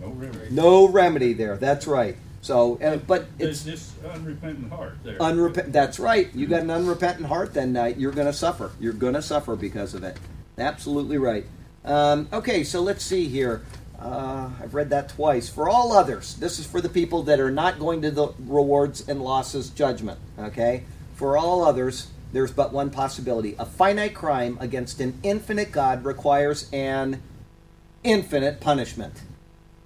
No 0.00 0.08
remedy. 0.08 0.46
No 0.50 0.88
remedy 0.88 1.32
there. 1.32 1.56
That's 1.56 1.86
right. 1.86 2.16
So, 2.40 2.78
and, 2.80 3.06
but 3.06 3.26
it's 3.38 3.62
this 3.62 3.92
unrepentant 4.04 4.72
heart 4.72 4.94
there. 5.04 5.16
unrepent. 5.20 5.72
That's 5.72 6.00
right. 6.00 6.34
You 6.34 6.46
got 6.46 6.62
an 6.62 6.70
unrepentant 6.70 7.26
heart, 7.28 7.54
then 7.54 7.76
uh, 7.76 7.86
you're 7.96 8.12
going 8.12 8.26
to 8.26 8.32
suffer. 8.32 8.72
You're 8.80 8.92
going 8.92 9.14
to 9.14 9.22
suffer 9.22 9.56
because 9.56 9.94
of 9.94 10.02
it. 10.04 10.16
Absolutely 10.58 11.18
right. 11.18 11.46
Um, 11.84 12.28
okay, 12.32 12.64
so 12.64 12.80
let's 12.80 13.04
see 13.04 13.28
here. 13.28 13.62
Uh, 14.02 14.50
I've 14.60 14.74
read 14.74 14.90
that 14.90 15.10
twice. 15.10 15.48
For 15.48 15.68
all 15.68 15.92
others, 15.92 16.34
this 16.34 16.58
is 16.58 16.66
for 16.66 16.80
the 16.80 16.88
people 16.88 17.22
that 17.24 17.38
are 17.38 17.52
not 17.52 17.78
going 17.78 18.02
to 18.02 18.10
the 18.10 18.28
rewards 18.40 19.08
and 19.08 19.22
losses 19.22 19.70
judgment. 19.70 20.18
Okay? 20.38 20.82
For 21.14 21.36
all 21.36 21.64
others, 21.64 22.08
there's 22.32 22.50
but 22.50 22.72
one 22.72 22.90
possibility. 22.90 23.54
A 23.58 23.64
finite 23.64 24.14
crime 24.14 24.58
against 24.60 25.00
an 25.00 25.20
infinite 25.22 25.70
God 25.70 26.04
requires 26.04 26.68
an 26.72 27.22
infinite 28.02 28.60
punishment 28.60 29.22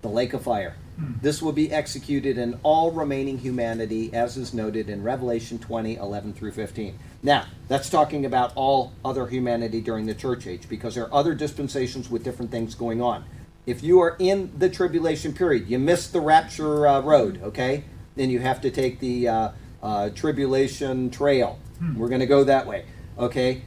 the 0.01 0.09
lake 0.09 0.33
of 0.33 0.43
fire. 0.43 0.77
This 1.21 1.43
will 1.43 1.53
be 1.53 1.71
executed 1.71 2.39
in 2.39 2.59
all 2.62 2.91
remaining 2.91 3.39
humanity, 3.39 4.14
as 4.14 4.39
is 4.39 4.55
noted 4.55 4.89
in 4.89 5.03
Revelation 5.03 5.59
20 5.59 5.97
11 5.97 6.33
through 6.33 6.53
15. 6.53 6.99
Now, 7.23 7.45
that's 7.69 7.91
talking 7.91 8.25
about 8.25 8.53
all 8.55 8.93
other 9.05 9.27
humanity 9.27 9.83
during 9.83 10.07
the 10.07 10.14
church 10.14 10.47
age, 10.47 10.69
because 10.71 10.95
there 10.95 11.05
are 11.05 11.12
other 11.12 11.35
dispensations 11.35 12.09
with 12.09 12.25
different 12.25 12.51
things 12.51 12.75
going 12.75 13.03
on. 13.03 13.25
If 13.67 13.83
you 13.83 14.01
are 14.01 14.17
in 14.19 14.53
the 14.57 14.71
tribulation 14.71 15.35
period, 15.35 15.69
you 15.69 15.79
missed 15.79 16.12
the 16.12 16.21
rapture 16.21 16.87
uh, 16.87 17.01
road, 17.01 17.43
okay? 17.43 17.85
Then 18.14 18.31
you 18.31 18.39
have 18.39 18.61
to 18.61 18.71
take 18.71 19.01
the 19.01 19.29
uh, 19.29 19.49
uh, 19.83 20.11
tribulation 20.11 21.11
trail. 21.11 21.59
We're 21.97 22.09
going 22.09 22.21
to 22.21 22.27
go 22.27 22.45
that 22.45 22.67
way, 22.67 22.87
okay? 23.19 23.62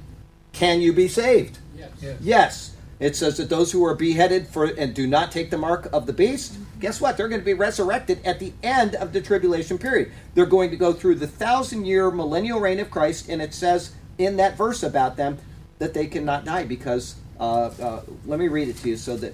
Can 0.53 0.81
you 0.81 0.93
be 0.93 1.07
saved? 1.07 1.59
Yes. 1.77 1.91
Yes. 2.01 2.17
yes. 2.21 2.75
It 2.99 3.15
says 3.15 3.37
that 3.37 3.49
those 3.49 3.71
who 3.71 3.85
are 3.85 3.95
beheaded 3.95 4.47
for 4.47 4.65
and 4.65 4.93
do 4.93 5.07
not 5.07 5.31
take 5.31 5.51
the 5.51 5.57
mark 5.57 5.87
of 5.93 6.05
the 6.05 6.11
beast, 6.11 6.57
guess 6.79 6.99
what? 6.99 7.15
They're 7.15 7.29
going 7.29 7.39
to 7.39 7.45
be 7.45 7.53
resurrected 7.53 8.19
at 8.25 8.39
the 8.39 8.51
end 8.61 8.95
of 8.95 9.13
the 9.13 9.21
tribulation 9.21 9.77
period. 9.77 10.11
They're 10.33 10.45
going 10.45 10.69
to 10.71 10.75
go 10.75 10.91
through 10.91 11.15
the 11.15 11.27
thousand 11.27 11.85
year 11.85 12.11
millennial 12.11 12.59
reign 12.59 12.79
of 12.79 12.91
Christ, 12.91 13.29
and 13.29 13.41
it 13.41 13.53
says 13.53 13.93
in 14.17 14.35
that 14.37 14.57
verse 14.57 14.83
about 14.83 15.15
them 15.15 15.37
that 15.77 15.93
they 15.93 16.07
cannot 16.07 16.43
die 16.43 16.65
because, 16.65 17.15
uh, 17.39 17.71
uh, 17.81 18.01
let 18.25 18.37
me 18.37 18.49
read 18.49 18.67
it 18.67 18.75
to 18.77 18.89
you 18.89 18.97
so 18.97 19.15
that 19.15 19.33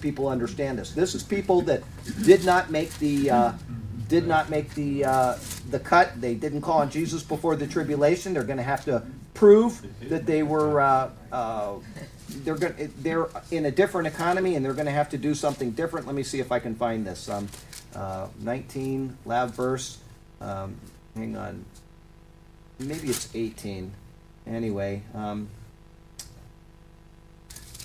people 0.00 0.28
understand 0.28 0.78
this. 0.78 0.92
This 0.92 1.14
is 1.14 1.22
people 1.22 1.62
that 1.62 1.82
did 2.24 2.44
not 2.44 2.70
make 2.70 2.96
the. 2.98 3.30
Uh, 3.30 3.52
did 4.08 4.26
not 4.26 4.50
make 4.50 4.72
the 4.74 5.04
uh, 5.04 5.36
the 5.70 5.80
cut. 5.80 6.20
They 6.20 6.34
didn't 6.34 6.60
call 6.60 6.78
on 6.78 6.90
Jesus 6.90 7.22
before 7.22 7.56
the 7.56 7.66
tribulation. 7.66 8.34
They're 8.34 8.44
going 8.44 8.58
to 8.58 8.62
have 8.62 8.84
to 8.84 9.02
prove 9.34 9.84
that 10.08 10.26
they 10.26 10.42
were 10.42 10.80
uh, 10.80 11.10
uh, 11.32 11.74
they're 12.28 12.56
going 12.56 12.92
they're 12.98 13.28
in 13.50 13.66
a 13.66 13.70
different 13.70 14.06
economy 14.06 14.54
and 14.54 14.64
they're 14.64 14.74
going 14.74 14.86
to 14.86 14.92
have 14.92 15.10
to 15.10 15.18
do 15.18 15.34
something 15.34 15.72
different. 15.72 16.06
Let 16.06 16.14
me 16.14 16.22
see 16.22 16.40
if 16.40 16.52
I 16.52 16.58
can 16.58 16.74
find 16.74 17.06
this. 17.06 17.28
Um, 17.28 17.48
uh, 17.94 18.28
19 18.40 19.16
lab 19.24 19.52
verse. 19.52 19.98
Um, 20.40 20.76
hang 21.14 21.36
on. 21.36 21.64
Maybe 22.78 23.08
it's 23.08 23.34
18. 23.34 23.92
Anyway. 24.46 25.02
Um, 25.14 25.48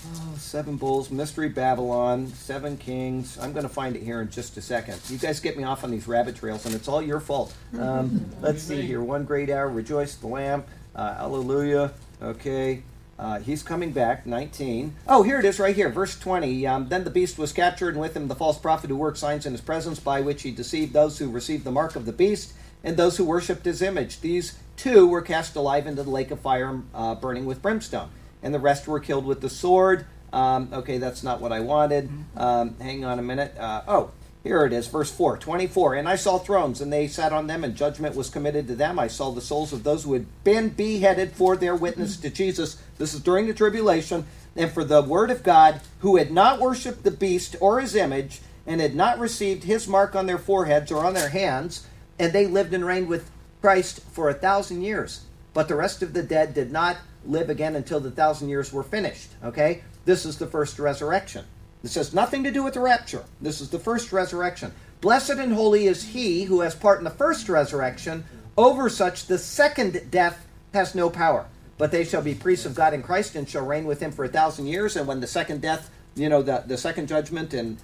Oh, 0.03 0.33
seven 0.37 0.77
bulls, 0.77 1.11
mystery 1.11 1.49
Babylon, 1.49 2.27
seven 2.27 2.77
kings. 2.77 3.37
I'm 3.39 3.53
going 3.53 3.63
to 3.63 3.69
find 3.69 3.95
it 3.95 4.01
here 4.01 4.21
in 4.21 4.31
just 4.31 4.57
a 4.57 4.61
second. 4.61 4.99
You 5.09 5.17
guys 5.17 5.39
get 5.39 5.57
me 5.57 5.63
off 5.63 5.83
on 5.83 5.91
these 5.91 6.07
rabbit 6.07 6.35
trails, 6.37 6.65
and 6.65 6.73
it's 6.73 6.87
all 6.87 7.01
your 7.01 7.19
fault. 7.19 7.53
Um, 7.77 8.25
let's 8.41 8.63
see 8.63 8.81
here. 8.81 9.01
One 9.01 9.25
great 9.25 9.49
hour, 9.49 9.69
rejoice 9.69 10.15
the 10.15 10.27
Lamb. 10.27 10.63
Uh, 10.95 11.15
hallelujah. 11.15 11.93
Okay. 12.21 12.83
Uh, 13.19 13.39
he's 13.39 13.61
coming 13.61 13.91
back, 13.91 14.25
19. 14.25 14.95
Oh, 15.07 15.21
here 15.21 15.37
it 15.37 15.45
is 15.45 15.59
right 15.59 15.75
here, 15.75 15.89
verse 15.89 16.17
20. 16.17 16.65
Um, 16.65 16.89
then 16.89 17.03
the 17.03 17.11
beast 17.11 17.37
was 17.37 17.53
captured, 17.53 17.89
and 17.89 18.01
with 18.01 18.17
him 18.17 18.27
the 18.27 18.35
false 18.35 18.57
prophet 18.57 18.89
who 18.89 18.95
worked 18.95 19.19
signs 19.19 19.45
in 19.45 19.51
his 19.51 19.61
presence, 19.61 19.99
by 19.99 20.21
which 20.21 20.41
he 20.41 20.49
deceived 20.49 20.93
those 20.93 21.19
who 21.19 21.29
received 21.29 21.63
the 21.63 21.71
mark 21.71 21.95
of 21.95 22.05
the 22.05 22.13
beast 22.13 22.53
and 22.83 22.97
those 22.97 23.17
who 23.17 23.23
worshipped 23.23 23.65
his 23.65 23.83
image. 23.83 24.21
These 24.21 24.57
two 24.75 25.07
were 25.07 25.21
cast 25.21 25.55
alive 25.55 25.85
into 25.85 26.01
the 26.01 26.09
lake 26.09 26.31
of 26.31 26.39
fire, 26.39 26.81
uh, 26.95 27.13
burning 27.13 27.45
with 27.45 27.61
brimstone 27.61 28.09
and 28.43 28.53
the 28.53 28.59
rest 28.59 28.87
were 28.87 28.99
killed 28.99 29.25
with 29.25 29.41
the 29.41 29.49
sword. 29.49 30.05
Um, 30.33 30.69
okay, 30.71 30.97
that's 30.97 31.23
not 31.23 31.41
what 31.41 31.51
I 31.51 31.59
wanted. 31.59 32.09
Um, 32.37 32.75
hang 32.79 33.03
on 33.03 33.19
a 33.19 33.21
minute. 33.21 33.57
Uh, 33.57 33.81
oh, 33.87 34.11
here 34.43 34.65
it 34.65 34.73
is, 34.73 34.87
verse 34.87 35.11
4, 35.11 35.37
24. 35.37 35.95
And 35.95 36.09
I 36.09 36.15
saw 36.15 36.39
thrones, 36.39 36.81
and 36.81 36.91
they 36.91 37.07
sat 37.07 37.31
on 37.31 37.47
them, 37.47 37.63
and 37.63 37.75
judgment 37.75 38.15
was 38.15 38.29
committed 38.29 38.67
to 38.67 38.75
them. 38.75 38.97
I 38.97 39.07
saw 39.07 39.31
the 39.31 39.41
souls 39.41 39.71
of 39.71 39.83
those 39.83 40.03
who 40.03 40.13
had 40.13 40.25
been 40.43 40.69
beheaded 40.69 41.33
for 41.33 41.55
their 41.55 41.75
witness 41.75 42.17
to 42.17 42.29
Jesus. 42.29 42.81
This 42.97 43.13
is 43.13 43.19
during 43.19 43.47
the 43.47 43.53
tribulation. 43.53 44.25
And 44.55 44.71
for 44.71 44.83
the 44.83 45.01
word 45.01 45.29
of 45.29 45.43
God, 45.43 45.81
who 45.99 46.17
had 46.17 46.31
not 46.31 46.59
worshipped 46.59 47.03
the 47.03 47.11
beast 47.11 47.55
or 47.61 47.79
his 47.79 47.95
image, 47.95 48.41
and 48.65 48.81
had 48.81 48.95
not 48.95 49.19
received 49.19 49.63
his 49.63 49.87
mark 49.87 50.15
on 50.15 50.25
their 50.25 50.37
foreheads 50.37 50.91
or 50.91 51.05
on 51.05 51.13
their 51.13 51.29
hands, 51.29 51.85
and 52.17 52.33
they 52.33 52.47
lived 52.47 52.73
and 52.73 52.85
reigned 52.85 53.07
with 53.07 53.29
Christ 53.61 54.01
for 54.11 54.29
a 54.29 54.33
thousand 54.33 54.81
years. 54.81 55.25
But 55.53 55.67
the 55.67 55.75
rest 55.75 56.01
of 56.01 56.13
the 56.13 56.23
dead 56.23 56.53
did 56.53 56.71
not 56.71 56.97
live 57.26 57.49
again 57.49 57.76
until 57.76 57.99
the 57.99 58.11
thousand 58.11 58.49
years 58.49 58.72
were 58.72 58.84
finished. 58.84 59.30
Okay? 59.43 59.84
This 60.05 60.26
is 60.26 60.38
the 60.38 60.47
first 60.47 60.80
resurrection. 60.80 61.45
This 61.82 61.95
has 61.95 62.13
nothing 62.13 62.43
to 62.43 62.51
do 62.51 62.63
with 62.63 62.76
the 62.76 62.80
rapture. 62.80 63.24
This 63.39 63.61
is 63.61 63.69
the 63.69 63.80
first 63.80 64.11
resurrection. 64.11 64.72
Blessed 65.01 65.32
and 65.32 65.53
holy 65.53 65.88
is 65.88 66.09
he 66.09 66.43
who 66.43 66.61
has 66.61 66.76
part 66.76 66.99
in 66.99 67.03
the 67.03 67.09
first 67.09 67.49
resurrection. 67.49 68.24
Over 68.57 68.89
such 68.89 69.26
the 69.26 69.38
second 69.38 70.11
death 70.11 70.45
has 70.74 70.93
no 70.93 71.09
power. 71.09 71.47
But 71.78 71.91
they 71.91 72.03
shall 72.03 72.22
be 72.22 72.36
priests 72.36 72.67
of 72.67 72.76
God 72.76 72.93
in 72.93 73.01
Christ 73.01 73.36
and 73.36 73.49
shall 73.49 73.65
reign 73.65 73.86
with 73.86 73.99
him 73.99 74.11
for 74.11 74.24
a 74.24 74.30
thousand 74.30 74.67
years. 74.67 74.95
And 74.95 75.07
when 75.07 75.19
the 75.19 75.28
second 75.28 75.61
death, 75.61 75.89
you 76.15 76.30
know, 76.30 76.43
the, 76.43 76.63
the 76.67 76.78
second 76.78 77.07
judgment, 77.07 77.55
and 77.55 77.78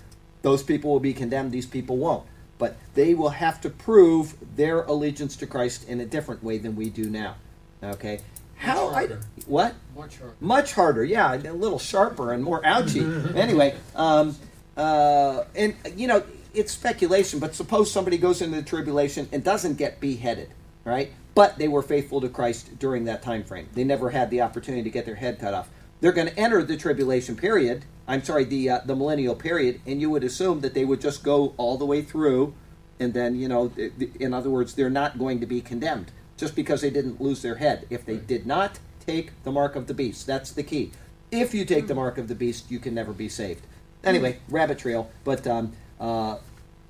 those 0.44 0.62
people 0.62 0.92
will 0.92 1.00
be 1.00 1.16
condemned, 1.16 1.52
these 1.52 1.66
people 1.66 1.98
won't. 1.98 2.24
But 2.60 2.78
they 2.94 3.16
will 3.16 3.30
have 3.30 3.60
to 3.62 3.70
prove 3.72 4.36
their 4.56 4.84
allegiance 4.84 5.36
to 5.38 5.48
Christ 5.48 5.90
in 5.90 6.00
a 6.00 6.06
different 6.06 6.44
way 6.44 6.60
than 6.60 6.76
we 6.76 6.92
do 6.92 7.10
now. 7.10 7.38
Okay? 7.82 8.20
How 8.58 8.90
I 8.90 8.94
harder. 8.94 9.22
what? 9.46 9.76
Much 9.96 10.18
harder. 10.18 10.36
Much 10.40 10.74
harder, 10.74 11.04
yeah, 11.04 11.34
a 11.34 11.54
little 11.54 11.80
sharper 11.80 12.34
and 12.34 12.44
more 12.44 12.66
ouchy. 12.66 13.00
anyway, 13.36 13.76
um, 13.96 14.36
uh, 14.76 15.44
and 15.56 15.76
you 15.96 16.08
know, 16.08 16.24
it's 16.54 16.72
speculation, 16.72 17.40
but 17.40 17.56
suppose 17.56 17.92
somebody 17.92 18.18
goes 18.18 18.42
into 18.42 18.58
the 18.58 18.64
tribulation 18.64 19.30
and 19.32 19.44
doesn't 19.44 19.76
get 19.78 20.00
beheaded, 20.00 20.50
right? 20.84 21.12
But 21.36 21.58
they 21.58 21.68
were 21.68 21.84
faithful 21.84 22.20
to 22.22 22.30
Christ 22.30 22.80
during 22.80 23.06
that 23.06 23.22
time 23.22 23.44
frame. 23.44 23.70
They 23.74 23.84
never 23.84 24.10
had 24.10 24.32
the 24.32 24.42
opportunity 24.42 24.84
to 24.84 24.90
get 24.90 25.06
their 25.06 25.16
head 25.16 25.40
cut 25.40 25.54
off. 25.54 25.70
They're 26.02 26.12
going 26.12 26.28
to 26.28 26.40
enter 26.40 26.64
the 26.64 26.78
tribulation 26.78 27.36
period. 27.36 27.86
I'm 28.08 28.24
sorry, 28.24 28.44
the 28.44 28.70
uh, 28.70 28.80
the 28.86 28.96
millennial 28.96 29.36
period, 29.36 29.82
and 29.86 30.02
you 30.02 30.10
would 30.10 30.24
assume 30.24 30.62
that 30.62 30.74
they 30.74 30.86
would 30.86 31.02
just 31.02 31.24
go 31.24 31.54
all 31.58 31.78
the 31.78 31.86
way 31.86 32.02
through, 32.02 32.54
and 33.00 33.14
then 33.14 33.36
you 33.36 33.48
know, 33.48 33.68
th- 33.70 33.94
th- 34.00 34.16
in 34.16 34.34
other 34.34 34.50
words, 34.50 34.74
they're 34.74 34.90
not 34.90 35.20
going 35.20 35.40
to 35.42 35.46
be 35.46 35.62
condemned 35.62 36.12
just 36.38 36.56
because 36.56 36.82
they 36.82 36.90
didn't 36.90 37.20
lose 37.20 37.42
their 37.42 37.56
head. 37.56 37.86
If 37.90 38.06
they 38.06 38.18
did 38.18 38.46
not 38.46 38.80
take 39.06 39.44
the 39.44 39.52
mark 39.52 39.76
of 39.76 39.88
the 39.88 39.94
beast, 39.94 40.28
that's 40.28 40.52
the 40.52 40.64
key. 40.64 40.92
If 41.32 41.54
you 41.54 41.66
take 41.66 41.88
the 41.88 41.96
mark 41.96 42.18
of 42.18 42.28
the 42.28 42.36
beast, 42.36 42.72
you 42.72 42.80
can 42.80 42.94
never 42.94 43.12
be 43.12 43.28
saved. 43.28 43.66
Anyway, 44.04 44.40
rabbit 44.50 44.80
trail. 44.80 45.10
But 45.24 45.46
um, 45.46 45.74
uh, 46.00 46.38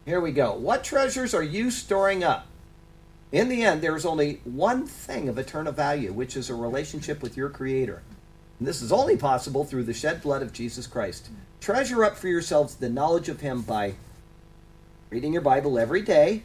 here 0.06 0.22
we 0.22 0.32
go. 0.32 0.54
What 0.54 0.84
treasures 0.84 1.34
are 1.34 1.44
you 1.44 1.72
storing 1.72 2.24
up? 2.24 2.48
In 3.32 3.50
the 3.50 3.64
end, 3.64 3.82
there 3.82 3.96
is 3.96 4.06
only 4.06 4.40
one 4.44 4.86
thing 4.86 5.28
of 5.28 5.38
eternal 5.38 5.74
value, 5.74 6.14
which 6.14 6.38
is 6.38 6.50
a 6.50 6.56
relationship 6.56 7.22
with 7.22 7.36
your 7.36 7.50
Creator. 7.50 8.02
And 8.60 8.68
this 8.68 8.82
is 8.82 8.92
only 8.92 9.18
possible 9.18 9.66
through 9.66 9.84
the 9.84 9.94
shed 9.94 10.22
blood 10.22 10.42
of 10.42 10.54
Jesus 10.54 10.88
Christ. 10.88 11.30
Treasure 11.60 12.04
up 12.04 12.18
for 12.18 12.28
yourselves 12.28 12.76
the 12.76 12.90
knowledge 12.90 13.28
of 13.28 13.42
Him 13.42 13.62
by 13.62 13.96
reading 15.10 15.34
your 15.34 15.42
Bible 15.42 15.78
every 15.78 16.02
day, 16.02 16.44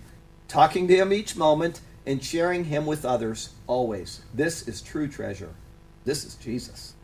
talking 0.49 0.89
to 0.89 0.97
Him 0.97 1.13
each 1.13 1.37
moment, 1.37 1.81
and 2.07 2.23
sharing 2.23 2.65
Him 2.65 2.87
with 2.87 3.05
others 3.05 3.51
always. 3.67 4.23
This 4.35 4.67
is 4.67 4.81
true 4.81 5.09
treasure. 5.09 5.51
This 6.05 6.25
is 6.25 6.35
Jesus. 6.37 6.95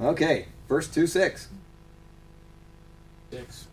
Okay, 0.00 0.46
verse 0.68 0.88
2 0.88 1.06
6. 1.06 1.48
Six. 3.30 3.66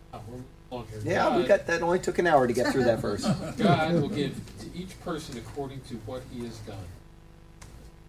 Oh. 0.72 0.84
Yeah, 1.04 1.36
we 1.36 1.44
got 1.44 1.66
that 1.66 1.82
only 1.82 1.98
took 1.98 2.18
an 2.18 2.26
hour 2.26 2.46
to 2.46 2.52
get 2.52 2.72
through 2.72 2.84
that 2.84 2.98
verse. 2.98 3.26
God 3.58 3.92
will 3.92 4.08
give 4.08 4.34
to 4.60 4.66
each 4.74 4.98
person 5.02 5.36
according 5.36 5.82
to 5.82 5.96
what 6.06 6.22
he 6.32 6.44
has 6.44 6.56
done. 6.60 6.78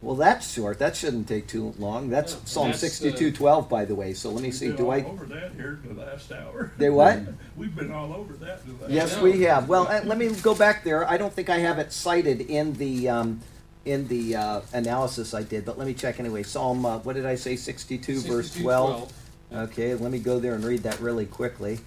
Well, 0.03 0.15
that's 0.15 0.51
short. 0.51 0.79
That 0.79 0.97
shouldn't 0.97 1.29
take 1.29 1.47
too 1.47 1.73
long. 1.79 2.09
That's 2.09 2.33
Yeah, 2.33 2.39
Psalm 2.43 2.67
that's, 2.67 2.83
uh, 2.83 2.87
sixty-two 2.87 3.31
twelve, 3.31 3.69
by 3.69 3.85
the 3.85 3.95
way. 3.95 4.13
So 4.13 4.29
let 4.31 4.43
me 4.43 4.51
see. 4.51 4.67
We've 4.67 4.75
been 4.75 4.85
Do 4.85 4.91
all 4.91 4.97
I? 4.97 5.03
over 5.05 5.25
that 5.27 5.53
here 5.53 5.79
in 5.83 5.95
the 5.95 6.01
last 6.03 6.29
hour. 6.31 6.73
They 6.77 6.89
what? 6.89 7.19
We've 7.57 7.73
been 7.73 7.91
all 7.91 8.13
over 8.13 8.33
that 8.33 8.59
in 8.65 8.77
the 8.77 8.83
last 8.83 8.91
Yes, 8.91 9.15
know. 9.15 9.23
we 9.23 9.41
have. 9.43 9.69
Well, 9.69 9.87
uh, 9.87 10.01
let 10.03 10.17
me 10.17 10.27
go 10.41 10.53
back 10.53 10.83
there. 10.83 11.09
I 11.09 11.15
don't 11.15 11.31
think 11.31 11.49
I 11.49 11.59
have 11.59 11.79
it 11.79 11.93
cited 11.93 12.41
in 12.41 12.73
the 12.73 13.07
um, 13.07 13.39
in 13.85 14.07
the 14.09 14.35
uh, 14.35 14.61
analysis 14.73 15.33
I 15.33 15.43
did, 15.43 15.63
but 15.63 15.77
let 15.77 15.87
me 15.87 15.93
check 15.93 16.19
anyway. 16.19 16.43
Psalm, 16.43 16.85
uh, 16.85 16.97
what 16.99 17.15
did 17.15 17.25
I 17.25 17.35
say? 17.35 17.55
Sixty-two, 17.55 18.19
verse 18.21 18.47
62, 18.47 18.61
twelve. 18.63 19.13
12. 19.51 19.69
Okay, 19.69 19.93
let 19.95 20.11
me 20.11 20.19
go 20.19 20.39
there 20.39 20.55
and 20.55 20.65
read 20.65 20.83
that 20.83 20.99
really 20.99 21.27
quickly. 21.27 21.79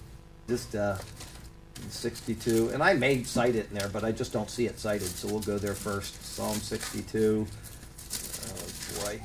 Just 0.47 0.73
uh, 0.73 0.97
62, 1.89 2.69
and 2.69 2.81
I 2.81 2.93
may 2.93 3.23
cite 3.23 3.55
it 3.55 3.67
in 3.69 3.77
there, 3.77 3.89
but 3.89 4.03
I 4.03 4.11
just 4.11 4.31
don't 4.33 4.49
see 4.49 4.65
it 4.65 4.79
cited, 4.79 5.07
so 5.07 5.27
we'll 5.27 5.41
go 5.41 5.57
there 5.57 5.73
first. 5.75 6.23
Psalm 6.23 6.55
62. 6.55 7.45
Oh 8.49 9.03
boy. 9.03 9.21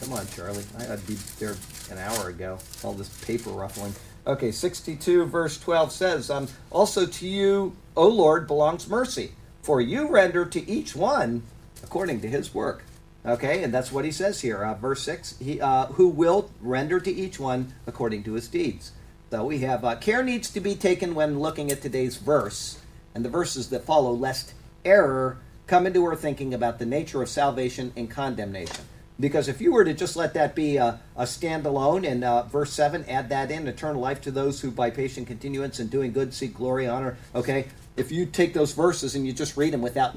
Come 0.00 0.12
on, 0.12 0.26
Charlie. 0.28 0.64
I 0.78 0.88
would 0.90 1.06
be 1.06 1.14
there 1.38 1.56
an 1.90 1.98
hour 1.98 2.28
ago. 2.28 2.58
All 2.84 2.92
this 2.92 3.08
paper 3.24 3.50
ruffling. 3.50 3.94
Okay, 4.26 4.50
62 4.50 5.24
verse 5.26 5.58
12 5.58 5.92
says, 5.92 6.30
um, 6.30 6.48
Also 6.70 7.06
to 7.06 7.26
you, 7.26 7.76
O 7.96 8.08
Lord, 8.08 8.46
belongs 8.46 8.88
mercy, 8.88 9.32
for 9.62 9.80
you 9.80 10.08
render 10.08 10.44
to 10.44 10.68
each 10.68 10.96
one 10.96 11.42
according 11.82 12.20
to 12.22 12.28
his 12.28 12.52
work. 12.52 12.84
Okay, 13.24 13.62
and 13.62 13.72
that's 13.72 13.90
what 13.90 14.04
he 14.04 14.12
says 14.12 14.40
here. 14.40 14.64
Uh, 14.64 14.74
verse 14.74 15.02
6 15.02 15.38
he, 15.38 15.60
uh, 15.60 15.86
Who 15.86 16.08
will 16.08 16.50
render 16.60 17.00
to 17.00 17.10
each 17.10 17.40
one 17.40 17.72
according 17.86 18.24
to 18.24 18.34
his 18.34 18.48
deeds. 18.48 18.92
So 19.30 19.44
we 19.44 19.58
have 19.60 19.84
uh, 19.84 19.96
care 19.96 20.22
needs 20.22 20.50
to 20.50 20.60
be 20.60 20.76
taken 20.76 21.14
when 21.14 21.40
looking 21.40 21.70
at 21.72 21.82
today's 21.82 22.16
verse 22.16 22.78
and 23.14 23.24
the 23.24 23.28
verses 23.28 23.70
that 23.70 23.84
follow, 23.84 24.12
lest 24.12 24.54
error 24.84 25.38
come 25.66 25.86
into 25.86 26.04
our 26.04 26.16
thinking 26.16 26.54
about 26.54 26.78
the 26.78 26.86
nature 26.86 27.22
of 27.22 27.28
salvation 27.28 27.92
and 27.96 28.10
condemnation. 28.10 28.84
Because 29.18 29.48
if 29.48 29.60
you 29.60 29.72
were 29.72 29.84
to 29.84 29.94
just 29.94 30.14
let 30.14 30.34
that 30.34 30.54
be 30.54 30.76
a, 30.76 31.00
a 31.16 31.22
standalone 31.22 32.06
and 32.06 32.22
uh, 32.22 32.42
verse 32.42 32.72
7, 32.72 33.04
add 33.08 33.30
that 33.30 33.50
in, 33.50 33.66
eternal 33.66 34.00
life 34.00 34.20
to 34.22 34.30
those 34.30 34.60
who 34.60 34.70
by 34.70 34.90
patient 34.90 35.26
continuance 35.26 35.78
and 35.78 35.90
doing 35.90 36.12
good 36.12 36.34
seek 36.34 36.54
glory, 36.54 36.86
honor, 36.86 37.16
okay? 37.34 37.68
If 37.96 38.12
you 38.12 38.26
take 38.26 38.52
those 38.52 38.72
verses 38.72 39.14
and 39.14 39.26
you 39.26 39.32
just 39.32 39.56
read 39.56 39.72
them 39.72 39.80
without 39.80 40.16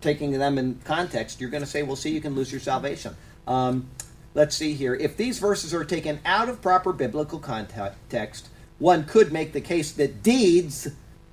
taking 0.00 0.32
them 0.32 0.56
in 0.56 0.80
context, 0.84 1.40
you're 1.40 1.50
going 1.50 1.62
to 1.62 1.68
say, 1.68 1.82
well, 1.82 1.96
see, 1.96 2.10
you 2.10 2.22
can 2.22 2.34
lose 2.34 2.50
your 2.50 2.60
salvation. 2.60 3.14
Um, 3.46 3.88
let's 4.32 4.56
see 4.56 4.72
here. 4.72 4.94
If 4.94 5.18
these 5.18 5.38
verses 5.38 5.74
are 5.74 5.84
taken 5.84 6.20
out 6.24 6.48
of 6.48 6.62
proper 6.62 6.94
biblical 6.94 7.38
context, 7.38 8.48
one 8.78 9.04
could 9.04 9.30
make 9.30 9.52
the 9.52 9.60
case 9.60 9.92
that 9.92 10.22
deeds 10.22 10.88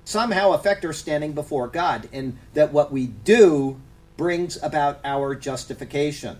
somehow 0.06 0.52
affect 0.52 0.84
our 0.84 0.94
standing 0.94 1.32
before 1.32 1.68
God, 1.68 2.08
and 2.12 2.38
that 2.54 2.72
what 2.72 2.90
we 2.90 3.08
do 3.08 3.78
brings 4.16 4.60
about 4.62 5.00
our 5.04 5.34
justification. 5.34 6.38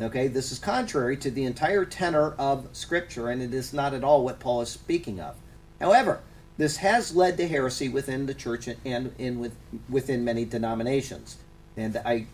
Okay, 0.00 0.28
this 0.28 0.52
is 0.52 0.60
contrary 0.60 1.16
to 1.18 1.30
the 1.30 1.44
entire 1.44 1.84
tenor 1.84 2.34
of 2.38 2.68
Scripture, 2.72 3.28
and 3.28 3.42
it 3.42 3.52
is 3.52 3.72
not 3.72 3.92
at 3.92 4.04
all 4.04 4.24
what 4.24 4.38
Paul 4.38 4.62
is 4.62 4.70
speaking 4.70 5.20
of. 5.20 5.34
However, 5.80 6.20
this 6.56 6.76
has 6.76 7.14
led 7.14 7.36
to 7.38 7.48
heresy 7.48 7.88
within 7.88 8.26
the 8.26 8.34
church 8.34 8.68
and 8.84 9.12
in 9.18 9.40
with, 9.40 9.54
within 9.88 10.24
many 10.24 10.44
denominations. 10.44 11.36
And 11.76 11.96
I 12.04 12.26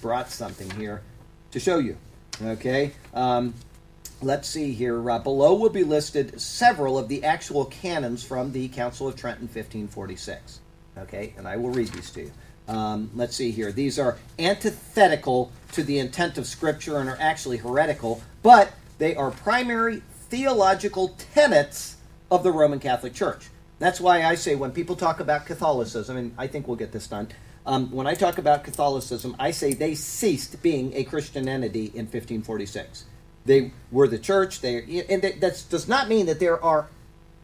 brought 0.00 0.30
something 0.30 0.70
here 0.72 1.02
to 1.50 1.60
show 1.60 1.78
you. 1.78 1.98
Okay, 2.42 2.92
um, 3.12 3.54
let's 4.22 4.48
see 4.48 4.72
here. 4.72 5.10
Uh, 5.10 5.18
below 5.18 5.54
will 5.54 5.70
be 5.70 5.84
listed 5.84 6.40
several 6.40 6.98
of 6.98 7.08
the 7.08 7.24
actual 7.24 7.64
canons 7.66 8.24
from 8.24 8.52
the 8.52 8.68
Council 8.68 9.08
of 9.08 9.16
Trent 9.16 9.38
in 9.38 9.46
1546. 9.46 10.60
Okay, 10.98 11.34
and 11.36 11.46
I 11.46 11.56
will 11.56 11.70
read 11.70 11.88
these 11.88 12.10
to 12.10 12.22
you. 12.22 12.32
Um, 12.68 13.10
let's 13.14 13.36
see 13.36 13.50
here. 13.50 13.70
These 13.70 13.98
are 13.98 14.18
antithetical 14.38 15.52
to 15.72 15.82
the 15.82 15.98
intent 15.98 16.38
of 16.38 16.46
Scripture 16.46 16.98
and 16.98 17.08
are 17.08 17.18
actually 17.20 17.58
heretical, 17.58 18.22
but 18.42 18.72
they 18.98 19.14
are 19.14 19.30
primary 19.30 20.02
theological 20.28 21.14
tenets 21.34 21.96
of 22.30 22.42
the 22.42 22.50
Roman 22.50 22.80
Catholic 22.80 23.14
Church. 23.14 23.48
That's 23.78 24.00
why 24.00 24.24
I 24.24 24.34
say 24.34 24.54
when 24.54 24.72
people 24.72 24.96
talk 24.96 25.20
about 25.20 25.46
Catholicism, 25.46 26.16
and 26.16 26.34
I 26.38 26.46
think 26.46 26.66
we'll 26.66 26.76
get 26.76 26.92
this 26.92 27.06
done. 27.06 27.28
Um, 27.66 27.90
when 27.90 28.06
I 28.06 28.14
talk 28.14 28.38
about 28.38 28.64
Catholicism, 28.64 29.36
I 29.38 29.50
say 29.50 29.74
they 29.74 29.94
ceased 29.94 30.62
being 30.62 30.94
a 30.94 31.04
Christian 31.04 31.48
entity 31.48 31.86
in 31.86 32.06
1546. 32.06 33.04
They 33.46 33.72
were 33.90 34.08
the 34.08 34.18
church. 34.18 34.60
They 34.60 35.04
and 35.08 35.22
that 35.22 35.40
does 35.40 35.88
not 35.88 36.08
mean 36.08 36.26
that 36.26 36.40
there 36.40 36.62
are 36.62 36.88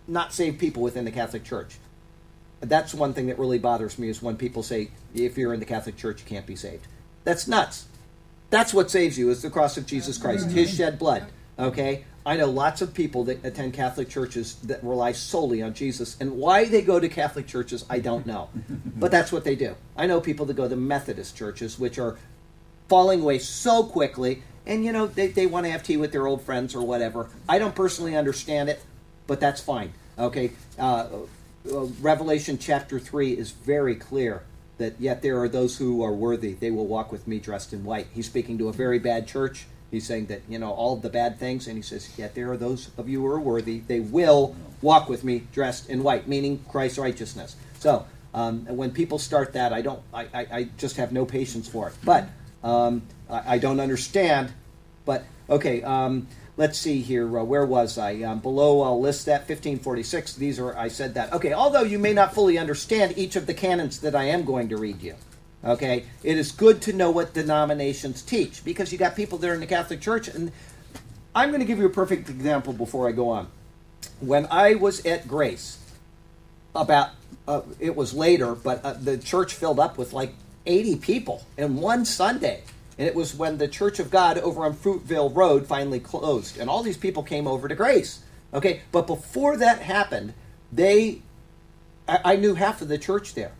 not 0.06 0.32
saved 0.32 0.58
people 0.58 0.82
within 0.82 1.04
the 1.04 1.10
Catholic 1.10 1.44
Church. 1.44 1.78
That's 2.60 2.92
one 2.92 3.14
thing 3.14 3.26
that 3.26 3.38
really 3.38 3.58
bothers 3.58 3.98
me 3.98 4.08
is 4.08 4.22
when 4.22 4.36
people 4.36 4.62
say 4.62 4.90
if 5.14 5.38
you're 5.38 5.54
in 5.54 5.60
the 5.60 5.66
Catholic 5.66 5.96
Church 5.96 6.20
you 6.20 6.26
can't 6.26 6.46
be 6.46 6.56
saved. 6.56 6.86
That's 7.24 7.48
nuts. 7.48 7.86
That's 8.50 8.74
what 8.74 8.90
saves 8.90 9.16
you 9.16 9.30
is 9.30 9.42
the 9.42 9.50
cross 9.50 9.76
of 9.76 9.86
Jesus 9.86 10.18
Christ, 10.18 10.50
His 10.50 10.68
mm-hmm. 10.68 10.76
shed 10.76 10.98
blood. 10.98 11.26
Okay, 11.58 12.04
I 12.24 12.36
know 12.36 12.46
lots 12.46 12.82
of 12.82 12.94
people 12.94 13.24
that 13.24 13.44
attend 13.44 13.72
Catholic 13.74 14.08
churches 14.08 14.56
that 14.64 14.82
rely 14.82 15.12
solely 15.12 15.62
on 15.62 15.74
Jesus, 15.74 16.16
and 16.20 16.36
why 16.36 16.66
they 16.66 16.82
go 16.82 17.00
to 17.00 17.08
Catholic 17.08 17.46
churches, 17.46 17.84
I 17.90 17.98
don't 17.98 18.26
know, 18.26 18.48
but 18.96 19.10
that's 19.10 19.32
what 19.32 19.44
they 19.44 19.56
do. 19.56 19.74
I 19.96 20.06
know 20.06 20.20
people 20.20 20.46
that 20.46 20.54
go 20.54 20.68
to 20.68 20.76
Methodist 20.76 21.36
churches, 21.36 21.78
which 21.78 21.98
are 21.98 22.16
falling 22.88 23.22
away 23.22 23.38
so 23.38 23.84
quickly, 23.84 24.42
and 24.66 24.84
you 24.84 24.92
know 24.92 25.06
they, 25.06 25.28
they 25.28 25.46
want 25.46 25.66
to 25.66 25.72
have 25.72 25.82
tea 25.82 25.96
with 25.96 26.12
their 26.12 26.26
old 26.26 26.42
friends 26.42 26.74
or 26.74 26.82
whatever. 26.82 27.28
I 27.48 27.58
don't 27.58 27.74
personally 27.74 28.16
understand 28.16 28.68
it, 28.68 28.82
but 29.26 29.40
that's 29.40 29.60
fine. 29.60 29.92
Okay, 30.18 30.52
uh, 30.78 31.06
uh, 31.72 31.80
Revelation 32.00 32.58
chapter 32.58 32.98
three 32.98 33.32
is 33.32 33.50
very 33.50 33.96
clear 33.96 34.42
that 34.78 35.00
yet 35.00 35.22
there 35.22 35.38
are 35.40 35.48
those 35.48 35.78
who 35.78 36.02
are 36.02 36.12
worthy; 36.12 36.54
they 36.54 36.70
will 36.70 36.86
walk 36.86 37.12
with 37.12 37.26
me 37.26 37.38
dressed 37.38 37.72
in 37.72 37.84
white. 37.84 38.06
He's 38.14 38.26
speaking 38.26 38.58
to 38.58 38.68
a 38.68 38.72
very 38.72 38.98
bad 38.98 39.26
church. 39.26 39.66
He's 39.90 40.06
saying 40.06 40.26
that 40.26 40.42
you 40.48 40.58
know 40.58 40.70
all 40.70 40.96
the 40.96 41.10
bad 41.10 41.38
things, 41.38 41.66
and 41.66 41.76
he 41.76 41.82
says, 41.82 42.18
yet 42.18 42.34
there 42.34 42.50
are 42.50 42.56
those 42.56 42.90
of 42.96 43.08
you 43.08 43.20
who 43.20 43.26
are 43.26 43.40
worthy; 43.40 43.80
they 43.80 44.00
will 44.00 44.56
walk 44.80 45.08
with 45.08 45.22
me 45.22 45.46
dressed 45.52 45.88
in 45.88 46.02
white, 46.02 46.26
meaning 46.26 46.64
Christ's 46.68 46.98
righteousness. 46.98 47.56
So 47.78 48.06
um, 48.34 48.66
when 48.66 48.90
people 48.90 49.18
start 49.18 49.52
that, 49.52 49.72
I 49.72 49.82
don't, 49.82 50.02
I, 50.12 50.22
I, 50.32 50.46
I 50.52 50.68
just 50.78 50.96
have 50.96 51.12
no 51.12 51.26
patience 51.26 51.68
for 51.68 51.88
it. 51.88 51.94
But 52.04 52.28
um, 52.64 53.02
I, 53.32 53.54
I, 53.54 53.58
don't 53.58 53.80
understand. 53.80 54.52
But 55.04 55.24
okay, 55.48 55.82
um, 55.82 56.28
let's 56.56 56.78
see 56.78 57.00
here. 57.00 57.38
Uh, 57.38 57.42
where 57.44 57.66
was 57.66 57.98
I? 57.98 58.22
Um, 58.22 58.40
below, 58.40 58.82
I'll 58.82 59.00
list 59.00 59.26
that 59.26 59.40
1546. 59.40 60.34
These 60.36 60.58
are 60.60 60.76
I 60.76 60.88
said 60.88 61.14
that. 61.14 61.32
Okay, 61.32 61.52
although 61.52 61.82
you 61.82 61.98
may 61.98 62.12
not 62.12 62.34
fully 62.34 62.58
understand 62.58 63.14
each 63.16 63.36
of 63.36 63.46
the 63.46 63.54
canons 63.54 64.00
that 64.00 64.14
I 64.14 64.24
am 64.24 64.44
going 64.44 64.68
to 64.68 64.76
read 64.76 65.02
you. 65.02 65.14
Okay, 65.64 66.04
it 66.22 66.36
is 66.36 66.52
good 66.52 66.82
to 66.82 66.92
know 66.92 67.10
what 67.10 67.34
denominations 67.34 68.22
teach 68.22 68.64
because 68.64 68.92
you 68.92 68.98
got 68.98 69.14
people 69.14 69.38
there 69.38 69.54
in 69.54 69.60
the 69.60 69.66
Catholic 69.66 70.00
Church, 70.00 70.28
and 70.28 70.50
I'm 71.34 71.50
going 71.50 71.60
to 71.60 71.66
give 71.66 71.78
you 71.78 71.86
a 71.86 71.90
perfect 71.90 72.28
example 72.28 72.72
before 72.72 73.08
I 73.08 73.12
go 73.12 73.28
on. 73.28 73.48
When 74.20 74.46
I 74.50 74.74
was 74.74 75.06
at 75.06 75.28
Grace, 75.28 75.78
about 76.74 77.10
uh, 77.46 77.62
it 77.80 77.96
was 77.96 78.14
later, 78.14 78.54
but 78.54 78.84
uh, 78.84 78.94
the 78.94 79.18
church 79.18 79.54
filled 79.54 79.80
up 79.80 79.98
with 79.98 80.12
like 80.12 80.34
80 80.66 80.96
people 80.96 81.44
in 81.56 81.76
one 81.76 82.04
Sunday. 82.04 82.62
And 83.02 83.08
it 83.08 83.16
was 83.16 83.34
when 83.34 83.58
the 83.58 83.66
Church 83.66 83.98
of 83.98 84.12
God 84.12 84.38
over 84.38 84.64
on 84.64 84.76
Fruitville 84.76 85.34
Road 85.34 85.66
finally 85.66 85.98
closed. 85.98 86.56
And 86.56 86.70
all 86.70 86.84
these 86.84 86.96
people 86.96 87.24
came 87.24 87.48
over 87.48 87.66
to 87.66 87.74
Grace. 87.74 88.20
Okay, 88.54 88.82
but 88.92 89.08
before 89.08 89.56
that 89.56 89.80
happened, 89.80 90.34
they, 90.70 91.20
I, 92.06 92.20
I 92.24 92.36
knew 92.36 92.54
half 92.54 92.80
of 92.80 92.86
the 92.86 92.98
church 92.98 93.34
there. 93.34 93.50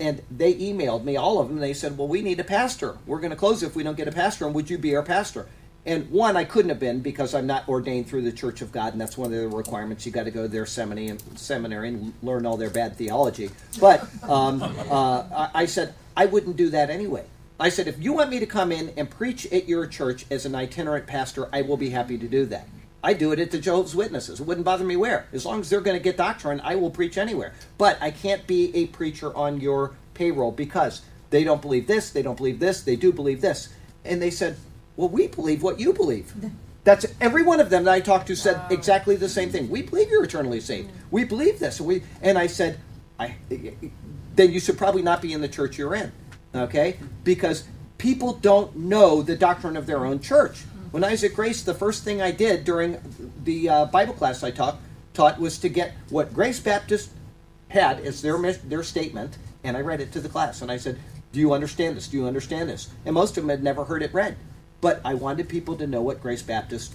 And 0.00 0.22
they 0.30 0.54
emailed 0.54 1.04
me, 1.04 1.14
all 1.14 1.40
of 1.40 1.48
them, 1.48 1.58
and 1.58 1.62
they 1.62 1.74
said, 1.74 1.98
Well, 1.98 2.08
we 2.08 2.22
need 2.22 2.40
a 2.40 2.44
pastor. 2.44 2.96
We're 3.04 3.20
going 3.20 3.32
to 3.32 3.36
close 3.36 3.62
if 3.62 3.76
we 3.76 3.82
don't 3.82 3.98
get 3.98 4.08
a 4.08 4.12
pastor, 4.12 4.46
and 4.46 4.54
would 4.54 4.70
you 4.70 4.78
be 4.78 4.96
our 4.96 5.02
pastor? 5.02 5.46
And 5.84 6.10
one, 6.10 6.38
I 6.38 6.44
couldn't 6.44 6.70
have 6.70 6.80
been 6.80 7.00
because 7.00 7.34
I'm 7.34 7.46
not 7.46 7.68
ordained 7.68 8.08
through 8.08 8.22
the 8.22 8.32
Church 8.32 8.62
of 8.62 8.72
God, 8.72 8.94
and 8.94 9.00
that's 9.00 9.18
one 9.18 9.30
of 9.30 9.38
the 9.38 9.46
requirements. 9.46 10.06
You 10.06 10.12
got 10.12 10.24
to 10.24 10.30
go 10.30 10.44
to 10.44 10.48
their 10.48 10.64
seminary 10.64 11.08
and, 11.08 12.14
learn 12.22 12.46
all 12.46 12.56
their 12.56 12.70
bad 12.70 12.96
theology. 12.96 13.50
But 13.78 14.08
um, 14.22 14.62
uh, 14.62 15.50
I 15.52 15.66
said 15.66 15.92
I 16.16 16.24
wouldn't 16.24 16.56
do 16.56 16.70
that 16.70 16.88
anyway. 16.88 17.26
I 17.58 17.70
said 17.70 17.88
if 17.88 18.02
you 18.02 18.12
want 18.12 18.30
me 18.30 18.38
to 18.38 18.46
come 18.46 18.70
in 18.70 18.92
and 18.96 19.08
preach 19.08 19.46
at 19.46 19.68
your 19.68 19.86
church 19.86 20.26
as 20.30 20.44
an 20.44 20.54
itinerant 20.54 21.06
pastor, 21.06 21.48
I 21.52 21.62
will 21.62 21.78
be 21.78 21.90
happy 21.90 22.18
to 22.18 22.28
do 22.28 22.44
that. 22.46 22.68
I 23.02 23.14
do 23.14 23.32
it 23.32 23.38
at 23.38 23.50
the 23.50 23.58
Jehovah's 23.58 23.94
Witnesses. 23.94 24.40
It 24.40 24.46
wouldn't 24.46 24.64
bother 24.64 24.84
me 24.84 24.96
where. 24.96 25.26
As 25.32 25.46
long 25.46 25.60
as 25.60 25.70
they're 25.70 25.80
going 25.80 25.96
to 25.96 26.02
get 26.02 26.16
doctrine, 26.16 26.60
I 26.62 26.74
will 26.74 26.90
preach 26.90 27.16
anywhere. 27.16 27.54
But 27.78 27.96
I 28.02 28.10
can't 28.10 28.46
be 28.46 28.74
a 28.74 28.86
preacher 28.88 29.34
on 29.34 29.60
your 29.60 29.94
payroll 30.12 30.52
because 30.52 31.02
they 31.30 31.44
don't 31.44 31.62
believe 31.62 31.86
this, 31.86 32.10
they 32.10 32.22
don't 32.22 32.36
believe 32.36 32.58
this, 32.58 32.82
they 32.82 32.96
do 32.96 33.12
believe 33.12 33.40
this. 33.40 33.70
And 34.04 34.20
they 34.20 34.30
said, 34.30 34.56
Well, 34.96 35.08
we 35.08 35.28
believe 35.28 35.62
what 35.62 35.80
you 35.80 35.92
believe. 35.92 36.34
That's 36.84 37.06
every 37.20 37.42
one 37.42 37.58
of 37.58 37.70
them 37.70 37.84
that 37.84 37.94
I 37.94 38.00
talked 38.00 38.28
to 38.28 38.36
said 38.36 38.60
exactly 38.70 39.16
the 39.16 39.28
same 39.28 39.50
thing. 39.50 39.68
We 39.68 39.82
believe 39.82 40.10
you're 40.10 40.24
eternally 40.24 40.60
saved. 40.60 40.90
We 41.10 41.24
believe 41.24 41.58
this. 41.58 41.80
And 41.80 41.88
we 41.88 42.02
and 42.22 42.38
I 42.38 42.46
said, 42.46 42.78
I 43.18 43.36
then 44.34 44.52
you 44.52 44.60
should 44.60 44.78
probably 44.78 45.02
not 45.02 45.22
be 45.22 45.32
in 45.32 45.40
the 45.40 45.48
church 45.48 45.78
you're 45.78 45.94
in. 45.94 46.12
Okay? 46.56 46.96
Because 47.24 47.64
people 47.98 48.34
don't 48.34 48.76
know 48.76 49.22
the 49.22 49.36
doctrine 49.36 49.76
of 49.76 49.86
their 49.86 50.04
own 50.04 50.20
church. 50.20 50.64
When 50.90 51.04
I 51.04 51.10
was 51.10 51.24
at 51.24 51.34
Grace, 51.34 51.62
the 51.62 51.74
first 51.74 52.04
thing 52.04 52.22
I 52.22 52.30
did 52.30 52.64
during 52.64 52.98
the 53.44 53.68
uh, 53.68 53.84
Bible 53.86 54.14
class 54.14 54.42
I 54.42 54.50
taught, 54.50 54.78
taught 55.14 55.38
was 55.38 55.58
to 55.58 55.68
get 55.68 55.92
what 56.10 56.32
Grace 56.32 56.60
Baptist 56.60 57.10
had 57.68 58.00
as 58.00 58.22
their 58.22 58.38
their 58.52 58.82
statement, 58.82 59.38
and 59.64 59.76
I 59.76 59.80
read 59.80 60.00
it 60.00 60.12
to 60.12 60.20
the 60.20 60.28
class. 60.28 60.62
And 60.62 60.70
I 60.70 60.76
said, 60.76 60.98
Do 61.32 61.40
you 61.40 61.52
understand 61.52 61.96
this? 61.96 62.08
Do 62.08 62.16
you 62.16 62.26
understand 62.26 62.68
this? 62.68 62.90
And 63.04 63.14
most 63.14 63.36
of 63.36 63.42
them 63.42 63.50
had 63.50 63.62
never 63.62 63.84
heard 63.84 64.02
it 64.02 64.14
read. 64.14 64.36
But 64.80 65.00
I 65.04 65.14
wanted 65.14 65.48
people 65.48 65.76
to 65.76 65.86
know 65.86 66.02
what 66.02 66.22
Grace 66.22 66.42
Baptist 66.42 66.94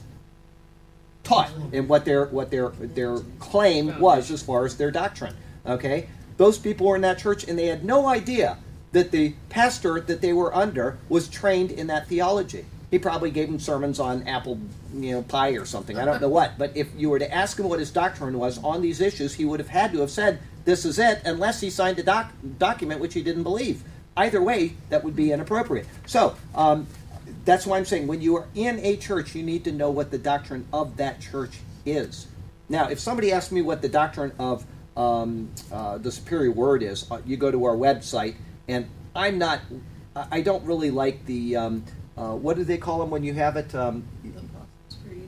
taught 1.23 1.51
and 1.73 1.87
what 1.87 2.05
their 2.05 2.25
what 2.27 2.49
their 2.51 2.69
their 2.69 3.19
claim 3.39 3.99
was 3.99 4.31
as 4.31 4.41
far 4.41 4.65
as 4.65 4.77
their 4.77 4.91
doctrine. 4.91 5.35
Okay, 5.65 6.07
those 6.37 6.57
people 6.57 6.87
were 6.87 6.95
in 6.95 7.01
that 7.01 7.19
church 7.19 7.43
and 7.43 7.57
they 7.57 7.67
had 7.67 7.83
no 7.83 8.07
idea 8.07 8.57
that 8.91 9.11
the 9.11 9.33
pastor 9.49 9.99
that 10.01 10.21
they 10.21 10.33
were 10.33 10.53
under 10.55 10.97
was 11.09 11.27
trained 11.27 11.71
in 11.71 11.87
that 11.87 12.07
theology. 12.07 12.65
He 12.89 12.99
probably 12.99 13.31
gave 13.31 13.47
them 13.47 13.59
sermons 13.59 13.99
on 13.99 14.27
apple, 14.27 14.59
you 14.93 15.13
know, 15.13 15.21
pie 15.21 15.51
or 15.51 15.65
something. 15.65 15.97
I 15.97 16.03
don't 16.03 16.21
know 16.21 16.27
what. 16.27 16.57
But 16.57 16.75
if 16.75 16.89
you 16.97 17.09
were 17.09 17.19
to 17.19 17.33
ask 17.33 17.57
him 17.57 17.69
what 17.69 17.79
his 17.79 17.89
doctrine 17.89 18.37
was 18.37 18.61
on 18.63 18.81
these 18.81 18.99
issues, 18.99 19.35
he 19.35 19.45
would 19.45 19.61
have 19.61 19.69
had 19.69 19.93
to 19.93 20.01
have 20.01 20.11
said, 20.11 20.39
"This 20.65 20.83
is 20.83 20.99
it," 20.99 21.21
unless 21.23 21.61
he 21.61 21.69
signed 21.69 21.99
a 21.99 22.03
doc- 22.03 22.33
document 22.57 22.99
which 22.99 23.13
he 23.13 23.23
didn't 23.23 23.43
believe. 23.43 23.83
Either 24.17 24.41
way, 24.41 24.75
that 24.89 25.03
would 25.03 25.15
be 25.15 25.31
inappropriate. 25.31 25.87
So. 26.05 26.35
Um, 26.53 26.87
that's 27.45 27.65
why 27.65 27.77
I'm 27.77 27.85
saying 27.85 28.07
when 28.07 28.21
you 28.21 28.35
are 28.37 28.47
in 28.55 28.79
a 28.79 28.97
church, 28.97 29.35
you 29.35 29.43
need 29.43 29.63
to 29.63 29.71
know 29.71 29.89
what 29.89 30.11
the 30.11 30.17
doctrine 30.17 30.67
of 30.71 30.97
that 30.97 31.21
church 31.21 31.59
is. 31.85 32.27
Now, 32.69 32.89
if 32.89 32.99
somebody 32.99 33.31
asks 33.31 33.51
me 33.51 33.61
what 33.61 33.81
the 33.81 33.89
doctrine 33.89 34.31
of 34.39 34.65
um, 34.95 35.49
uh, 35.71 35.97
the 35.97 36.11
superior 36.11 36.51
word 36.51 36.83
is, 36.83 37.09
uh, 37.09 37.19
you 37.25 37.37
go 37.37 37.51
to 37.51 37.65
our 37.65 37.75
website, 37.75 38.35
and 38.71 38.89
I'm 39.15 39.37
not, 39.37 39.61
I 40.15 40.41
don't 40.41 40.63
really 40.65 40.91
like 40.91 41.25
the, 41.25 41.55
um, 41.55 41.83
uh, 42.17 42.35
what 42.35 42.55
do 42.55 42.63
they 42.63 42.77
call 42.77 42.99
them 42.99 43.09
when 43.09 43.23
you 43.23 43.33
have 43.33 43.57
it? 43.57 43.73
Um, 43.75 44.03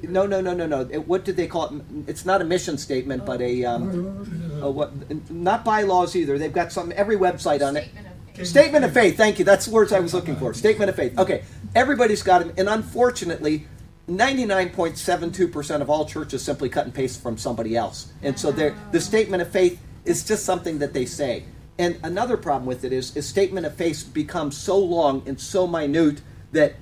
no, 0.03 0.25
no, 0.25 0.41
no, 0.41 0.53
no, 0.53 0.65
no. 0.65 0.87
It, 0.89 1.07
what 1.07 1.23
did 1.23 1.35
they 1.35 1.47
call 1.47 1.75
it? 1.75 1.81
It's 2.07 2.25
not 2.25 2.41
a 2.41 2.43
mission 2.43 2.77
statement, 2.77 3.25
but 3.25 3.41
a, 3.41 3.65
um, 3.65 4.59
a 4.61 4.69
what, 4.69 4.91
not 5.31 5.63
bylaws 5.63 6.15
either. 6.15 6.37
They've 6.37 6.53
got 6.53 6.71
something, 6.71 6.97
every 6.97 7.15
website 7.15 7.65
on 7.65 7.77
it. 7.77 7.85
Statement 7.85 8.05
of 8.07 8.35
faith. 8.35 8.47
Statement 8.47 8.85
of 8.85 8.93
faith. 8.93 9.17
Thank 9.17 9.39
you. 9.39 9.45
That's 9.45 9.65
the 9.65 9.71
words 9.71 9.93
I 9.93 9.99
was 9.99 10.13
looking 10.13 10.35
for. 10.35 10.53
Statement 10.53 10.89
of 10.89 10.95
faith. 10.95 11.17
Okay. 11.17 11.43
Everybody's 11.75 12.23
got 12.23 12.39
them, 12.39 12.53
and 12.57 12.67
unfortunately, 12.67 13.67
99.72% 14.09 15.81
of 15.81 15.89
all 15.89 16.05
churches 16.05 16.43
simply 16.43 16.69
cut 16.69 16.85
and 16.85 16.93
paste 16.93 17.21
from 17.21 17.37
somebody 17.37 17.75
else. 17.75 18.11
And 18.21 18.37
so 18.37 18.51
the 18.51 18.99
statement 18.99 19.41
of 19.41 19.49
faith 19.49 19.79
is 20.05 20.23
just 20.25 20.45
something 20.45 20.79
that 20.79 20.93
they 20.93 21.05
say. 21.05 21.45
And 21.77 21.99
another 22.03 22.37
problem 22.37 22.65
with 22.65 22.83
it 22.83 22.93
is, 22.93 23.15
is 23.15 23.27
statement 23.27 23.65
of 23.65 23.73
faith 23.75 24.11
becomes 24.13 24.55
so 24.55 24.77
long 24.77 25.23
and 25.25 25.39
so 25.39 25.65
minute 25.65 26.21
that 26.51 26.75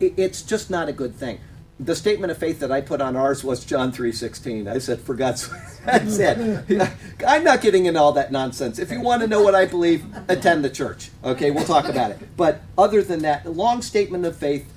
it's 0.00 0.42
just 0.42 0.70
not 0.70 0.88
a 0.88 0.92
good 0.92 1.14
thing. 1.14 1.40
The 1.80 1.94
statement 1.94 2.30
of 2.32 2.38
faith 2.38 2.58
that 2.60 2.72
I 2.72 2.80
put 2.80 3.00
on 3.00 3.14
ours 3.14 3.44
was 3.44 3.64
John 3.64 3.92
three 3.92 4.10
sixteen. 4.10 4.66
I 4.66 4.78
said, 4.78 5.00
"For 5.00 5.14
God's 5.14 5.42
sake," 5.42 5.60
that's 5.84 6.18
it. 6.18 6.90
I'm 7.24 7.44
not 7.44 7.60
getting 7.60 7.86
into 7.86 8.00
all 8.00 8.12
that 8.12 8.32
nonsense. 8.32 8.80
If 8.80 8.90
you 8.90 9.00
want 9.00 9.22
to 9.22 9.28
know 9.28 9.42
what 9.42 9.54
I 9.54 9.64
believe, 9.64 10.04
attend 10.28 10.64
the 10.64 10.70
church. 10.70 11.10
Okay, 11.22 11.52
we'll 11.52 11.64
talk 11.64 11.88
about 11.88 12.10
it. 12.10 12.36
But 12.36 12.62
other 12.76 13.02
than 13.02 13.20
that, 13.20 13.44
the 13.44 13.50
long 13.50 13.80
statement 13.80 14.24
of 14.24 14.36
faith, 14.36 14.72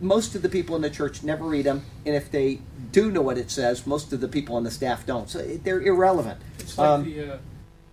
most 0.00 0.34
of 0.34 0.40
the 0.40 0.48
people 0.48 0.74
in 0.74 0.80
the 0.80 0.88
church 0.90 1.22
never 1.22 1.44
read 1.44 1.66
them, 1.66 1.84
and 2.06 2.16
if 2.16 2.30
they 2.30 2.60
do 2.92 3.10
know 3.10 3.20
what 3.20 3.36
it 3.36 3.50
says, 3.50 3.86
most 3.86 4.12
of 4.14 4.22
the 4.22 4.28
people 4.28 4.56
on 4.56 4.64
the 4.64 4.70
staff 4.70 5.04
don't. 5.04 5.28
So 5.28 5.42
they're 5.42 5.82
irrelevant. 5.82 6.40
It's 6.58 6.78
like 6.78 6.88
Um, 6.88 7.04
the, 7.04 7.34
uh, 7.34 7.36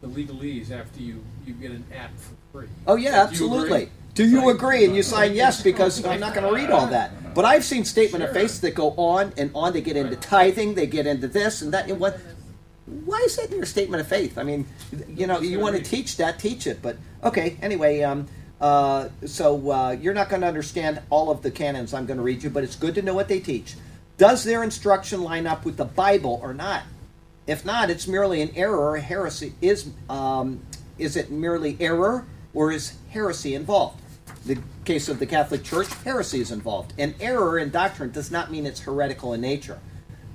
the 0.02 0.08
legalese 0.08 0.72
after 0.72 1.02
you, 1.02 1.24
you 1.46 1.54
get 1.54 1.72
an 1.72 1.86
app 1.94 2.12
for 2.18 2.36
free. 2.52 2.68
Oh 2.88 2.96
yeah, 2.96 3.12
Do 3.12 3.18
absolutely. 3.18 3.90
Do 4.16 4.28
you 4.28 4.50
agree? 4.50 4.84
And 4.86 4.96
you 4.96 5.04
sign 5.04 5.34
yes 5.34 5.62
because 5.62 6.04
I'm 6.06 6.20
not 6.20 6.34
going 6.34 6.46
to 6.46 6.54
read 6.54 6.72
all 6.72 6.88
that. 6.88 7.34
But 7.34 7.46
I've 7.46 7.64
seen 7.64 7.86
statement 7.86 8.24
of 8.24 8.32
Sure. 8.32 8.42
faith 8.42 8.62
that 8.62 8.76
go 8.76 8.92
on 8.98 9.34
and 9.38 9.52
on. 9.56 9.72
They 9.72 9.82
get 9.82 9.96
into 9.96 10.16
tithing, 10.16 10.74
they 10.76 10.88
get 10.88 11.08
into 11.08 11.28
this 11.28 11.62
and 11.62 11.74
that. 11.74 11.90
And 11.90 12.00
what? 12.00 12.20
Why 13.06 13.20
is 13.20 13.36
that 13.38 13.52
in 13.52 13.58
your 13.58 13.66
statement 13.66 14.02
of 14.02 14.08
faith? 14.08 14.38
I 14.38 14.44
mean, 14.44 14.66
you 15.08 15.28
know, 15.28 15.40
you 15.40 15.60
want 15.60 15.76
to 15.76 15.82
teach 15.82 16.18
that, 16.18 16.40
teach 16.40 16.68
it. 16.68 16.82
But 16.82 16.98
okay, 17.24 17.58
anyway. 17.62 18.02
Um, 18.02 18.28
uh, 18.60 19.08
so 19.26 19.72
uh, 19.72 19.92
you're 19.92 20.14
not 20.14 20.28
going 20.28 20.42
to 20.42 20.48
understand 20.48 21.02
all 21.10 21.32
of 21.32 21.42
the 21.44 21.52
canons 21.52 21.94
I'm 21.94 22.06
going 22.06 22.18
to 22.18 22.24
read 22.24 22.44
you, 22.44 22.50
but 22.50 22.64
it's 22.66 22.76
good 22.76 22.94
to 22.96 23.02
know 23.02 23.14
what 23.14 23.30
they 23.30 23.40
teach. 23.40 23.76
Does 24.18 24.44
their 24.44 24.64
instruction 24.64 25.24
line 25.24 25.48
up 25.48 25.64
with 25.64 25.78
the 25.78 25.86
Bible 25.86 26.42
or 26.44 26.54
not? 26.54 26.84
If 27.50 27.66
not, 27.66 27.90
it's 27.90 28.08
merely 28.08 28.44
an 28.44 28.52
error 28.56 28.78
or 28.78 28.96
a 28.96 29.02
heresy. 29.02 29.54
Is 29.60 29.90
um, 30.08 30.60
is 31.00 31.16
it 31.16 31.32
merely 31.32 31.76
error 31.80 32.28
or 32.54 32.72
is 32.72 32.94
heresy 33.10 33.56
involved? 33.56 34.00
The 34.46 34.60
case 34.86 35.10
of 35.10 35.18
the 35.18 35.26
Catholic 35.26 35.64
Church, 35.64 35.92
heresy 36.04 36.42
is 36.42 36.52
involved. 36.52 36.94
And 37.00 37.16
error 37.20 37.58
in 37.58 37.72
doctrine 37.72 38.12
does 38.12 38.30
not 38.30 38.52
mean 38.52 38.68
it's 38.68 38.82
heretical 38.82 39.34
in 39.34 39.42
nature. 39.42 39.80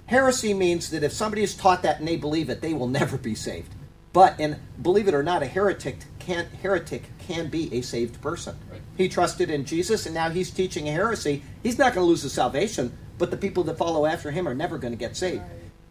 Heresy 0.07 0.55
means 0.55 0.91
that 0.91 1.05
if 1.05 1.13
somebody 1.13 1.45
is 1.45 1.55
taught 1.55 1.85
that 1.85 2.01
and 2.01 2.09
they 2.09 2.17
believe 2.17 2.51
it, 2.51 2.61
they 2.61 2.75
will 2.75 2.89
never 3.01 3.17
be 3.17 3.37
saved. 3.37 3.73
But 4.13 4.35
and 4.41 4.57
believe 4.83 5.07
it 5.07 5.15
or 5.15 5.23
not, 5.23 5.41
a 5.45 5.47
heretic 5.47 5.99
can 6.19 6.47
heretic 6.63 7.05
can 7.21 7.49
be 7.49 7.73
a 7.73 7.83
saved 7.83 8.21
person. 8.23 8.57
Right. 8.69 8.81
He 8.97 9.09
trusted 9.09 9.51
in 9.51 9.65
Jesus, 9.67 10.05
and 10.05 10.17
now 10.17 10.31
he's 10.31 10.51
teaching 10.51 10.89
a 10.89 10.93
heresy. 10.93 11.45
He's 11.63 11.79
not 11.79 11.95
going 11.95 12.05
to 12.05 12.09
lose 12.09 12.23
his 12.23 12.33
salvation, 12.33 12.93
but 13.19 13.31
the 13.31 13.37
people 13.37 13.63
that 13.65 13.79
follow 13.79 14.05
after 14.05 14.33
him 14.33 14.49
are 14.49 14.55
never 14.55 14.79
going 14.79 14.93
to 14.93 14.99
get 14.99 15.17
saved. 15.17 15.45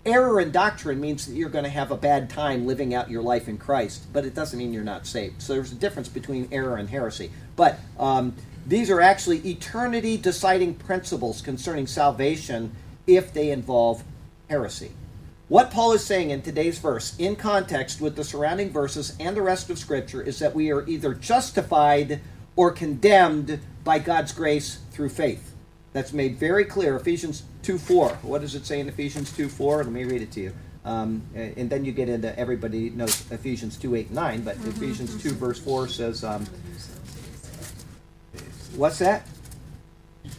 Error 0.05 0.41
in 0.41 0.51
doctrine 0.51 0.99
means 0.99 1.25
that 1.25 1.33
you're 1.33 1.49
going 1.49 1.63
to 1.63 1.69
have 1.69 1.89
a 1.89 1.95
bad 1.95 2.29
time 2.29 2.67
living 2.67 2.93
out 2.93 3.09
your 3.09 3.21
life 3.21 3.47
in 3.47 3.57
Christ, 3.57 4.11
but 4.11 4.25
it 4.25 4.35
doesn't 4.35 4.59
mean 4.59 4.73
you're 4.73 4.83
not 4.83 5.07
saved. 5.07 5.41
So 5.41 5.53
there's 5.53 5.71
a 5.71 5.75
difference 5.75 6.09
between 6.09 6.49
error 6.51 6.75
and 6.75 6.89
heresy. 6.89 7.31
But 7.55 7.79
um, 7.97 8.35
these 8.67 8.89
are 8.89 8.99
actually 8.99 9.39
eternity 9.49 10.17
deciding 10.17 10.75
principles 10.75 11.41
concerning 11.41 11.87
salvation 11.87 12.75
if 13.07 13.33
they 13.33 13.49
involve 13.51 14.03
heresy. 14.49 14.91
What 15.47 15.71
Paul 15.71 15.93
is 15.93 16.05
saying 16.05 16.31
in 16.31 16.41
today's 16.41 16.79
verse, 16.79 17.15
in 17.17 17.37
context 17.37 18.01
with 18.01 18.17
the 18.17 18.23
surrounding 18.25 18.71
verses 18.71 19.15
and 19.21 19.37
the 19.37 19.41
rest 19.41 19.69
of 19.69 19.79
Scripture, 19.79 20.21
is 20.21 20.39
that 20.39 20.55
we 20.55 20.71
are 20.71 20.85
either 20.85 21.13
justified 21.13 22.19
or 22.57 22.71
condemned 22.71 23.59
by 23.85 23.99
God's 23.99 24.33
grace 24.33 24.79
through 24.91 25.09
faith. 25.09 25.52
That's 25.93 26.11
made 26.11 26.37
very 26.37 26.65
clear. 26.65 26.95
Ephesians 26.95 27.43
2 27.63 27.77
4. 27.77 28.09
What 28.23 28.41
does 28.41 28.55
it 28.55 28.65
say 28.65 28.79
in 28.79 28.89
Ephesians 28.89 29.31
2 29.35 29.47
4? 29.47 29.83
Let 29.83 29.91
me 29.91 30.03
read 30.03 30.21
it 30.21 30.31
to 30.33 30.41
you. 30.41 30.53
Um, 30.85 31.21
and 31.33 31.69
then 31.69 31.85
you 31.85 31.93
get 31.93 32.09
into 32.09 32.37
everybody 32.37 32.89
knows 32.89 33.31
Ephesians 33.31 33.77
2 33.77 33.95
8 33.95 34.11
9, 34.11 34.41
but 34.41 34.55
Ephesians 34.65 35.21
2 35.21 35.29
verse 35.31 35.59
4 35.59 35.87
says, 35.87 36.23
um, 36.23 36.45
What's 38.75 38.97
that? 38.99 39.27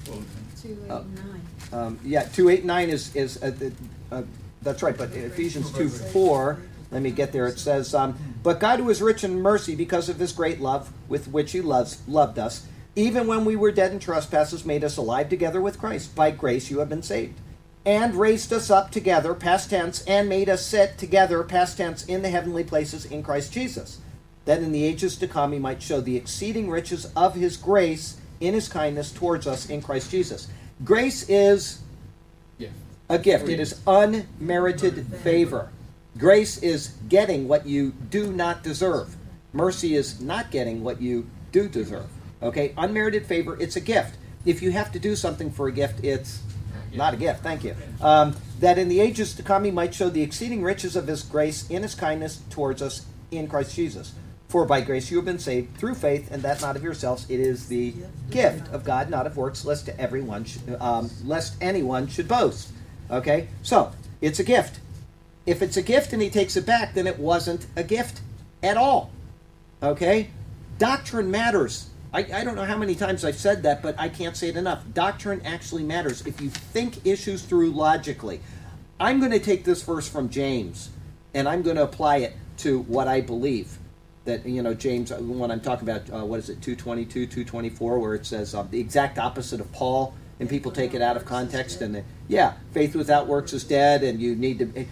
Two, 0.04 0.24
eight, 0.70 0.88
nine. 0.88 1.42
Um, 1.72 1.98
yeah, 2.04 2.22
two 2.24 2.48
eight 2.48 2.64
nine 2.64 2.88
is 2.88 3.14
is 3.14 3.40
uh, 3.42 3.52
uh, 4.10 4.22
that's 4.62 4.82
right. 4.82 4.96
But 4.96 5.12
Ephesians 5.12 5.70
two 5.72 5.88
four. 5.88 6.58
Let 6.90 7.02
me 7.02 7.10
get 7.10 7.32
there. 7.32 7.46
It 7.46 7.58
says, 7.58 7.94
um, 7.94 8.16
"But 8.42 8.60
God, 8.60 8.78
who 8.78 8.88
is 8.88 9.02
rich 9.02 9.24
in 9.24 9.40
mercy, 9.40 9.74
because 9.74 10.08
of 10.08 10.18
His 10.18 10.32
great 10.32 10.60
love 10.60 10.92
with 11.08 11.28
which 11.28 11.52
He 11.52 11.60
loves 11.60 12.00
loved 12.08 12.38
us, 12.38 12.66
even 12.96 13.26
when 13.26 13.44
we 13.44 13.56
were 13.56 13.72
dead 13.72 13.92
in 13.92 13.98
trespasses, 13.98 14.64
made 14.64 14.84
us 14.84 14.96
alive 14.96 15.28
together 15.28 15.60
with 15.60 15.78
Christ. 15.78 16.14
By 16.14 16.30
grace 16.30 16.70
you 16.70 16.78
have 16.78 16.88
been 16.88 17.02
saved, 17.02 17.40
and 17.84 18.14
raised 18.14 18.52
us 18.52 18.70
up 18.70 18.90
together, 18.90 19.34
past 19.34 19.70
tense, 19.70 20.02
and 20.06 20.28
made 20.28 20.48
us 20.48 20.64
sit 20.64 20.96
together, 20.98 21.42
past 21.42 21.76
tense, 21.76 22.04
in 22.04 22.22
the 22.22 22.30
heavenly 22.30 22.64
places 22.64 23.04
in 23.04 23.22
Christ 23.22 23.52
Jesus." 23.52 23.98
that 24.44 24.62
in 24.62 24.72
the 24.72 24.84
ages 24.84 25.16
to 25.16 25.26
come 25.26 25.52
he 25.52 25.58
might 25.58 25.82
show 25.82 26.00
the 26.00 26.16
exceeding 26.16 26.68
riches 26.68 27.06
of 27.16 27.34
his 27.34 27.56
grace 27.56 28.18
in 28.40 28.54
his 28.54 28.68
kindness 28.68 29.10
towards 29.10 29.46
us 29.46 29.68
in 29.68 29.80
Christ 29.80 30.10
Jesus. 30.10 30.48
Grace 30.84 31.28
is 31.28 31.78
Yeah. 32.58 32.68
a 33.08 33.18
gift, 33.18 33.48
it 33.48 33.60
is 33.60 33.80
unmerited 33.86 35.06
favor. 35.22 35.70
Grace 36.18 36.58
is 36.58 36.90
getting 37.08 37.48
what 37.48 37.66
you 37.66 37.92
do 38.10 38.32
not 38.32 38.62
deserve. 38.62 39.16
Mercy 39.52 39.96
is 39.96 40.20
not 40.20 40.50
getting 40.50 40.84
what 40.84 41.00
you 41.00 41.26
do 41.52 41.68
deserve. 41.68 42.10
Okay? 42.42 42.74
Unmerited 42.76 43.26
favor, 43.26 43.56
it's 43.60 43.76
a 43.76 43.80
gift. 43.80 44.16
If 44.44 44.62
you 44.62 44.72
have 44.72 44.92
to 44.92 44.98
do 44.98 45.16
something 45.16 45.50
for 45.50 45.68
a 45.68 45.72
gift, 45.72 46.04
it's 46.04 46.42
not 46.94 47.14
a 47.14 47.16
gift. 47.16 47.42
Thank 47.42 47.64
you. 47.64 47.74
Um, 48.00 48.36
that 48.60 48.78
in 48.78 48.88
the 48.88 49.00
ages 49.00 49.34
to 49.34 49.42
come 49.42 49.64
he 49.64 49.70
might 49.70 49.94
show 49.94 50.08
the 50.08 50.22
exceeding 50.22 50.62
riches 50.62 50.96
of 50.96 51.06
his 51.06 51.22
grace 51.22 51.68
in 51.68 51.82
his 51.82 51.94
kindness 51.94 52.40
towards 52.50 52.82
us 52.82 53.06
in 53.30 53.48
Christ 53.48 53.74
Jesus. 53.74 54.14
For 54.48 54.64
by 54.64 54.82
grace 54.82 55.10
you 55.10 55.16
have 55.16 55.24
been 55.24 55.40
saved 55.40 55.76
through 55.78 55.96
faith, 55.96 56.30
and 56.30 56.42
that 56.42 56.60
not 56.60 56.76
of 56.76 56.84
yourselves. 56.84 57.28
It 57.28 57.40
is 57.40 57.66
the 57.66 57.92
gift 58.30 58.72
of 58.72 58.84
God, 58.84 59.10
not 59.10 59.26
of 59.26 59.36
works, 59.36 59.64
lest 59.64 59.88
everyone, 59.88 60.44
sh- 60.44 60.58
um, 60.78 61.10
lest 61.24 61.56
anyone 61.60 62.06
should 62.06 62.28
boast. 62.28 62.70
Okay, 63.10 63.48
so 63.62 63.92
it's 64.20 64.38
a 64.38 64.44
gift. 64.44 64.78
If 65.44 65.60
it's 65.60 65.76
a 65.76 65.82
gift 65.82 66.12
and 66.12 66.22
he 66.22 66.30
takes 66.30 66.56
it 66.56 66.64
back, 66.64 66.94
then 66.94 67.06
it 67.06 67.18
wasn't 67.18 67.66
a 67.74 67.82
gift 67.82 68.20
at 68.62 68.76
all. 68.76 69.10
Okay, 69.82 70.30
doctrine 70.78 71.30
matters. 71.30 71.90
I, 72.14 72.26
I 72.32 72.44
don't 72.44 72.54
know 72.54 72.64
how 72.64 72.76
many 72.76 72.94
times 72.94 73.24
I've 73.24 73.36
said 73.36 73.64
that, 73.64 73.82
but 73.82 73.96
I 73.98 74.08
can't 74.08 74.36
say 74.36 74.48
it 74.48 74.56
enough. 74.56 74.84
Doctrine 74.94 75.42
actually 75.44 75.82
matters 75.82 76.24
if 76.24 76.40
you 76.40 76.48
think 76.48 77.04
issues 77.04 77.42
through 77.42 77.72
logically. 77.72 78.40
I'm 79.00 79.18
going 79.18 79.32
to 79.32 79.40
take 79.40 79.64
this 79.64 79.82
verse 79.82 80.08
from 80.08 80.28
James, 80.28 80.90
and 81.34 81.48
I'm 81.48 81.62
going 81.62 81.74
to 81.74 81.82
apply 81.82 82.18
it 82.18 82.36
to 82.58 82.80
what 82.82 83.08
I 83.08 83.20
believe 83.20 83.78
that 84.24 84.46
you 84.46 84.62
know 84.62 84.74
James 84.74 85.12
uh, 85.12 85.16
when 85.16 85.50
I'm 85.50 85.60
talking 85.60 85.88
about 85.88 86.08
uh, 86.10 86.24
what 86.24 86.38
is 86.38 86.48
it 86.48 86.62
222 86.62 87.26
224 87.26 87.98
where 87.98 88.14
it 88.14 88.24
says 88.24 88.54
uh, 88.54 88.62
the 88.62 88.80
exact 88.80 89.18
opposite 89.18 89.60
of 89.60 89.70
Paul 89.72 90.14
and 90.40 90.48
people 90.48 90.72
take 90.72 90.94
it 90.94 91.02
out 91.02 91.16
of 91.16 91.24
context 91.24 91.82
and 91.82 91.96
they, 91.96 92.04
yeah 92.26 92.54
faith 92.72 92.94
without 92.94 93.26
works 93.26 93.52
is 93.52 93.64
dead 93.64 94.02
and 94.02 94.20
you 94.20 94.34
need 94.34 94.60
to 94.60 94.86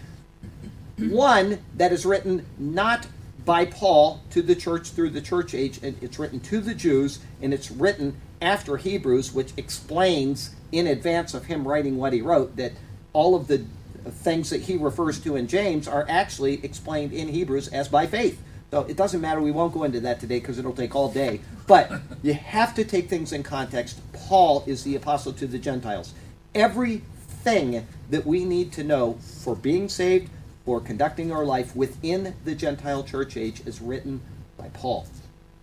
one 1.08 1.60
that 1.76 1.92
is 1.92 2.04
written 2.04 2.44
not 2.58 3.06
by 3.44 3.64
Paul 3.64 4.22
to 4.30 4.42
the 4.42 4.54
church 4.54 4.90
through 4.90 5.10
the 5.10 5.20
church 5.20 5.54
age, 5.54 5.80
and 5.82 5.96
it's 6.00 6.18
written 6.18 6.40
to 6.40 6.60
the 6.60 6.74
Jews, 6.74 7.18
and 7.40 7.52
it's 7.52 7.70
written 7.70 8.20
after 8.40 8.76
Hebrews, 8.76 9.32
which 9.32 9.52
explains 9.56 10.54
in 10.70 10.86
advance 10.86 11.34
of 11.34 11.46
him 11.46 11.66
writing 11.66 11.96
what 11.96 12.12
he 12.12 12.22
wrote 12.22 12.56
that 12.56 12.72
all 13.12 13.34
of 13.34 13.46
the 13.46 13.64
things 14.10 14.50
that 14.50 14.62
he 14.62 14.76
refers 14.76 15.20
to 15.20 15.36
in 15.36 15.46
James 15.46 15.86
are 15.86 16.06
actually 16.08 16.64
explained 16.64 17.12
in 17.12 17.28
Hebrews 17.28 17.68
as 17.68 17.88
by 17.88 18.06
faith. 18.06 18.40
So 18.70 18.80
it 18.84 18.96
doesn't 18.96 19.20
matter. 19.20 19.40
We 19.40 19.50
won't 19.50 19.74
go 19.74 19.84
into 19.84 20.00
that 20.00 20.18
today 20.18 20.40
because 20.40 20.58
it'll 20.58 20.72
take 20.72 20.94
all 20.96 21.12
day. 21.12 21.40
But 21.66 21.92
you 22.22 22.32
have 22.34 22.74
to 22.76 22.84
take 22.84 23.08
things 23.08 23.32
in 23.32 23.42
context. 23.42 24.00
Paul 24.12 24.64
is 24.66 24.82
the 24.82 24.96
apostle 24.96 25.32
to 25.34 25.46
the 25.46 25.58
Gentiles. 25.58 26.14
Everything 26.54 27.86
that 28.08 28.24
we 28.24 28.44
need 28.44 28.72
to 28.72 28.82
know 28.82 29.18
for 29.42 29.54
being 29.54 29.88
saved, 29.88 30.30
for 30.64 30.80
conducting 30.80 31.32
our 31.32 31.44
life 31.44 31.74
within 31.74 32.34
the 32.44 32.54
Gentile 32.54 33.02
church 33.02 33.36
age 33.36 33.66
is 33.66 33.80
written 33.80 34.20
by 34.56 34.68
Paul. 34.68 35.06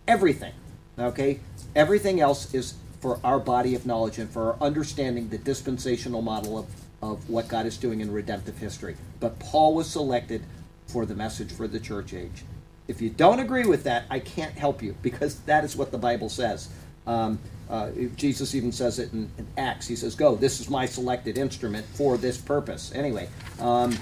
Everything. 0.08 0.54
Okay? 0.98 1.40
Everything 1.76 2.20
else 2.20 2.54
is 2.54 2.76
for 3.00 3.20
our 3.24 3.40
body 3.40 3.76
of 3.76 3.86
knowledge 3.86 4.18
and 4.18 4.30
for 4.30 4.54
our 4.54 4.58
understanding 4.62 5.30
the 5.30 5.38
dispensational 5.38 6.22
model 6.22 6.58
of, 6.58 6.68
of 7.02 7.30
what 7.30 7.48
God 7.48 7.66
is 7.66 7.78
doing 7.78 8.02
in 8.02 8.12
redemptive 8.12 8.58
history. 8.58 8.98
But 9.20 9.40
Paul 9.40 9.74
was 9.74 9.90
selected 9.90 10.44
for 10.88 11.06
the 11.06 11.16
message 11.16 11.52
for 11.52 11.68
the 11.68 11.80
church 11.80 12.14
age. 12.14 12.44
If 12.88 13.02
you 13.02 13.10
don't 13.10 13.40
agree 13.40 13.66
with 13.66 13.84
that, 13.84 14.06
I 14.10 14.20
can't 14.20 14.58
help 14.58 14.82
you 14.82 14.96
because 15.02 15.40
that 15.42 15.64
is 15.64 15.76
what 15.76 15.92
the 15.92 15.98
Bible 15.98 16.28
says. 16.28 16.70
Um, 17.06 17.40
uh, 17.70 17.92
Jesus 18.16 18.56
even 18.56 18.72
says 18.72 18.98
it 18.98 19.14
in, 19.14 19.30
in, 19.38 19.48
Acts. 19.58 19.88
He 19.88 19.96
says, 19.96 20.16
Go, 20.16 20.36
this 20.36 20.60
is 20.60 20.70
my 20.70 20.88
selected 20.88 21.38
instrument 21.38 21.86
for 21.94 22.18
this 22.18 22.38
purpose. 22.38 22.92
Anyway, 22.96 23.30
um, 23.60 23.96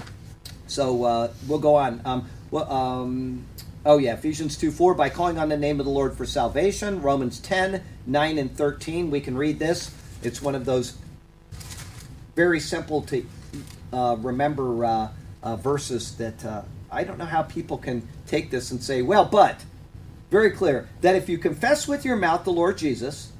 so 0.68 1.04
uh, 1.04 1.32
we'll 1.46 1.58
go 1.58 1.74
on. 1.74 2.00
Um, 2.04 2.28
well, 2.50 2.70
um, 2.72 3.44
oh, 3.84 3.98
yeah, 3.98 4.14
Ephesians 4.14 4.56
2 4.56 4.70
4, 4.70 4.94
by 4.94 5.08
calling 5.08 5.38
on 5.38 5.48
the 5.48 5.56
name 5.56 5.80
of 5.80 5.86
the 5.86 5.92
Lord 5.92 6.16
for 6.16 6.24
salvation. 6.24 7.02
Romans 7.02 7.40
10 7.40 7.82
9 8.06 8.38
and 8.38 8.56
13, 8.56 9.10
we 9.10 9.20
can 9.20 9.36
read 9.36 9.58
this. 9.58 9.94
It's 10.22 10.40
one 10.40 10.54
of 10.54 10.64
those 10.64 10.96
very 12.34 12.60
simple 12.60 13.02
to 13.02 13.26
uh, 13.92 14.16
remember 14.20 14.84
uh, 14.84 15.08
uh, 15.42 15.56
verses 15.56 16.16
that 16.16 16.44
uh, 16.44 16.62
I 16.90 17.04
don't 17.04 17.18
know 17.18 17.24
how 17.24 17.42
people 17.42 17.78
can 17.78 18.06
take 18.26 18.50
this 18.50 18.70
and 18.70 18.82
say, 18.82 19.02
well, 19.02 19.24
but, 19.24 19.64
very 20.30 20.50
clear, 20.50 20.88
that 21.00 21.16
if 21.16 21.28
you 21.28 21.38
confess 21.38 21.88
with 21.88 22.04
your 22.04 22.16
mouth 22.16 22.44
the 22.44 22.52
Lord 22.52 22.78
Jesus 22.78 23.32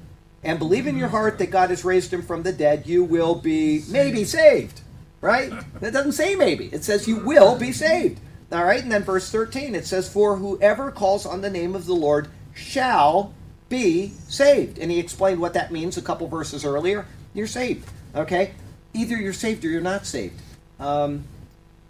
and 0.43 0.59
believe 0.59 0.87
in 0.87 0.97
your 0.97 1.09
heart 1.09 1.37
that 1.37 1.51
God 1.51 1.69
has 1.69 1.85
raised 1.85 2.11
him 2.11 2.21
from 2.21 2.43
the 2.43 2.51
dead, 2.51 2.87
you 2.87 3.03
will 3.03 3.35
be 3.35 3.83
maybe 3.89 4.23
saved. 4.23 4.81
Right? 5.21 5.51
It 5.81 5.91
doesn't 5.91 6.13
say 6.13 6.35
maybe, 6.35 6.69
it 6.71 6.83
says 6.83 7.07
you 7.07 7.17
will 7.17 7.57
be 7.57 7.71
saved. 7.71 8.19
All 8.51 8.63
right, 8.63 8.81
and 8.81 8.91
then 8.91 9.03
verse 9.03 9.29
13, 9.29 9.75
it 9.75 9.85
says, 9.85 10.11
For 10.11 10.37
whoever 10.37 10.91
calls 10.91 11.25
on 11.25 11.41
the 11.41 11.49
name 11.51 11.75
of 11.75 11.85
the 11.85 11.93
Lord 11.93 12.29
shall 12.55 13.33
be 13.69 14.13
saved. 14.27 14.79
And 14.79 14.89
he 14.91 14.97
explained 14.97 15.39
what 15.39 15.53
that 15.53 15.71
means 15.71 15.97
a 15.97 16.01
couple 16.01 16.27
verses 16.27 16.65
earlier. 16.65 17.05
You're 17.33 17.47
saved. 17.47 17.87
Okay? 18.15 18.53
Either 18.93 19.15
you're 19.17 19.33
saved 19.33 19.63
or 19.63 19.69
you're 19.69 19.81
not 19.81 20.07
saved. 20.07 20.41
Um, 20.79 21.25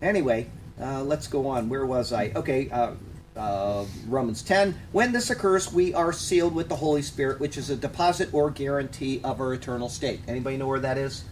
anyway, 0.02 0.48
uh, 0.82 1.04
let's 1.04 1.28
go 1.28 1.48
on. 1.48 1.70
Where 1.70 1.86
was 1.86 2.12
I? 2.12 2.32
Okay, 2.36 2.70
uh, 2.70 2.92
uh, 3.38 3.86
Romans 4.08 4.42
10. 4.44 4.78
When 4.92 5.14
this 5.14 5.30
occurs, 5.30 5.72
we 5.72 5.94
are 5.94 6.12
sealed 6.12 6.54
with 6.54 6.68
the 6.68 6.76
Holy 6.76 7.02
Spirit, 7.02 7.40
which 7.40 7.58
is 7.58 7.70
a 7.70 7.76
deposit 7.76 8.34
or 8.34 8.52
guarantee 8.52 9.22
of 9.24 9.40
our 9.40 9.54
eternal 9.54 9.88
state. 9.88 10.20
Anybody 10.28 10.58
know 10.58 10.68
where 10.68 10.80
that 10.80 10.98
is? 10.98 11.24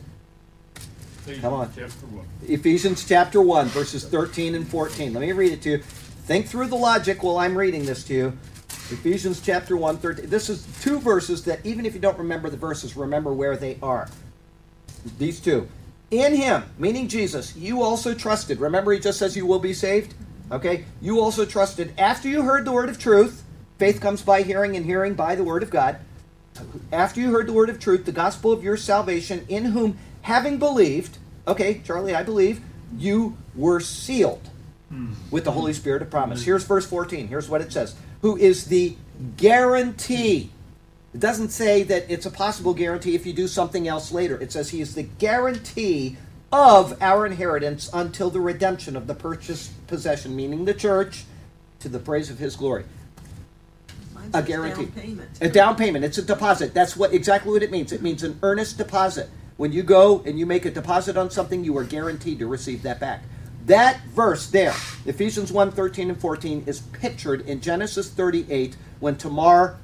Come 1.36 1.54
on. 1.54 1.72
Ephesians 2.48 3.06
chapter 3.06 3.42
1, 3.42 3.68
verses 3.68 4.06
13 4.06 4.56
and 4.56 4.68
14. 4.68 5.14
Let 5.14 5.22
me 5.22 5.32
read 5.34 5.52
it 5.52 5.62
to 5.64 5.72
you. 5.72 5.78
Think 5.80 6.48
through 6.48 6.68
the 6.68 6.76
logic 6.76 7.24
while 7.24 7.38
I'm 7.38 7.58
reading 7.58 7.86
this 7.86 8.04
to 8.06 8.14
you. 8.14 8.38
Ephesians 8.90 9.42
chapter 9.42 9.76
1, 9.76 9.98
13. 9.98 10.30
This 10.30 10.50
is 10.50 10.66
two 10.82 11.00
verses 11.00 11.44
that, 11.44 11.66
even 11.66 11.86
if 11.86 11.94
you 11.94 12.00
don't 12.00 12.18
remember 12.18 12.50
the 12.50 12.58
verses, 12.58 12.96
remember 12.96 13.34
where 13.34 13.58
they 13.58 13.78
are. 13.82 14.08
These 15.18 15.42
two. 15.42 15.68
In 16.12 16.34
him, 16.34 16.64
meaning 16.78 17.10
Jesus, 17.10 17.56
you 17.58 17.82
also 17.82 18.14
trusted. 18.14 18.62
Remember, 18.62 18.94
he 18.94 19.00
just 19.00 19.20
says 19.20 19.36
you 19.36 19.46
will 19.46 19.60
be 19.60 19.74
saved? 19.74 20.14
Okay? 20.50 20.86
You 21.02 21.20
also 21.20 21.46
trusted 21.46 21.94
after 21.98 22.30
you 22.30 22.44
heard 22.44 22.64
the 22.64 22.72
word 22.72 22.88
of 22.88 22.98
truth. 22.98 23.44
Faith 23.78 24.00
comes 24.00 24.22
by 24.22 24.42
hearing, 24.42 24.78
and 24.78 24.86
hearing 24.86 25.14
by 25.14 25.36
the 25.36 25.44
word 25.44 25.64
of 25.64 25.70
God. 25.70 26.00
After 26.92 27.20
you 27.20 27.32
heard 27.32 27.48
the 27.48 27.54
word 27.54 27.70
of 27.70 27.80
truth, 27.80 28.06
the 28.06 28.12
gospel 28.14 28.52
of 28.52 28.64
your 28.64 28.78
salvation, 28.78 29.46
in 29.50 29.66
whom, 29.66 29.98
having 30.28 30.60
believed, 30.60 31.18
okay, 31.48 31.82
Charlie, 31.86 32.14
I 32.14 32.22
believe, 32.22 32.60
you 32.98 33.38
were 33.56 33.80
sealed 33.80 34.50
hmm. 34.90 35.14
with 35.32 35.46
the 35.46 35.52
Holy 35.52 35.72
Spirit 35.72 36.02
of 36.02 36.10
promise. 36.10 36.42
Hmm. 36.42 36.46
Here's 36.46 36.64
verse 36.66 36.86
14. 36.86 37.30
Here's 37.30 37.48
what 37.48 37.62
it 37.62 37.72
says 37.72 37.96
Who 38.22 38.36
is 38.36 38.66
the 38.66 38.98
guarantee? 39.38 40.52
It 41.14 41.22
doesn't 41.22 41.50
say 41.50 41.84
that 41.84 42.12
it's 42.12 42.26
a 42.26 42.30
possible 42.30 42.74
guarantee 42.74 43.16
if 43.16 43.26
you 43.26 43.32
do 43.32 43.48
something 43.48 43.88
else 43.88 44.12
later. 44.12 44.40
It 44.40 44.52
says 44.52 44.70
he 44.70 44.82
is 44.82 44.96
the 44.96 45.04
guarantee 45.04 46.18
of 46.52 47.02
our 47.02 47.26
inheritance 47.26 47.90
until 47.94 48.30
the 48.30 48.42
redemption 48.42 48.98
of 48.98 49.08
the 49.08 49.16
purchased 49.16 49.88
possession, 49.88 50.36
meaning 50.36 50.66
the 50.66 50.74
church, 50.74 51.24
to 51.80 51.88
the 51.88 52.00
praise 52.00 52.30
of 52.30 52.38
his 52.38 52.58
glory. 52.58 52.84
Mine 54.14 54.32
A 54.34 54.44
guarantee. 54.44 54.86
Down 54.86 54.92
payment. 54.92 55.30
A 55.40 55.50
down 55.50 55.76
payment. 55.78 56.04
It's 56.04 56.18
a 56.18 56.22
deposit. 56.22 56.74
That's 56.74 56.98
what 56.98 57.14
exactly 57.14 57.54
what 57.54 57.64
it 57.64 57.72
means. 57.72 57.94
It 57.94 58.02
means 58.02 58.24
an 58.24 58.38
earnest 58.44 58.78
deposit. 58.78 59.30
When 59.58 59.72
you 59.72 59.82
go 59.82 60.22
and 60.26 60.38
you 60.38 60.46
make 60.46 60.66
a 60.66 60.72
deposit 60.72 61.18
on 61.18 61.32
something, 61.32 61.64
you 61.64 61.76
are 61.78 61.84
guaranteed 61.84 62.40
to 62.40 62.48
receive 62.48 62.84
that 62.84 63.00
back. 63.00 63.24
That 63.66 64.00
verse 64.12 64.48
there, 64.50 64.76
Ephesians 65.06 65.52
1, 65.52 65.72
13 65.72 66.10
and 66.10 66.22
14, 66.22 66.64
is 66.68 66.80
pictured 66.80 67.42
in 67.42 67.60
Genesis 67.60 68.10
38 68.10 68.78
when 69.00 69.18
Tamar 69.18 69.78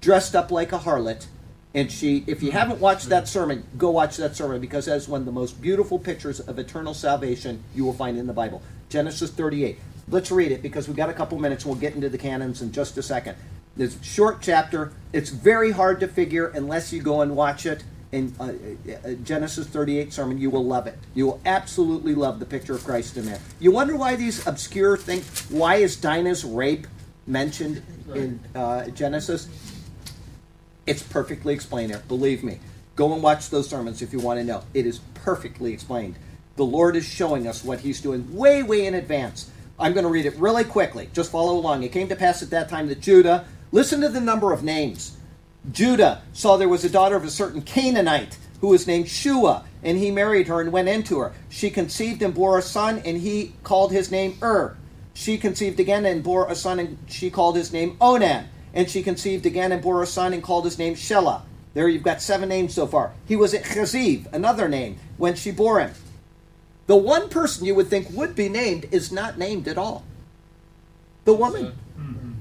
dressed 0.00 0.34
up 0.34 0.50
like 0.50 0.72
a 0.72 0.78
harlot. 0.78 1.26
And 1.74 1.92
she, 1.92 2.24
if 2.26 2.42
you 2.42 2.50
haven't 2.50 2.80
watched 2.80 3.10
that 3.10 3.28
sermon, 3.28 3.62
go 3.76 3.90
watch 3.90 4.16
that 4.16 4.34
sermon 4.34 4.60
because 4.60 4.86
that 4.86 4.96
is 4.96 5.06
one 5.06 5.20
of 5.20 5.26
the 5.26 5.32
most 5.32 5.60
beautiful 5.60 5.98
pictures 5.98 6.40
of 6.40 6.58
eternal 6.58 6.94
salvation 6.94 7.62
you 7.74 7.84
will 7.84 7.92
find 7.92 8.16
in 8.16 8.26
the 8.26 8.32
Bible. 8.32 8.62
Genesis 8.88 9.30
38. 9.30 9.78
Let's 10.08 10.30
read 10.30 10.50
it 10.50 10.62
because 10.62 10.88
we've 10.88 10.96
got 10.96 11.10
a 11.10 11.12
couple 11.12 11.38
minutes. 11.38 11.66
We'll 11.66 11.74
get 11.74 11.94
into 11.94 12.08
the 12.08 12.16
canons 12.16 12.62
in 12.62 12.72
just 12.72 12.96
a 12.96 13.02
second. 13.02 13.36
A 13.78 13.90
short 14.02 14.38
chapter. 14.40 14.92
It's 15.12 15.28
very 15.28 15.72
hard 15.72 16.00
to 16.00 16.08
figure 16.08 16.48
unless 16.48 16.90
you 16.90 17.02
go 17.02 17.20
and 17.20 17.36
watch 17.36 17.66
it 17.66 17.84
in 18.12 18.34
uh, 18.40 18.52
uh, 19.04 19.12
Genesis 19.24 19.66
38 19.66 20.12
sermon. 20.12 20.38
You 20.38 20.50
will 20.50 20.64
love 20.64 20.86
it. 20.86 20.98
You 21.14 21.26
will 21.26 21.40
absolutely 21.44 22.14
love 22.14 22.40
the 22.40 22.46
picture 22.46 22.74
of 22.74 22.84
Christ 22.84 23.16
in 23.16 23.26
there. 23.26 23.40
You 23.60 23.70
wonder 23.70 23.96
why 23.96 24.16
these 24.16 24.46
obscure 24.46 24.96
things, 24.96 25.46
why 25.50 25.76
is 25.76 25.96
Dinah's 25.96 26.44
rape 26.44 26.86
mentioned 27.26 27.82
in 28.14 28.40
uh, 28.54 28.88
Genesis? 28.88 29.48
It's 30.86 31.02
perfectly 31.02 31.52
explained 31.52 31.92
there. 31.92 32.02
Believe 32.08 32.42
me. 32.42 32.60
Go 32.96 33.12
and 33.12 33.22
watch 33.22 33.50
those 33.50 33.68
sermons 33.68 34.02
if 34.02 34.12
you 34.12 34.18
want 34.18 34.40
to 34.40 34.44
know. 34.44 34.64
It 34.74 34.86
is 34.86 35.00
perfectly 35.14 35.72
explained. 35.72 36.16
The 36.56 36.64
Lord 36.64 36.96
is 36.96 37.04
showing 37.04 37.46
us 37.46 37.62
what 37.62 37.80
He's 37.80 38.00
doing 38.00 38.34
way, 38.34 38.62
way 38.62 38.86
in 38.86 38.94
advance. 38.94 39.50
I'm 39.78 39.92
going 39.92 40.04
to 40.04 40.10
read 40.10 40.26
it 40.26 40.34
really 40.36 40.64
quickly. 40.64 41.08
Just 41.12 41.30
follow 41.30 41.56
along. 41.56 41.84
It 41.84 41.92
came 41.92 42.08
to 42.08 42.16
pass 42.16 42.42
at 42.42 42.50
that 42.50 42.68
time 42.68 42.88
that 42.88 43.00
Judah, 43.00 43.44
listen 43.70 44.00
to 44.00 44.08
the 44.08 44.20
number 44.20 44.52
of 44.52 44.64
names. 44.64 45.17
Judah 45.72 46.22
saw 46.32 46.56
there 46.56 46.68
was 46.68 46.84
a 46.84 46.90
daughter 46.90 47.16
of 47.16 47.24
a 47.24 47.30
certain 47.30 47.62
Canaanite 47.62 48.38
who 48.60 48.68
was 48.68 48.86
named 48.86 49.08
Shua, 49.08 49.64
and 49.82 49.98
he 49.98 50.10
married 50.10 50.48
her 50.48 50.60
and 50.60 50.72
went 50.72 50.88
into 50.88 51.18
her. 51.18 51.32
She 51.48 51.70
conceived 51.70 52.22
and 52.22 52.34
bore 52.34 52.58
a 52.58 52.62
son, 52.62 53.02
and 53.04 53.18
he 53.18 53.52
called 53.62 53.92
his 53.92 54.10
name 54.10 54.38
Ur. 54.42 54.76
She 55.14 55.38
conceived 55.38 55.78
again 55.78 56.06
and 56.06 56.22
bore 56.22 56.48
a 56.50 56.54
son, 56.54 56.78
and 56.78 56.98
she 57.08 57.30
called 57.30 57.56
his 57.56 57.72
name 57.72 57.96
Onan. 58.00 58.48
And 58.74 58.90
she 58.90 59.02
conceived 59.02 59.46
again 59.46 59.72
and 59.72 59.82
bore 59.82 60.02
a 60.02 60.06
son, 60.06 60.32
and 60.32 60.42
called 60.42 60.64
his 60.64 60.78
name 60.78 60.94
Shelah. 60.94 61.42
There 61.74 61.88
you've 61.88 62.02
got 62.02 62.22
seven 62.22 62.48
names 62.48 62.74
so 62.74 62.86
far. 62.86 63.12
He 63.26 63.36
was 63.36 63.54
at 63.54 63.64
Chezib, 63.64 64.32
another 64.32 64.68
name, 64.68 64.98
when 65.16 65.34
she 65.34 65.50
bore 65.50 65.80
him. 65.80 65.92
The 66.86 66.96
one 66.96 67.28
person 67.28 67.66
you 67.66 67.74
would 67.74 67.88
think 67.88 68.08
would 68.10 68.34
be 68.34 68.48
named 68.48 68.86
is 68.90 69.12
not 69.12 69.38
named 69.38 69.68
at 69.68 69.78
all. 69.78 70.04
The 71.24 71.34
woman. 71.34 71.78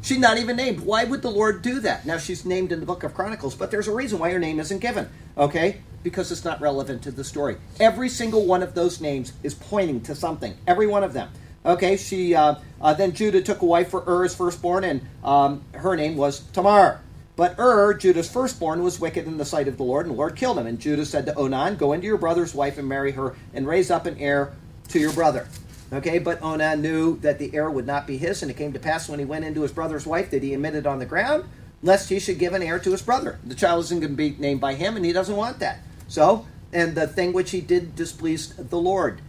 She's 0.08 0.20
not 0.20 0.38
even 0.38 0.56
named. 0.56 0.80
Why 0.80 1.04
would 1.04 1.22
the 1.22 1.30
Lord 1.30 1.62
do 1.62 1.82
that? 1.82 2.06
Now 2.06 2.18
she's 2.18 2.46
named 2.46 2.72
in 2.72 2.80
the 2.80 2.86
book 2.86 3.04
of 3.04 3.14
Chronicles, 3.14 3.56
but 3.56 3.72
there's 3.72 3.90
a 3.90 3.94
reason 3.94 4.20
why 4.20 4.32
her 4.32 4.40
name 4.40 4.58
isn't 4.58 4.80
given. 4.80 5.10
Okay? 5.38 5.82
Because 6.02 6.32
it's 6.32 6.46
not 6.46 6.62
relevant 6.62 7.02
to 7.02 7.12
the 7.12 7.26
story. 7.26 7.58
Every 7.78 8.08
single 8.08 8.46
one 8.46 8.64
of 8.64 8.74
those 8.74 9.02
names 9.02 9.34
is 9.44 9.54
pointing 9.54 10.00
to 10.04 10.16
something. 10.16 10.56
Every 10.66 10.88
one 10.88 11.04
of 11.04 11.12
them. 11.12 11.28
Okay, 11.66 11.98
she 11.98 12.34
uh, 12.34 12.56
uh, 12.80 12.94
then 12.94 13.12
Judah 13.12 13.42
took 13.42 13.62
a 13.62 13.66
wife 13.66 13.90
for 13.90 14.02
Ur, 14.08 14.24
his 14.24 14.34
firstborn, 14.34 14.86
and 14.86 15.02
um, 15.26 15.66
her 15.74 15.98
name 15.98 16.16
was 16.16 16.40
Tamar. 16.54 17.02
But 17.36 17.60
Ur, 17.60 17.94
Judah's 17.94 18.32
firstborn, 18.32 18.84
was 18.84 19.02
wicked 19.02 19.28
in 19.28 19.36
the 19.36 19.44
sight 19.44 19.68
of 19.68 19.76
the 19.76 19.84
Lord, 19.84 20.06
and 20.06 20.16
the 20.16 20.18
Lord 20.18 20.38
killed 20.38 20.58
him. 20.58 20.68
And 20.68 20.80
Judah 20.80 21.06
said 21.06 21.26
to 21.26 21.36
Onan, 21.36 21.76
Go 21.76 21.92
into 21.92 22.08
your 22.08 22.18
brother's 22.18 22.56
wife 22.56 22.78
and 22.78 22.88
marry 22.88 23.12
her, 23.12 23.36
and 23.54 23.68
raise 23.68 23.92
up 23.92 24.06
an 24.06 24.18
heir 24.20 24.54
to 24.88 25.00
your 25.00 25.12
brother. 25.12 25.50
Okay, 25.94 26.20
but 26.20 26.42
Onan 26.42 26.82
knew 26.82 27.18
that 27.20 27.40
the 27.40 27.54
heir 27.56 27.70
would 27.72 27.88
not 27.88 28.06
be 28.06 28.18
his, 28.18 28.42
and 28.42 28.52
it 28.52 28.58
came 28.58 28.74
to 28.74 28.80
pass 28.80 29.08
when 29.08 29.20
he 29.20 29.26
went 29.26 29.46
into 29.46 29.62
his 29.62 29.72
brother's 29.72 30.06
wife 30.06 30.30
that 30.32 30.44
he 30.44 30.54
emitted 30.54 30.86
on 30.86 31.00
the 31.00 31.06
ground, 31.06 31.46
lest 31.82 32.10
he 32.10 32.20
should 32.20 32.40
give 32.40 32.54
an 32.54 32.62
heir 32.62 32.78
to 32.80 32.92
his 32.92 33.02
brother. 33.02 33.40
The 33.46 33.56
child 33.56 33.86
isn't 33.86 34.02
going 34.02 34.12
to 34.12 34.18
be 34.18 34.36
named 34.38 34.60
by 34.60 34.74
him, 34.74 34.98
and 34.98 35.06
he 35.06 35.14
doesn't 35.14 35.36
want 35.36 35.60
that. 35.60 35.80
So, 36.10 36.46
and 36.74 36.94
the 36.96 37.08
thing 37.08 37.32
which 37.32 37.52
he 37.52 37.62
did 37.62 37.96
displeased 37.96 38.70
the 38.70 38.78
Lord. 38.78 39.22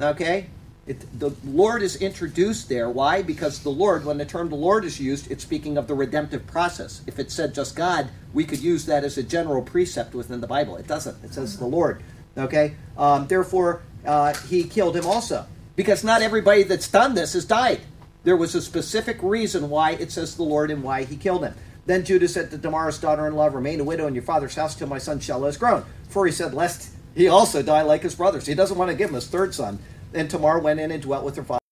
Okay, 0.00 0.46
It, 0.86 1.20
the 1.20 1.32
Lord 1.44 1.82
is 1.82 1.96
introduced 1.96 2.68
there. 2.68 2.88
Why? 2.88 3.22
Because 3.22 3.62
the 3.62 3.70
Lord, 3.70 4.04
when 4.04 4.18
the 4.18 4.24
term 4.24 4.48
the 4.48 4.56
Lord 4.56 4.84
is 4.84 4.98
used, 4.98 5.30
it's 5.30 5.44
speaking 5.44 5.76
of 5.76 5.86
the 5.86 5.94
redemptive 5.94 6.46
process. 6.46 7.02
If 7.06 7.18
it 7.18 7.30
said 7.30 7.54
just 7.54 7.76
God, 7.76 8.08
we 8.32 8.44
could 8.44 8.60
use 8.60 8.86
that 8.86 9.04
as 9.04 9.18
a 9.18 9.22
general 9.22 9.62
precept 9.62 10.14
within 10.14 10.40
the 10.40 10.46
Bible. 10.46 10.76
It 10.76 10.86
doesn't. 10.86 11.22
It 11.22 11.34
says 11.34 11.58
the 11.58 11.66
Lord. 11.66 12.02
Okay? 12.36 12.74
Um, 12.96 13.26
therefore, 13.26 13.82
uh, 14.06 14.34
he 14.48 14.64
killed 14.64 14.96
him 14.96 15.06
also. 15.06 15.46
Because 15.80 16.04
not 16.04 16.20
everybody 16.20 16.62
that's 16.62 16.88
done 16.88 17.14
this 17.14 17.32
has 17.32 17.46
died. 17.46 17.80
There 18.22 18.36
was 18.36 18.54
a 18.54 18.60
specific 18.60 19.16
reason 19.22 19.70
why 19.70 19.92
it 19.92 20.12
says 20.12 20.36
the 20.36 20.42
Lord 20.42 20.70
and 20.70 20.82
why 20.82 21.04
he 21.04 21.16
killed 21.16 21.42
him. 21.42 21.54
Then 21.86 22.04
Judah 22.04 22.28
said 22.28 22.50
to 22.50 22.58
Tamar's 22.58 22.98
daughter 22.98 23.26
in 23.26 23.34
law, 23.34 23.46
Remain 23.46 23.80
a 23.80 23.84
widow 23.84 24.06
in 24.06 24.12
your 24.14 24.22
father's 24.22 24.54
house 24.54 24.74
till 24.74 24.88
my 24.88 24.98
son 24.98 25.20
Shelah 25.20 25.48
is 25.48 25.56
grown. 25.56 25.86
For 26.10 26.26
he 26.26 26.32
said, 26.32 26.52
Lest 26.52 26.90
he 27.14 27.28
also 27.28 27.62
die 27.62 27.80
like 27.80 28.02
his 28.02 28.14
brothers. 28.14 28.44
He 28.44 28.54
doesn't 28.54 28.76
want 28.76 28.90
to 28.90 28.94
give 28.94 29.08
him 29.08 29.14
his 29.14 29.28
third 29.28 29.54
son. 29.54 29.78
And 30.12 30.28
Tamar 30.28 30.58
went 30.58 30.80
in 30.80 30.90
and 30.90 31.02
dwelt 31.02 31.24
with 31.24 31.36
her 31.36 31.44
father. 31.44 31.59